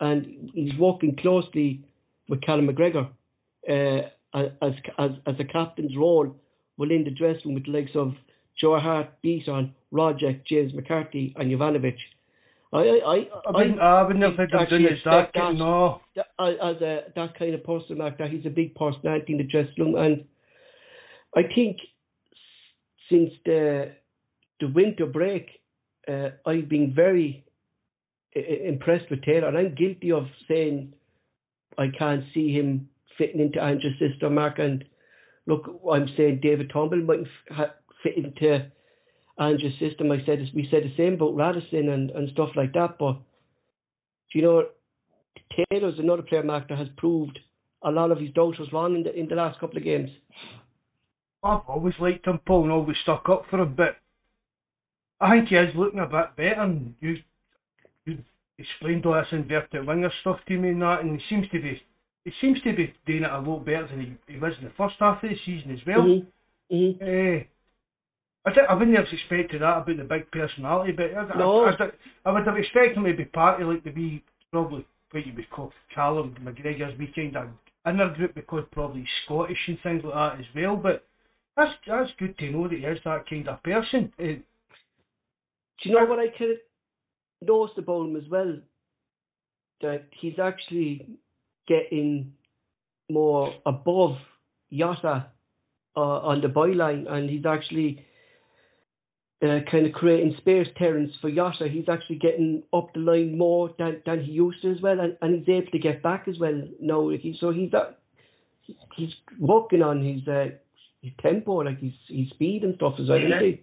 and 0.00 0.50
he's 0.54 0.78
working 0.78 1.16
closely 1.16 1.84
with 2.28 2.40
Callum 2.42 2.68
McGregor 2.68 3.08
uh, 3.68 4.08
as 4.62 4.72
as 4.98 5.10
as 5.26 5.34
a 5.38 5.44
captain's 5.44 5.96
role 5.96 6.34
within 6.76 7.04
the 7.04 7.10
dressing 7.10 7.42
room 7.46 7.54
with 7.54 7.66
the 7.66 7.72
likes 7.72 7.90
of 7.94 8.14
Joe 8.60 8.78
Hart, 8.78 9.08
Bitton, 9.24 9.72
Rogic, 9.92 10.46
James 10.46 10.72
McCarthy, 10.74 11.34
and 11.36 11.50
Juranovic. 11.50 11.96
I 12.72 12.78
I 12.78 12.82
I, 12.82 13.28
I, 13.46 13.50
wouldn't, 13.50 13.80
I 13.80 14.02
wouldn't 14.02 14.24
have 14.24 14.36
think 14.36 14.50
that, 15.04 15.30
that, 15.34 15.54
no. 15.54 16.00
As 16.38 16.76
a 16.80 17.00
that 17.16 17.38
kind 17.38 17.54
of 17.54 17.64
person 17.64 17.98
like 17.98 18.18
that, 18.18 18.30
he's 18.30 18.46
a 18.46 18.50
big 18.50 18.74
personality 18.76 19.32
in 19.32 19.38
the 19.38 19.44
dressing 19.44 19.74
room, 19.78 19.96
and 19.96 20.24
I 21.34 21.42
think 21.54 21.76
since 23.10 23.30
the 23.44 23.92
the 24.60 24.68
winter 24.68 25.06
break, 25.06 25.48
uh, 26.08 26.30
I've 26.46 26.68
been 26.68 26.92
very 26.94 27.44
impressed 28.34 29.10
with 29.10 29.22
Taylor, 29.22 29.48
and 29.48 29.58
I'm 29.58 29.74
guilty 29.74 30.12
of 30.12 30.26
saying 30.48 30.94
I 31.78 31.88
can't 31.96 32.24
see 32.32 32.52
him 32.52 32.88
fitting 33.18 33.40
into 33.40 33.60
Andrew's 33.60 33.98
system, 33.98 34.34
Mark. 34.34 34.58
And 34.58 34.84
look, 35.46 35.80
I'm 35.90 36.08
saying 36.16 36.40
David 36.42 36.70
Turnbull 36.72 37.02
might 37.02 37.26
fit 38.02 38.16
into 38.16 38.70
Andrew's 39.38 39.78
system. 39.78 40.12
I 40.12 40.24
said 40.24 40.46
we 40.54 40.68
said 40.70 40.84
the 40.84 40.94
same 40.96 41.14
about 41.14 41.36
Ralston 41.36 41.88
and, 41.88 42.10
and 42.10 42.30
stuff 42.30 42.50
like 42.54 42.72
that. 42.74 42.98
But 42.98 43.14
do 44.32 44.38
you 44.38 44.42
know, 44.42 44.66
Taylor's 45.70 45.98
another 45.98 46.22
player, 46.22 46.42
Mark, 46.42 46.68
that 46.68 46.78
has 46.78 46.88
proved 46.96 47.38
a 47.82 47.90
lot 47.90 48.10
of 48.10 48.18
his 48.18 48.30
doubts 48.32 48.58
was 48.58 48.72
wrong 48.72 48.94
in 48.94 49.02
the 49.02 49.14
in 49.14 49.28
the 49.28 49.34
last 49.34 49.58
couple 49.58 49.78
of 49.78 49.84
games. 49.84 50.10
I've 51.42 51.60
always 51.68 51.94
liked 51.98 52.26
him, 52.26 52.40
Paul, 52.46 52.64
and 52.64 52.72
always 52.72 52.96
stuck 53.02 53.28
up 53.28 53.44
for 53.48 53.60
him, 53.60 53.74
but 53.74 53.96
I 55.20 55.30
think 55.30 55.48
he 55.48 55.56
is 55.56 55.74
looking 55.74 56.00
a 56.00 56.06
bit 56.06 56.36
better. 56.36 56.62
And 56.62 56.94
you 57.00 57.16
explained 58.58 59.06
all 59.06 59.14
this 59.14 59.26
inverted 59.32 59.86
winger 59.86 60.12
stuff 60.20 60.38
to 60.48 60.58
me 60.58 60.70
and 60.70 60.82
that, 60.82 61.00
and 61.00 61.20
he 61.20 61.26
seems 61.28 61.48
to 61.50 61.60
be 61.60 61.80
he 62.24 62.32
seems 62.40 62.60
to 62.62 62.74
be 62.74 62.92
doing 63.06 63.22
it 63.22 63.32
a 63.32 63.38
lot 63.38 63.64
better 63.64 63.88
than 63.88 64.18
he, 64.26 64.32
he 64.34 64.38
was 64.38 64.52
in 64.58 64.66
the 64.66 64.72
first 64.76 64.96
half 65.00 65.22
of 65.22 65.30
the 65.30 65.36
season 65.46 65.70
as 65.70 65.78
well. 65.86 66.02
Mm-hmm. 66.02 66.76
Mm-hmm. 66.76 67.02
Uh, 67.02 67.42
I 68.44 68.54
think 68.54 68.68
I 68.68 68.74
wouldn't 68.74 68.96
have 68.96 69.06
expected 69.10 69.62
that 69.62 69.78
about 69.78 69.96
the 69.96 70.04
big 70.04 70.30
personality, 70.30 70.92
but 70.92 71.14
I, 71.14 71.38
no. 71.38 71.64
I, 71.64 71.70
I, 71.70 71.90
I 72.26 72.32
would 72.32 72.46
have 72.46 72.56
expected 72.56 72.96
him 72.96 73.04
to 73.04 73.14
be 73.14 73.24
party 73.24 73.64
like 73.64 73.84
to 73.84 73.92
be 73.92 74.22
probably 74.52 74.84
what 75.10 75.26
you 75.26 75.32
would 75.34 75.50
call 75.50 75.72
Callum 75.94 76.36
McGregor's 76.42 76.94
of 76.94 77.48
inner 77.86 78.14
group 78.14 78.34
because 78.34 78.64
probably 78.72 79.06
Scottish 79.24 79.58
and 79.66 79.78
things 79.82 80.02
like 80.04 80.14
that 80.14 80.40
as 80.40 80.46
well. 80.54 80.76
But 80.76 81.04
that's 81.60 81.78
that's 81.86 82.10
good 82.18 82.38
to 82.38 82.50
know 82.50 82.68
that 82.68 82.78
he 82.78 82.84
is 82.84 82.98
that 83.04 83.28
kind 83.28 83.48
of 83.48 83.62
person. 83.62 84.12
Uh, 84.18 84.24
Do 85.82 85.88
you 85.88 85.94
know 85.94 86.06
what 86.06 86.18
I 86.18 86.28
could 86.28 86.58
noticed 87.42 87.78
about 87.78 88.06
him 88.06 88.16
as 88.16 88.28
well 88.30 88.58
that 89.80 90.08
he's 90.20 90.38
actually 90.38 91.08
getting 91.66 92.32
more 93.10 93.54
above 93.64 94.16
Jota 94.72 95.26
uh, 95.96 96.00
on 96.00 96.42
the 96.42 96.48
byline, 96.48 97.10
and 97.10 97.30
he's 97.30 97.46
actually 97.46 98.04
uh, 99.42 99.60
kind 99.70 99.86
of 99.86 99.92
creating 99.92 100.34
space 100.38 100.66
Terence 100.76 101.12
for 101.20 101.30
Jota. 101.30 101.66
He's 101.68 101.88
actually 101.88 102.16
getting 102.16 102.62
up 102.72 102.92
the 102.92 103.00
line 103.00 103.38
more 103.38 103.70
than, 103.78 104.02
than 104.04 104.22
he 104.22 104.32
used 104.32 104.62
to 104.62 104.70
as 104.70 104.82
well, 104.82 105.00
and, 105.00 105.16
and 105.22 105.38
he's 105.38 105.48
able 105.48 105.70
to 105.70 105.78
get 105.78 106.02
back 106.02 106.28
as 106.28 106.38
well 106.38 106.62
now. 106.80 107.08
He, 107.08 107.36
so 107.40 107.50
he's 107.50 107.72
uh, 107.72 107.92
he's 108.96 109.14
working 109.38 109.82
on 109.82 110.04
his 110.04 110.28
uh, 110.28 110.50
his 111.02 111.12
tempo, 111.20 111.62
like 111.62 111.80
his 111.80 111.92
his 112.08 112.28
speed 112.30 112.64
and 112.64 112.74
stuff 112.76 112.94
as 112.98 113.08
well. 113.08 113.18
Yeah. 113.18 113.56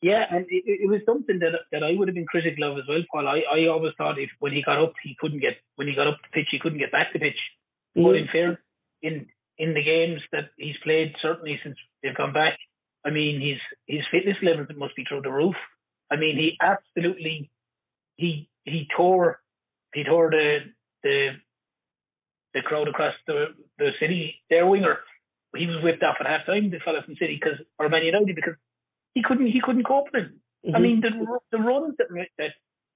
Yeah, 0.00 0.22
and 0.30 0.46
it, 0.48 0.62
it 0.64 0.88
was 0.88 1.00
something 1.04 1.40
that 1.40 1.58
that 1.72 1.82
I 1.82 1.92
would 1.92 2.06
have 2.06 2.14
been 2.14 2.26
critical 2.26 2.70
of 2.70 2.78
as 2.78 2.84
well, 2.88 3.02
Paul. 3.10 3.26
I, 3.26 3.42
I 3.52 3.66
always 3.66 3.94
thought 3.98 4.18
if 4.18 4.30
when 4.38 4.52
he 4.52 4.62
got 4.62 4.80
up, 4.80 4.92
he 5.02 5.16
couldn't 5.18 5.40
get 5.40 5.56
when 5.74 5.88
he 5.88 5.94
got 5.94 6.06
up 6.06 6.18
the 6.22 6.30
pitch, 6.32 6.48
he 6.52 6.60
couldn't 6.60 6.78
get 6.78 6.92
back 6.92 7.12
the 7.12 7.18
pitch. 7.18 7.38
Mm. 7.96 8.04
But 8.04 8.14
in 8.16 8.28
fair, 8.30 8.60
in 9.02 9.26
in 9.58 9.74
the 9.74 9.82
games 9.82 10.20
that 10.30 10.50
he's 10.56 10.76
played, 10.84 11.14
certainly 11.20 11.58
since 11.64 11.76
they've 12.00 12.14
come 12.14 12.32
back, 12.32 12.58
I 13.04 13.10
mean, 13.10 13.40
his 13.40 13.58
his 13.86 14.06
fitness 14.12 14.36
levels 14.40 14.68
must 14.76 14.94
be 14.94 15.04
through 15.04 15.22
the 15.22 15.32
roof. 15.32 15.56
I 16.10 16.16
mean, 16.16 16.36
he 16.36 16.56
absolutely 16.62 17.50
he 18.16 18.48
he 18.64 18.86
tore 18.96 19.40
he 19.94 20.04
tore 20.04 20.30
the 20.30 20.58
the 21.02 21.30
the 22.54 22.62
crowd 22.62 22.86
across 22.86 23.14
the 23.26 23.46
the 23.78 23.90
city. 23.98 24.36
Their 24.48 24.66
winger, 24.66 24.98
he 25.56 25.66
was 25.66 25.82
whipped 25.82 26.02
off 26.02 26.16
at 26.20 26.26
half 26.26 26.46
time. 26.46 26.70
The 26.70 26.78
fella 26.84 27.02
from 27.04 27.16
City 27.16 27.38
because 27.40 27.58
or 27.78 27.88
Man 27.88 28.04
United 28.04 28.34
because 28.34 28.54
he 29.14 29.22
couldn't 29.22 29.46
he 29.46 29.60
couldn't 29.60 29.84
cope 29.84 30.06
with 30.12 30.22
him. 30.22 30.40
Mm-hmm. 30.66 30.76
I 30.76 30.78
mean, 30.80 31.00
the 31.00 31.10
the 31.50 31.58
runs 31.58 31.94
that, 31.98 32.08
that 32.38 32.50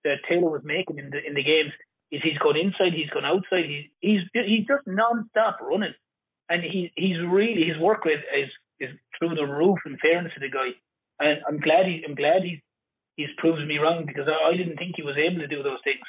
that 0.04 0.18
Taylor 0.28 0.50
was 0.50 0.62
making 0.64 0.98
in 0.98 1.10
the 1.10 1.24
in 1.24 1.34
the 1.34 1.42
games 1.42 1.72
is 2.10 2.20
he's 2.22 2.38
gone 2.38 2.56
inside, 2.56 2.92
he's 2.92 3.10
gone 3.10 3.24
outside, 3.24 3.66
he's 3.66 3.86
he's 4.00 4.20
he's 4.32 4.66
just 4.66 4.86
non-stop 4.86 5.58
running, 5.62 5.94
and 6.48 6.62
he 6.62 6.92
he's 6.96 7.16
really 7.26 7.64
his 7.64 7.78
work 7.78 8.04
rate 8.04 8.20
is 8.36 8.50
is 8.80 8.90
through 9.18 9.34
the 9.34 9.46
roof. 9.46 9.78
In 9.86 9.96
fairness 9.98 10.32
to 10.34 10.40
the 10.40 10.50
guy, 10.50 10.76
and 11.20 11.40
I'm 11.48 11.60
glad 11.60 11.86
he 11.86 12.04
I'm 12.06 12.14
glad 12.14 12.42
he's 12.42 12.60
he's 13.16 13.32
proved 13.38 13.66
me 13.66 13.78
wrong 13.78 14.04
because 14.06 14.28
I, 14.28 14.50
I 14.50 14.56
didn't 14.56 14.76
think 14.76 14.94
he 14.96 15.02
was 15.02 15.16
able 15.16 15.40
to 15.40 15.48
do 15.48 15.62
those 15.62 15.80
things. 15.84 16.04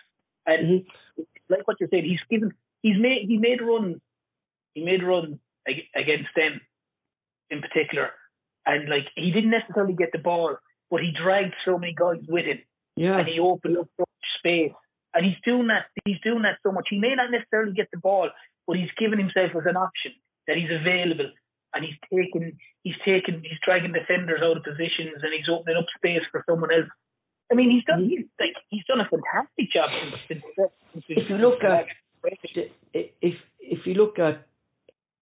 And 0.46 0.84
mm-hmm. 0.84 1.24
like 1.50 1.68
what 1.68 1.78
you 1.80 1.88
said, 1.90 2.04
he's 2.04 2.20
given 2.30 2.52
he's 2.82 3.00
made 3.00 3.28
he 3.28 3.38
made 3.38 3.62
runs 3.62 3.98
he 4.74 4.84
made 4.84 5.04
runs 5.04 5.38
against 5.96 6.30
them 6.36 6.62
in 7.50 7.62
particular 7.62 8.12
and 8.66 8.90
like 8.90 9.08
he 9.16 9.32
didn't 9.32 9.52
necessarily 9.52 9.94
get 9.94 10.12
the 10.12 10.20
ball, 10.20 10.56
but 10.90 11.02
he 11.02 11.12
dragged 11.12 11.54
so 11.66 11.78
many 11.78 11.94
guys 11.94 12.22
with 12.28 12.46
him. 12.46 12.60
Yeah. 12.96 13.18
And 13.18 13.28
he 13.28 13.40
opened 13.40 13.78
up 13.78 13.88
so 13.98 14.02
much 14.02 14.30
space. 14.40 14.72
And 15.14 15.26
he's 15.26 15.38
doing 15.46 15.68
that 15.68 15.86
he's 16.06 16.20
doing 16.24 16.44
that 16.44 16.58
so 16.64 16.72
much. 16.72 16.88
He 16.90 17.00
may 17.00 17.16
not 17.16 17.32
necessarily 17.32 17.74
get 17.74 17.90
the 17.92 18.00
ball, 18.00 18.30
but 18.68 18.78
he's 18.78 18.92
given 18.98 19.20
himself 19.20 19.52
as 19.56 19.66
an 19.66 19.78
option 19.78 20.14
that 20.48 20.58
he's 20.58 20.72
available 20.72 21.30
and 21.74 21.86
he's 21.86 21.98
taking 22.12 22.58
he's 22.84 22.96
taking 23.06 23.42
he's 23.44 23.60
dragging 23.66 23.94
defenders 23.94 24.42
out 24.44 24.58
of 24.58 24.64
positions 24.64 25.22
and 25.22 25.34
he's 25.36 25.50
opening 25.50 25.78
up 25.78 25.86
space 25.98 26.24
for 26.32 26.44
someone 26.50 26.74
else. 26.74 26.90
I 27.52 27.56
mean 27.56 27.70
he's 27.70 27.84
done 27.86 28.02
mm-hmm. 28.02 28.10
he's 28.10 28.26
like 28.40 28.56
he's 28.70 28.86
done 28.86 29.02
a 29.02 29.10
fantastic 29.10 29.72
job 29.72 29.90
since, 30.28 30.42
since, 30.56 30.72
since 30.94 31.06
if 31.10 31.30
you 31.30 31.38
look 31.38 31.64
at 31.64 31.86
if 32.94 33.36
if 33.60 33.86
you 33.86 33.94
look 33.94 34.18
at 34.18 34.48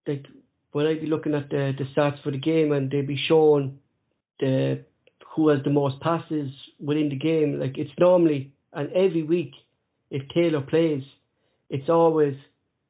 like 0.08 0.26
when 0.72 0.88
I'd 0.88 1.02
be 1.02 1.08
looking 1.08 1.36
at 1.36 1.50
the, 1.50 1.74
the 1.78 1.86
stats 1.96 2.22
for 2.24 2.32
the 2.32 2.38
game 2.38 2.72
and 2.72 2.90
they'd 2.90 3.08
be 3.08 3.20
showing 3.28 3.80
the 4.40 4.84
who 5.36 5.50
has 5.50 5.64
the 5.64 5.70
most 5.70 6.00
passes 6.02 6.52
within 6.80 7.10
the 7.10 7.16
game, 7.16 7.60
like 7.60 7.78
it's 7.78 7.92
normally 8.00 8.52
and 8.74 8.92
every 8.92 9.24
week 9.24 9.52
if 10.10 10.24
Taylor 10.34 10.62
plays, 10.62 11.04
it's 11.70 11.90
always 11.90 12.36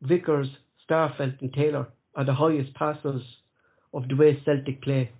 Vickers, 0.01 0.47
Starfelt 0.89 1.39
and 1.41 1.53
Taylor 1.53 1.87
are 2.15 2.25
the 2.25 2.33
highest 2.33 2.73
passers 2.73 3.21
of 3.93 4.07
the 4.07 4.15
way 4.15 4.41
Celtic 4.43 4.81
play. 4.81 5.11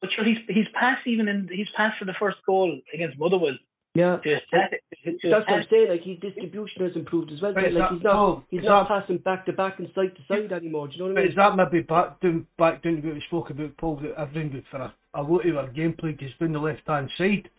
But 0.00 0.10
sure, 0.14 0.24
he's 0.24 0.38
he's 0.48 0.66
passed 0.74 1.06
even 1.06 1.28
in 1.28 1.48
he's 1.50 1.68
passed 1.76 1.98
for 1.98 2.04
the 2.04 2.14
first 2.18 2.38
goal 2.46 2.80
against 2.92 3.18
Motherwell. 3.18 3.56
Yeah. 3.94 4.16
To, 4.16 4.22
to, 4.22 5.18
to, 5.18 5.30
That's 5.30 5.46
what 5.46 5.58
I'm 5.58 5.66
saying. 5.70 5.88
Like 5.90 6.02
his 6.02 6.18
distribution 6.18 6.82
has 6.86 6.96
improved 6.96 7.30
as 7.30 7.42
well. 7.42 7.52
But 7.52 7.64
like 7.64 7.74
that- 7.74 7.92
he's 7.92 8.02
not 8.02 8.14
oh, 8.16 8.44
he's 8.50 8.62
not 8.64 8.88
that- 8.88 9.00
passing 9.00 9.18
back 9.18 9.44
to 9.46 9.52
back 9.52 9.78
and 9.78 9.88
side 9.94 10.16
to 10.16 10.22
side 10.28 10.52
anymore. 10.52 10.88
Do 10.88 10.94
you 10.94 10.98
know 11.00 11.04
what 11.12 11.18
I 11.18 11.22
mean? 11.22 11.30
is 11.30 11.36
that 11.36 11.56
maybe 11.56 11.82
back 11.82 12.20
down 12.20 12.46
back 12.58 12.82
down 12.82 13.02
to 13.02 13.06
what 13.08 13.14
we 13.14 13.22
spoke 13.28 13.50
about, 13.50 13.76
Paul? 13.76 13.96
That 14.02 14.14
everything 14.18 14.50
but 14.50 14.64
for 14.70 14.84
a, 14.84 14.94
a 15.14 15.22
lot 15.22 15.46
of 15.46 15.56
our 15.56 15.68
gameplay 15.68 16.20
is 16.22 16.32
down 16.40 16.52
the 16.52 16.58
left 16.58 16.82
hand 16.86 17.10
side. 17.18 17.50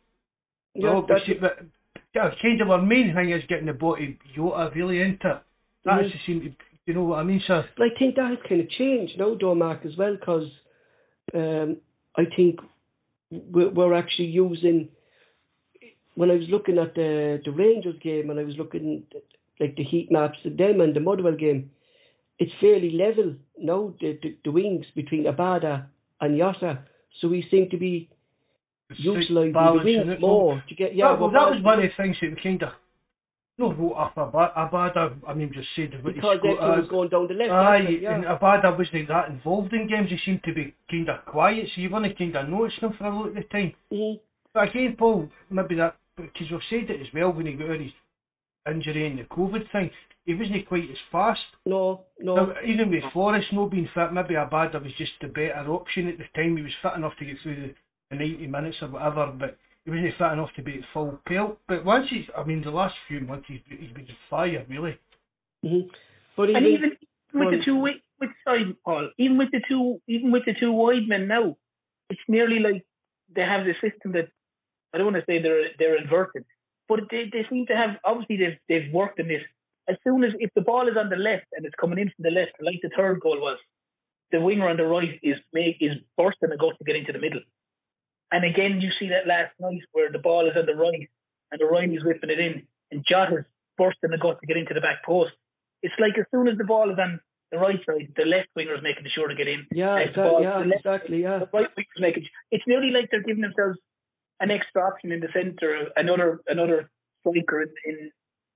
yeah, 0.73 0.89
well, 0.93 1.05
that's, 1.07 1.21
but, 1.39 1.39
but 1.39 1.59
yeah, 2.15 2.29
kind 2.41 2.61
of 2.61 2.71
our 2.71 2.81
main 2.81 3.13
thing 3.13 3.29
is 3.29 3.43
getting 3.47 3.67
the 3.67 3.73
body 3.73 4.17
Jota 4.35 4.71
really 4.75 5.01
into 5.01 5.29
it. 5.29 5.41
That 5.85 5.99
Mhm. 6.01 6.05
is 6.05 6.11
seem 6.25 6.41
to, 6.41 6.51
you 6.87 6.93
know 6.95 7.03
what 7.03 7.19
I 7.19 7.23
mean, 7.23 7.41
sir? 7.45 7.63
But 7.77 7.87
I 7.93 7.99
think 7.99 8.15
that 8.15 8.29
has 8.29 8.39
kind 8.49 8.61
of 8.61 8.69
changed 8.71 9.19
now, 9.19 9.35
though, 9.39 9.53
Mark, 9.53 9.85
as 9.85 9.95
well, 9.97 10.15
because 10.15 10.47
um, 11.35 11.77
I 12.17 12.23
think 12.35 12.59
we're, 13.29 13.69
we're 13.69 13.93
actually 13.93 14.29
using. 14.29 14.89
When 16.15 16.29
I 16.29 16.35
was 16.35 16.47
looking 16.49 16.77
at 16.77 16.95
the 16.95 17.41
the 17.43 17.51
Rangers 17.51 17.95
game 18.01 18.29
and 18.29 18.39
I 18.39 18.43
was 18.43 18.57
looking 18.57 19.03
at, 19.15 19.23
like 19.59 19.75
the 19.75 19.83
heat 19.83 20.11
maps 20.11 20.37
of 20.45 20.57
them 20.57 20.81
and 20.81 20.95
the 20.95 20.99
Motherwell 20.99 21.35
game, 21.35 21.71
it's 22.39 22.51
fairly 22.59 22.91
level 22.91 23.35
now. 23.59 23.93
The 23.99 24.19
the, 24.21 24.37
the 24.45 24.51
wings 24.51 24.85
between 24.95 25.25
Abada 25.25 25.85
and 26.21 26.37
Jota, 26.37 26.79
so 27.19 27.27
we 27.27 27.45
seem 27.49 27.69
to 27.69 27.77
be 27.77 28.09
utilising 28.95 29.53
the 29.53 29.81
wings 29.83 30.19
more 30.19 30.63
to 30.67 30.75
get 30.75 30.95
yeah. 30.95 31.11
Yeah, 31.11 31.19
well, 31.19 31.31
that 31.31 31.49
was 31.49 31.63
one 31.63 31.79
of 31.79 31.83
the 31.83 32.03
things 32.03 32.17
that 32.21 32.29
we 32.29 32.41
kind 32.41 32.63
of 32.63 32.69
no 33.57 33.71
wrote 33.73 33.93
up 33.93 34.17
about 34.17 34.55
Abada. 34.55 35.15
I 35.27 35.33
mean, 35.33 35.51
just 35.53 35.67
said 35.75 36.03
what 36.03 36.13
he 36.13 36.19
because 36.19 36.39
scored. 36.39 36.57
everything 36.59 36.81
was 36.81 36.89
going 36.89 37.09
down 37.09 37.27
the 37.27 37.35
left. 37.35 37.51
Aye, 37.51 37.99
yeah. 38.01 38.15
and 38.15 38.23
Abada 38.25 38.77
wasn't 38.77 39.07
that 39.09 39.29
involved 39.29 39.73
in 39.73 39.87
games. 39.87 40.09
He 40.09 40.17
seemed 40.25 40.43
to 40.43 40.53
be 40.53 40.73
kind 40.89 41.09
of 41.09 41.25
quiet, 41.25 41.67
so 41.75 41.81
you 41.81 41.89
wouldn't 41.89 42.17
kind 42.17 42.35
of 42.35 42.49
notice 42.49 42.73
him 42.79 42.93
for 42.97 43.05
a 43.05 43.15
lot 43.15 43.27
of 43.27 43.35
the 43.35 43.43
time. 43.43 43.73
Mhm. 43.91 44.19
But 44.53 44.69
again, 44.69 44.95
Paul, 44.97 45.29
maybe 45.49 45.75
that 45.75 45.95
because 46.17 46.51
we've 46.51 46.59
said 46.69 46.89
it 46.89 47.01
as 47.01 47.07
well 47.13 47.31
when 47.31 47.45
he 47.45 47.53
got 47.53 47.71
out 47.71 47.79
his 47.79 47.91
injury 48.69 49.07
and 49.07 49.19
the 49.19 49.23
COVID 49.23 49.71
thing, 49.71 49.89
he 50.25 50.33
wasn't 50.33 50.67
quite 50.67 50.89
as 50.89 50.97
fast. 51.11 51.41
No, 51.65 52.05
no. 52.19 52.35
Now, 52.35 52.53
even 52.65 52.89
with 52.89 53.03
Forrest 53.13 53.47
not 53.51 53.71
being 53.71 53.89
fit, 53.93 54.13
maybe 54.13 54.35
Abada 54.35 54.81
was 54.81 54.93
just 54.97 55.11
the 55.21 55.27
better 55.27 55.69
option 55.69 56.07
at 56.07 56.17
the 56.17 56.25
time. 56.35 56.57
He 56.57 56.63
was 56.63 56.71
fit 56.81 56.93
enough 56.95 57.13
to 57.19 57.25
get 57.25 57.35
through 57.43 57.55
the, 57.55 57.73
the 58.11 58.15
90 58.15 58.47
minutes 58.47 58.77
or 58.81 58.89
whatever, 58.89 59.33
but 59.37 59.57
he 59.83 59.91
wasn't 59.91 60.13
fit 60.17 60.31
enough 60.31 60.49
to 60.55 60.61
be 60.63 60.75
at 60.75 60.85
full 60.93 61.19
pelt. 61.27 61.59
But 61.67 61.83
once 61.83 62.07
he's, 62.09 62.25
I 62.37 62.43
mean, 62.43 62.63
the 62.63 62.71
last 62.71 62.95
few 63.07 63.19
months 63.19 63.45
he's, 63.47 63.59
he's 63.67 63.91
been 63.91 64.07
fire, 64.29 64.65
really. 64.69 64.97
Mhm. 65.65 65.89
But 66.37 66.49
and 66.49 66.65
even 66.65 66.97
with 67.33 67.51
the 67.51 67.65
two 67.65 67.75
with 67.77 67.95
sorry, 68.43 68.75
Paul, 68.85 69.09
even 69.17 69.37
with 69.37 69.51
the 69.51 69.61
two 69.67 70.01
even 70.07 70.31
with 70.31 70.45
the 70.45 70.53
two 70.59 70.71
wide 70.71 71.07
men 71.07 71.27
now, 71.27 71.57
it's 72.09 72.21
nearly 72.27 72.59
like 72.59 72.85
they 73.33 73.41
have 73.41 73.65
the 73.65 73.73
system 73.73 74.13
that 74.13 74.29
I 74.93 74.97
don't 74.97 75.11
want 75.11 75.17
to 75.17 75.25
say 75.27 75.41
they're 75.41 75.69
they're 75.79 75.97
inverted, 76.01 76.45
but 76.87 77.01
they, 77.11 77.29
they 77.31 77.45
seem 77.49 77.65
to 77.67 77.75
have 77.75 77.97
obviously 78.05 78.37
they've 78.37 78.57
they've 78.69 78.93
worked 78.93 79.19
in 79.19 79.27
this. 79.27 79.41
As 79.89 79.97
soon 80.03 80.23
as 80.23 80.31
if 80.39 80.49
the 80.55 80.61
ball 80.61 80.87
is 80.87 80.95
on 80.97 81.09
the 81.09 81.17
left 81.17 81.45
and 81.53 81.65
it's 81.65 81.75
coming 81.75 81.99
in 81.99 82.07
from 82.15 82.23
the 82.23 82.31
left, 82.31 82.51
like 82.61 82.79
the 82.81 82.89
third 82.95 83.19
goal 83.19 83.39
was, 83.41 83.57
the 84.31 84.39
winger 84.39 84.69
on 84.69 84.77
the 84.77 84.85
right 84.85 85.19
is 85.21 85.37
make 85.51 85.77
is 85.81 85.93
bursting 86.17 86.51
a 86.53 86.57
gut 86.57 86.77
to 86.77 86.85
get 86.85 86.95
into 86.95 87.11
the 87.11 87.19
middle. 87.19 87.41
And 88.31 88.45
again, 88.45 88.79
you 88.81 88.91
see 88.99 89.09
that 89.09 89.27
last 89.27 89.51
night 89.59 89.81
where 89.91 90.11
the 90.11 90.19
ball 90.19 90.47
is 90.49 90.55
on 90.55 90.65
the 90.65 90.75
right 90.75 91.09
and 91.51 91.59
the 91.61 91.65
right 91.65 91.91
is 91.91 92.03
whipping 92.03 92.29
it 92.29 92.39
in, 92.39 92.63
and 92.91 93.05
Jota's 93.05 93.45
bursting 93.77 94.11
the 94.11 94.17
gut 94.17 94.39
to 94.41 94.47
get 94.47 94.57
into 94.57 94.73
the 94.73 94.81
back 94.81 95.03
post. 95.05 95.33
It's 95.83 95.93
like 95.99 96.17
as 96.17 96.25
soon 96.31 96.47
as 96.47 96.57
the 96.57 96.63
ball 96.63 96.89
is 96.89 96.97
on 96.97 97.19
the 97.51 97.57
right 97.59 97.79
side, 97.85 98.13
the 98.15 98.25
left 98.25 98.47
winger 98.55 98.73
is 98.75 98.81
making 98.81 99.05
sure 99.13 99.27
to 99.27 99.35
get 99.35 99.47
in. 99.47 99.67
Yeah, 99.71 99.97
exactly. 99.97 100.23
ball- 100.23 100.41
Yeah, 100.41 100.59
the 100.59 100.65
left- 100.65 100.79
exactly. 100.85 101.21
Yeah. 101.21 101.39
The 101.39 101.49
right 101.53 101.69
winger 101.75 101.93
is 101.97 102.01
making. 102.01 102.25
It's 102.51 102.63
nearly 102.65 102.89
like 102.91 103.09
they're 103.11 103.21
giving 103.21 103.41
themselves 103.43 103.77
an 104.43 104.51
extra 104.51 104.85
option 104.85 105.11
in 105.13 105.21
the 105.21 105.29
centre, 105.33 105.87
another 105.95 106.41
another 106.47 106.89
striker 107.21 107.61
in, 107.63 107.69
in 107.85 108.11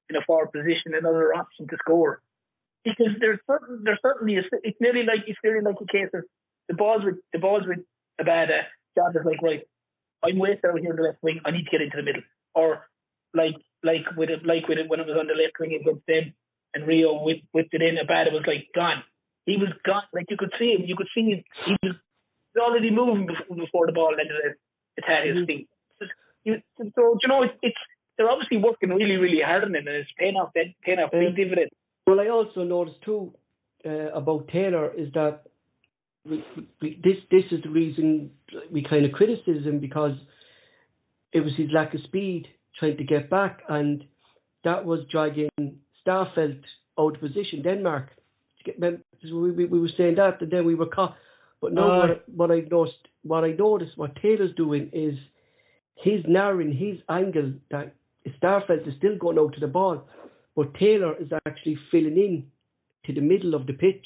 in 0.10 0.16
a 0.18 0.22
forward 0.28 0.52
position, 0.52 0.94
another 0.94 1.34
option 1.34 1.68
to 1.68 1.78
score. 1.80 2.22
Because 2.84 3.14
there's 3.20 3.40
certain 3.48 3.82
there's 3.84 4.00
certainly 4.02 4.36
a, 4.38 4.44
it's 4.64 4.78
nearly 4.82 5.04
like 5.04 5.24
it's 5.26 5.40
nearly 5.44 5.64
like 5.64 5.80
a 5.82 5.88
case 5.88 6.12
of 6.14 6.24
the 6.68 6.76
balls 6.76 7.04
with 7.06 7.16
the 7.32 7.40
balls 7.40 7.64
with 7.66 7.80
Abada. 8.20 8.64
John 8.96 9.16
is 9.16 9.26
like 9.26 9.42
right, 9.42 9.64
I'm 10.24 10.38
way 10.38 10.60
out 10.66 10.80
here 10.80 10.92
in 10.92 10.96
the 10.98 11.04
left 11.04 11.24
wing. 11.24 11.40
I 11.46 11.52
need 11.52 11.64
to 11.64 11.72
get 11.72 11.82
into 11.82 11.98
the 11.98 12.04
middle. 12.04 12.24
Or 12.54 12.86
like 13.34 13.56
like 13.84 14.06
with 14.18 14.30
it 14.30 14.46
like 14.46 14.68
with 14.68 14.80
it 14.80 14.90
when 14.90 15.00
it 15.00 15.08
was 15.08 15.18
on 15.18 15.28
the 15.28 15.40
left 15.40 15.56
wing 15.60 15.74
against 15.80 16.06
them 16.06 16.34
and 16.74 16.86
Rio 16.86 17.24
whipped, 17.24 17.48
whipped 17.54 17.74
it 17.74 17.82
in. 17.82 17.96
Abada 17.96 18.34
was 18.34 18.44
like 18.46 18.68
gone. 18.76 19.04
He 19.46 19.56
was 19.56 19.70
gone. 19.86 20.04
Like 20.14 20.26
you 20.30 20.36
could 20.38 20.54
see 20.60 20.74
him. 20.74 20.84
You 20.86 20.98
could 20.98 21.08
see 21.16 21.32
him. 21.32 21.44
He 21.66 21.78
was 21.84 21.96
already 22.60 22.92
moving 22.92 23.26
before, 23.26 23.56
before 23.56 23.86
the 23.86 23.94
ball 23.94 24.16
it 24.18 25.04
had 25.06 25.28
his 25.28 25.46
feet. 25.46 25.70
You- 26.44 26.62
So 26.96 27.18
you 27.22 27.28
know 27.28 27.44
it's, 27.44 27.54
it's 27.62 27.78
they're 28.18 28.30
obviously 28.30 28.58
working 28.58 28.90
really 28.90 29.18
really 29.18 29.42
hard 29.42 29.64
on 29.64 29.76
it 29.76 29.80
and 29.80 29.88
it's 29.90 30.10
paying 30.18 30.36
off 30.36 30.52
that 30.56 30.66
paying 30.84 31.00
off 31.00 31.12
big 31.12 31.36
dividends. 31.36 31.72
Well, 32.06 32.20
I 32.20 32.28
also 32.30 32.64
noticed 32.64 33.02
too 33.04 33.34
uh, 33.86 34.12
about 34.14 34.48
Taylor 34.48 34.92
is 34.94 35.12
that 35.14 35.44
we, 36.26 36.44
we, 36.82 37.00
this 37.04 37.18
this 37.32 37.46
is 37.52 37.62
the 37.64 37.70
reason 37.70 38.32
we 38.72 38.82
kind 38.84 39.06
of 39.06 39.12
criticised 39.12 39.66
him 39.66 39.80
because 39.80 40.16
it 41.34 41.42
was 41.42 41.54
his 41.56 41.70
lack 41.72 41.94
of 41.94 42.02
speed 42.02 42.48
trying 42.80 42.98
to 42.98 43.04
get 43.04 43.30
back, 43.30 43.62
and 43.70 44.04
that 44.64 44.86
was 44.86 45.00
dragging 45.12 45.50
Starfelt 46.06 46.62
out 47.00 47.16
of 47.16 47.20
position. 47.22 47.62
Denmark, 47.64 48.10
To 48.60 48.64
get- 48.64 48.76
remember, 48.76 49.02
we, 49.24 49.52
we, 49.52 49.66
we 49.66 49.80
were 49.80 49.90
saying 49.98 50.16
that, 50.16 50.42
and 50.42 50.52
then 50.52 50.66
we 50.66 50.76
were 50.76 50.86
caught. 50.86 51.16
But 51.62 51.74
now 51.74 51.90
Aye. 51.92 52.08
what, 52.08 52.30
what 52.30 52.52
I 52.52 52.60
noticed, 52.70 53.04
what 53.24 53.44
I 53.44 53.52
noticed, 53.52 53.98
what 53.98 54.16
Taylor's 54.22 54.54
doing 54.56 54.90
is 54.94 55.16
he's 55.98 56.24
narrowing 56.28 56.72
his 56.74 56.98
angle 57.10 57.54
that 57.72 57.96
Starfelt 58.42 58.88
is 58.88 58.96
still 58.98 59.18
going 59.18 59.40
out 59.40 59.54
to 59.54 59.60
the 59.60 59.68
ball, 59.68 60.08
but 60.56 60.74
Taylor 60.76 61.16
is 61.22 61.30
actually 61.46 61.78
filling 61.92 62.18
in 62.18 62.46
to 63.06 63.14
the 63.14 63.22
middle 63.22 63.54
of 63.56 63.68
the 63.68 63.74
pitch 63.74 64.06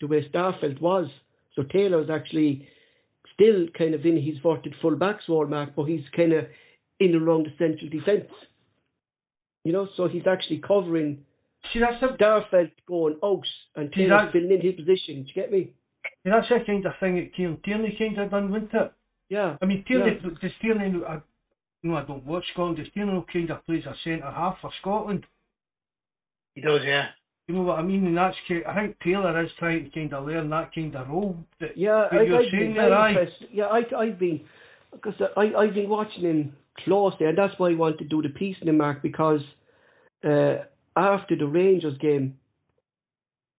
to 0.00 0.06
where 0.06 0.22
Starfelt 0.22 0.80
was. 0.80 1.06
So 1.54 1.62
Taylor 1.62 2.00
is 2.02 2.10
actually 2.10 2.68
still 3.34 3.66
kind 3.76 3.94
of 3.94 4.04
in 4.04 4.16
his 4.16 4.38
verted 4.42 4.74
full 4.80 4.96
back 4.96 5.20
role, 5.28 5.46
Mark, 5.46 5.70
but 5.76 5.84
he's 5.84 6.04
kind 6.14 6.32
of 6.32 6.46
in 7.00 7.14
and 7.14 7.22
around 7.26 7.46
the 7.46 7.52
central 7.58 7.88
defence. 7.90 8.30
You 9.64 9.72
know, 9.72 9.88
so 9.96 10.08
he's 10.08 10.26
actually 10.26 10.58
covering 10.58 11.24
See, 11.72 11.80
that's 11.80 12.00
the, 12.00 12.08
Starfelt 12.08 12.70
going 12.86 13.16
out 13.24 13.44
and 13.76 13.92
that- 14.08 14.32
filling 14.32 14.52
in 14.52 14.60
his 14.60 14.76
position. 14.76 15.22
Do 15.24 15.28
you 15.28 15.34
get 15.34 15.52
me? 15.52 15.70
see, 16.22 16.30
that's 16.30 16.48
the 16.48 16.60
kind 16.64 16.86
of 16.86 16.92
thing 17.00 17.16
that 17.16 17.34
Kieran 17.34 17.58
Tierney 17.64 17.96
kind 17.98 18.18
of 18.18 18.30
done, 18.30 18.50
wasn't 18.50 18.72
it? 18.74 18.92
Yeah. 19.28 19.56
I 19.60 19.66
mean, 19.66 19.84
Tierney, 19.86 20.18
Yeah. 20.22 20.30
does 20.40 20.52
Tierney, 20.60 21.02
I, 21.06 21.14
you 21.82 21.90
know, 21.90 21.96
I 21.96 22.04
don't 22.04 22.24
watch 22.24 22.44
Scotland, 22.52 22.78
does 22.78 22.86
Tierney 22.94 23.24
kind 23.32 23.50
of 23.50 23.64
plays 23.66 23.84
a 23.86 23.94
centre 24.04 24.30
half 24.30 24.58
for 24.60 24.70
Scotland? 24.80 25.26
He 26.54 26.60
does, 26.62 26.80
yeah. 26.84 27.06
You 27.46 27.54
know 27.54 27.62
what 27.62 27.78
I 27.78 27.82
mean? 27.82 28.06
And 28.06 28.16
that's, 28.16 28.36
ki- 28.46 28.64
I 28.66 28.74
think 28.74 28.96
Taylor 29.00 29.42
is 29.42 29.50
trying 29.58 29.84
to 29.84 29.90
kind 29.90 30.12
of 30.12 30.26
learn 30.26 30.50
that 30.50 30.74
kind 30.74 30.94
of 30.96 31.08
role. 31.08 31.36
That, 31.60 31.76
Yeah, 31.76 32.08
I, 32.10 32.22
you're 32.22 32.38
I've 32.40 32.50
saying 32.50 32.62
been 32.68 32.74
there, 32.74 32.88
very 32.90 32.94
aye. 32.94 33.08
impressed. 33.10 33.44
Yeah, 33.52 33.64
I, 33.66 33.82
I've 33.96 34.18
been 34.18 34.40
because 34.92 35.14
I, 35.36 35.52
I've 35.56 35.74
been 35.74 35.88
watching 35.88 36.22
him 36.24 36.56
closely, 36.84 37.26
and 37.26 37.36
that's 37.38 37.54
why 37.58 37.70
I 37.70 37.74
want 37.74 37.98
to 37.98 38.04
do 38.04 38.22
the 38.22 38.28
piece 38.30 38.56
in 38.60 38.66
the 38.66 38.72
mark 38.72 39.02
because 39.02 39.40
uh, 40.24 40.56
after 40.96 41.36
the 41.36 41.46
Rangers 41.46 41.96
game, 41.98 42.38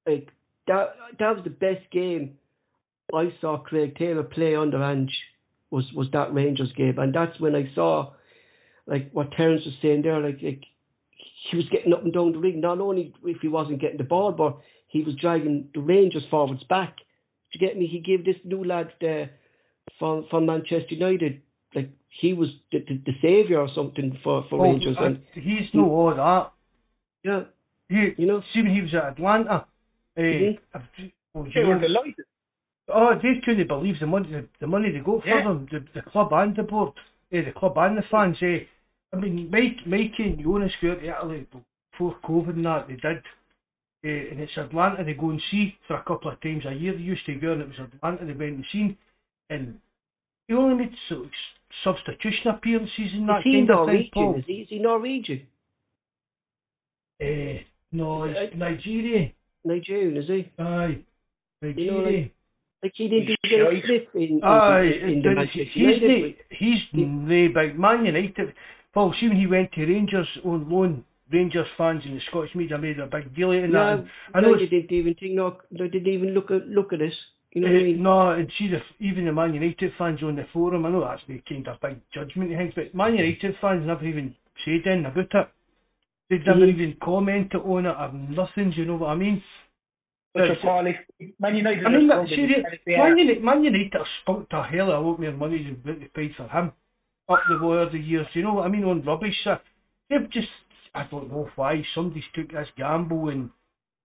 like 0.08 0.28
that, 0.68 0.96
that 1.20 1.36
was 1.36 1.44
the 1.44 1.50
best 1.50 1.90
game 1.92 2.38
I 3.14 3.34
saw 3.42 3.58
Craig 3.60 3.96
Taylor 3.98 4.24
play 4.24 4.56
under 4.56 4.84
Ange 4.84 5.12
was 5.72 5.86
was 5.94 6.08
that 6.14 6.34
Rangers 6.34 6.72
game, 6.76 6.98
and 7.00 7.14
that's 7.14 7.40
when 7.40 7.56
I 7.56 7.70
saw 7.76 8.12
like 8.86 9.12
what 9.12 9.32
Terence 9.34 9.66
was 9.66 9.76
saying 9.82 10.02
there, 10.04 10.20
like 10.20 10.40
like 10.42 10.64
he 11.50 11.58
was 11.58 11.68
getting 11.70 11.94
up 11.94 12.04
and 12.04 12.14
down 12.14 12.32
the 12.34 12.40
ring. 12.40 12.60
Not 12.62 12.80
only 12.80 13.14
if 13.24 13.38
he 13.42 13.48
wasn't 13.48 13.80
getting 13.82 13.98
the 13.98 14.04
ball, 14.04 14.32
but 14.32 14.58
he 14.88 15.04
was 15.04 15.16
dragging 15.16 15.70
the 15.74 15.80
Rangers 15.82 16.24
forwards 16.30 16.64
back. 16.64 16.98
Do 16.98 17.60
you 17.60 17.68
get 17.68 17.78
me? 17.78 17.88
He 17.88 18.00
gave 18.00 18.26
this 18.26 18.36
new 18.44 18.64
lad 18.64 18.92
uh, 19.02 19.26
from 19.98 20.26
from 20.30 20.46
Manchester 20.46 20.96
United, 20.96 21.42
like 21.76 21.90
he 22.22 22.34
was 22.34 22.50
the, 22.72 22.80
the, 22.88 23.02
the 23.06 23.14
saviour 23.22 23.62
or 23.62 23.70
something 23.74 24.18
for, 24.24 24.44
for 24.50 24.60
Oh, 24.60 24.64
Rangers. 24.64 24.98
And 25.00 25.20
he's 25.34 25.70
no 25.74 25.86
all 25.92 26.16
that. 26.16 26.52
yeah, 27.24 27.44
He, 27.88 28.22
You 28.22 28.28
know? 28.28 28.42
see 28.54 28.62
when 28.64 28.74
he 28.74 28.82
was 28.82 28.94
at 28.96 29.04
Atalanta, 29.04 29.52
uh, 30.18 30.22
Mhm. 30.22 30.58
I've- 30.74 31.14
oh, 31.36 31.48
They 31.54 31.64
were 31.64 31.80
delighted. 31.80 32.26
Oh, 32.92 33.14
they 33.22 33.40
couldn't 33.46 33.68
believe 33.68 34.00
the 34.00 34.08
money, 34.08 34.32
the, 34.32 34.48
the 34.60 34.68
money 34.68 34.92
they 34.92 35.00
got 35.00 35.22
for 35.24 35.28
Yeah. 35.30 35.44
them, 35.44 35.68
the, 35.72 35.86
the 35.94 36.02
club 36.10 36.34
and 36.34 36.56
the 36.56 36.64
board, 36.64 36.94
eh, 37.32 37.44
the 37.44 37.52
club 37.52 37.78
and 37.78 37.98
the 37.98 38.04
fans. 38.10 38.38
Eh. 38.42 38.60
I 39.14 39.18
mean, 39.18 39.50
Mike, 39.52 39.86
Mikey 39.86 40.24
and 40.24 40.40
Jonas 40.44 40.72
go 40.82 40.96
to 40.96 41.02
Italy 41.08 41.48
before 41.92 42.16
COVID 42.26 42.50
and 42.56 42.66
that, 42.66 42.88
they 42.88 42.96
did. 42.96 43.22
Eh, 44.06 44.32
and 44.32 44.40
it's 44.40 44.58
Atalanta 44.58 45.04
they 45.04 45.14
go 45.14 45.30
and 45.30 45.42
see 45.52 45.76
for 45.88 45.98
a 45.98 46.04
couple 46.04 46.32
of 46.32 46.40
times 46.42 46.64
a 46.66 46.74
year. 46.74 46.94
They 46.94 47.02
used 47.02 47.26
to 47.26 47.36
go 47.36 47.52
and 47.54 47.62
it 47.62 47.68
was 47.68 47.80
Atalanta 47.80 48.26
they 48.26 48.34
went 48.34 48.56
and 48.56 48.66
seen. 48.72 48.98
And 49.50 49.78
he 50.48 50.54
only 50.56 50.76
made 50.76 50.94
sort 51.10 51.26
of 51.26 51.32
substitution 51.84 52.48
appearances 52.48 53.14
and 53.14 53.28
that 53.30 53.40
is 53.40 53.44
he 53.46 53.52
kind 53.54 53.70
of 53.70 53.88
thing, 53.88 54.10
Norwegian? 54.10 54.12
Paul. 54.14 54.36
Is 54.38 54.46
he, 54.48 54.54
is 54.54 54.70
he 54.70 54.80
Norwegian? 54.80 55.42
Eh, 57.22 57.60
no, 57.92 58.24
I- 58.24 58.30
it's 58.30 58.56
Nigeria. 58.56 59.32
Nigerian, 59.66 60.18
is 60.18 60.28
he? 60.28 60.52
Aye. 60.58 61.00
You 61.62 61.92
know, 61.92 62.02
Nigeria. 62.02 62.30
Like 62.82 62.94
he 62.96 63.08
didn't 63.10 63.28
He's 63.28 63.52
get 63.52 63.60
a 63.62 63.82
shite. 63.88 64.08
in, 64.16 64.22
in, 64.22 64.44
Aye, 64.44 64.82
in, 64.84 65.10
in 65.10 65.22
the 65.22 65.30
Manchester 65.36 65.64
he's 65.64 65.76
United. 65.76 66.02
the, 66.02 66.56
he's 66.56 66.80
the 66.94 67.48
big 67.54 67.78
Man 67.78 68.06
United. 68.06 68.54
Paul, 68.94 69.14
see 69.20 69.28
when 69.28 69.38
he 69.38 69.48
went 69.48 69.72
to 69.74 69.86
Rangers 69.86 70.28
on 70.46 70.70
loan, 70.70 71.04
Rangers 71.32 71.68
fans 71.78 72.02
in 72.06 72.16
the 72.16 72.22
Scottish 72.30 72.56
media 72.56 72.78
made 72.78 73.00
a 73.00 73.06
big 73.06 73.36
deal 73.36 73.52
out 73.52 73.64
of 73.66 73.72
that. 73.72 74.00
And 74.00 74.08
I 74.34 74.42
know 74.42 74.56
they 74.58 74.66
didn't 74.66 74.92
even 74.92 75.14
think, 75.16 75.34
no, 75.34 75.58
they 75.72 75.88
didn't 75.90 76.08
even 76.14 76.30
look 76.30 76.50
at 76.52 76.68
look 76.68 76.94
at 76.94 77.02
us. 77.02 77.14
You 77.52 77.62
know 77.62 77.68
what 77.68 77.76
I 77.76 77.80
uh, 77.80 77.84
mean? 77.84 78.04
no, 78.04 78.30
and 78.32 78.52
see 78.58 78.68
the 78.70 78.80
even 79.00 79.26
the 79.26 79.34
Man 79.34 79.54
United 79.54 79.92
fans 79.98 80.24
on 80.24 80.36
the 80.38 80.46
forum. 80.54 80.86
I 80.86 80.90
know 80.90 81.02
that's 81.02 81.22
the 81.28 81.42
kind 81.50 81.68
of 81.68 81.82
big 81.82 82.00
judgment 82.14 82.50
thing, 82.52 82.72
but 82.76 82.96
Man 82.96 83.16
United 83.16 83.56
fans 83.60 83.86
never 83.86 84.06
even 84.06 84.34
said 84.64 84.88
anything 84.88 85.06
about 85.06 85.18
it. 85.36 85.50
They 86.30 86.38
never 86.40 86.60
Mhm. 86.60 86.70
even 86.74 86.94
commented 87.04 87.62
on 87.62 87.86
it 87.88 87.90
or 87.90 88.14
nothing. 88.14 88.72
Do 88.72 88.78
you 88.78 88.86
know 88.86 88.98
what 88.98 89.10
I 89.10 89.16
mean? 89.16 89.44
But 90.34 90.44
Yeah, 90.44 90.56
for 90.56 90.62
Paul, 90.62 90.88
if 90.88 90.96
Man 91.40 91.56
United 91.56 91.86
I 91.86 91.90
mean, 91.90 92.12
are 92.12 92.22
that, 92.22 92.28
struggling, 92.28 92.50
see, 92.50 92.56
and 92.56 92.74
if 92.74 92.80
they 92.86 92.96
are, 92.96 93.10
Man, 93.10 93.18
United, 93.18 93.44
Man 93.44 93.64
United 93.64 93.94
have 93.94 94.06
spunked 94.22 94.54
a 94.54 94.64
hell 94.64 94.92
of 94.92 95.04
a 95.04 95.08
lot 95.08 95.20
more 95.20 95.32
money 95.32 95.64
than 95.84 96.00
they 96.00 96.06
paid 96.06 96.36
for 96.36 96.48
him 96.48 96.72
up 97.30 97.40
the 97.48 97.56
over 97.56 97.90
the 97.92 98.00
years. 98.00 98.28
You 98.34 98.44
know 98.44 98.56
what 98.56 98.66
I 98.66 98.70
mean? 98.70 98.84
On 98.84 99.04
rubbish, 99.04 99.36
uh, 99.46 99.58
they've 100.10 100.30
just, 100.32 100.48
I 100.94 101.08
don't 101.10 101.32
know 101.32 101.50
why, 101.56 101.84
somebody's 101.96 102.24
took 102.34 102.52
this 102.52 102.68
gamble 102.78 103.30
and 103.30 103.50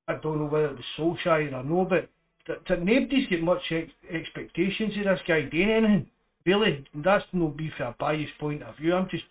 I 0.08 0.14
don't 0.16 0.38
know 0.38 0.46
whether 0.46 0.66
it 0.66 0.76
was 0.76 1.18
Solskjaer 1.24 1.52
or 1.52 1.64
no, 1.64 1.86
but 1.88 2.08
that, 2.46 2.58
that 2.68 2.84
nobody's 2.84 3.28
got 3.28 3.40
much 3.40 3.62
ex- 3.70 3.90
expectations 4.12 4.92
of 4.98 5.04
this 5.04 5.20
guy 5.26 5.42
doing 5.42 5.70
anything. 5.70 6.06
Really, 6.44 6.84
that's 6.96 7.24
no 7.32 7.48
be 7.48 7.70
for 7.76 7.84
a 7.84 7.96
biased 7.98 8.36
point 8.38 8.62
of 8.62 8.76
view. 8.76 8.94
I'm 8.94 9.08
just, 9.08 9.24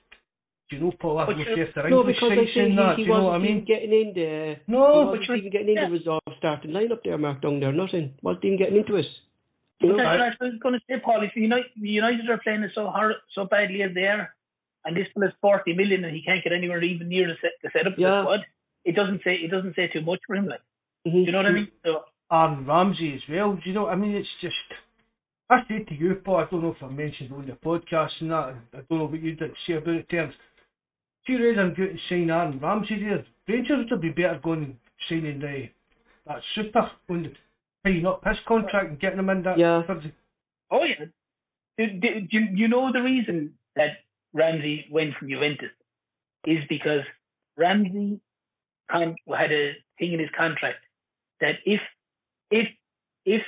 you 0.74 0.80
know, 0.80 0.92
Paul, 1.00 1.18
I 1.20 1.26
But 1.26 1.32
don't 1.38 1.40
you- 1.40 1.56
care 1.56 1.66
if 1.68 1.74
they're 1.76 1.90
No, 1.90 2.00
English 2.02 2.16
because 2.18 2.32
I 2.32 2.36
sites 2.36 2.54
think 2.54 2.66
in 2.66 2.72
he, 2.72 2.78
that. 2.78 2.96
he 2.96 2.96
Do 2.96 3.02
you 3.02 3.08
know 3.08 3.14
wasn't 3.14 3.30
what 3.30 3.36
I 3.36 3.54
mean? 3.54 3.66
getting 3.66 3.94
in 3.94 4.14
there. 4.14 4.50
No, 4.68 4.82
he 4.82 4.94
but 4.94 5.06
wasn't 5.08 5.28
you- 5.30 5.36
even 5.36 5.52
getting 5.52 5.70
into 5.70 5.82
yeah. 5.82 5.88
the 5.88 5.94
reserve 6.00 6.38
starting 6.38 6.72
lineup 6.72 7.02
there, 7.04 7.18
Mark, 7.18 7.42
down 7.42 7.60
there. 7.60 7.72
Nothing. 7.72 8.14
Wasn't 8.22 8.46
even 8.46 8.58
getting 8.58 8.78
into 8.78 8.96
it. 8.98 9.06
You 9.80 9.90
But 9.90 9.98
know? 9.98 9.98
that's 9.98 10.08
I- 10.08 10.12
what 10.12 10.22
I 10.42 10.46
was 10.54 10.60
going 10.62 10.76
to 10.80 10.82
say, 10.90 11.00
Paul. 11.00 11.24
If 11.24 11.36
United, 11.36 11.72
United 11.76 12.30
are 12.30 12.38
playing 12.44 12.64
it 12.64 12.72
so 12.74 12.88
hard, 12.90 13.16
so 13.34 13.46
badly 13.46 13.82
as 13.84 13.94
they 13.94 14.08
are, 14.08 14.34
and 14.86 14.96
this 14.98 15.08
is 15.16 15.34
forty 15.42 15.74
million, 15.74 16.04
and 16.04 16.14
he 16.16 16.22
can't 16.22 16.44
get 16.44 16.54
anywhere 16.54 16.82
even 16.84 17.08
near 17.10 17.28
the, 17.28 17.36
set, 17.42 17.52
the 17.64 17.70
setup 17.74 17.94
of 17.94 18.00
Yeah. 18.00 18.10
the 18.10 18.22
squad, 18.24 18.46
it 18.86 18.96
doesn't 18.96 19.24
say 19.24 19.36
it 19.36 19.52
doesn't 19.52 19.76
say 19.76 19.88
too 19.88 20.02
much 20.02 20.20
for 20.28 20.36
him. 20.36 20.48
Like, 20.48 20.62
Mhm. 21.08 21.12
do 21.12 21.20
you 21.20 21.32
know 21.32 21.38
what 21.40 21.46
I 21.48 21.52
mean? 21.52 21.68
So, 21.86 22.04
Aaron 22.32 22.66
Ramsey 22.66 23.14
as 23.16 23.22
well. 23.30 23.54
Do 23.56 23.62
you 23.70 23.74
know? 23.74 23.88
I 23.88 23.96
mean, 23.96 24.16
it's 24.16 24.30
just. 24.42 24.56
I 25.50 25.64
said 25.68 25.88
to 25.88 25.94
you, 25.96 26.16
Paul. 26.16 26.38
I 26.38 26.46
don't 26.46 26.64
know 26.64 26.72
if 26.72 26.82
I 26.82 26.88
mentioned 26.88 27.32
on 27.34 27.46
the 27.46 27.52
podcast 27.54 28.20
and 28.22 28.32
that. 28.32 28.56
I 28.74 28.78
don't 28.90 28.92
know 29.00 29.06
what 29.06 29.22
you 29.22 29.36
did 29.36 29.52
say 29.68 29.74
about 29.74 29.96
it. 29.96 30.10
Terms. 30.10 30.34
See, 31.26 31.36
rather 31.36 31.56
than 31.56 31.74
go 31.74 31.84
and 31.84 32.00
sign 32.10 32.30
Aaron 32.30 32.60
Ramsey 32.60 33.00
there, 33.00 33.26
Rangers 33.48 33.88
would 33.90 34.02
be 34.02 34.10
better 34.10 34.40
going 34.44 34.78
signing 35.10 35.40
the 35.40 35.70
that 36.26 36.42
super 36.56 36.90
on 37.10 37.24
the 37.24 37.32
tying 37.84 38.06
up 38.06 38.24
his 38.26 38.38
contract 38.48 38.90
and 38.90 39.00
getting 39.00 39.20
him 39.20 39.30
in 39.30 39.44
that. 39.44 39.58
Yeah. 39.58 39.84
oh 40.72 40.84
yeah, 40.84 41.06
do, 41.78 41.88
do, 42.00 42.22
do 42.22 42.38
you, 42.38 42.48
you 42.54 42.68
know 42.68 42.92
the 42.92 43.02
reason 43.02 43.54
that 43.76 44.04
Ramsey 44.34 44.88
went 44.92 45.16
from 45.16 45.30
Juventus 45.30 45.72
is 46.46 46.60
because 46.70 47.02
Ramsey 47.58 48.20
had 48.90 49.52
a 49.52 49.74
thing 50.00 50.14
in 50.14 50.20
his 50.20 50.30
contract 50.38 50.80
that 51.42 51.56
if 51.66 51.82
if 52.52 52.68
if 53.26 53.42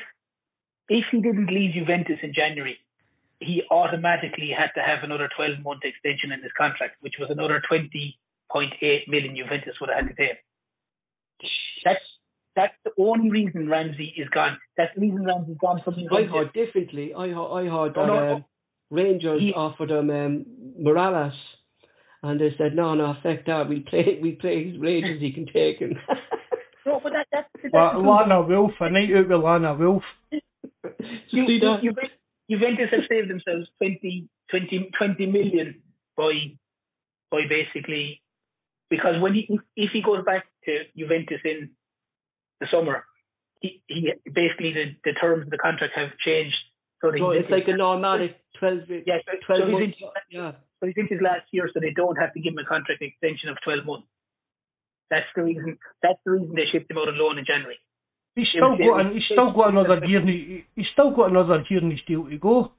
if 0.89 1.05
he 1.11 1.21
didn't 1.21 1.47
leave 1.47 1.73
Juventus 1.73 2.19
in 2.21 2.33
January, 2.33 2.77
he 3.39 3.63
automatically 3.71 4.49
had 4.57 4.69
to 4.75 4.81
have 4.81 5.03
another 5.03 5.29
12 5.35 5.59
month 5.63 5.81
extension 5.83 6.31
in 6.31 6.41
his 6.41 6.51
contract, 6.57 6.95
which 7.01 7.15
was 7.19 7.29
another 7.29 7.61
20.8 7.71 9.07
million 9.07 9.35
Juventus 9.35 9.75
would 9.81 9.89
have 9.89 9.99
had 10.05 10.09
to 10.09 10.15
pay. 10.15 10.31
That's 11.83 11.99
that's 12.55 12.73
the 12.85 12.91
only 12.97 13.29
reason 13.29 13.67
Ramsey 13.69 14.13
is 14.15 14.29
gone. 14.29 14.57
That's 14.77 14.93
the 14.95 15.01
reason 15.01 15.25
Ramsey's 15.25 15.57
gone 15.59 15.81
from 15.83 15.95
I 15.95 16.03
Juventus. 16.03 16.31
heard 16.33 16.53
differently. 16.53 17.13
I 17.13 17.27
heard, 17.27 17.51
I 17.53 17.63
heard 17.65 17.95
No, 17.97 18.05
that 18.05 18.07
no. 18.07 18.33
um, 18.35 18.45
Rangers 18.89 19.41
He- 19.41 19.53
offered 19.53 19.91
him 19.91 20.09
um, 20.09 20.45
Morales, 20.79 21.33
and 22.23 22.39
they 22.39 22.55
said, 22.57 22.73
"No, 22.75 22.93
no, 22.95 23.11
affect 23.11 23.47
that. 23.47 23.67
We 23.67 23.81
play, 23.81 24.19
we 24.23 24.33
play 24.33 24.69
his 24.71 24.79
wages. 24.79 25.19
He 25.19 25.33
can 25.33 25.45
take 25.47 25.79
him." 25.79 25.97
No, 26.85 27.01
but 27.03 27.11
that, 27.13 27.27
that's, 27.31 27.49
that's 27.61 27.73
La- 27.73 27.93
the 27.93 27.99
Lana 27.99 28.41
Wolf, 28.43 28.71
a 28.79 28.89
night 28.89 29.09
out 29.13 29.27
with 29.27 29.41
Lana 29.43 29.73
Wolf. 29.73 30.03
you, 30.31 30.39
See 31.47 31.53
you, 31.53 31.59
that? 31.59 32.09
Juve- 32.49 32.59
Juventus 32.59 32.89
have 32.91 33.01
saved 33.09 33.29
themselves 33.29 33.67
20, 33.79 34.27
20, 34.49 34.91
20 34.97 35.25
million 35.27 35.81
by 36.17 36.31
by 37.31 37.41
basically 37.49 38.21
because 38.89 39.19
when 39.21 39.33
he 39.33 39.49
if, 39.75 39.91
he 39.91 40.01
goes 40.01 40.23
back 40.25 40.45
to 40.65 40.83
Juventus 40.97 41.41
in 41.43 41.71
the 42.61 42.67
summer, 42.71 43.03
he, 43.61 43.81
he 43.87 44.13
basically 44.31 44.73
the, 44.73 44.95
the 45.03 45.13
terms 45.13 45.43
of 45.43 45.49
the 45.49 45.57
contract 45.57 45.93
have 45.95 46.09
changed. 46.23 46.55
So, 47.01 47.09
it's 47.31 47.49
like 47.51 47.67
a 47.67 47.75
normal 47.77 48.29
twelve, 48.57 48.79
Yeah, 48.89 49.17
so- 49.25 49.37
12 49.45 49.61
so 49.61 49.67
months. 49.71 49.97
in- 49.99 50.09
yeah. 50.39 50.51
so 50.79 50.87
he's 50.87 50.95
in 50.97 51.07
his 51.07 51.21
last 51.21 51.43
year, 51.51 51.69
so 51.73 51.79
they 51.79 51.91
don't 51.91 52.15
have 52.17 52.33
to 52.33 52.39
give 52.39 52.53
him 52.53 52.59
a 52.59 52.65
contract 52.65 53.01
extension 53.01 53.49
of 53.49 53.57
twelve 53.63 53.85
months. 53.85 54.07
That's 55.09 55.27
the 55.35 55.43
reason. 55.43 55.77
That's 56.01 56.19
the 56.25 56.31
reason 56.31 56.55
they 56.55 56.65
shipped 56.71 56.89
him 56.89 56.97
out 56.97 57.07
on 57.09 57.17
loan 57.17 57.37
in 57.37 57.45
January. 57.45 57.77
He's 58.35 58.49
still 58.49 58.71
was- 58.71 58.79
got, 58.79 58.99
it 58.99 59.05
an, 59.07 59.13
he's 59.13 59.25
still 59.25 59.51
got 59.51 59.69
another 59.69 60.05
year. 60.05 60.19
In, 60.21 60.27
he- 60.27 60.65
he's 60.75 60.87
still 60.93 61.11
got 61.11 61.29
another 61.31 61.63
year 61.69 61.79
in 61.81 61.91
his 61.91 62.01
deal 62.07 62.25
to 62.29 62.37
go. 62.37 62.71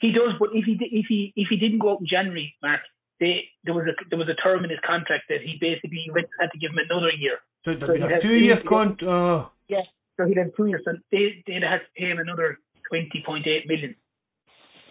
He 0.00 0.10
does, 0.12 0.32
but 0.38 0.50
if 0.52 0.64
he 0.64 0.76
if 0.80 1.06
he 1.06 1.32
if 1.36 1.48
he 1.48 1.56
didn't 1.56 1.78
go 1.78 1.92
out 1.92 2.00
in 2.00 2.06
January, 2.06 2.54
Mark, 2.62 2.80
they 3.20 3.44
there 3.64 3.74
was 3.74 3.86
a 3.86 3.94
there 4.10 4.18
was 4.18 4.28
a 4.28 4.34
term 4.34 4.64
in 4.64 4.70
his 4.70 4.80
contract 4.84 5.24
that 5.28 5.40
he 5.42 5.56
basically 5.60 6.04
went 6.12 6.28
had 6.40 6.50
to 6.52 6.58
give 6.58 6.72
him 6.72 6.78
another 6.90 7.10
year. 7.12 7.38
So 7.64 7.70
it'd 7.70 7.80
So 7.82 7.86
have 7.88 8.00
been 8.00 8.08
he 8.10 8.14
a 8.16 8.20
two-year 8.22 8.56
three- 8.60 8.68
contract. 8.68 9.02
Uh, 9.02 9.48
Yeah, 9.68 9.82
so 10.16 10.26
he'd 10.26 10.36
have 10.36 10.54
two 10.56 10.66
years. 10.66 10.82
So 10.84 10.92
they 11.12 11.42
they'd 11.46 11.62
have 11.62 11.80
to 11.80 11.86
pay 11.96 12.10
him 12.10 12.18
another 12.18 12.58
twenty 12.88 13.22
point 13.24 13.46
eight 13.46 13.66
million. 13.68 13.94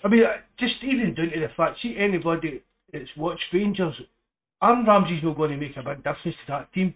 I 0.03 0.07
mean, 0.07 0.23
uh, 0.23 0.37
just 0.59 0.75
even 0.83 1.13
down 1.13 1.29
to 1.31 1.39
the 1.39 1.49
fact, 1.55 1.79
see 1.81 1.95
anybody 1.97 2.61
that's 2.91 3.09
watched 3.17 3.43
Rangers, 3.53 3.95
Aaron 4.61 4.85
Ramsey's 4.85 5.23
not 5.23 5.37
going 5.37 5.51
to 5.51 5.57
make 5.57 5.75
a 5.77 5.83
big 5.83 5.97
difference 5.97 6.23
to 6.37 6.45
that 6.47 6.73
team. 6.73 6.93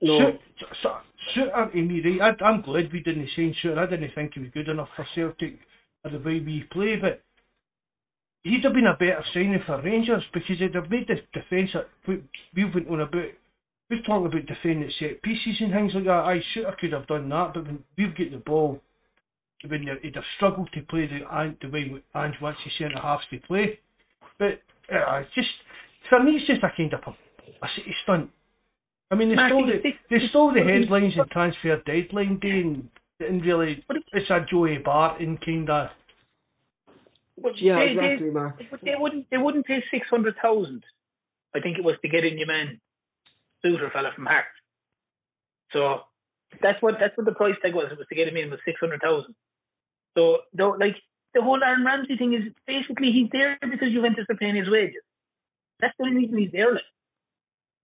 No. 0.00 0.18
Suit, 0.18 0.40
so, 0.82 0.96
Souttar 1.34 1.72
to 1.72 1.82
me, 1.82 2.18
right? 2.20 2.36
I, 2.40 2.44
I'm 2.44 2.62
glad 2.62 2.92
we 2.92 3.00
didn't 3.00 3.28
sign 3.34 3.54
Souttar. 3.62 3.86
I 3.86 3.90
didn't 3.90 4.14
think 4.14 4.34
he 4.34 4.40
was 4.40 4.50
good 4.54 4.68
enough 4.68 4.88
for 4.96 5.06
Celtic 5.14 5.58
or 6.04 6.10
the 6.10 6.18
way 6.18 6.40
we 6.40 6.64
play, 6.70 6.96
but 6.96 7.22
he'd 8.44 8.64
have 8.64 8.74
been 8.74 8.86
a 8.86 8.94
better 8.96 9.24
signing 9.34 9.60
for 9.66 9.80
Rangers 9.82 10.22
because 10.32 10.58
he'd 10.58 10.74
have 10.74 10.90
made 10.90 11.08
the 11.08 11.16
defence. 11.32 11.74
a- 11.74 11.86
we- 12.06 12.22
We've 12.54 12.74
went 12.74 12.88
on 12.88 13.00
about. 13.00 13.30
We're 13.88 14.02
talking 14.02 14.26
about 14.26 14.46
defending 14.46 14.90
set 14.98 15.22
pieces 15.22 15.60
and 15.60 15.72
things 15.72 15.94
like 15.94 16.04
that. 16.04 16.24
I 16.24 16.40
Souttar 16.54 16.76
could 16.78 16.92
have 16.92 17.06
done 17.06 17.28
that, 17.28 17.54
but 17.54 17.64
when 17.66 17.84
we've 17.96 18.14
got 18.16 18.30
the 18.30 18.38
ball, 18.38 18.80
when 19.66 19.86
he'd 20.02 20.14
have 20.16 20.24
struggled 20.36 20.70
to 20.72 20.82
play 20.82 21.06
the 21.06 21.20
the 21.60 21.68
way 21.68 22.02
Ange 22.14 22.40
wants 22.40 22.60
his 22.62 22.72
centre 22.78 23.00
halves 23.00 23.24
to 23.30 23.38
play. 23.40 23.78
But 24.38 24.60
uh, 24.92 25.22
just 25.34 25.48
for 26.08 26.22
me, 26.22 26.32
it's 26.36 26.46
just 26.46 26.62
a 26.62 26.70
kind 26.76 26.92
of 26.92 27.00
publicity 27.02 27.94
stunt. 28.02 28.30
I 29.10 29.14
mean, 29.14 29.28
they 29.28 29.36
stole 29.36 29.66
the 29.66 29.82
they 30.10 30.28
stole 30.28 30.52
the 30.52 30.62
headlines 30.62 31.14
and 31.16 31.30
transfer 31.30 31.80
deadline 31.86 32.38
day, 32.40 32.60
and 32.60 32.88
didn't 33.20 33.40
really. 33.42 33.84
It's 34.12 34.30
a 34.30 34.40
Joey 34.50 34.78
Barton 34.78 35.38
kind 35.44 35.70
of. 35.70 35.88
But 37.40 37.52
Yeah, 37.60 37.76
they, 37.76 37.92
exactly, 37.92 38.30
they, 38.30 38.68
but 38.70 38.80
they 38.82 38.94
wouldn't 38.98 39.26
they 39.30 39.36
wouldn't 39.36 39.66
pay 39.66 39.82
six 39.90 40.06
hundred 40.10 40.34
thousand. 40.42 40.82
I 41.54 41.60
think 41.60 41.78
it 41.78 41.84
was 41.84 41.96
to 42.02 42.08
get 42.08 42.24
in 42.24 42.38
your 42.38 42.48
man, 42.48 42.80
Souttar 43.64 43.92
fella 43.92 44.10
from 44.14 44.26
Hearts. 44.26 44.48
So 45.72 46.00
that's 46.60 46.80
what 46.82 46.94
that's 46.98 47.16
what 47.16 47.26
the 47.26 47.32
price 47.32 47.54
tag 47.62 47.74
was. 47.74 47.88
It 47.92 47.98
was 47.98 48.06
to 48.08 48.14
get 48.14 48.28
him 48.28 48.36
in 48.36 48.50
was 48.50 48.60
six 48.64 48.80
hundred 48.80 49.00
thousand. 49.02 49.34
So 50.16 50.38
though, 50.52 50.70
like 50.80 50.96
the 51.34 51.42
whole 51.42 51.62
Aaron 51.62 51.84
Ramsey 51.84 52.16
thing 52.16 52.34
is 52.34 52.52
basically 52.66 53.12
he's 53.12 53.30
there 53.30 53.58
because 53.60 53.92
Juventus 53.92 54.26
are 54.28 54.36
paying 54.36 54.56
his 54.56 54.70
wages. 54.70 55.02
That's 55.80 55.94
the 55.98 56.06
only 56.06 56.22
reason 56.22 56.38
he's 56.38 56.52
there. 56.52 56.72
Like. 56.72 56.82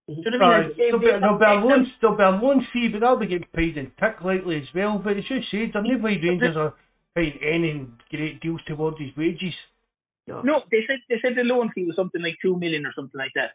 Do 0.07 0.15
you 0.17 0.31
know 0.31 0.37
what 0.39 0.55
I 0.55 0.59
mean? 0.61 0.67
Like, 0.67 0.77
there'll, 0.77 0.99
be, 0.99 1.05
they- 1.05 1.19
there'll, 1.19 1.37
be 1.39 1.45
a 1.45 1.47
they- 1.49 1.67
loan, 1.67 1.91
there'll 2.01 2.17
be 2.17 2.23
a 2.23 2.29
loan 2.29 2.67
fee, 2.73 2.89
but 2.91 2.99
that'll 3.01 3.17
be 3.17 3.27
getting 3.27 3.47
paid 3.55 3.77
in 3.77 3.91
tick 3.99 4.21
lately 4.23 4.57
as 4.57 4.67
well. 4.75 4.97
But 4.99 5.17
as 5.17 5.23
you 5.29 5.39
said, 5.51 5.71
they're 5.73 5.83
not 5.83 6.01
Rangers 6.03 6.57
are 6.57 6.73
paying 7.15 7.39
any 7.43 7.87
great 8.09 8.41
deals 8.41 8.61
towards 8.67 8.99
his 8.99 9.15
wages. 9.15 9.53
No, 10.27 10.61
they 10.71 10.79
said 10.87 10.99
they 11.09 11.15
said 11.21 11.33
the 11.35 11.43
loan 11.43 11.71
fee 11.75 11.85
was 11.85 11.95
something 11.95 12.21
like 12.21 12.35
two 12.41 12.57
million 12.57 12.85
or 12.85 12.93
something 12.95 13.17
like 13.19 13.31
that. 13.35 13.51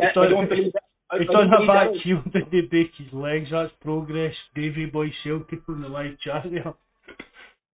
It's 0.00 0.16
I 0.16 0.20
on- 0.20 0.30
don't 0.30 0.48
believe 0.48 0.72
that. 0.72 0.82
I, 1.10 1.16
It's 1.18 1.30
I 1.30 1.34
on 1.38 1.48
don't 1.48 1.50
her 1.50 1.56
believe 1.56 1.68
that. 1.68 1.92
back 1.92 2.02
heel 2.02 2.22
that 2.34 2.50
they 2.52 2.60
break 2.62 2.90
his 2.98 3.12
legs. 3.12 3.48
That's 3.50 3.72
progress. 3.80 4.34
Davy 4.54 4.86
Boy 4.86 5.10
Celtic 5.24 5.60
on 5.68 5.80
the 5.80 5.88
live 5.88 6.18
chat 6.20 6.44
there. 6.50 6.74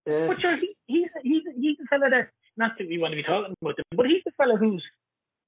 Yeah. 0.07 0.27
But 0.29 0.41
sure, 0.41 0.57
he, 0.57 0.75
he's 0.87 1.09
he's 1.23 1.43
he's 1.57 1.77
the 1.79 1.87
fella 1.91 2.11
that 2.11 2.29
not 2.57 2.73
that 2.79 2.87
we 2.89 2.99
want 2.99 3.13
to 3.13 3.17
be 3.17 3.23
talking 3.23 3.55
about 3.61 3.79
him, 3.79 3.85
but 3.97 4.07
he's 4.07 4.23
the 4.25 4.31
fella 4.37 4.57
who's 4.57 4.85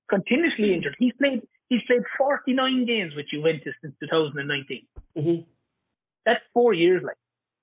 continuously 0.08 0.74
injured. 0.74 0.96
He's 0.98 1.12
played 1.20 1.42
he's 1.68 1.82
played 1.86 2.02
49 2.18 2.84
games 2.86 3.14
with 3.16 3.26
Juventus 3.28 3.74
since 3.82 3.94
2019. 4.00 4.86
Mhm. 5.16 5.44
That's 6.24 6.42
four 6.52 6.72
years, 6.74 7.02
like 7.02 7.16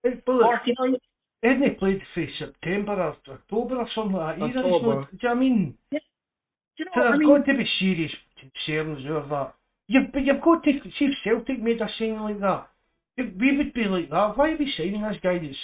Hey, 0.04 0.22
Bullet, 0.26 0.44
49. 0.46 0.98
Hadn't 1.44 1.64
he 1.64 1.70
played 1.72 2.02
for 2.14 2.26
September 2.40 2.94
or 2.94 3.16
October 3.28 3.76
or 3.78 3.90
something 3.96 4.16
like 4.18 4.40
that? 4.40 4.46
Either 4.50 4.60
October. 4.60 4.96
not- 4.96 5.12
Do 5.12 5.18
you 5.18 5.20
know 5.24 5.30
what 5.30 5.36
I 5.38 5.40
mean? 5.40 5.78
Do 5.92 6.00
you 6.78 6.86
know? 6.86 6.92
So 6.96 7.02
I 7.02 7.04
there's 7.10 7.20
mean, 7.20 7.28
got 7.30 7.46
to 7.46 7.54
be 7.58 7.70
serious 7.80 8.12
concerns 8.40 9.06
over 9.10 9.28
that. 9.30 9.56
You've, 9.88 10.12
but 10.14 10.24
you've 10.26 10.42
got 10.42 10.64
to 10.64 10.72
see 10.98 11.06
if 11.06 11.18
Celtic 11.24 11.60
made 11.62 11.82
a 11.82 11.90
signing 11.98 12.20
like 12.20 12.40
that. 12.40 12.68
we 13.18 13.58
would 13.58 13.74
be 13.74 13.84
like 13.86 14.10
that. 14.10 14.38
Why 14.38 14.52
are 14.52 14.58
we 14.58 14.72
signing 14.78 15.02
this 15.02 15.18
guy? 15.22 15.38
That's 15.40 15.58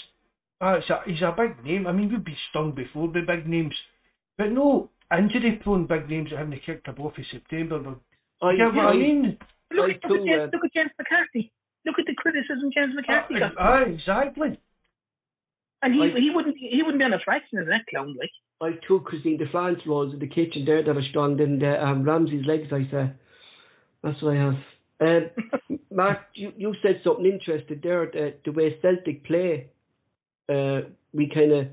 uh, 0.62 0.76
it's 0.80 0.90
a, 0.90 1.02
he's 1.10 1.22
a 1.22 1.32
big 1.36 1.64
name. 1.64 1.88
I 1.88 1.94
mean, 1.94 2.10
we'd 2.12 2.24
be 2.26 2.38
stung 2.50 2.74
before 2.74 3.08
by 3.08 3.22
big 3.22 3.48
names, 3.48 3.74
but 4.38 4.52
no 4.52 4.90
injury-prone 5.18 5.86
big 5.88 6.10
names 6.10 6.30
that 6.32 6.40
haven't 6.40 6.60
kicked 6.66 6.88
a 6.90 6.92
ball 6.94 7.14
in 7.18 7.26
September. 7.32 7.80
But, 7.80 7.98
I, 8.42 8.52
you 8.52 8.58
get 8.58 8.74
what 8.76 8.86
I, 8.86 8.90
I- 8.90 8.98
mean? 8.98 9.38
Look, 9.72 9.90
I 9.90 9.94
at, 9.94 10.02
too, 10.02 10.16
at 10.16 10.26
James, 10.26 10.40
uh, 10.42 10.50
look 10.54 10.66
at 10.66 10.74
James 10.74 10.92
McCarthy. 10.98 11.52
Look 11.86 12.00
at 12.00 12.06
the 12.08 12.16
criticism 12.16 12.72
James 12.74 12.96
McCarthy 12.96 13.40
got. 13.40 13.54
Ah, 13.60 13.84
exactly. 13.84 14.60
And 15.82 15.94
he, 15.94 16.02
I- 16.02 16.20
he 16.20 16.30
wouldn't 16.34 16.58
he 16.58 16.82
wouldn't 16.82 17.00
be 17.00 17.06
on 17.06 17.14
a 17.14 17.20
fraction 17.24 17.60
of 17.60 17.68
that 17.68 17.86
clown 17.90 18.16
like. 18.20 18.32
I 18.62 18.72
took 18.88 19.06
Christine 19.06 19.38
de 19.38 19.48
France 19.50 19.80
rolls 19.88 20.14
in 20.14 20.20
the 20.20 20.28
kitchen 20.28 20.66
there 20.66 20.84
that 20.84 20.98
are 20.98 21.04
strong 21.10 21.38
than 21.38 21.60
the 21.60 21.82
um, 21.82 22.04
Ramsey's 22.04 22.46
legs, 22.46 22.68
I 22.74 22.84
say. 22.92 23.12
That's 24.04 24.22
what 24.22 24.36
I 24.36 24.40
have. 24.40 24.56
Um, 25.00 25.80
Mark, 25.92 26.20
you, 26.34 26.52
you 26.58 26.76
said 26.82 27.00
something 27.06 27.26
interesting 27.26 27.80
there, 27.82 28.10
the, 28.12 28.34
the 28.44 28.52
way 28.52 28.78
Celtic 28.82 29.24
play. 29.26 29.68
Uh, 30.50 30.90
we 31.14 31.30
kind 31.34 31.54
of 31.54 31.68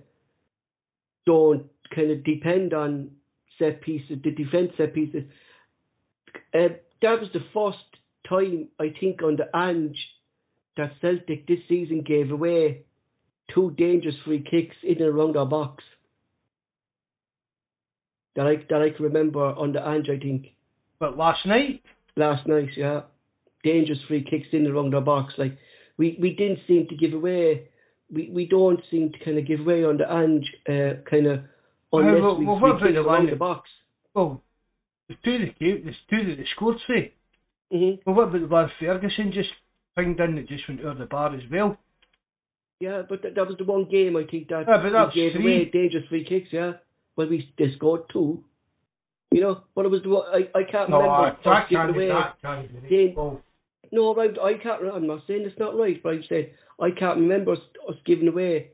don't 1.27 1.67
kind 1.95 2.13
of 2.13 2.23
depend 2.25 2.73
on 2.73 3.11
set 3.59 3.81
pieces, 3.81 4.19
the 4.23 4.31
defence 4.31 4.71
set 4.77 4.95
pieces. 4.95 5.25
Uh, 6.57 6.69
that 7.03 7.21
was 7.21 7.29
the 7.33 7.45
first 7.53 7.79
time, 8.29 8.69
I 8.81 8.95
think, 8.99 9.23
on 9.23 9.37
the 9.37 9.49
Ange 9.55 9.99
that 10.77 10.93
Celtic 11.01 11.47
this 11.47 11.61
season 11.69 12.03
gave 12.03 12.31
away 12.31 12.83
two 13.55 13.73
dangerous 13.77 14.17
free 14.25 14.45
kicks 14.49 14.77
in 14.83 15.03
and 15.03 15.15
around 15.15 15.37
our 15.37 15.47
box 15.47 15.85
that 18.37 18.47
I 18.47 18.57
that 18.69 18.83
I 18.83 18.91
can 18.91 19.05
remember 19.05 19.43
on 19.43 19.73
the 19.73 19.87
Ange, 19.87 20.09
I 20.11 20.19
think 20.19 20.49
But 21.01 21.17
last 21.17 21.45
night, 21.47 21.83
last 22.17 22.47
night. 22.47 22.69
Yeah, 22.77 23.03
dangerous 23.65 23.99
free 24.07 24.23
kicks 24.23 24.49
in 24.53 24.67
and 24.67 24.75
around 24.75 24.95
our 24.95 25.01
box. 25.01 25.35
Like 25.39 25.57
we, 25.97 26.17
we 26.21 26.35
didn't 26.35 26.61
seem 26.69 26.87
to 26.89 26.97
give 26.97 27.15
away. 27.15 27.69
We, 28.13 28.31
we 28.33 28.47
don't 28.47 28.81
seem 28.91 29.11
to 29.11 29.25
kind 29.25 29.39
of 29.39 29.47
give 29.47 29.61
away 29.61 29.85
on 29.85 29.97
the 29.97 30.11
Ange 30.13 30.47
uh, 30.69 31.03
kind 31.11 31.27
of 31.27 31.41
unless 31.93 32.23
well, 32.23 32.39
we 32.39 32.47
well, 32.47 32.61
free 32.61 32.71
what 32.71 32.77
about 32.77 32.93
the 32.93 33.01
around 33.01 33.31
the 33.31 33.37
box. 33.37 33.69
well, 34.15 34.43
the 35.09 35.15
two 35.25 35.39
that 35.45 35.59
came, 35.59 35.85
the 35.85 35.93
two 36.11 36.27
that 36.29 36.37
they 36.37 36.47
scored 36.55 36.77
for. 36.87 36.97
hmm 37.71 37.91
Well, 38.05 38.17
what 38.17 38.29
about 38.29 38.41
the 38.41 38.47
one 38.47 38.71
Ferguson 38.81 39.33
just 39.33 39.49
pinged 39.97 40.21
in 40.21 40.37
that 40.37 40.49
just 40.49 40.69
went 40.69 40.81
over 40.81 40.99
the 40.99 41.07
bar 41.07 41.35
as 41.35 41.43
well? 41.51 41.77
Yeah, 42.81 43.03
but 43.09 43.23
that, 43.23 43.35
that 43.35 43.47
was 43.47 43.57
the 43.59 43.65
one 43.65 43.87
game 43.89 44.17
I 44.17 44.25
think 44.25 44.49
that 44.49 44.67
Yeah, 44.69 44.77
but 44.83 44.91
that's 44.93 45.15
gave 45.15 45.33
three. 45.33 45.43
away 45.63 45.65
dangerous 45.73 46.05
free 46.09 46.25
kicks. 46.25 46.49
Yeah, 46.53 46.75
well 47.17 47.29
we 47.29 47.49
they 47.59 47.73
scored 47.75 48.03
two. 48.13 48.43
You 49.33 49.41
know, 49.41 49.61
but 49.75 49.85
it 49.85 49.91
was 49.91 50.03
the 50.03 50.09
one 50.11 50.25
I, 50.33 50.59
I 50.59 50.63
can't 50.71 50.89
No, 50.91 50.99
remember 51.01 51.27
uh, 51.29 51.31
that 51.45 51.69
can't 51.69 51.91
away. 51.91 52.09
that 52.09 52.37
can't 52.43 52.83
be. 52.83 52.89
They- 52.89 53.15
No, 53.93 54.15
right, 54.15 54.31
I 54.43 54.55
can't. 54.55 54.83
I'm 54.93 55.07
not 55.07 55.23
saying 55.27 55.43
it's 55.47 55.59
not 55.59 55.77
right, 55.79 56.01
but 56.03 56.11
I'm 56.15 56.25
saying 56.29 56.49
I 56.81 56.91
can't 56.91 57.19
remember 57.19 57.53
us, 57.53 57.59
us 57.89 57.97
giving 58.05 58.29
away 58.29 58.71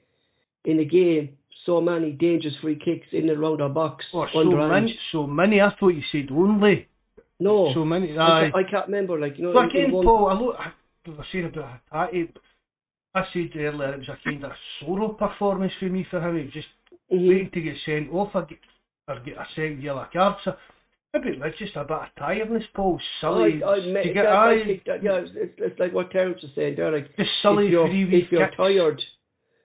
in 0.64 0.80
a 0.80 0.84
game 0.84 1.36
so 1.66 1.80
many 1.80 2.10
dangerous 2.12 2.54
free 2.60 2.76
kicks 2.76 3.06
in 3.12 3.28
and 3.28 3.38
around 3.38 3.60
our 3.62 3.68
box 3.68 4.04
oh, 4.14 4.26
so 4.32 4.44
many, 4.44 4.98
so 5.12 5.26
many. 5.26 5.60
I 5.60 5.74
thought 5.78 5.88
you 5.88 6.02
said 6.10 6.28
only. 6.30 6.88
No, 7.40 7.72
So 7.74 7.84
many. 7.84 8.16
I. 8.16 8.46
I 8.54 8.62
can't 8.70 8.86
remember. 8.86 9.18
Like 9.18 9.36
you 9.38 9.44
know, 9.44 9.52
But 9.52 9.70
in- 9.70 9.76
in 9.76 9.76
again, 9.84 9.92
one- 9.92 10.04
Paul, 10.06 10.26
I 10.28 10.34
look. 10.40 10.56
I 10.58 10.72
I 11.10 11.24
saying 11.32 11.46
about 11.46 11.80
Hatate. 11.92 12.28
I 13.14 13.24
said 13.32 13.50
earlier 13.56 13.94
it 13.94 13.98
was 13.98 14.08
a 14.08 14.18
kind 14.24 14.44
of 14.44 14.52
solo 14.80 15.08
performance 15.08 15.72
for 15.78 15.86
me 15.86 16.06
for 16.10 16.20
him. 16.20 16.36
He 16.38 16.44
was 16.44 16.52
just 16.52 16.68
Mhm. 17.12 17.28
waiting 17.28 17.50
to 17.50 17.60
get 17.60 17.76
sent 17.84 18.12
off 18.12 18.34
or 18.34 18.42
get, 18.42 18.58
or 19.08 19.18
get 19.20 19.36
a 19.36 19.46
second 19.54 19.82
yellow 19.82 20.06
card. 20.12 20.36
So 20.44 20.56
maybe 21.12 21.38
it's 21.42 21.58
just 21.58 21.76
a 21.76 21.82
bit 21.84 21.96
of 21.96 22.08
tiredness, 22.16 22.64
Paul. 22.74 23.00
Silly. 23.20 23.62
I, 23.62 23.72
I, 23.72 23.80
to 23.80 24.12
get, 24.14 24.22
that, 24.22 24.26
I 24.26 24.80
that, 24.86 25.02
yeah, 25.02 25.16
it's, 25.24 25.54
it's, 25.58 25.78
like 25.80 25.92
what 25.92 26.10
Terence 26.12 26.40
was 26.42 26.52
saying 26.54 26.76
there. 26.76 26.90
Like 26.92 27.14
just 27.16 27.30
silly 27.42 27.66
if 27.66 27.72
you're, 27.72 27.88
if 27.88 28.32
you're 28.32 28.50
tired, 28.56 29.02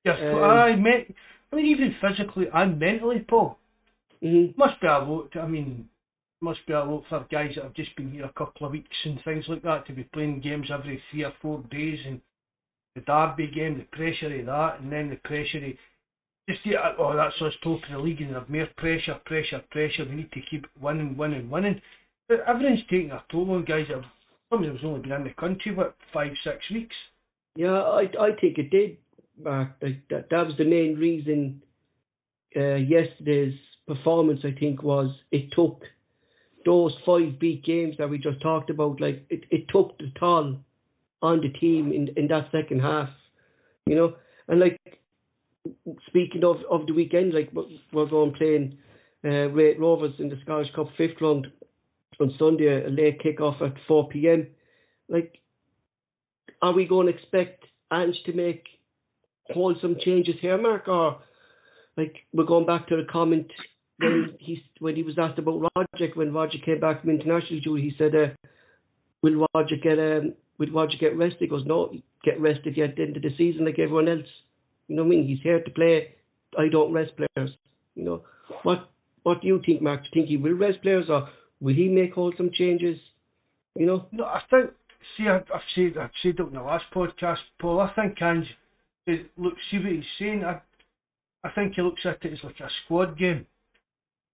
Yes, 0.03 0.19
um, 0.22 0.44
aye, 0.44 0.76
me- 0.76 1.14
I 1.52 1.56
mean, 1.56 1.65
even 1.68 1.95
physically 2.02 2.48
and 2.53 2.80
mentally, 2.80 3.19
Paul. 3.19 3.57
mhm, 4.22 4.57
Must 4.57 4.80
be 4.82 4.88
a 4.88 4.99
lot. 4.99 5.36
I 5.36 5.48
mean, 5.48 5.90
must 6.41 6.65
be 6.68 6.74
a 6.74 6.84
lot 6.84 7.03
for 7.10 7.26
guys 7.32 7.56
that 7.56 7.64
have 7.64 7.74
just 7.74 7.95
been 7.95 8.11
here 8.11 8.26
a 8.26 8.34
couple 8.34 8.65
of 8.68 8.72
weeks 8.74 8.95
and 9.06 9.19
things 9.24 9.45
like 9.48 9.64
that 9.64 9.86
to 9.88 9.94
be 9.94 10.03
playing 10.03 10.41
games 10.41 10.68
every 10.72 11.02
three 11.10 11.24
or 11.24 11.34
four 11.41 11.64
days 11.72 11.99
and 12.06 12.22
the 12.95 13.02
derby 13.02 13.48
game, 13.48 13.78
the 13.78 13.86
pressure 13.98 14.40
of 14.40 14.45
that, 14.45 14.80
and 14.80 14.91
then 14.91 15.10
the 15.10 15.15
pressure 15.18 15.65
of 15.65 15.74
just 16.49 16.65
yeah, 16.65 16.94
oh 16.98 17.15
that's 17.15 17.36
us 17.41 17.53
of 17.65 17.80
the 17.91 17.98
league 17.98 18.22
and 18.22 18.34
have 18.34 18.49
more 18.49 18.68
pressure, 18.78 19.19
pressure, 19.26 19.61
pressure. 19.72 20.06
We 20.06 20.15
need 20.15 20.32
to 20.32 20.41
keep 20.49 20.65
winning, 20.80 21.18
winning, 21.18 21.49
winning. 21.49 21.82
But 22.30 22.41
everything's 22.48 22.82
taking 22.90 23.11
a 23.11 23.24
toll 23.32 23.52
on 23.52 23.65
guys 23.65 23.86
that 23.90 23.95
have, 23.95 24.06
some 24.49 24.64
of 24.64 24.68
them's 24.69 24.84
only 24.84 25.02
been 25.02 25.11
in 25.11 25.24
the 25.26 25.32
country 25.32 25.74
what 25.74 25.95
five, 26.14 26.32
six 26.44 26.57
weeks. 26.72 26.95
yeah, 27.56 27.82
I 27.82 28.03
I 28.19 28.32
think 28.40 28.57
it 28.57 28.69
did, 28.69 28.98
Mark. 29.43 29.72
Like 29.81 30.01
that 30.09 30.30
that 30.30 30.47
was 30.47 30.55
the 30.57 30.65
main 30.65 30.95
reason. 30.95 31.61
Uh, 32.55 32.76
yesterday's 32.76 33.53
performance, 33.88 34.39
I 34.43 34.51
think, 34.57 34.81
was 34.81 35.14
it 35.31 35.51
took 35.51 35.84
those 36.65 36.95
five 37.05 37.39
big 37.39 37.64
games 37.64 37.95
that 37.97 38.09
we 38.09 38.18
just 38.18 38.41
talked 38.41 38.69
about. 38.69 38.99
Like 38.99 39.26
it, 39.30 39.43
it 39.51 39.65
took 39.69 39.97
the 39.99 40.11
toll 40.19 40.57
on 41.22 41.41
the 41.41 41.49
team 41.49 41.91
in 41.91 42.09
in 42.18 42.27
that 42.27 42.49
second 42.51 42.80
half, 42.81 43.09
you 43.85 43.95
know. 43.95 44.15
And 44.47 44.59
like 44.59 44.80
speaking 46.07 46.43
of 46.43 46.57
of 46.69 46.88
the 46.88 46.93
weekend, 46.93 47.34
like 47.34 47.51
we're- 47.53 48.09
going 48.09 48.34
playing 48.34 48.77
uh, 49.26 49.49
Raith 49.49 49.77
Rovers 49.80 50.14
in 50.19 50.30
the 50.30 50.39
Scottish 50.43 50.73
Cup 50.73 50.88
fifth 50.97 51.19
round 51.22 51.47
on 52.19 52.34
Sunday, 52.39 52.85
a 52.85 52.89
late 52.89 53.19
kick 53.22 53.41
off 53.41 53.61
at 53.61 53.73
four 53.88 54.07
p.m. 54.09 54.47
Like, 55.09 55.38
are 56.61 56.73
we 56.73 56.85
going 56.85 57.07
to 57.07 57.14
expect 57.14 57.65
Ange 57.91 58.18
to 58.26 58.34
make 58.34 58.65
wholesome 59.53 59.98
changes 60.03 60.36
here, 60.41 60.57
Mark, 60.57 60.88
or 60.88 61.19
like 61.95 62.15
we're 62.34 62.45
going 62.45 62.65
back 62.65 62.88
to 62.88 62.98
the 62.98 63.06
comment 63.11 63.48
when 63.99 64.36
he 64.40 64.64
when 64.80 64.95
he 64.95 65.03
was 65.03 65.18
asked 65.18 65.40
about 65.40 65.72
Rogic 65.76 66.15
when 66.15 66.32
Rogic 66.32 66.64
came 66.64 66.80
back 66.80 67.02
from 67.02 67.10
international 67.10 67.60
duty, 67.61 67.90
he 67.90 67.95
said, 67.98 68.15
uh, 68.15 68.28
"Will 69.22 69.48
Rogic 69.56 69.82
get 69.84 69.99
um, 69.99 70.34
will 70.57 70.68
Rogic 70.68 70.99
get 70.99 71.18
rested?" 71.18 71.41
He 71.41 71.48
goes, 71.48 71.65
"No, 71.65 71.91
get 72.24 72.40
rested 72.40 72.78
at 72.80 72.95
the 72.95 73.03
end 73.03 73.18
of 73.18 73.24
the 73.24 73.36
season 73.38 73.65
like 73.65 73.80
everyone 73.80 74.07
else." 74.07 74.28
You 74.88 74.95
know 74.95 75.03
what 75.03 75.07
I 75.07 75.10
mean? 75.10 75.28
He's 75.28 75.41
here 75.41 75.61
to 75.61 75.72
play. 75.72 76.15
I 76.57 76.69
don't 76.69 76.94
rest 76.94 77.11
players. 77.18 77.52
You 77.95 78.03
know 78.03 78.24
what? 78.64 78.90
What 79.24 79.41
do 79.41 79.48
you 79.48 79.61
think, 79.65 79.82
Mark? 79.82 80.02
Do 80.03 80.07
you 80.07 80.22
think 80.22 80.30
he 80.30 80.38
will 80.38 80.53
rest 80.57 80.82
players, 80.82 81.10
or 81.10 81.28
will 81.60 81.76
he 81.76 81.90
make 81.90 82.14
wholesome 82.14 82.52
changes? 82.53 82.98
You 83.76 83.86
know? 83.86 84.06
No, 84.11 84.24
I 84.26 84.41
think. 84.49 84.72
See, 85.18 85.28
I, 85.28 85.38
I've 85.38 85.61
said 85.76 85.98
I've 85.99 86.11
said 86.22 86.36
it 86.40 86.48
in 86.48 86.53
the 86.53 86.61
last 86.61 86.86
podcast, 86.94 87.40
Paul. 87.60 87.82
I 87.82 87.91
think 87.94 88.22
Ange, 88.22 88.48
eh, 89.08 89.24
look, 89.38 89.54
see 89.72 89.78
what 89.80 89.92
he's 89.92 90.04
saying. 90.20 90.44
I, 90.44 90.60
I 91.44 91.50
think 91.52 91.74
he 91.76 91.82
looks 91.82 92.06
at 92.06 92.24
it 92.26 92.34
as 92.34 92.40
like 92.44 92.60
a 92.60 92.70
squad 92.86 93.18
game. 93.18 93.46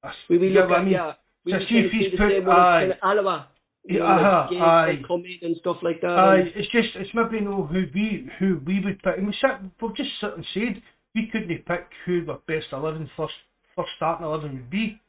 I 0.04 0.12
We 0.30 0.38
will 0.38 0.48
look 0.50 0.70
at 0.72 0.78
I 0.78 0.84
mean? 0.84 0.94
yeah. 0.94 1.14
We 1.46 1.52
So 1.52 1.60
see 1.70 1.78
if 1.80 1.92
he's 1.92 2.12
put- 2.18 2.32
aye. 2.32 2.84
as 2.86 2.90
kind 2.90 2.92
of 2.92 2.98
Alloa. 3.26 3.48
You 3.86 4.00
know, 4.00 4.06
Yeah, 4.06 4.16
uh-huh, 4.16 4.48
games 4.50 5.06
aye. 5.10 5.46
and 5.46 5.58
stuff 5.58 5.78
like 5.82 6.00
that. 6.02 6.10
Aye, 6.12 6.52
it's 6.56 6.72
just 6.72 6.96
it's 6.96 7.10
maybe 7.14 7.42
know 7.44 7.64
who 7.66 7.86
we 7.94 8.30
who 8.40 8.62
we 8.66 8.80
would 8.80 9.02
pick. 9.04 9.18
And 9.18 9.28
we 9.28 9.36
sat, 9.42 9.62
we've 9.82 9.96
just 9.96 10.10
sat 10.22 10.36
and 10.38 10.46
said 10.54 10.82
we 11.14 11.28
couldn't 11.30 11.50
pick 11.66 11.88
who 12.06 12.24
the 12.24 12.40
best 12.48 12.68
eleven 12.72 13.10
first 13.18 13.34
first 13.76 13.90
starting 13.98 14.26
eleven 14.26 14.54
would 14.54 14.70
be. 14.70 15.02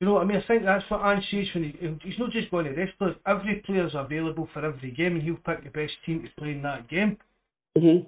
You 0.00 0.06
know 0.08 0.14
what 0.14 0.22
I 0.22 0.24
mean? 0.24 0.38
I 0.38 0.46
think 0.46 0.64
that's 0.64 0.84
what 0.90 1.02
Ange 1.04 1.24
says 1.30 1.46
when 1.54 1.64
he, 1.64 2.08
he's 2.08 2.18
not 2.18 2.30
just 2.30 2.50
going 2.50 2.64
to 2.64 2.72
rest 2.72 2.92
players. 2.98 3.16
Every 3.26 3.56
player's 3.66 3.92
available 3.94 4.48
for 4.54 4.64
every 4.64 4.90
game, 4.90 5.16
and 5.16 5.22
he'll 5.22 5.36
pick 5.36 5.62
the 5.62 5.70
best 5.70 5.92
team 6.06 6.22
to 6.22 6.28
play 6.40 6.52
in 6.52 6.62
that 6.62 6.88
game. 6.88 7.18
Mhm. 7.76 8.06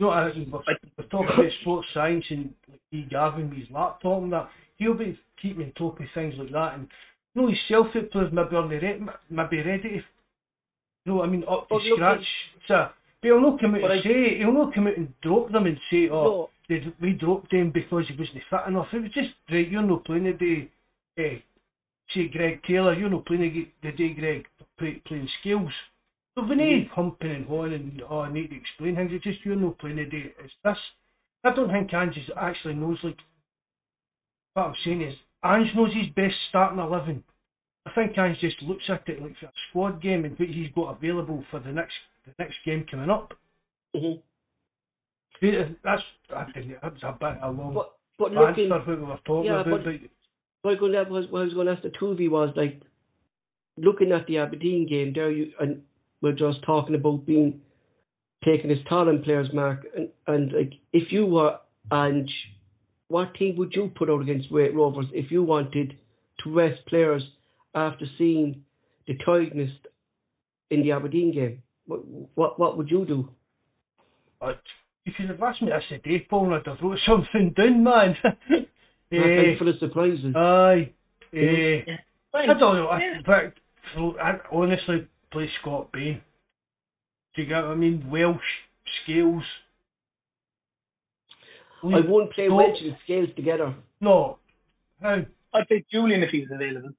Know, 0.00 0.10
I, 0.10 0.26
we're, 0.26 0.62
we're 0.96 1.04
talking 1.10 1.28
about 1.34 1.52
sports 1.60 1.88
science 1.92 2.24
and 2.30 2.54
like. 2.92 3.10
Gavin 3.10 3.50
with 3.50 3.58
his 3.58 3.70
laptop 3.70 4.22
and 4.22 4.32
that. 4.32 4.48
He'll 4.76 4.94
be 4.94 5.18
keeping 5.42 5.66
on 5.66 5.72
top 5.72 5.98
of 6.00 6.06
things 6.14 6.34
like 6.38 6.52
that. 6.52 6.74
And 6.74 6.88
you 7.34 7.42
know, 7.42 7.48
his 7.48 7.58
Celtic 7.68 8.12
players 8.12 8.32
maybe 8.32 8.54
are 8.56 8.66
ready, 8.68 9.00
maybe 9.28 9.62
ready 9.62 9.82
to, 9.82 9.88
you 9.94 10.02
know 11.04 11.22
I 11.22 11.26
mean, 11.26 11.44
up 11.50 11.68
to 11.68 11.80
scratch. 11.94 12.24
So, 12.68 12.88
but 13.20 13.26
he'll 13.28 13.40
not 13.40 13.60
come 13.60 13.74
out 13.74 13.82
and 13.82 13.92
I- 13.92 14.02
say, 14.02 14.38
he'll 14.38 14.52
not 14.52 14.72
come 14.74 14.86
out 14.86 14.96
and 14.96 15.12
drop 15.22 15.50
them 15.50 15.66
and 15.66 15.78
say, 15.90 16.08
oh, 16.10 16.22
No. 16.22 16.50
did 16.68 16.92
we 17.00 17.12
dropped 17.12 17.52
him 17.52 17.70
because 17.72 18.04
he 18.08 18.14
wasn't 18.14 18.42
fit 18.48 18.68
enough. 18.68 18.86
It 18.92 19.02
was 19.02 19.10
just, 19.12 19.30
right, 19.50 19.68
you're 19.68 19.82
not 19.82 20.04
playing 20.04 20.24
today. 20.24 20.70
Eh, 21.18 21.38
say 22.14 22.28
Greg 22.28 22.62
Taylor, 22.62 22.94
you're 22.94 23.10
not 23.10 23.26
playing 23.26 23.42
the 23.82 23.90
the 23.90 23.96
day 23.96 24.14
Greg 24.14 24.46
play, 24.78 25.02
playing 25.06 25.28
skills. 25.40 25.72
So 26.38 26.44
we 26.44 26.54
need 26.54 26.88
humping 26.94 27.32
and 27.32 27.46
hawing 27.46 27.72
and 27.72 28.00
oh, 28.08 28.20
I 28.20 28.32
need 28.32 28.50
to 28.50 28.56
explain 28.56 28.94
things. 28.94 29.10
It's 29.12 29.24
just 29.24 29.44
you're 29.44 29.56
not 29.56 29.76
playing 29.80 29.96
the 29.96 30.04
day. 30.04 30.32
It's 30.38 30.52
this. 30.64 30.76
I 31.42 31.52
don't 31.52 31.68
think 31.68 31.92
Ange 31.92 32.16
actually 32.36 32.74
knows 32.74 32.98
like 33.02 33.16
what 34.54 34.66
I'm 34.66 34.74
saying 34.84 35.02
is 35.02 35.14
Ange 35.44 35.74
knows 35.74 35.92
his 35.92 36.06
best 36.14 36.36
starting 36.48 36.78
eleven. 36.78 37.24
I 37.86 37.90
think 37.92 38.16
Ange 38.16 38.38
just 38.40 38.62
looks 38.62 38.84
at 38.88 39.02
it 39.08 39.20
like 39.20 39.36
for 39.40 39.46
a 39.46 39.52
squad 39.68 40.00
game 40.00 40.24
and 40.24 40.38
what 40.38 40.48
he's 40.48 40.70
got 40.76 40.96
available 40.96 41.42
for 41.50 41.58
the 41.58 41.72
next 41.72 41.94
the 42.24 42.32
next 42.38 42.54
game 42.64 42.86
coming 42.88 43.10
up. 43.10 43.34
Mhm. 43.96 44.20
Yeah, 45.42 45.68
That's 45.82 46.02
that 46.30 46.46
was 46.54 47.02
a 47.02 47.12
bit 47.12 47.38
a 47.42 47.50
long 47.50 47.74
But 47.74 47.96
but 48.16 48.26
answer 48.36 48.62
looking, 48.62 48.70
what 48.70 48.86
we 48.86 48.94
were 48.94 49.18
talking 49.24 49.50
yeah, 49.50 49.60
about. 49.62 49.84
but- 49.84 50.00
but 50.62 50.70
I 50.70 50.72
was 50.72 50.78
going 50.80 50.92
to, 50.92 51.04
what 51.04 51.40
I 51.40 51.44
was 51.44 51.54
going 51.54 51.66
to 51.66 51.72
ask 51.72 51.82
the 51.82 51.90
two 51.98 52.08
of 52.08 52.20
you 52.20 52.30
was 52.30 52.52
like 52.56 52.80
looking 53.76 54.12
at 54.12 54.26
the 54.28 54.38
Aberdeen 54.38 54.86
game 54.88 55.12
there. 55.12 55.30
You 55.30 55.52
and 55.60 55.82
we're 56.20 56.32
just 56.32 56.62
talking 56.64 56.94
about 56.94 57.26
being 57.26 57.60
taking 58.44 58.70
his 58.70 58.78
talent 58.88 59.24
players, 59.24 59.48
Mark, 59.52 59.86
and, 59.96 60.08
and 60.26 60.52
like 60.52 60.72
if 60.92 61.12
you 61.12 61.26
were 61.26 61.58
and 61.90 62.30
what 63.08 63.34
team 63.34 63.56
would 63.56 63.72
you 63.74 63.90
put 63.96 64.10
out 64.10 64.20
against 64.20 64.48
Raith 64.50 64.74
Rovers 64.74 65.06
if 65.12 65.30
you 65.30 65.42
wanted 65.42 65.94
to 66.44 66.54
rest 66.54 66.84
players 66.86 67.22
after 67.74 68.04
seeing 68.18 68.62
the 69.06 69.16
tiredness 69.24 69.70
in 70.70 70.82
the 70.82 70.92
Aberdeen 70.92 71.32
game? 71.32 71.62
What 71.86 72.00
what, 72.34 72.58
what 72.58 72.76
would 72.76 72.90
you 72.90 73.04
do? 73.06 73.30
But 74.40 74.60
if 75.06 75.14
you'd 75.18 75.30
have 75.30 75.42
asked 75.42 75.62
me 75.62 75.70
this 75.70 75.82
today, 75.88 76.26
Paul, 76.28 76.52
I'd 76.54 76.66
have 76.66 76.78
wrote 76.82 76.98
something 77.06 77.54
down, 77.56 77.82
man. 77.82 78.16
Eh, 79.10 79.16
eh, 79.16 79.58
full 79.58 79.68
of 79.68 79.78
surprises. 79.78 80.34
aye. 80.36 80.90
Eh, 81.32 81.80
Fine. 82.30 82.50
I 82.50 82.58
don't 82.58 82.76
know. 82.76 82.88
I, 82.88 83.00
Yeah. 83.00 83.20
but 83.24 83.54
I 84.20 84.34
honestly 84.52 85.08
play 85.30 85.48
Scott 85.60 85.90
Bain. 85.92 86.20
Do 87.34 87.42
you 87.42 87.48
get 87.48 87.62
what 87.62 87.72
I 87.72 87.74
mean? 87.74 88.08
Welsh 88.10 88.40
scales. 89.04 89.42
I 91.82 92.00
won't 92.00 92.32
play 92.32 92.48
No. 92.48 92.56
Welsh 92.56 92.80
and 92.82 92.96
Scales 93.04 93.28
together. 93.36 93.74
No. 94.00 94.38
How? 95.00 95.22
I'd 95.54 95.68
say 95.68 95.84
Jullien 95.94 96.24
if 96.24 96.30
he 96.30 96.40
was 96.40 96.50
available. 96.52 96.90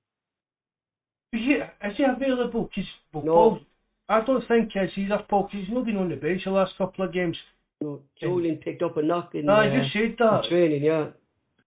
Is 1.33 1.41
he, 1.41 1.53
is 1.53 1.97
he 1.97 2.03
available? 2.03 2.69
Cause, 2.73 2.85
well, 3.13 3.23
No. 3.25 3.33
Paul, 3.33 3.59
I 4.07 4.21
don't 4.25 4.47
think 4.47 4.71
he 4.73 4.79
is 4.79 4.91
either, 4.97 5.23
Paul, 5.29 5.43
'cause 5.43 5.51
he's 5.53 5.69
not 5.69 5.85
been 5.85 5.97
on 5.97 6.09
the 6.09 6.15
bench 6.15 6.43
the 6.45 6.51
last 6.51 6.75
couple 6.77 7.05
of 7.05 7.13
games. 7.13 7.37
No, 7.81 8.01
Jullien 8.21 8.59
picked 8.61 8.81
up 8.81 8.97
a 8.97 9.01
knock 9.01 9.35
in, 9.35 9.49
I 9.49 9.67
uh, 9.69 9.81
just 9.83 9.93
said 9.93 10.01
in 10.03 10.15
that. 10.19 10.43
training, 10.49 10.83
yeah. 10.83 11.09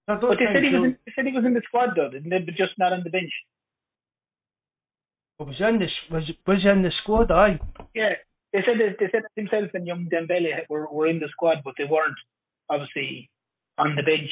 I 0.08 0.14
don't 0.18 0.30
But 0.30 0.38
they 0.38 0.46
said 0.52 0.64
he 0.64 0.70
was 0.74 0.84
in, 0.84 0.98
they 1.06 1.12
said 1.14 1.26
he 1.26 1.32
was 1.32 1.44
in 1.44 1.54
the 1.54 1.62
squad 1.66 1.90
though, 1.94 2.10
didn't 2.10 2.28
they? 2.28 2.38
But 2.40 2.54
just 2.54 2.76
not 2.78 2.92
on 2.92 3.02
the 3.04 3.10
bench. 3.10 3.30
Was 5.46 5.56
in 5.60 5.78
the 5.78 5.88
was 6.10 6.30
was 6.46 6.64
in 6.64 6.82
the 6.82 6.90
squad. 7.02 7.30
Aye. 7.30 7.58
Yeah, 7.94 8.14
they 8.52 8.60
said 8.64 8.78
that, 8.78 8.96
they 9.00 9.06
said 9.10 9.22
himself 9.36 9.70
and 9.74 9.86
young 9.86 10.08
Dembele 10.12 10.66
were, 10.68 10.86
were 10.90 11.06
in 11.08 11.18
the 11.18 11.28
squad, 11.30 11.58
but 11.64 11.74
they 11.78 11.84
weren't 11.84 12.16
obviously 12.70 13.28
on 13.78 13.96
the 13.96 14.02
bench. 14.02 14.30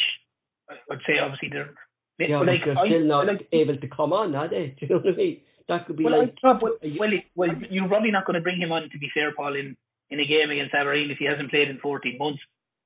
I- 0.68 0.92
I'd 0.92 1.00
say 1.06 1.18
obviously 1.18 1.48
they're 1.50 1.70
they- 2.18 2.28
Yeah, 2.28 2.38
like 2.40 2.60
but 2.64 2.74
they're 2.74 2.78
I- 2.78 2.88
still 2.88 3.04
not 3.04 3.26
like, 3.26 3.48
able 3.52 3.76
to 3.76 3.88
come 3.88 4.12
on, 4.12 4.34
are 4.34 4.48
they? 4.48 4.74
Do 4.78 4.86
you 4.86 4.88
know 4.88 4.96
what 4.98 5.14
I 5.14 5.16
mean? 5.16 5.40
That 5.68 5.86
could 5.86 5.96
be 5.96 6.04
well, 6.04 6.18
like, 6.20 6.34
I, 6.42 6.52
well, 6.52 6.72
a 6.82 6.88
y- 6.88 6.96
well, 6.98 7.10
well, 7.34 7.50
you're 7.70 7.88
probably 7.88 8.10
not 8.10 8.26
going 8.26 8.34
to 8.34 8.40
bring 8.42 8.60
him 8.60 8.72
on 8.72 8.82
to 8.90 8.98
be 8.98 9.10
fair, 9.14 9.32
Paul, 9.34 9.54
in 9.56 9.76
in 10.10 10.20
a 10.20 10.26
game 10.26 10.50
against 10.50 10.74
Aberdeen 10.74 11.10
if 11.10 11.18
he 11.18 11.24
hasn't 11.26 11.50
played 11.50 11.68
in 11.70 11.78
14 11.78 12.18
months. 12.18 12.40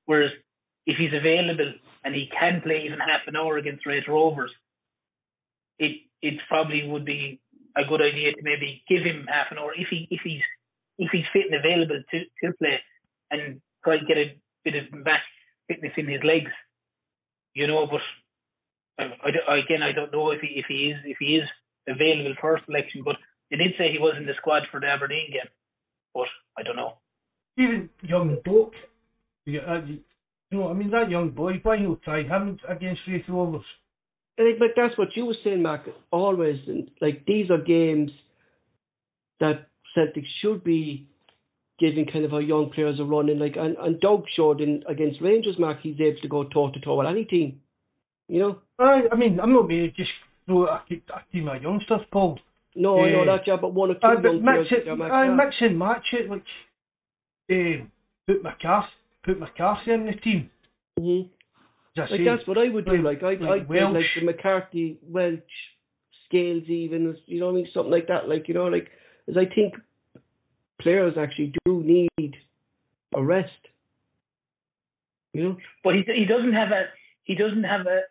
Whereas 0.05 0.31
if 0.85 0.97
he's 0.97 1.13
available 1.13 1.73
and 2.03 2.13
he 2.15 2.27
can 2.39 2.61
play 2.61 2.83
even 2.85 2.99
half 2.99 3.21
an 3.27 3.35
hour 3.35 3.57
against 3.57 3.85
Raith 3.85 4.07
Rovers, 4.07 4.51
it 5.79 6.01
it 6.21 6.35
probably 6.47 6.87
would 6.87 7.05
be 7.05 7.39
a 7.75 7.83
good 7.87 8.01
idea 8.01 8.31
to 8.31 8.41
maybe 8.41 8.83
give 8.87 9.03
him 9.03 9.27
half 9.27 9.51
an 9.51 9.57
hour 9.57 9.73
if 9.75 9.87
he 9.89 10.07
if 10.09 10.21
he's 10.23 10.41
if 10.97 11.09
he's 11.11 11.25
fit 11.33 11.51
and 11.51 11.55
available 11.55 12.01
to, 12.11 12.19
to 12.19 12.53
play 12.57 12.79
and 13.31 13.61
try 13.83 13.95
and 13.95 14.07
get 14.07 14.17
a 14.17 14.37
bit 14.63 14.75
of 14.75 14.93
match 14.93 15.21
fitness 15.67 15.91
in 15.97 16.07
his 16.07 16.23
legs, 16.23 16.51
you 17.53 17.67
know. 17.67 17.87
But 17.87 18.01
I, 18.99 19.31
I 19.47 19.57
again, 19.57 19.83
I 19.83 19.91
don't 19.91 20.11
know 20.11 20.31
if 20.31 20.41
he 20.41 20.47
if 20.55 20.65
he 20.67 20.91
is 20.91 20.97
if 21.05 21.17
he 21.19 21.35
is 21.35 21.47
available 21.87 22.35
for 22.39 22.59
selection. 22.65 23.03
But 23.03 23.17
they 23.51 23.57
did 23.57 23.73
say 23.77 23.91
he 23.91 23.99
was 23.99 24.15
in 24.17 24.25
the 24.25 24.33
squad 24.37 24.63
for 24.71 24.79
the 24.79 24.87
Aberdeen 24.87 25.31
game, 25.31 25.49
but 26.13 26.27
I 26.57 26.63
don't 26.63 26.75
know. 26.77 26.93
Even 27.57 27.89
young 28.01 28.37
Doak. 28.43 28.73
You, 29.45 29.59
uh, 29.59 29.81
you, 29.85 29.99
know, 30.51 30.69
I 30.69 30.73
mean 30.73 30.89
that 30.91 31.09
young 31.09 31.29
boy. 31.29 31.59
Why 31.61 31.77
not 31.77 32.01
try 32.01 32.23
him 32.23 32.57
against 32.67 33.01
Raith 33.07 33.25
Rovers? 33.29 33.65
I 34.37 34.43
think, 34.43 34.59
but 34.59 34.69
that's 34.75 34.97
what 34.97 35.15
you 35.15 35.25
were 35.25 35.35
saying, 35.43 35.61
Mark. 35.61 35.81
Always, 36.11 36.59
and 36.67 36.89
like 37.01 37.25
these 37.25 37.49
are 37.49 37.57
games 37.57 38.11
that 39.39 39.67
Celtic 39.93 40.23
should 40.41 40.63
be 40.63 41.07
giving 41.79 42.05
kind 42.05 42.23
of 42.25 42.33
our 42.33 42.41
young 42.41 42.69
players 42.69 42.99
a 42.99 43.03
run 43.03 43.29
in. 43.29 43.39
Like, 43.39 43.55
and, 43.57 43.75
and 43.77 43.99
Doug 43.99 44.23
showed 44.35 44.61
in 44.61 44.83
against 44.87 45.21
Rangers, 45.21 45.57
Mark, 45.59 45.79
he's 45.81 45.99
able 45.99 46.19
to 46.21 46.27
go 46.27 46.43
toe 46.45 46.71
to 46.71 46.79
toe 46.79 46.95
with 46.95 47.07
any 47.07 47.25
team. 47.25 47.61
You 48.27 48.39
know? 48.39 48.59
Aye, 48.79 49.03
I 49.11 49.15
mean, 49.15 49.39
I'm 49.39 49.53
not 49.53 49.67
to 49.69 49.91
just 49.91 50.09
throw 50.45 50.65
a, 50.67 50.83
a 50.89 51.21
team 51.33 51.47
of 51.49 51.61
youngsters, 51.61 52.01
Paul. 52.11 52.39
No, 52.75 53.03
I 53.03 53.11
know 53.11 53.21
Eh, 53.21 53.25
that, 53.25 53.47
yeah, 53.47 53.55
but 53.59 53.73
one 53.73 53.91
or 53.91 53.93
two 53.95 53.99
but 54.01 54.23
young 54.23 54.43
mix 54.43 54.67
players. 54.67 54.67
it, 54.71 54.83
yeah, 54.85 54.95
Mark, 54.95 55.11
aye, 55.11 55.25
yeah. 55.25 55.35
mix 55.35 55.55
and 55.61 55.79
match 55.79 56.05
it. 56.13 56.29
Like, 56.29 56.43
um, 57.51 57.91
put 58.27 58.43
McCarthy, 58.43 58.87
put 59.23 59.39
McCarthy 59.39 59.91
in 59.91 60.05
the 60.07 60.13
team. 60.13 60.49
Mhm. 60.99 61.29
As 61.97 62.11
Like 62.11 62.21
that's 62.25 62.47
what 62.47 62.57
I 62.57 62.69
would 62.69 62.85
do. 62.85 63.01
Like 63.01 63.23
I, 63.23 63.27
like 63.27 63.41
I 63.41 63.45
like, 63.45 63.69
Welsh. 63.69 63.95
like 63.95 64.05
the 64.19 64.25
McCarthy, 64.25 64.99
Welsh, 65.07 65.39
Scales, 66.27 66.63
even 66.67 67.15
you 67.25 67.39
know 67.39 67.47
what 67.47 67.53
I 67.53 67.55
mean, 67.55 67.67
something 67.73 67.91
like 67.91 68.07
that. 68.07 68.27
Like 68.27 68.47
you 68.47 68.53
know, 68.53 68.65
like 68.65 68.89
as 69.29 69.37
I 69.37 69.45
think 69.45 69.75
players 70.81 71.13
actually 71.17 71.53
do 71.65 71.81
need 71.83 72.35
a 73.15 73.23
rest. 73.23 73.51
You 75.33 75.43
know, 75.43 75.57
But 75.83 75.95
he 75.95 76.03
he 76.05 76.25
doesn't 76.25 76.53
have 76.53 76.71
a 76.71 76.85
he 77.23 77.35
doesn't 77.35 77.63
have 77.63 77.87
a 77.87 78.01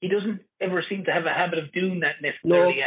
he 0.00 0.08
doesn't 0.08 0.40
ever 0.60 0.82
seem 0.88 1.04
to 1.04 1.12
have 1.12 1.26
a 1.26 1.32
habit 1.32 1.58
of 1.58 1.72
doing 1.72 2.00
that 2.00 2.16
necessarily. 2.22 2.80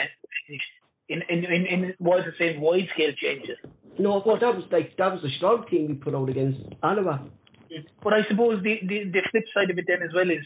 In 1.07 1.22
in 1.30 1.45
in, 1.45 1.65
in 1.65 1.94
what 1.99 2.26
the 2.26 2.34
same 2.40 2.61
wide 2.61 2.88
scale 2.94 3.11
changes. 3.22 3.57
no, 3.98 4.22
well 4.26 4.40
that 4.40 4.56
was 4.56 4.65
like 4.72 4.95
that 4.98 5.11
was 5.11 5.23
a 5.23 5.30
strong 5.38 5.65
team 5.69 5.88
we 5.88 5.94
put 5.95 6.15
out 6.15 6.30
against 6.30 6.60
Alloa. 6.84 7.27
But 8.03 8.13
I 8.13 8.21
suppose 8.29 8.63
the, 8.63 8.79
the 8.87 9.05
the 9.11 9.21
flip 9.31 9.45
side 9.53 9.69
of 9.69 9.77
it 9.77 9.85
then 9.87 10.01
as 10.01 10.13
well 10.13 10.29
is 10.29 10.45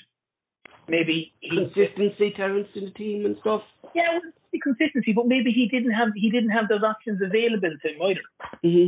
maybe 0.87 1.33
he 1.39 1.49
Consistency, 1.49 2.31
Terence 2.35 2.67
in 2.75 2.85
the 2.85 2.91
team 2.91 3.25
and 3.25 3.37
stuff. 3.41 3.61
yeah 3.95 4.09
well, 4.13 4.21
the 4.51 4.59
consistency, 4.59 5.13
but 5.13 5.27
maybe 5.27 5.51
he 5.51 5.67
didn't 5.67 5.91
have 5.91 6.09
he 6.15 6.29
didn't 6.29 6.49
have 6.51 6.67
those 6.67 6.83
options 6.83 7.21
available 7.21 7.73
to 7.81 7.87
him 7.89 8.01
either. 8.01 8.25
hmm 8.61 8.87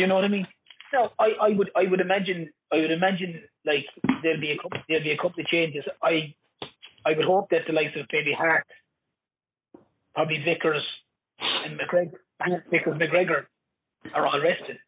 You 0.00 0.06
know 0.06 0.14
what 0.14 0.24
I 0.24 0.28
mean? 0.28 0.46
No, 0.92 1.10
I, 1.18 1.32
I 1.42 1.48
would 1.50 1.70
I 1.76 1.84
would 1.90 2.00
imagine 2.00 2.50
I 2.72 2.76
would 2.76 2.90
imagine 2.90 3.42
like 3.66 3.84
there'll 4.22 4.40
be 4.40 4.52
a 4.52 4.56
couple, 4.56 4.80
there'll 4.88 5.04
be 5.04 5.12
a 5.12 5.16
couple 5.16 5.40
of 5.40 5.46
changes. 5.46 5.84
I 6.02 6.34
I 7.04 7.12
would 7.16 7.26
hope 7.26 7.50
that 7.50 7.62
the 7.66 7.72
likes 7.72 7.94
of 7.96 8.06
maybe 8.12 8.32
Hart, 8.32 8.66
probably 10.14 10.38
Vickers 10.44 10.84
and 11.40 11.78
McGregor, 11.78 12.18
Vickers, 12.70 12.94
McGregor 12.98 13.46
are 14.14 14.26
all 14.26 14.40
rested. 14.40 14.78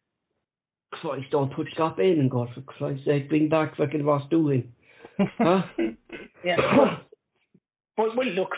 Christ, 0.91 1.31
don't 1.31 1.53
put 1.53 1.67
Scott 1.73 1.97
Bain 1.97 2.19
in 2.19 2.29
God 2.29 2.49
for 2.53 2.61
Christ's 2.61 3.05
sake. 3.05 3.29
Bring 3.29 3.49
back 3.49 3.77
fucking 3.77 4.05
Ross 4.05 4.23
Doohan. 4.31 4.67
Huh? 5.37 5.63
Yeah. 6.43 6.55
but 7.97 8.17
well, 8.17 8.27
look, 8.27 8.49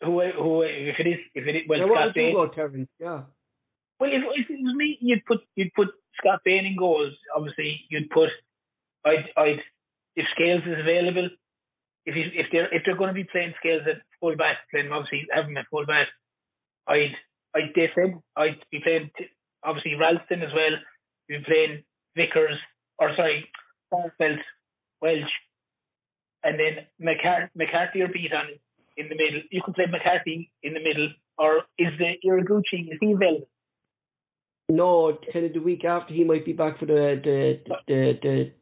who 0.00 0.20
who 0.20 0.62
if 0.62 1.00
it 1.00 1.06
is 1.08 1.18
if 1.34 1.46
it 1.46 1.56
is 1.56 1.62
well 1.68 1.88
what 1.88 2.02
Scott 2.02 2.14
Bain. 2.14 2.34
go, 2.34 2.46
Terence? 2.46 2.88
Yeah. 3.00 3.22
Well, 3.98 4.10
if, 4.12 4.22
if 4.34 4.50
it 4.50 4.62
was 4.62 4.74
me, 4.76 4.96
you'd 5.00 5.24
put 5.26 5.40
you'd 5.56 5.74
put 5.74 5.88
Scott 6.18 6.40
Bain 6.44 6.66
in 6.66 6.76
goals. 6.76 7.12
Obviously, 7.34 7.80
you'd 7.90 8.10
put 8.10 8.30
I'd 9.04 9.26
I'd 9.36 9.60
if 10.14 10.26
Scales 10.34 10.62
is 10.66 10.78
available, 10.78 11.30
if 12.06 12.14
he's, 12.14 12.32
if 12.34 12.46
they're 12.52 12.72
if 12.72 12.82
they're 12.84 12.96
going 12.96 13.08
to 13.08 13.14
be 13.14 13.24
playing 13.24 13.54
Scales 13.58 13.82
at 13.88 14.02
full 14.20 14.36
back, 14.36 14.58
playing 14.70 14.92
obviously 14.92 15.26
have 15.32 15.46
him 15.46 15.56
at 15.56 15.66
full 15.70 15.86
back. 15.86 16.08
I'd 16.86 17.14
I'd 17.54 17.74
defend. 17.74 18.20
I'd 18.36 18.58
be 18.70 18.80
playing 18.80 19.10
t- 19.16 19.26
obviously 19.64 19.94
Ralston 19.94 20.42
as 20.42 20.52
well. 20.54 20.78
Be 21.38 21.44
playing 21.44 21.82
Vickers 22.16 22.58
or 22.98 23.14
sorry, 23.16 23.48
Starfelt, 23.92 24.38
Welsh, 25.00 25.34
and 26.44 26.58
then 26.58 26.86
McCarthy, 26.98 27.50
McCarthy 27.54 28.02
or 28.02 28.08
Bitton 28.08 28.58
in 28.96 29.08
the 29.08 29.16
middle. 29.16 29.42
You 29.50 29.62
can 29.62 29.74
play 29.74 29.86
McCarthy 29.90 30.50
in 30.62 30.74
the 30.74 30.80
middle, 30.80 31.08
or 31.38 31.62
is 31.78 31.92
the 31.98 32.14
Ideguchi 32.24 32.92
is 32.92 32.98
he 33.00 33.12
available? 33.12 33.48
No, 34.68 35.18
kind 35.32 35.46
of 35.46 35.52
the 35.52 35.60
week 35.60 35.84
after 35.84 36.14
he 36.14 36.24
might 36.24 36.44
be 36.44 36.52
back 36.52 36.78
for 36.78 36.86
the 36.86 37.20
the 37.22 37.60
the 37.88 38.18
the. 38.22 38.52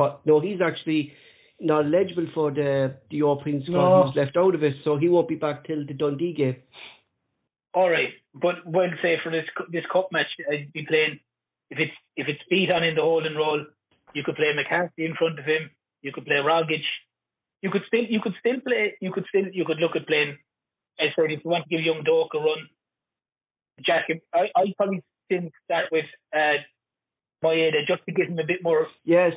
the 0.00 0.16
no, 0.24 0.40
he's 0.40 0.60
actually 0.60 1.12
not 1.60 1.86
eligible 1.86 2.26
for 2.34 2.50
the 2.50 2.96
the 3.10 3.16
European 3.18 3.62
squad. 3.62 3.76
No. 3.76 4.02
He 4.02 4.08
was 4.08 4.16
left 4.16 4.36
out 4.36 4.54
of 4.54 4.62
it, 4.62 4.74
so 4.84 4.96
he 4.96 5.08
won't 5.08 5.28
be 5.28 5.36
back 5.36 5.64
till 5.64 5.86
the 5.86 5.94
Dundee 5.94 6.34
game. 6.34 6.56
All 7.72 7.90
right, 7.90 8.08
but 8.34 8.66
well, 8.66 8.88
say 9.02 9.16
for 9.22 9.30
this 9.30 9.44
this 9.70 9.84
cup 9.92 10.08
match, 10.10 10.26
I'd 10.50 10.72
be 10.72 10.84
playing 10.86 11.20
if 11.70 11.78
it's 11.78 11.92
if 12.16 12.28
it's 12.28 12.42
Bitton 12.50 12.88
in 12.88 12.94
the 12.94 13.02
holding 13.02 13.36
role, 13.36 13.64
you 14.14 14.22
could 14.22 14.36
play 14.36 14.52
McCarthy 14.54 15.04
in 15.04 15.14
front 15.14 15.38
of 15.38 15.44
him. 15.44 15.70
You 16.02 16.12
could 16.12 16.24
play 16.26 16.36
Rogic. 16.36 16.82
You 17.62 17.70
could 17.70 17.82
still 17.86 18.04
you 18.04 18.20
could 18.20 18.34
still 18.38 18.60
play 18.60 18.96
you 19.00 19.12
could 19.12 19.26
still 19.28 19.46
you 19.52 19.64
could 19.64 19.78
look 19.78 19.96
at 19.96 20.06
playing. 20.06 20.36
I 20.98 21.12
said 21.14 21.30
if 21.30 21.44
you 21.44 21.50
want 21.50 21.64
to 21.64 21.70
give 21.76 21.84
young 21.84 22.04
Doak 22.04 22.34
a 22.34 22.38
run, 22.38 22.68
Jack. 23.84 24.06
I 24.34 24.48
I 24.56 24.72
probably 24.76 25.02
still 25.26 25.48
start 25.64 25.86
with 25.90 26.06
uh, 26.34 26.58
Maeda 27.44 27.86
just 27.86 28.02
to 28.06 28.12
give 28.12 28.28
him 28.28 28.38
a 28.38 28.44
bit 28.46 28.62
more 28.62 28.86
Yes. 29.04 29.34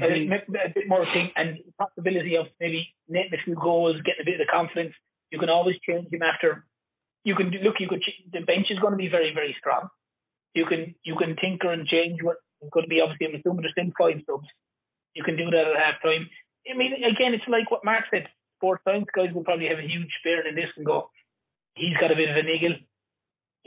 a, 0.00 0.04
a 0.04 0.72
bit 0.74 0.88
more 0.88 1.04
thing 1.12 1.30
and 1.36 1.58
possibility 1.78 2.36
of 2.36 2.46
maybe 2.60 2.94
netting 3.08 3.34
a 3.34 3.42
few 3.44 3.54
goals, 3.54 3.96
getting 4.04 4.22
a 4.22 4.24
bit 4.24 4.40
of 4.40 4.48
confidence. 4.48 4.94
You 5.30 5.38
can 5.38 5.48
always 5.48 5.76
change 5.86 6.12
him 6.12 6.22
after. 6.22 6.64
You 7.24 7.34
can 7.34 7.50
look. 7.62 7.76
You 7.78 7.88
could. 7.88 8.02
The 8.32 8.40
bench 8.40 8.66
is 8.70 8.78
going 8.78 8.92
to 8.92 8.96
be 8.96 9.08
very, 9.08 9.32
very 9.32 9.54
strong. 9.58 9.88
You 10.54 10.66
can 10.66 10.94
you 11.04 11.16
can 11.16 11.36
tinker 11.36 11.72
and 11.72 11.86
change 11.86 12.22
what 12.22 12.36
it's 12.60 12.70
going 12.70 12.84
to 12.84 12.88
be. 12.88 13.00
Obviously, 13.00 13.26
I'm 13.26 13.34
assuming 13.40 13.62
there's 13.62 13.72
still 13.72 13.92
five 13.98 14.20
subs. 14.28 14.48
You 15.14 15.24
can 15.24 15.36
do 15.36 15.50
that 15.50 15.66
at 15.68 15.76
half 15.76 16.02
time. 16.02 16.28
I 16.70 16.76
mean, 16.76 16.92
again, 17.04 17.34
it's 17.34 17.48
like 17.48 17.70
what 17.70 17.84
Mark 17.84 18.04
said. 18.10 18.28
Sports 18.58 18.82
science 18.86 19.06
guys 19.14 19.32
will 19.34 19.42
probably 19.44 19.66
have 19.66 19.78
a 19.78 19.88
huge 19.88 20.08
spirit 20.20 20.46
in 20.46 20.54
this 20.54 20.70
and 20.76 20.86
go. 20.86 21.10
He's 21.74 21.96
got 21.98 22.12
a 22.12 22.16
bit 22.16 22.30
of 22.30 22.36
a 22.36 22.42
niggle. 22.44 22.76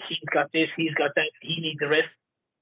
He's 0.07 0.19
got 0.31 0.47
this. 0.53 0.69
He's 0.77 0.93
got 0.93 1.11
that. 1.15 1.31
He 1.41 1.59
needs 1.59 1.79
the 1.79 1.87
rest. 1.89 2.07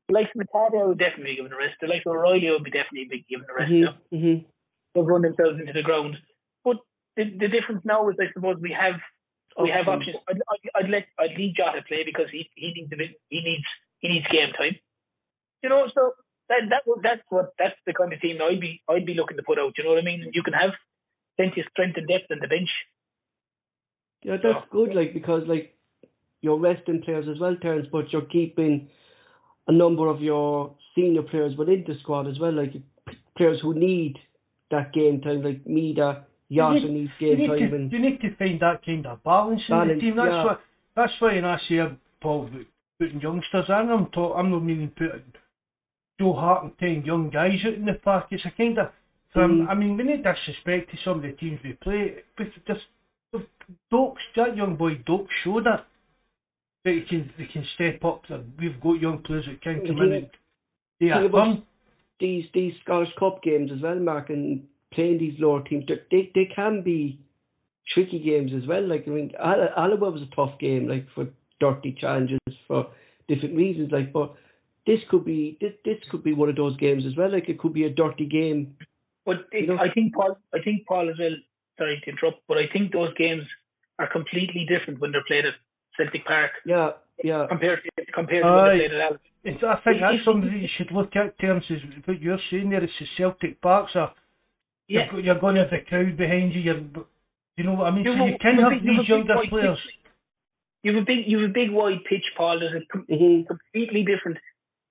Like 0.10 0.30
Hatate 0.34 0.88
would 0.88 0.98
definitely 1.00 1.34
be 1.34 1.36
given 1.38 1.54
a 1.54 1.58
rest. 1.58 1.76
The 1.82 1.88
likes 1.88 2.04
of 2.06 2.12
O'Riley 2.14 2.50
would 2.50 2.64
be 2.64 2.72
definitely 2.72 3.08
be 3.10 3.26
given 3.30 3.46
a 3.50 3.54
rest. 3.54 3.72
Mhm, 3.72 3.82
now. 3.82 3.96
mhm. 4.14 4.46
They've 4.96 5.06
run 5.06 5.22
themselves 5.22 5.60
into 5.60 5.74
the 5.74 5.82
ground. 5.82 6.18
But 6.64 6.78
the, 7.16 7.26
the 7.40 7.48
difference 7.48 7.84
now 7.86 8.10
is, 8.10 8.16
I 8.20 8.32
suppose, 8.34 8.58
we 8.60 8.72
have 8.74 9.00
we 9.62 9.70
have 9.70 9.88
Options. 9.88 10.16
options. 10.18 10.42
I'd, 10.50 10.82
I'd, 10.82 10.86
I'd 10.86 10.90
let 10.90 11.06
I'd 11.20 11.38
leave 11.38 11.56
Jota 11.56 11.82
play 11.88 12.04
because 12.06 12.28
he 12.32 12.50
he 12.56 12.74
needs 12.74 12.92
a 12.92 12.98
bit, 12.98 13.12
he 13.30 13.42
needs 13.42 13.66
he 14.04 14.10
needs 14.10 14.28
game 14.28 14.52
time. 14.54 14.76
You 15.64 15.70
know, 15.70 15.88
so 15.96 16.12
that 16.50 16.68
that 16.70 16.84
that's 17.02 17.22
what 17.30 17.54
that's 17.58 17.80
the 17.88 17.94
kind 17.94 18.12
of 18.12 18.20
team 18.20 18.38
I'd 18.44 18.60
be 18.60 18.82
I'd 18.90 19.06
be 19.06 19.16
looking 19.16 19.38
to 19.38 19.44
put 19.44 19.58
out. 19.58 19.74
You 19.78 19.86
know 19.86 19.92
what 19.92 20.00
I 20.00 20.06
mean? 20.06 20.30
You 20.34 20.44
can 20.44 20.54
have 20.54 20.72
plenty 21.38 21.62
of 21.62 21.68
strength 21.72 21.98
and 21.98 22.08
depth 22.08 22.30
on 22.30 22.40
the 22.42 22.48
bench. 22.48 22.70
Yeah, 24.24 24.38
that's 24.44 24.66
good, 24.72 24.94
like 24.94 25.14
because 25.14 25.44
like 25.48 25.76
you're 26.42 26.60
resting 26.60 27.02
players 27.02 27.28
as 27.34 27.40
well, 27.40 27.56
Terence, 27.62 27.88
but 27.92 28.12
you're 28.12 28.30
keeping 28.30 28.90
a 29.68 29.72
number 29.72 30.08
of 30.10 30.22
your 30.22 30.76
senior 30.96 31.24
players 31.24 31.56
within 31.58 31.86
the 31.88 31.96
squad 32.02 32.28
as 32.28 32.38
well, 32.40 32.52
like 32.54 32.74
players 33.38 33.60
who 33.62 33.74
need 33.74 34.18
that 34.72 34.92
game 34.94 35.22
time, 35.22 35.44
like 35.44 35.64
Maeda, 35.66 36.24
Yasha 36.50 36.80
You 36.80 36.88
need- 36.88 36.94
needs 36.94 37.12
You 37.20 37.28
game 37.30 37.38
need, 37.38 37.48
time, 37.48 37.70
to, 37.70 37.76
and 37.76 37.92
you 37.92 38.00
need 38.00 38.22
to 38.22 38.36
find 38.36 38.60
that 38.60 38.86
kind 38.86 39.06
of 39.08 39.24
balance 39.24 39.62
in 39.70 39.88
the 39.88 39.96
team. 39.96 40.16
That's 40.18 40.30
yeah. 40.32 40.44
what. 40.44 40.62
That's 40.96 41.14
why 41.20 41.34
when 41.36 41.46
I 41.46 41.58
say 41.68 41.80
Paul 42.22 42.48
about 42.48 42.66
putting 43.04 43.22
youngsters 43.22 43.66
in, 43.68 43.74
I'm 43.74 44.08
talk, 44.08 44.36
I'm 44.38 44.52
not 44.52 44.64
meaning 44.64 44.92
putting 44.96 45.34
Joe 46.20 46.34
Hart 46.34 46.64
and 46.64 46.78
ten 46.80 47.06
young 47.06 47.30
guys 47.30 47.60
out 47.66 47.74
in 47.74 47.86
the 47.86 47.94
park. 47.94 48.28
It's 48.32 48.46
a 48.46 48.52
kind 48.52 48.78
of 48.78 48.92
from. 49.32 49.62
Mhm. 49.62 49.70
I 49.70 49.74
mean, 49.74 49.98
we 49.98 50.04
need 50.04 50.24
disrespect 50.24 50.92
to 50.92 50.98
some 51.04 51.18
of 51.18 51.24
the 51.24 51.32
teams 51.34 51.60
we 51.64 51.74
play, 51.74 52.24
but 52.38 52.48
just 52.68 52.82
Dokes, 53.92 54.22
that 54.36 54.56
young 54.56 54.76
boy 54.76 54.98
Dokes 55.08 55.32
showed 55.44 55.66
that 55.66 55.86
that 56.86 56.94
he 56.94 57.02
can 57.02 57.30
they 57.38 57.46
can 57.46 57.66
step 57.76 58.04
up. 58.06 58.22
That 58.28 58.44
we've 58.60 58.80
got 58.80 59.00
young 59.00 59.20
players 59.20 59.46
that 59.46 59.62
can 59.62 59.86
come 59.86 60.02
in 60.02 60.14
and 60.14 60.30
yeah, 61.00 61.20
Think 61.20 61.30
about 61.32 61.48
um, 61.48 61.64
these 62.20 62.46
these 62.54 62.74
Scottish 62.84 63.14
Cup 63.18 63.42
games 63.42 63.72
as 63.72 63.82
well, 63.82 64.00
Mark, 64.00 64.30
and 64.30 64.64
playing 64.94 65.18
these 65.18 65.40
lower 65.40 65.62
teams, 65.62 65.86
they 65.88 66.00
they, 66.12 66.32
they 66.36 66.46
can 66.46 66.84
be 66.84 67.20
tricky 67.94 68.20
games 68.20 68.52
as 68.54 68.68
well. 68.68 68.86
Like 68.88 69.06
I 69.08 69.12
mean, 69.12 69.32
Al- 69.40 69.74
Alloa 69.76 70.12
was 70.12 70.22
a 70.22 70.36
tough 70.36 70.58
game, 70.60 70.88
like 70.88 71.08
for 71.16 71.28
dirty 71.64 71.92
challenges 72.04 72.40
for 72.68 72.80
different 73.30 73.56
reasons. 73.64 73.92
Like, 73.98 74.10
but 74.18 74.30
this 74.90 75.00
could 75.10 75.24
be 75.34 75.40
this 75.62 75.74
this 75.88 76.00
could 76.12 76.24
be 76.30 76.34
one 76.44 76.50
of 76.54 76.58
those 76.64 76.76
games 76.86 77.04
as 77.10 77.16
well. 77.20 77.32
Like 77.38 77.48
it 77.54 77.60
could 77.62 77.74
be 77.80 77.86
a 77.86 77.94
dirty 78.04 78.26
game. 78.38 78.62
But 79.26 79.38
it, 79.52 79.62
You 79.62 79.68
know- 79.68 79.84
I 79.88 79.90
think 79.96 80.14
Paul, 80.18 80.34
I 80.58 80.60
think 80.66 80.86
Paul 80.92 81.10
as 81.10 81.18
well. 81.26 81.36
Sorry 81.80 81.96
to 82.04 82.10
interrupt, 82.12 82.40
but 82.50 82.58
I 82.64 82.66
think 82.74 82.92
those 82.92 83.14
games 83.26 83.44
are 84.00 84.10
completely 84.18 84.64
different 84.74 85.00
when 85.02 85.12
they're 85.12 85.24
played 85.32 85.46
at 85.52 85.56
Celtic 85.98 86.24
Park 86.32 86.52
Yeah, 86.74 86.90
yeah. 87.24 87.46
compared 87.54 87.80
to 87.84 88.06
compared 88.20 88.44
to 88.44 88.50
Aye. 88.50 88.56
when 88.56 88.66
they're 88.66 88.82
played 88.90 88.94
at 89.00 89.06
Alloa. 89.08 89.20
It's, 89.50 89.64
I 89.72 89.76
think 89.84 89.98
that's 90.04 90.26
something 90.26 90.54
you 90.66 90.70
should 90.78 90.92
look 90.98 91.16
at 91.22 91.38
terms 91.40 91.66
of 91.72 91.78
what 92.06 92.22
you're 92.26 92.44
saying 92.50 92.70
there. 92.72 92.84
It's 92.84 92.94
the 93.00 93.08
Celtic 93.18 93.54
Parks 93.62 93.94
are 93.96 94.12
Yeah, 94.88 95.06
you're, 95.12 95.22
you're 95.26 95.40
going 95.46 95.56
to 95.56 95.62
have 95.64 95.72
the 95.76 95.82
crowd 95.90 96.16
behind 96.24 96.54
you. 96.56 96.62
You're, 96.68 96.84
you 97.58 97.64
know 97.68 97.74
what 97.80 97.88
I 97.88 97.92
mean? 97.96 98.06
You 98.06 98.14
so 98.14 98.18
have 98.20 98.28
you 98.34 98.38
can 98.46 98.56
you 98.58 98.64
have 98.64 98.72
have 98.74 98.82
a 98.82 98.82
big- 98.82 98.86
you 98.86 98.94
have 98.98 99.06
these 99.06 99.10
a 99.10 99.14
younger 99.16 99.36
players. 99.50 99.80
pitch. 99.86 100.03
You 100.84 100.94
have 100.96 101.04
a 101.04 101.06
big, 101.06 101.28
you 101.28 101.40
have 101.40 101.50
a 101.50 101.54
big 101.54 101.72
wide 101.72 102.04
pitch, 102.10 102.26
Paul. 102.38 102.60
There's 102.60 102.84
a 102.84 102.86
com- 102.92 103.06
hmm 103.10 103.42
completely 103.44 104.04
different. 104.04 104.38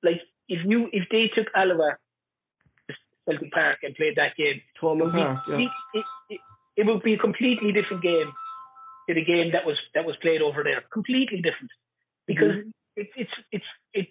Like 0.02 0.20
if 0.48 0.60
you, 0.66 0.88
if 0.92 1.08
they 1.10 1.30
took 1.34 1.52
to 1.52 2.94
Celtic 3.28 3.52
Park 3.52 3.78
and 3.82 3.94
played 3.94 4.16
that 4.16 4.36
game, 4.36 4.60
it 4.74 4.82
would 4.82 5.12
be, 5.12 5.18
Park. 5.18 5.38
Yeah. 5.48 5.58
it, 5.58 6.04
it, 6.30 6.40
it 6.76 6.86
would 6.86 7.02
be 7.02 7.14
a 7.14 7.18
completely 7.18 7.72
different 7.72 8.02
game 8.02 8.32
to 9.08 9.14
the 9.14 9.24
game 9.24 9.52
that 9.52 9.66
was 9.66 9.76
that 9.94 10.04
was 10.04 10.16
played 10.22 10.42
over 10.42 10.62
there. 10.64 10.82
Completely 10.92 11.42
different 11.42 11.70
because 12.26 12.56
Mm-hmm. 12.56 12.70
it, 12.96 13.08
it's 13.16 13.30
it's 13.50 13.64
it 13.94 14.06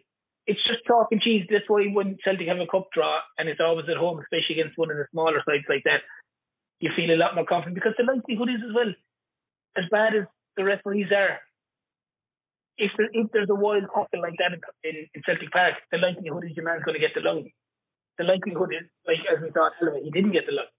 it's 0.47 0.63
just 0.63 0.83
chalk 0.85 1.07
and 1.11 1.21
cheese. 1.21 1.45
That's 1.49 1.65
why 1.67 1.85
when 1.87 2.17
Celtic 2.23 2.47
have 2.47 2.59
a 2.59 2.67
cup 2.67 2.89
draw 2.93 3.19
and 3.37 3.47
it's 3.49 3.59
always 3.59 3.87
at 3.89 3.97
home, 3.97 4.19
especially 4.19 4.59
against 4.59 4.77
one 4.77 4.91
of 4.91 4.97
the 4.97 5.05
smaller 5.11 5.41
sides 5.47 5.65
like 5.69 5.83
that, 5.85 6.01
you 6.79 6.89
feel 6.95 7.11
a 7.11 7.17
lot 7.17 7.35
more 7.35 7.45
confident 7.45 7.75
because 7.75 7.93
the 7.97 8.03
likelihood 8.03 8.49
is 8.49 8.61
as 8.67 8.73
well, 8.73 8.93
as 9.77 9.85
bad 9.91 10.15
as 10.15 10.23
the 10.57 10.63
referees 10.63 11.11
are, 11.11 11.39
if 12.77 12.91
there, 12.97 13.09
if 13.11 13.31
there's 13.31 13.49
a 13.49 13.55
wild 13.55 13.85
tackle 13.93 14.21
like 14.21 14.37
that 14.39 14.53
in, 14.53 14.61
in, 14.83 14.95
in 15.13 15.21
Celtic 15.25 15.51
Park, 15.51 15.75
the 15.91 15.97
likelihood 15.97 16.45
is 16.45 16.55
your 16.55 16.65
man's 16.65 16.83
going 16.83 16.95
to 16.95 17.03
get 17.03 17.13
the 17.15 17.21
lung. 17.21 17.49
The 18.17 18.23
likelihood 18.23 18.71
is, 18.73 18.87
like 19.07 19.23
as 19.27 19.41
we 19.41 19.51
saw 19.51 19.67
at 19.67 19.79
Alloa, 19.81 20.03
he 20.03 20.11
didn't 20.11 20.31
get 20.33 20.45
the 20.45 20.53
lung. 20.53 20.71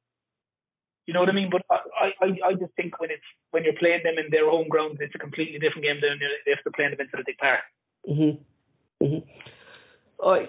You 1.06 1.14
know 1.14 1.20
what 1.20 1.30
I 1.30 1.32
mean? 1.32 1.50
But 1.50 1.62
I, 1.70 2.14
I, 2.22 2.26
I 2.46 2.52
just 2.54 2.74
think 2.76 3.00
when 3.00 3.10
it's 3.10 3.26
when 3.50 3.64
you're 3.64 3.78
playing 3.78 4.02
them 4.04 4.22
in 4.22 4.30
their 4.30 4.48
home 4.48 4.68
grounds, 4.68 4.98
it's 5.00 5.14
a 5.14 5.18
completely 5.18 5.58
different 5.58 5.82
game 5.82 5.98
than 6.00 6.18
if 6.46 6.58
they're 6.64 6.72
playing 6.74 6.92
them 6.92 7.00
in 7.00 7.10
Celtic 7.10 7.38
Park. 7.38 7.60
hmm 8.06 8.38
hmm 9.02 9.26
I 10.22 10.48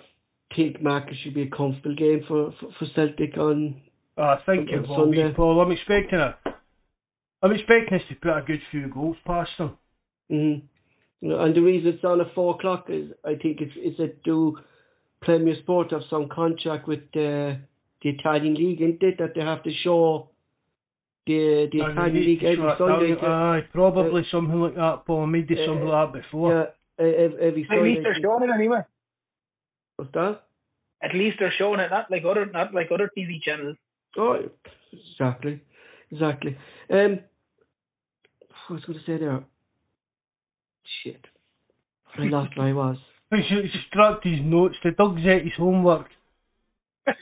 think 0.55 0.81
Mark 0.81 1.09
it 1.09 1.17
should 1.23 1.33
be 1.33 1.43
a 1.43 1.49
comfortable 1.49 1.95
game 1.95 2.21
for 2.27 2.53
for, 2.59 2.69
for 2.77 2.85
Celtic 2.93 3.37
on. 3.37 3.81
Oh, 4.15 4.21
I 4.21 4.37
think 4.45 4.69
On 4.69 4.75
it 4.75 4.87
will 4.87 5.09
be, 5.09 5.33
Paul. 5.35 5.59
I'm 5.61 5.71
expecting 5.71 6.19
it. 6.19 6.35
I'm 7.41 7.51
expecting 7.51 7.97
us 7.97 8.03
to 8.09 8.15
put 8.15 8.37
a 8.37 8.43
good 8.45 8.61
few 8.69 8.87
goals 8.87 9.17
past 9.25 9.49
them. 9.57 9.77
hmm 10.29 10.65
And 11.25 11.55
the 11.55 11.61
reason 11.61 11.93
it's 11.93 12.03
on 12.03 12.19
at 12.21 12.33
four 12.35 12.55
o'clock 12.55 12.87
is 12.89 13.11
I 13.23 13.35
think 13.35 13.61
it's 13.61 13.71
it's 13.77 13.99
a 13.99 14.07
do 14.25 14.57
Premier 15.21 15.55
Sport 15.61 15.91
have 15.91 16.01
some 16.09 16.27
contract 16.29 16.85
with 16.87 16.99
the 17.13 17.59
the 18.01 18.09
Italian 18.09 18.55
league, 18.55 18.81
isn't 18.81 19.01
it? 19.01 19.17
That 19.19 19.33
they 19.35 19.41
have 19.41 19.63
to 19.63 19.73
show 19.83 20.29
the 21.25 21.69
the 21.71 21.79
And 21.79 21.91
Italian 21.93 22.13
we 22.15 22.19
league 22.27 22.39
to 22.41 22.47
every 22.47 22.71
Sunday. 22.77 23.11
out- 23.13 23.21
to- 23.21 23.27
Aye, 23.27 23.63
probably 23.71 24.23
something 24.29 24.59
like 24.59 24.75
that, 24.75 25.05
Paul. 25.05 25.27
Maybe 25.27 25.55
Uh, 25.55 25.65
something 25.65 25.87
like 25.87 26.11
that 26.13 26.21
before. 26.21 26.51
yeah, 26.99 27.05
ev- 27.05 27.39
every 27.39 27.63
At 27.63 27.69
least 27.69 27.69
Sunday. 27.69 28.03
they're 28.03 28.19
showing 28.21 28.43
it 28.49 28.53
anyway. 28.53 28.81
What's 29.95 30.11
that? 30.11 30.41
At 31.01 31.13
least 31.15 31.39
they're 31.39 31.53
showing 31.57 31.79
it, 31.79 31.89
not 31.89 32.11
like 32.11 32.25
other 32.25 32.45
not 32.47 32.73
like 32.73 32.91
other 32.91 33.09
TV 33.17 33.39
channels. 33.41 33.77
Oh, 34.17 34.43
exactly, 34.91 35.61
exactly. 36.11 36.57
Um, 36.89 37.19
I 38.69 38.73
was 38.73 38.83
going 38.85 38.99
to 38.99 39.05
say 39.05 39.17
there. 39.17 39.43
Shit, 41.03 41.25
I 42.17 42.23
lost 42.23 42.53
I 42.57 42.73
was. 42.73 42.97
He's 43.31 43.45
he's 43.49 43.71
distracted 43.71 44.37
his 44.37 44.45
notes. 44.45 44.75
The 44.83 44.91
dog's 44.91 45.21
at 45.25 45.43
his 45.43 45.53
homework. 45.57 46.07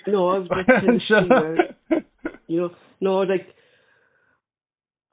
No, 0.08 0.30
I 0.30 0.40
was 0.40 0.50
just 0.68 0.70
saying 0.70 1.00
the 1.00 1.16
thing 1.16 1.30
where, 1.30 2.06
you 2.48 2.62
know, 2.62 2.70
no, 3.00 3.20
like 3.20 3.48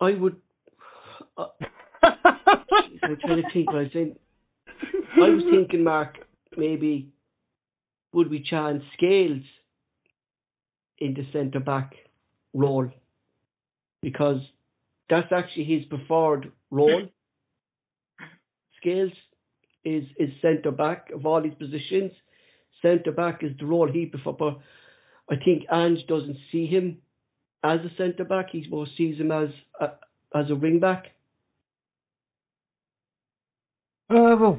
I 0.01 0.12
would. 0.12 0.37
Uh, 1.37 1.47
I'm 2.03 3.16
trying 3.20 3.43
to 3.43 3.51
think. 3.53 3.69
What 3.69 3.77
I 3.77 3.83
was 3.83 3.91
saying. 3.93 4.16
I 5.16 5.29
was 5.31 5.45
thinking, 5.51 5.85
Mark, 5.85 6.16
maybe 6.57 7.11
would 8.12 8.31
we 8.31 8.41
chance 8.43 8.83
Scales 8.95 9.43
in 10.99 11.15
the 11.15 11.27
centre 11.33 11.61
back 11.61 11.95
role 12.55 12.91
because 14.03 14.41
that's 15.11 15.33
actually 15.33 15.65
his 15.65 15.85
preferred 15.87 16.53
role. 16.70 17.09
Scales 18.81 19.13
is 19.85 20.05
is 20.19 20.31
centre 20.43 20.71
back 20.71 21.11
of 21.15 21.27
all 21.27 21.43
his 21.43 21.55
positions. 21.55 22.13
Centre 22.83 23.13
back 23.13 23.43
is 23.43 23.53
the 23.59 23.67
role 23.67 23.91
he 23.91 24.07
prefers. 24.07 24.55
I 25.31 25.37
think 25.45 25.65
Ange 25.71 26.07
doesn't 26.07 26.37
see 26.51 26.67
him 26.67 26.99
as 27.63 27.81
a 27.81 27.91
centre 27.97 28.25
back. 28.25 28.51
He 28.51 28.67
more 28.69 28.87
sees 28.97 29.19
him 29.19 29.31
as 29.33 29.49
a, 29.81 29.91
as 30.35 30.51
a 30.51 30.55
wing 30.55 30.81
back. 30.81 31.07
Uh, 34.11 34.37
well, 34.41 34.59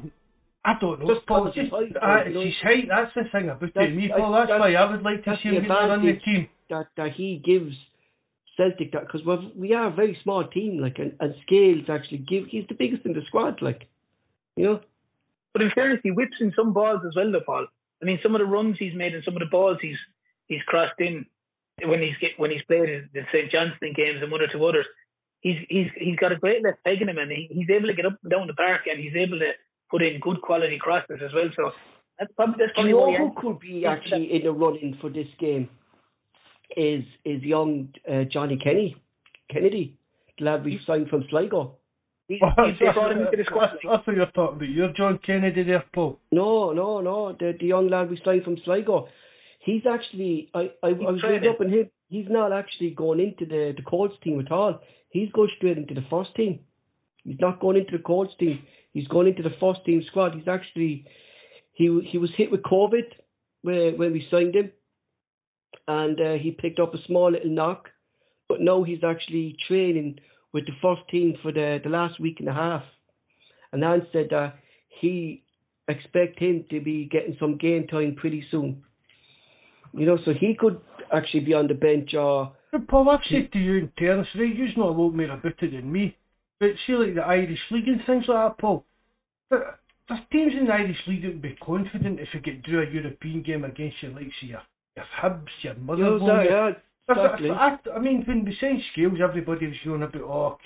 I 0.64 0.74
don't 0.80 1.00
know. 1.00 1.14
Just 1.14 1.26
Paul, 1.26 1.50
just, 1.52 1.70
height, 1.70 1.96
uh, 1.96 2.22
it's 2.26 2.44
his 2.44 2.62
height. 2.62 2.84
That's 2.88 3.12
the 3.14 3.24
thing 3.32 3.48
about 3.48 3.74
That's- 3.74 3.94
Me, 3.96 4.10
Paul. 4.14 4.32
That's, 4.32 4.48
that's- 4.48 4.60
why 4.60 4.74
I 4.74 4.90
would 4.90 5.02
like 5.02 5.24
to 5.24 5.38
see 5.42 5.48
him 5.48 5.70
on 5.70 6.06
the 6.06 6.18
team. 6.24 6.48
that 6.68 6.86
that 6.96 7.12
he 7.12 7.42
gives 7.44 7.74
Celtic 8.56 8.92
that 8.92 9.06
because 9.06 9.22
we 9.56 9.72
are 9.72 9.88
a 9.88 9.90
very 9.90 10.16
small 10.22 10.46
team, 10.46 10.78
like 10.78 10.98
and, 10.98 11.14
and 11.18 11.34
Scales 11.46 11.86
actually 11.88 12.18
give 12.18 12.46
he's 12.46 12.66
the 12.68 12.74
biggest 12.74 13.04
in 13.06 13.12
the 13.14 13.22
squad, 13.26 13.60
like 13.62 13.88
you 14.56 14.64
know. 14.64 14.80
But 15.52 15.62
in 15.62 15.70
fairness, 15.74 16.00
he 16.02 16.10
whips 16.10 16.36
in 16.40 16.52
some 16.54 16.72
balls 16.72 17.00
as 17.06 17.14
well, 17.16 17.32
though, 17.32 17.40
Paul. 17.44 17.66
I 18.00 18.04
mean, 18.04 18.20
some 18.22 18.34
of 18.34 18.40
the 18.40 18.46
runs 18.46 18.76
he's 18.78 18.94
made 18.94 19.14
and 19.14 19.24
some 19.24 19.34
of 19.34 19.40
the 19.40 19.50
balls 19.50 19.78
he's 19.82 19.98
he's 20.46 20.62
crossed 20.66 20.98
in 20.98 21.26
when 21.84 22.00
he's 22.00 22.16
get, 22.20 22.32
when 22.36 22.50
he's 22.50 22.62
played 22.62 23.08
the 23.12 23.22
St 23.32 23.50
Johnstone 23.50 23.94
games 23.94 24.20
and 24.22 24.30
one 24.30 24.40
or 24.40 24.48
two 24.52 24.64
others. 24.64 24.86
He's 25.40 25.56
he's 25.68 25.88
he's 25.96 26.16
got 26.16 26.32
a 26.32 26.36
great 26.36 26.62
left 26.62 26.84
peg 26.84 27.02
in 27.02 27.08
him, 27.08 27.18
and 27.18 27.30
he, 27.30 27.48
he's 27.50 27.70
able 27.70 27.88
to 27.88 27.94
get 27.94 28.06
up 28.06 28.18
and 28.22 28.30
down 28.30 28.46
the 28.46 28.54
park, 28.54 28.82
and 28.86 29.00
he's 29.00 29.16
able 29.16 29.38
to 29.38 29.52
put 29.90 30.02
in 30.02 30.20
good 30.20 30.40
quality 30.42 30.78
crosses 30.78 31.20
as 31.24 31.32
well. 31.34 31.48
So 31.56 31.72
that's 32.18 32.32
probably 32.36 32.56
that's 32.58 32.72
probably 32.74 32.90
you 32.90 32.96
know 32.96 33.16
who 33.16 33.32
could 33.40 33.58
be 33.60 33.86
actually 33.86 34.32
in 34.32 34.44
the 34.44 34.52
running 34.52 34.98
for 35.00 35.10
this 35.10 35.28
game? 35.38 35.68
Is 36.76 37.02
is 37.24 37.42
young 37.42 37.88
uh, 38.08 38.24
Johnny 38.24 38.56
Kenny 38.56 38.96
Kennedy, 39.50 39.96
the 40.38 40.44
lad 40.44 40.64
we 40.64 40.80
signed 40.86 41.08
from 41.08 41.24
Sligo. 41.30 41.76
He, 42.30 42.38
he's 42.38 42.78
brought 42.94 43.12
him 43.12 43.18
into 43.18 43.36
the 43.36 43.44
squad. 43.44 43.70
That's, 43.72 43.82
that's 43.84 44.06
what 44.06 44.16
you're 44.16 44.26
talking 44.26 44.56
about. 44.56 44.68
You're 44.68 44.92
John 44.92 45.18
Kennedy 45.26 45.64
there, 45.64 45.84
Paul. 45.92 46.20
No, 46.30 46.72
no, 46.72 47.00
no. 47.00 47.36
The 47.38 47.54
the 47.58 47.66
young 47.66 47.88
lad 47.88 48.08
we 48.08 48.20
signed 48.24 48.44
from 48.44 48.56
Sligo. 48.64 49.08
He's 49.58 49.82
actually 49.84 50.48
I 50.54 50.70
I, 50.82 50.88
I 50.88 50.92
was 50.92 51.22
reading 51.28 51.50
up 51.50 51.60
on 51.60 51.68
him. 51.70 51.90
He's 52.08 52.26
not 52.28 52.52
actually 52.52 52.90
going 52.90 53.18
into 53.20 53.46
the 53.46 53.74
the 53.76 53.82
Colts 53.82 54.14
team 54.22 54.38
at 54.38 54.52
all. 54.52 54.80
He's 55.10 55.30
going 55.32 55.50
straight 55.56 55.78
into 55.78 55.94
the 55.94 56.06
first 56.08 56.34
team. 56.36 56.60
He's 57.24 57.40
not 57.40 57.60
going 57.60 57.76
into 57.76 57.96
the 57.96 58.02
Colts 58.02 58.32
team. 58.38 58.62
He's 58.92 59.08
going 59.08 59.26
into 59.26 59.42
the 59.42 59.56
first 59.60 59.84
team 59.84 60.02
squad. 60.08 60.34
He's 60.34 60.48
actually 60.48 61.06
he 61.72 62.00
he 62.08 62.18
was 62.18 62.30
hit 62.36 62.52
with 62.52 62.62
COVID 62.62 63.06
when 63.62 63.98
when 63.98 64.12
we 64.12 64.24
signed 64.30 64.54
him, 64.54 64.70
and 65.88 66.20
uh, 66.20 66.34
he 66.34 66.52
picked 66.52 66.78
up 66.78 66.94
a 66.94 67.02
small 67.08 67.32
little 67.32 67.50
knock, 67.50 67.88
but 68.48 68.60
now 68.60 68.84
he's 68.84 69.02
actually 69.02 69.56
training 69.66 70.20
with 70.52 70.66
the 70.66 70.72
first 70.82 71.02
team 71.10 71.36
for 71.42 71.52
the 71.52 71.80
the 71.82 71.90
last 71.90 72.20
week 72.20 72.40
and 72.40 72.48
a 72.48 72.52
half, 72.52 72.82
and 73.72 73.84
Ange 73.84 74.04
said 74.12 74.28
that 74.30 74.56
he 74.88 75.42
expect 75.88 76.38
him 76.38 76.64
to 76.70 76.80
be 76.80 77.06
getting 77.06 77.36
some 77.38 77.56
game 77.56 77.86
time 77.86 78.14
pretty 78.14 78.44
soon. 78.50 78.82
You 79.92 80.06
know, 80.06 80.18
so 80.24 80.32
he 80.32 80.54
could 80.58 80.80
actually 81.12 81.40
be 81.40 81.54
on 81.54 81.66
the 81.66 81.74
bench 81.74 82.14
or. 82.14 82.52
But 82.72 82.86
Paul, 82.86 83.10
I've 83.10 83.20
said 83.28 83.50
to 83.52 83.58
you 83.58 83.78
in 83.78 83.88
terms, 83.98 84.28
right, 84.36 84.54
you're 84.54 84.68
not 84.76 84.90
a 84.90 84.92
lot 84.92 85.10
more 85.10 85.24
about 85.24 85.44
it 85.60 85.72
than 85.72 85.90
me. 85.90 86.16
But 86.60 86.70
see, 86.86 86.92
like 86.92 87.16
the 87.16 87.22
Irish 87.22 87.58
League 87.72 87.88
and 87.88 88.00
things 88.06 88.26
like 88.28 88.48
that, 88.48 88.58
Paul. 88.60 88.84
But 89.48 89.80
there's 90.08 90.20
teams 90.30 90.52
in 90.58 90.66
the 90.66 90.72
Irish 90.72 90.96
League 91.08 91.22
that 91.22 91.28
would 91.28 91.42
be 91.42 91.56
confident 91.60 92.20
if 92.20 92.28
you 92.32 92.40
get 92.40 92.64
through 92.64 92.86
a 92.86 92.90
European 92.90 93.42
game 93.42 93.64
against 93.64 94.02
your 94.02 94.12
likes 94.12 94.34
of 94.42 94.48
your, 94.48 94.62
your 94.96 95.06
Hibs, 95.20 95.46
your 95.62 95.74
Motherwell. 95.74 96.44
Yeah, 96.44 96.70
exactly. 97.08 97.50
I, 97.50 97.76
I, 97.92 97.96
I 97.96 97.98
mean, 97.98 98.24
when 98.26 98.44
we 98.44 98.56
signed 98.60 98.82
Scales, 98.92 99.18
everybody 99.22 99.66
was 99.66 99.76
going 99.84 100.02
about, 100.02 100.22
oh, 100.22 100.58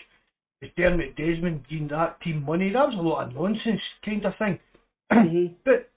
the 0.61 0.71
Dermot 0.77 1.17
Desmond 1.17 1.65
giving 1.69 1.89
that 1.89 2.21
team 2.23 2.45
money. 2.45 2.73
That 2.73 2.89
was 2.89 2.97
a 2.99 3.03
lot 3.03 3.27
of 3.27 3.35
nonsense 3.35 3.81
kind 4.05 4.25
of 4.25 4.33
thing. 4.39 4.59
Mhm. 5.13 5.55
But 5.65 5.91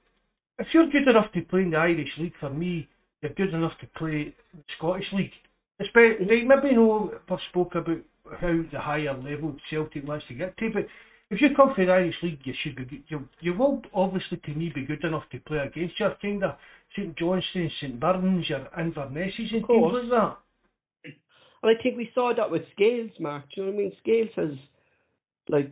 if 0.60 0.68
you're 0.74 0.90
good 0.90 1.08
enough 1.08 1.32
to 1.34 1.42
play 1.42 1.62
in 1.62 1.72
the 1.72 1.78
Irish 1.78 2.10
League, 2.18 2.34
for 2.40 2.50
me, 2.50 2.88
you're 3.22 3.34
good 3.34 3.54
enough 3.54 3.74
to 3.82 3.88
play 3.98 4.34
the 4.54 4.64
Scottish 4.78 5.12
League. 5.14 5.32
Especially, 5.80 6.26
like, 6.26 6.48
maybe 6.64 6.76
know 6.76 7.12
I've 7.30 7.40
spoke 7.50 7.76
about 7.76 7.98
how 8.42 8.62
the 8.72 8.80
higher 8.80 9.14
level 9.14 9.56
Celtic 9.70 10.08
wants 10.08 10.26
to 10.28 10.34
get 10.34 10.58
to, 10.58 10.70
but 10.74 10.88
if 11.30 11.42
you 11.42 11.50
come 11.56 11.74
for 11.76 11.86
the 11.86 11.92
Irish 11.92 12.16
League, 12.24 12.40
you 12.44 12.54
should 12.64 12.76
be 12.76 12.86
good. 12.86 13.04
You, 13.10 13.28
you 13.42 13.54
will 13.54 13.82
obviously, 13.94 14.38
to 14.38 14.54
me, 14.54 14.72
be 14.74 14.86
good 14.86 15.04
enough 15.04 15.24
to 15.32 15.40
play 15.40 15.60
against 15.60 16.00
your 16.00 16.16
kind 16.22 16.44
of 16.44 16.56
St 16.96 17.16
Johnstone, 17.18 17.72
St 17.82 18.00
Mirren's, 18.00 18.50
your 18.50 18.68
Invernesses 18.78 19.40
and 19.40 19.50
teams 19.52 19.66
course. 19.66 19.94
like 20.04 20.10
that. 20.12 20.38
And 21.64 21.76
I 21.78 21.82
think 21.82 21.98
we 21.98 22.10
saw 22.14 22.34
that 22.36 22.52
with 22.52 22.64
Scales, 22.74 23.12
Mark. 23.20 23.44
Do 23.54 23.62
you 23.62 23.68
know 23.68 23.72
what 23.74 23.80
I 23.80 23.84
mean? 23.84 23.94
Scales 24.00 24.30
has 24.36 24.52
like 25.50 25.72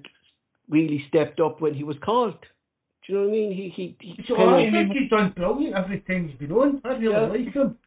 really 0.69 1.03
stepped 1.07 1.39
up 1.39 1.61
when 1.61 1.73
he 1.73 1.83
was 1.83 1.97
called. 2.03 2.35
Do 3.07 3.13
you 3.13 3.19
know 3.19 3.25
what 3.25 3.29
I 3.29 3.31
mean? 3.31 3.51
He 3.53 3.69
he, 3.75 3.97
he 4.01 4.23
So 4.27 4.35
kinda- 4.35 4.55
I 4.55 4.71
think 4.71 4.91
he's 4.93 5.09
done 5.09 5.31
brilliant 5.35 5.75
every 5.75 5.99
time 6.01 6.27
he's 6.29 6.37
been 6.37 6.51
on. 6.51 6.81
I 6.83 6.89
really 6.97 7.11
Yeah. 7.13 7.19
like 7.21 7.53
him. 7.53 7.77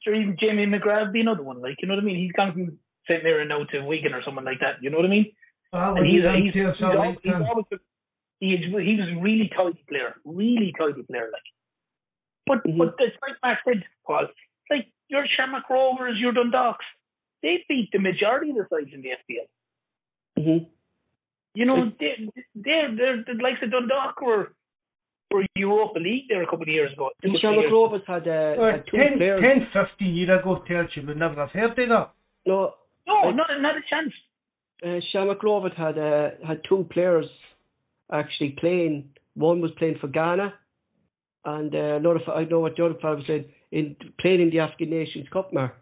Sure, 0.00 0.14
even 0.14 0.36
Jamie 0.40 0.66
McGrath 0.66 1.04
would 1.04 1.12
be 1.12 1.20
another 1.20 1.42
one. 1.44 1.60
Like, 1.60 1.76
you 1.80 1.86
know 1.86 1.94
what 1.94 2.02
I 2.02 2.06
mean? 2.06 2.16
He's 2.16 2.32
gone 2.32 2.52
from 2.52 2.78
St. 3.06 3.22
Mirren 3.22 3.48
now 3.48 3.62
to 3.64 3.84
Wigan 3.84 4.14
or 4.14 4.22
something 4.24 4.44
like 4.44 4.58
that. 4.60 4.82
You 4.82 4.90
know 4.90 4.96
what 4.96 5.06
I 5.06 5.10
mean? 5.10 5.26
I 5.72 5.86
And 5.88 5.94
like 6.00 6.04
he's, 6.06 6.22
him, 6.24 6.42
he's, 6.42 6.52
too, 6.54 6.68
he's, 6.70 6.78
so 6.80 6.86
I 6.86 7.06
al- 7.06 7.16
he's 7.22 7.32
always 7.32 7.66
he's, 8.40 8.58
he 8.64 8.96
was 8.98 9.08
a 9.16 9.20
really 9.20 9.48
tidy 9.56 9.84
player, 9.88 10.16
really 10.24 10.72
tidy 10.78 11.02
player. 11.04 11.28
Like, 11.32 11.42
but 12.46 12.64
Mhm. 12.64 12.78
but 12.78 12.94
it's 12.98 13.16
like 13.22 13.36
Matt 13.42 13.58
said, 13.64 13.84
Paul. 14.06 14.28
Like 14.70 14.86
your 15.08 15.26
Shamrock 15.26 15.68
Rovers, 15.70 16.18
your 16.18 16.32
Dundalks, 16.32 16.86
they 17.42 17.64
beat 17.68 17.90
the 17.92 17.98
majority 17.98 18.50
of 18.50 18.56
the 18.56 18.66
sides 18.70 18.92
in 18.92 19.02
the 19.02 19.10
FPL. 19.12 19.46
Mhm. 20.38 20.66
You 21.54 21.64
know, 21.66 21.92
they 22.00 22.28
they're 22.54 22.90
they're 22.94 23.22
the 23.24 23.34
likes 23.42 23.62
of 23.62 23.70
Dundalk 23.70 24.20
were 24.20 24.52
were 25.30 25.44
Europa 25.56 25.98
League 25.98 26.28
there 26.28 26.42
a 26.42 26.46
couple 26.46 26.62
of 26.62 26.68
years 26.68 26.92
ago. 26.92 27.10
two 27.22 27.28
And 27.30 27.38
Shamrock. 27.40 27.70
Rovers 27.70 28.02
had, 28.06 28.28
uh, 28.28 28.70
had 28.70 28.86
two 28.86 28.98
10, 28.98 29.16
players. 29.16 29.40
10, 29.40 29.66
15 29.72 30.14
years 30.14 30.40
ago, 30.40 30.56
tells 30.68 30.94
you 30.94 31.02
would 31.06 31.16
never 31.16 31.36
have 31.36 31.50
heard 31.52 31.70
of 31.70 31.76
that. 31.88 32.10
No, 32.44 32.74
No, 33.06 33.30
not 33.30 33.50
a, 33.50 33.58
not 33.58 33.74
a 33.76 33.80
chance. 33.88 34.12
uh, 34.84 35.00
Shamrock 35.10 35.42
Rovers 35.42 35.72
had 35.74 35.96
uh, 35.98 36.32
had 36.46 36.62
two 36.64 36.84
players 36.90 37.26
actually 38.10 38.50
playing. 38.52 39.08
One 39.34 39.60
was 39.62 39.70
playing 39.72 39.98
for 39.98 40.08
Ghana, 40.08 40.52
and 41.44 41.74
uh, 41.74 41.96
another 41.96 42.20
fe- 42.20 42.32
I 42.32 42.44
know 42.44 42.60
what 42.60 42.76
the 42.76 42.84
other 42.84 42.94
fellow 43.00 43.16
was 43.16 43.26
saying 43.26 43.46
in 43.70 43.96
playing 44.20 44.40
in 44.40 44.50
the 44.50 44.60
African 44.60 44.90
Nations 44.90 45.26
Cup. 45.32 45.52
Mar 45.52 45.74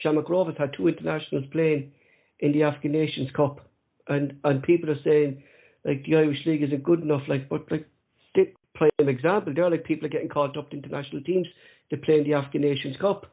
Shamrock 0.00 0.28
Rovers 0.28 0.54
had 0.58 0.72
two 0.76 0.88
internationals 0.88 1.44
playing 1.50 1.92
in 2.40 2.52
the 2.52 2.62
African 2.62 2.92
Nations 2.92 3.30
Cup, 3.34 3.60
and 4.08 4.34
and 4.44 4.62
people 4.62 4.90
are 4.90 5.02
saying 5.04 5.42
like 5.84 6.04
the 6.04 6.16
Irish 6.16 6.44
League 6.46 6.62
isn't 6.62 6.82
good 6.84 7.00
enough. 7.02 7.22
Like, 7.28 7.48
but 7.48 7.70
like 7.70 7.86
they 8.34 8.52
prime 8.74 8.90
example, 9.08 9.52
they're 9.54 9.70
like 9.70 9.84
people 9.84 10.06
are 10.06 10.10
getting 10.10 10.28
caught 10.28 10.56
up 10.56 10.70
to 10.70 10.76
international 10.76 11.22
teams 11.22 11.46
to 11.90 11.96
play 11.96 12.18
in 12.18 12.24
the 12.24 12.34
African 12.34 12.60
Nations 12.62 12.96
Cup. 13.00 13.26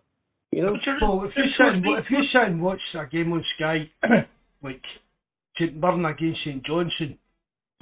You 0.52 0.62
know, 0.64 0.72
But 0.74 0.86
you're- 0.86 1.00
Well, 1.02 1.26
if 1.26 1.36
you 1.36 1.44
there's 1.44 1.54
sit 1.58 1.66
and, 1.66 1.84
supposed 1.84 1.86
wa- 1.86 1.96
to 1.96 2.02
if 2.02 2.10
you 2.10 2.24
sit 2.32 2.42
and 2.48 2.62
watch 2.62 2.80
a 2.96 3.06
game 3.08 3.34
on 3.34 3.44
Sky, 3.58 3.90
like 4.64 4.82
St 5.60 5.76
Mirren 5.76 6.06
against 6.06 6.40
St 6.44 6.64
Johnstone, 6.66 7.18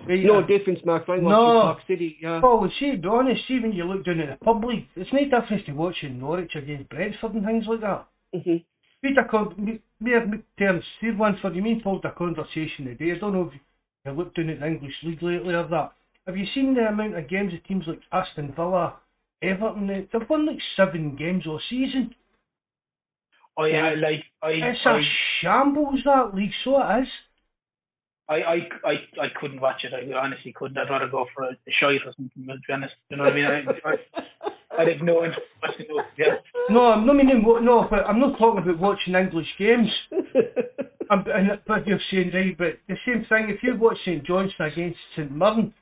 right, 0.08 0.24
no 0.24 0.40
uh, 0.40 0.48
difference, 0.48 0.80
Mark. 0.86 1.04
If 1.04 1.10
I 1.10 1.18
watch 1.20 1.32
No. 1.32 1.62
Cork 1.62 1.78
City, 1.88 2.18
yeah. 2.22 2.40
Paul, 2.42 2.70
see, 2.80 2.92
to 2.92 2.98
be 2.98 3.08
honest, 3.08 3.42
see 3.48 3.60
when 3.60 3.72
you 3.74 3.86
look 3.86 4.06
down 4.06 4.20
at 4.20 4.40
the 4.40 4.46
public, 4.46 4.86
it's 4.96 5.12
no 5.14 5.24
difference 5.24 5.64
to 5.66 5.72
watching 5.74 6.20
Norwich 6.20 6.56
against 6.56 6.90
Brentford 6.90 7.34
and 7.34 7.46
things 7.46 7.66
like 7.68 7.82
that. 7.82 8.08
hmm 8.34 8.58
We 9.04 9.10
had 9.16 9.26
a 9.26 9.28
con- 9.28 9.56
me, 9.58 9.80
me 10.00 10.14
and 10.14 10.44
terms, 10.60 10.84
see 11.02 11.12
one 11.12 11.38
for 11.42 11.54
you 11.54 11.62
mean 11.62 11.82
told 11.82 12.04
a 12.06 12.12
conversation 12.12 12.86
today. 12.86 13.12
I 13.14 13.20
don't 13.20 13.34
know 13.34 13.52
if 13.54 13.60
you 14.06 14.12
looked 14.12 14.36
down 14.38 14.50
at 14.50 14.60
the 14.60 14.68
English 14.68 14.96
League 15.04 15.22
lately 15.24 15.54
or 15.54 15.68
that. 15.68 15.92
Have 16.28 16.38
you 16.38 16.46
seen 16.54 16.74
the 16.74 16.88
amount 16.88 17.18
of 17.18 17.28
games 17.28 17.54
of 17.54 17.64
teams 17.66 17.86
like 17.88 18.00
Aston 18.12 18.54
Villa, 18.56 18.96
Everton? 19.42 19.88
they- 19.88 20.08
They've 20.12 20.30
won 20.30 20.46
like 20.46 20.60
seven 20.76 21.16
games 21.18 21.46
all 21.48 21.60
season. 21.70 22.16
Oh 23.58 23.66
yeah, 23.66 23.94
like 23.98 24.24
I 24.42 24.50
It's 24.52 24.80
I, 24.86 24.98
a 25.00 25.02
shambles 25.42 26.00
that 26.06 26.34
league, 26.34 26.52
so 26.64 26.82
it 26.82 27.04
is. 27.04 27.08
I, 28.30 28.36
I, 28.36 28.56
I, 28.86 28.94
I 29.22 29.28
couldn't 29.40 29.60
watch 29.60 29.84
it. 29.84 29.92
I 29.94 30.18
honestly 30.18 30.54
couldn't. 30.54 30.78
I'd 30.78 30.90
rather 30.90 31.08
go 31.08 31.26
for 31.36 31.44
a, 31.44 31.50
a 31.50 31.72
shite 31.80 32.02
or 32.06 32.14
something. 32.16 32.32
To 32.48 32.58
be 32.68 32.74
honest, 32.74 32.94
you 33.10 33.18
know 33.18 33.24
what 33.24 33.34
I 33.34 33.36
mean? 33.36 33.46
I, 33.46 33.90
I, 33.90 34.82
I'd 34.82 34.88
have 34.88 35.02
no 35.02 35.26
interest 35.26 35.42
in 35.62 35.70
watching 35.70 35.86
those. 35.90 36.06
Yeah. 36.18 36.36
No, 36.70 36.86
I'm 36.94 37.06
not 37.06 37.16
meaning 37.18 37.44
wa- 37.44 37.60
no, 37.60 37.88
but 37.90 38.06
I'm 38.08 38.20
not 38.20 38.38
talking 38.40 38.64
about 38.64 38.80
watching 38.80 39.16
English 39.16 39.48
games. 39.60 39.90
I'm, 41.12 41.26
and, 41.28 41.60
but 41.68 41.86
you're 41.86 42.00
saying 42.10 42.32
right, 42.34 42.58
but 42.58 42.80
the 42.88 42.96
same 43.06 43.26
thing. 43.28 43.50
If 43.50 43.62
you 43.62 43.76
watch 43.76 43.98
St 44.06 44.24
Johnstone 44.26 44.68
against 44.68 45.00
St 45.16 45.32
Mirren, 45.32 45.74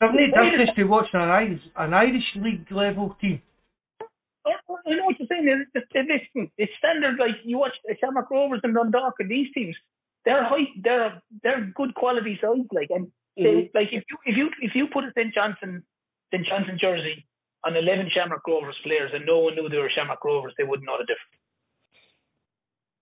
there's 0.00 0.32
no 0.34 0.50
difference 0.50 0.70
to 0.76 0.84
watching 0.84 1.20
an 1.20 1.28
Irish, 1.28 1.60
an 1.76 1.92
Irish 1.92 2.24
league 2.36 2.70
level 2.70 3.16
team. 3.20 3.42
I 4.46 4.50
I 4.86 4.94
know 4.94 5.04
what 5.04 5.18
you're 5.18 5.28
saying. 5.28 5.66
It's, 5.74 5.86
it's, 5.92 6.30
it's, 6.34 6.52
it's 6.56 6.72
standard. 6.78 7.18
Like 7.18 7.36
you 7.44 7.58
watch 7.58 7.74
Shamrock 8.00 8.30
Rovers 8.30 8.60
and 8.62 8.74
Dundalk 8.74 9.14
and 9.18 9.30
these 9.30 9.48
teams. 9.52 9.76
They're 10.24 10.44
high. 10.44 10.68
They're 10.82 11.22
they're 11.42 11.72
good 11.74 11.94
quality 11.94 12.38
sides. 12.40 12.68
Like 12.72 12.88
and 12.90 13.08
they, 13.36 13.42
mm-hmm. 13.42 13.76
like 13.76 13.88
if 13.92 14.04
you 14.10 14.16
if 14.26 14.36
you 14.36 14.50
if 14.60 14.72
you 14.74 14.86
put 14.92 15.04
a 15.04 15.12
St 15.16 15.32
Johnstone 15.32 15.82
St 16.32 16.46
Johnstone 16.46 16.78
jersey 16.80 17.26
on 17.64 17.76
eleven 17.76 18.10
Shamrock 18.12 18.46
Rovers 18.46 18.76
players 18.84 19.10
and 19.14 19.24
no 19.26 19.38
one 19.40 19.54
knew 19.54 19.68
they 19.68 19.78
were 19.78 19.90
Shamrock 19.94 20.24
Rovers, 20.24 20.54
they 20.58 20.64
wouldn't 20.64 20.86
know 20.86 20.98
the 20.98 21.08
difference. 21.08 21.40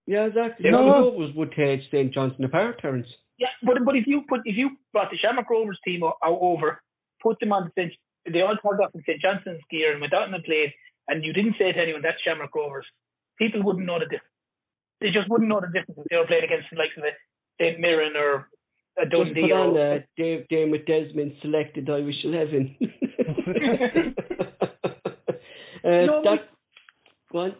Yeah, 0.06 0.24
exactly. 0.24 0.70
No. 0.70 0.86
No. 0.86 1.10
Rovers 1.10 1.34
would 1.34 1.52
take 1.52 1.80
St 1.90 2.14
Johnstone 2.14 2.46
apart, 2.46 2.80
Terence. 2.80 3.08
Yeah, 3.38 3.54
but 3.62 3.84
but 3.84 3.96
if 3.96 4.06
you 4.06 4.22
put 4.28 4.40
if 4.44 4.56
you 4.56 4.70
brought 4.92 5.10
the 5.10 5.18
Shamrock 5.18 5.50
Rovers 5.50 5.78
team 5.84 6.02
o- 6.02 6.18
out 6.24 6.38
over, 6.40 6.82
put 7.22 7.38
them 7.40 7.52
on 7.52 7.70
the 7.70 7.72
St. 7.76 7.92
They 8.32 8.40
all 8.42 8.56
turned 8.56 8.82
up 8.82 8.94
in 8.94 9.02
St 9.06 9.20
Johnstone's 9.20 9.62
gear 9.70 9.92
and 9.92 10.00
went 10.00 10.14
out 10.14 10.32
and 10.32 10.44
played, 10.44 10.72
and 11.08 11.24
you 11.24 11.32
didn't 11.32 11.56
say 11.58 11.72
to 11.72 11.80
anyone 11.80 12.02
that's 12.02 12.20
Shamrock 12.22 12.54
Rovers, 12.54 12.86
people 13.38 13.62
wouldn't 13.62 13.86
know 13.86 13.98
the 13.98 14.06
difference. 14.06 14.37
They 15.00 15.10
just 15.10 15.28
wouldn't 15.28 15.48
know 15.48 15.60
the 15.60 15.66
difference 15.66 16.00
if 16.00 16.06
they 16.10 16.16
were 16.16 16.26
playing 16.26 16.44
against 16.44 16.66
the 16.70 16.78
likes 16.78 16.96
of 16.96 17.04
a 17.04 17.12
St 17.60 17.78
Mirren 17.80 18.16
or 18.16 18.48
a 18.98 19.06
Just 19.06 19.34
put 19.34 19.52
on 19.52 19.76
uh, 19.76 19.98
Dave 20.16 20.46
Dermot 20.48 20.86
Desmond 20.86 21.32
selected 21.40 21.88
Irish 21.88 22.24
11. 22.24 22.76
uh, 25.84 26.04
No, 26.06 26.22
that, 26.24 26.48
go 27.30 27.38
on. 27.38 27.54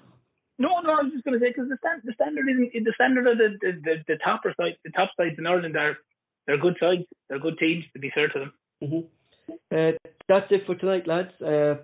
no, 0.59 0.81
no, 0.81 0.93
I 0.93 1.03
was 1.03 1.13
just 1.13 1.25
going 1.25 1.39
to 1.39 1.45
say 1.45 1.51
because 1.51 1.69
the, 1.69 1.79
stand, 1.79 2.03
the 2.05 2.13
standard 2.15 2.49
isn't 2.49 2.85
the 2.85 2.93
standard 2.95 3.27
of 3.29 3.39
the 3.39 3.57
the, 3.61 3.73
the, 3.85 3.95
the 4.09 4.17
topper 4.25 4.53
side, 4.61 4.77
the 4.85 4.91
top 4.91 5.11
sides 5.17 5.37
in 5.39 5.47
Ireland 5.47 5.77
are 5.77 5.97
they're 6.47 6.59
good 6.59 6.77
sides, 6.81 7.05
they're 7.29 7.39
good 7.39 7.59
teams. 7.59 7.85
To 7.93 8.01
be 8.01 8.11
fair 8.15 8.29
to 8.29 8.39
them. 8.41 8.53
hmm 8.83 9.01
Uh, 9.71 9.93
that's 10.29 10.51
it 10.51 10.67
for 10.67 10.75
tonight, 10.75 11.07
lads. 11.07 11.33
Uh, 11.41 11.77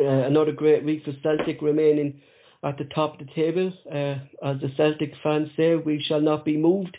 uh, 0.00 0.26
another 0.26 0.52
great 0.52 0.84
week 0.84 1.04
for 1.04 1.12
Celtic 1.22 1.60
remaining 1.60 2.20
at 2.62 2.78
the 2.78 2.84
top 2.94 3.20
of 3.20 3.26
the 3.26 3.32
table. 3.34 3.72
Uh, 3.90 4.46
as 4.46 4.60
the 4.60 4.70
Celtic 4.76 5.12
fans 5.22 5.48
say, 5.56 5.76
we 5.76 6.02
shall 6.06 6.20
not 6.20 6.44
be 6.44 6.56
moved. 6.56 6.96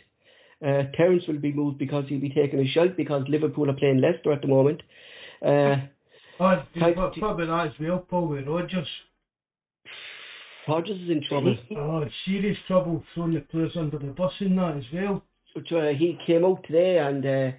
Uh, 0.66 0.84
Terence 0.96 1.24
will 1.28 1.40
be 1.40 1.54
moved 1.54 1.78
because 1.78 2.06
he'll 2.08 2.22
be 2.22 2.30
taking 2.30 2.60
a 2.60 2.68
shot 2.68 2.96
because 2.96 3.24
Liverpool 3.28 3.70
are 3.70 3.74
playing 3.74 4.00
Leicester 4.02 4.32
at 4.32 4.42
the 4.42 4.48
moment. 4.48 4.82
Uh, 5.46 5.78
Oh, 6.42 6.64
Thank 6.80 6.98
what, 6.98 7.16
you. 7.16 7.24
about 7.24 7.38
that 7.38 7.68
as 7.68 7.80
well, 7.80 8.00
Paul, 8.10 8.30
with 8.30 8.48
Rodgers? 8.48 8.88
Rodgers 10.68 11.00
is 11.00 11.10
in 11.12 11.24
trouble. 11.30 11.56
Oh, 11.78 12.04
serious 12.26 12.58
trouble 12.66 13.04
throwing 13.14 13.36
the 13.36 13.42
players 13.42 13.74
under 13.78 14.00
the 14.00 14.08
bus 14.08 14.34
in 14.40 14.56
that 14.56 14.76
as 14.76 14.84
well. 14.92 15.24
But, 15.54 15.72
uh, 15.72 15.90
he 15.90 16.18
came 16.26 16.44
out 16.44 16.64
today 16.66 16.98
and 16.98 17.24
uh, 17.24 17.52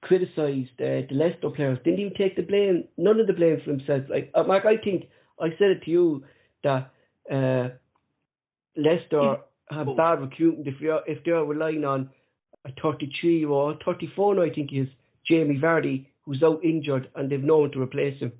criticised 0.00 0.80
uh, 0.80 1.04
the 1.08 1.08
Leicester 1.10 1.50
players. 1.50 1.78
Didn't 1.84 2.00
even 2.00 2.14
take 2.14 2.36
the 2.36 2.42
blame, 2.42 2.84
none 2.96 3.20
of 3.20 3.26
the 3.26 3.34
blame 3.34 3.60
for 3.62 3.70
himself. 3.70 4.04
Like 4.08 4.30
uh, 4.34 4.44
Mark, 4.44 4.64
I 4.64 4.78
think 4.78 5.08
I 5.38 5.50
said 5.58 5.70
it 5.70 5.82
to 5.84 5.90
you 5.90 6.24
that 6.64 6.90
uh, 7.30 7.68
Leicester 8.76 9.36
have 9.70 9.96
bad 9.96 10.20
recruiting 10.20 10.64
if 10.66 10.80
you're 10.80 11.02
if 11.06 11.22
they're 11.24 11.44
relying 11.44 11.84
on 11.84 12.10
a 12.64 12.70
33 12.82 13.38
year 13.40 13.48
old, 13.50 13.82
34 13.84 14.34
now 14.36 14.42
I 14.42 14.50
think 14.50 14.70
he 14.70 14.78
is 14.80 14.88
Jamie 15.28 15.58
Vardy 15.58 16.06
who's 16.24 16.42
out 16.42 16.64
injured 16.64 17.08
and 17.16 17.30
they've 17.30 17.42
no 17.42 17.58
one 17.58 17.70
to 17.72 17.80
replace 17.82 18.18
him. 18.20 18.32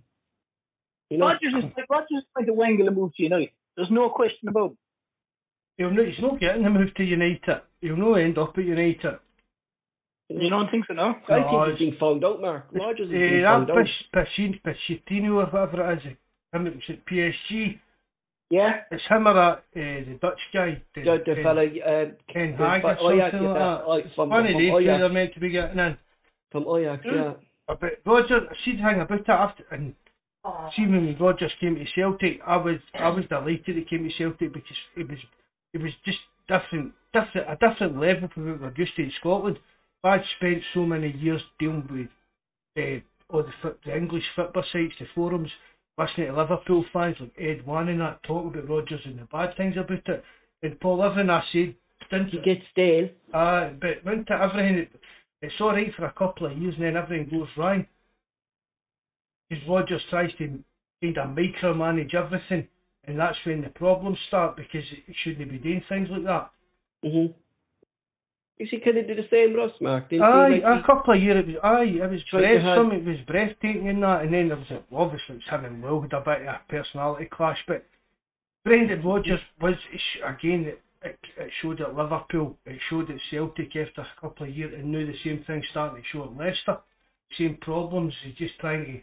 You 1.11 1.19
know, 1.19 1.27
Rodgers 1.27 1.55
is 1.59 1.71
Rodgers 1.91 2.09
is 2.19 2.25
trying 2.33 2.47
to 2.47 2.53
wangle 2.53 2.89
a 2.89 2.91
move 2.91 3.13
to 3.17 3.23
United. 3.23 3.51
There's 3.77 3.91
no 3.91 4.09
question 4.11 4.49
about 4.49 4.73
it. 4.73 4.77
He'll 5.79 5.91
no, 5.91 6.05
he's 6.05 6.15
not 6.21 6.39
getting 6.41 6.63
the 6.63 6.71
move 6.71 6.95
to 6.95 7.03
United. 7.05 7.63
He'll 7.81 7.97
no 7.97 8.15
end 8.15 8.39
up 8.39 8.55
at 8.57 8.65
United. 8.65 9.19
You 10.29 10.49
don't 10.49 10.71
think 10.71 10.87
so, 10.87 10.95
no? 10.95 11.15
I 11.29 11.41
No, 11.41 11.65
think 11.67 11.71
he's 11.71 11.79
being 11.79 11.97
found 12.01 12.25
out, 12.25 12.41
Mark. 12.41 12.67
Rodgers 12.73 13.09
is 13.09 13.15
Eh, 13.15 13.19
being 13.19 13.43
that 13.43 13.67
found 13.67 13.71
out. 13.71 13.87
Pach- 14.15 14.27
Pachin- 14.27 14.61
Pochettino 14.63 15.31
or 15.35 15.47
whatever 15.47 15.93
it 15.93 15.99
is, 15.99 16.05
him 16.55 16.65
that 16.65 16.89
at 16.89 17.05
PSG, 17.07 17.79
Yeah. 18.53 18.81
it's 18.91 19.03
him 19.09 19.27
or 19.27 19.33
that, 19.33 19.59
uh, 19.59 20.05
the 20.05 20.19
Dutch 20.21 20.39
guy. 20.53 20.83
The, 20.95 21.01
The, 21.03 21.19
the 21.25 21.35
Ken- 21.35 21.43
fella, 21.43 21.65
uh, 21.65 22.05
Ken 22.33 22.51
the- 22.59 22.67
Hag 22.69 22.85
or 22.85 22.97
oh, 23.01 23.11
yeah, 23.15 23.31
something 23.31 23.49
yeah, 23.49 23.77
like 23.87 24.05
that. 24.05 24.11
uh, 24.11 24.15
from, 24.15 24.29
One 24.29 24.45
from, 24.45 24.55
of 24.55 24.59
these 24.61 24.71
two 24.73 24.79
Ajax, 24.79 25.03
are 25.03 25.09
meant 25.09 25.35
to 25.35 25.41
be 25.41 25.49
getting 25.51 25.79
in. 25.79 25.97
from 26.53 26.65
Ajax, 26.69 27.03
yeah. 27.07 27.33
Uh, 27.69 27.75
But 27.81 27.93
Roger, 28.05 28.41
see 28.65 28.73
the 28.77 28.83
thing 28.83 29.01
about 29.01 29.21
it 29.21 29.29
after, 29.29 29.65
and 29.71 29.95
see 30.77 30.83
when 30.87 31.17
Rodgers 31.19 31.53
came 31.61 31.77
to 31.77 31.87
Celtic, 31.95 32.41
I 32.47 32.57
was 32.59 32.77
I 32.95 33.09
was 33.09 33.25
delighted 33.31 33.77
he 33.77 33.85
came 33.85 34.05
to 34.05 34.15
Celtic 34.19 34.53
because 34.53 34.77
it 34.97 35.09
was 35.09 35.19
it 35.73 35.81
was 35.81 35.93
just 36.05 36.19
different, 36.49 36.93
different 37.15 37.49
a 37.49 37.57
different 37.57 37.99
level 37.99 38.29
from 38.35 38.51
what 38.51 38.61
we're 38.61 38.75
used 38.77 38.95
to 38.97 39.03
in 39.05 39.13
Scotland. 39.21 39.59
I'd 40.05 40.25
spent 40.37 40.63
so 40.75 40.85
many 40.85 41.11
years 41.17 41.41
dealing 41.59 41.89
with 41.91 42.11
uh, 42.77 43.01
all 43.35 43.45
the, 43.45 43.77
the 43.87 43.97
English 43.97 44.25
football 44.37 44.65
sites, 44.73 44.95
the 44.99 45.07
forums, 45.15 45.51
listening 45.99 46.29
to 46.29 46.37
Liverpool 46.37 46.85
fans 46.93 47.17
like 47.21 47.33
Ed 47.39 47.67
Wan 47.67 47.89
and 47.89 48.01
that 48.01 48.23
talk 48.23 48.47
about 48.47 48.69
Rodgers 48.69 49.01
and 49.05 49.19
the 49.19 49.25
bad 49.25 49.57
things 49.57 49.75
about 49.77 50.07
it. 50.07 50.25
And 50.63 50.81
Paul 50.81 51.03
Evan, 51.03 51.31
I 51.31 51.43
said, 51.53 51.75
didn't 52.11 52.29
He 52.29 52.39
gets 52.41 52.63
stale. 52.73 53.09
uh, 53.33 53.71
but 53.81 54.05
went 54.05 54.27
to 54.29 54.35
everything, 54.35 54.87
it's 55.41 55.61
alright 55.61 55.95
for 55.95 56.07
a 56.07 56.13
couple 56.13 56.47
of 56.47 56.57
years 56.57 56.75
and 56.77 56.85
then 56.85 56.97
everything 56.97 57.29
goes 57.31 57.49
wrong. 57.57 57.87
Because 59.49 59.69
Rodgers 59.69 60.03
tries 60.09 60.31
to 60.39 60.59
kind 61.03 61.19
of 61.19 61.37
micromanage 61.37 62.15
everything, 62.15 62.69
and 63.05 63.19
that's 63.19 63.37
when 63.45 63.61
the 63.61 63.69
problems 63.71 64.19
start 64.29 64.57
because 64.57 64.85
he 65.07 65.15
shouldn't 65.23 65.51
be 65.51 65.59
doing 65.59 65.83
things 65.89 66.09
like 66.11 66.25
that. 66.25 66.51
Mm-hmm. 67.05 67.33
You 68.63 68.69
see, 68.69 68.79
kind 68.79 68.97
of 68.97 69.09
did 69.09 69.19
the 69.19 69.27
same 69.29 69.59
us, 69.59 69.73
Mark. 69.81 70.09
Didn't 70.09 70.23
Aye? 70.23 70.61
Like, 70.63 70.85
a 70.85 70.87
couple 70.87 71.15
of 71.15 71.21
years, 71.21 71.43
it 71.43 71.49
was, 71.49 71.57
aye, 71.65 71.99
it 71.99 72.09
was 72.09 72.23
breath, 72.31 72.63
some, 72.77 72.93
it 72.93 73.05
was 73.05 73.17
breathtaking 73.27 73.87
in 73.89 73.99
that, 74.03 74.23
and 74.23 74.33
then 74.33 74.47
there 74.47 74.57
was, 74.57 74.71
a, 74.71 74.79
obviously, 74.95 75.35
it's 75.35 75.51
him 75.51 75.65
and 75.65 75.83
Will 75.83 76.01
had 76.01 76.13
a 76.13 76.21
bit 76.21 76.43
of 76.43 76.47
a 76.47 76.61
personality 76.69 77.29
clash, 77.33 77.59
but 77.67 77.85
Brendan 78.65 79.03
Rodgers 79.05 79.41
was, 79.61 79.75
again, 80.25 80.63
it, 80.65 80.81
it, 81.03 81.19
it 81.37 81.51
showed 81.61 81.81
at 81.81 81.97
Liverpool, 81.97 82.57
it 82.65 82.79
showed 82.89 83.11
at 83.11 83.17
Celtic 83.33 83.75
after 83.75 84.03
a 84.03 84.21
couple 84.21 84.47
of 84.47 84.57
years, 84.57 84.73
and 84.79 84.93
now 84.93 85.05
the 85.05 85.15
same 85.25 85.43
thing 85.45 85.61
starting 85.73 86.01
to 86.01 86.09
show 86.13 86.23
at 86.27 86.37
Leicester. 86.37 86.79
Same 87.37 87.57
problems, 87.63 88.15
he's 88.23 88.37
just 88.37 88.61
trying 88.61 88.85
to 88.85 89.01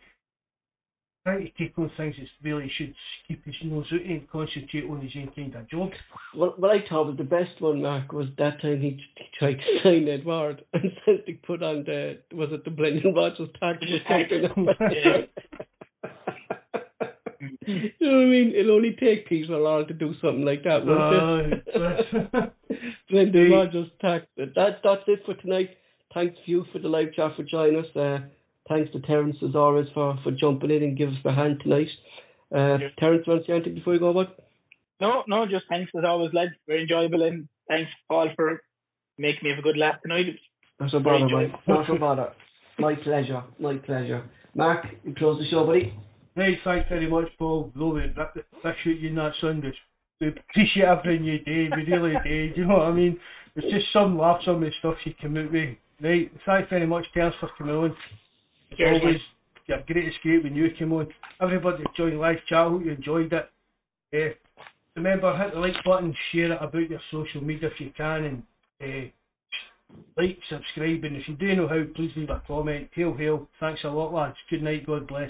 trying 1.23 1.45
to 1.45 1.51
take 1.57 1.77
on 1.77 1.91
things 1.97 2.15
that 2.17 2.27
really 2.43 2.71
should 2.77 2.93
keep 3.27 3.43
his 3.45 3.55
nose 3.63 3.85
out 3.93 4.01
and 4.01 4.29
concentrate 4.29 4.89
on 4.89 5.01
his 5.01 5.11
own 5.17 5.31
kind 5.35 5.55
of 5.55 5.69
job. 5.69 5.89
what, 6.33 6.59
what 6.59 6.71
I 6.71 6.79
thought 6.87 7.07
was 7.07 7.17
the 7.17 7.23
best 7.23 7.59
one, 7.59 7.81
Mark, 7.81 8.11
was 8.11 8.27
that 8.37 8.61
time 8.61 8.81
he, 8.81 8.99
he 9.15 9.25
tried 9.37 9.55
to 9.55 9.79
sign 9.83 10.07
Edouard 10.07 10.63
and 10.73 10.91
Celtic 11.05 11.43
put 11.43 11.61
on 11.61 11.83
the, 11.85 12.19
was 12.33 12.49
it 12.51 12.63
the 12.63 12.71
Brendan 12.71 13.13
Rodgers 13.13 13.49
something? 13.59 13.89
you 17.67 17.91
know 18.01 18.17
what 18.17 18.23
I 18.23 18.25
mean? 18.25 18.53
It'll 18.55 18.75
only 18.75 18.95
take 18.99 19.27
Peter 19.27 19.57
Lord 19.57 19.87
to 19.89 19.93
do 19.93 20.13
something 20.21 20.45
like 20.45 20.63
that, 20.63 20.85
won't 20.85 21.53
it? 21.53 21.67
Uh, 21.75 22.47
Brendan 23.09 23.51
Rodgers 23.51 23.87
tag. 24.01 24.23
That, 24.37 24.79
that's 24.83 25.03
it 25.07 25.19
for 25.25 25.33
tonight. 25.35 25.69
Thanks 26.13 26.37
to 26.45 26.51
you 26.51 26.65
for 26.71 26.79
the 26.79 26.87
live 26.87 27.13
chat 27.13 27.35
for 27.35 27.43
joining 27.43 27.79
us. 27.79 27.95
Uh, 27.95 28.19
thanks 28.69 28.91
to 28.93 28.99
Terence 29.01 29.35
as 29.47 29.55
always 29.55 29.87
for, 29.93 30.17
for 30.23 30.31
jumping 30.31 30.71
in 30.71 30.83
and 30.83 30.97
giving 30.97 31.15
us 31.15 31.19
the 31.23 31.33
hand 31.33 31.59
tonight. 31.63 31.87
Uh, 32.55 32.77
Yes. 32.79 32.91
Terence, 32.99 33.27
want 33.27 33.41
to 33.45 33.47
say 33.47 33.53
anything 33.55 33.75
before 33.75 33.93
you 33.93 33.99
go, 33.99 34.13
bud? 34.13 34.27
No, 35.01 35.23
no, 35.27 35.45
just 35.45 35.65
thanks 35.69 35.91
as 35.97 36.03
always, 36.05 36.33
lads. 36.33 36.51
Very 36.67 36.81
enjoyable, 36.83 37.23
and 37.23 37.47
thanks, 37.67 37.89
Paul, 38.07 38.29
for 38.35 38.61
making 39.17 39.41
me 39.43 39.49
have 39.51 39.59
a 39.59 39.61
good 39.61 39.77
laugh 39.77 40.01
tonight. 40.01 40.25
Not 40.79 40.93
a 40.93 40.99
bother, 40.99 41.19
mate. 41.19 41.23
enjoyable. 41.25 41.59
Not 41.67 41.89
a 41.89 41.99
bother. 41.99 42.29
My 42.79 42.95
pleasure. 42.95 43.43
My 43.59 43.75
pleasure. 43.77 44.23
Mark, 44.55 44.85
you 45.03 45.13
close 45.15 45.39
the 45.39 45.49
show, 45.49 45.65
buddy. 45.65 45.93
Right, 46.35 46.57
thanks 46.63 46.89
very 46.89 47.09
much, 47.09 47.27
Paul. 47.37 47.71
Glory, 47.75 48.13
that, 48.17 48.33
that 48.63 48.75
shoot 48.83 48.99
you 48.99 49.09
in 49.09 49.15
that 49.15 49.33
Sunday. 49.41 49.73
We 50.21 50.29
appreciate 50.29 50.85
everything 50.85 51.25
you 51.25 51.39
do, 51.45 51.69
we 51.75 51.83
really 51.83 52.13
do. 52.23 52.53
You 52.55 52.65
know 52.65 52.75
what 52.77 52.83
I 52.83 52.91
mean? 52.91 53.19
It's 53.55 53.67
just 53.73 53.91
some 53.93 54.17
laughs 54.17 54.45
on 54.47 54.61
the 54.61 54.71
stuff 54.79 54.95
you 55.05 55.13
come 55.21 55.37
out 55.37 55.51
with. 55.51 55.75
Right, 56.01 56.31
thanks 56.45 56.69
very 56.69 56.87
much, 56.87 57.05
Terence, 57.13 57.35
for 57.39 57.49
coming 57.57 57.75
on. 57.75 57.95
It's 58.71 58.77
Cheers, 58.77 59.01
always 59.01 59.21
yeah, 59.69 59.77
great 59.85 60.05
to 60.05 60.19
skate 60.19 60.43
when 60.43 60.55
you 60.55 60.69
come 60.77 60.93
on. 60.93 61.07
Everybody 61.39 61.83
that 61.83 61.95
joined 61.95 62.19
live 62.19 62.37
chat, 62.47 62.67
hope 62.67 62.83
you 62.83 62.91
enjoyed 62.91 63.31
it. 63.31 63.49
Uh, 64.11 64.33
remember, 64.95 65.37
hit 65.37 65.53
the 65.53 65.59
like 65.59 65.75
button, 65.85 66.15
share 66.31 66.53
it 66.53 66.57
about 66.59 66.89
your 66.89 66.99
social 67.11 67.41
media 67.41 67.69
if 67.69 67.79
you 67.79 67.91
can, 67.95 68.23
and 68.23 68.43
uh, 68.81 69.09
like, 70.17 70.39
subscribe, 70.49 71.03
and 71.03 71.15
if 71.15 71.27
you 71.27 71.35
do 71.35 71.55
know 71.55 71.67
how, 71.67 71.83
please 71.95 72.11
leave 72.15 72.29
a 72.29 72.41
comment. 72.47 72.89
Hail, 72.93 73.13
hail. 73.15 73.47
Thanks 73.59 73.81
a 73.83 73.89
lot, 73.89 74.13
lads. 74.13 74.35
Good 74.49 74.63
night. 74.63 74.87
God 74.87 75.07
bless. 75.07 75.29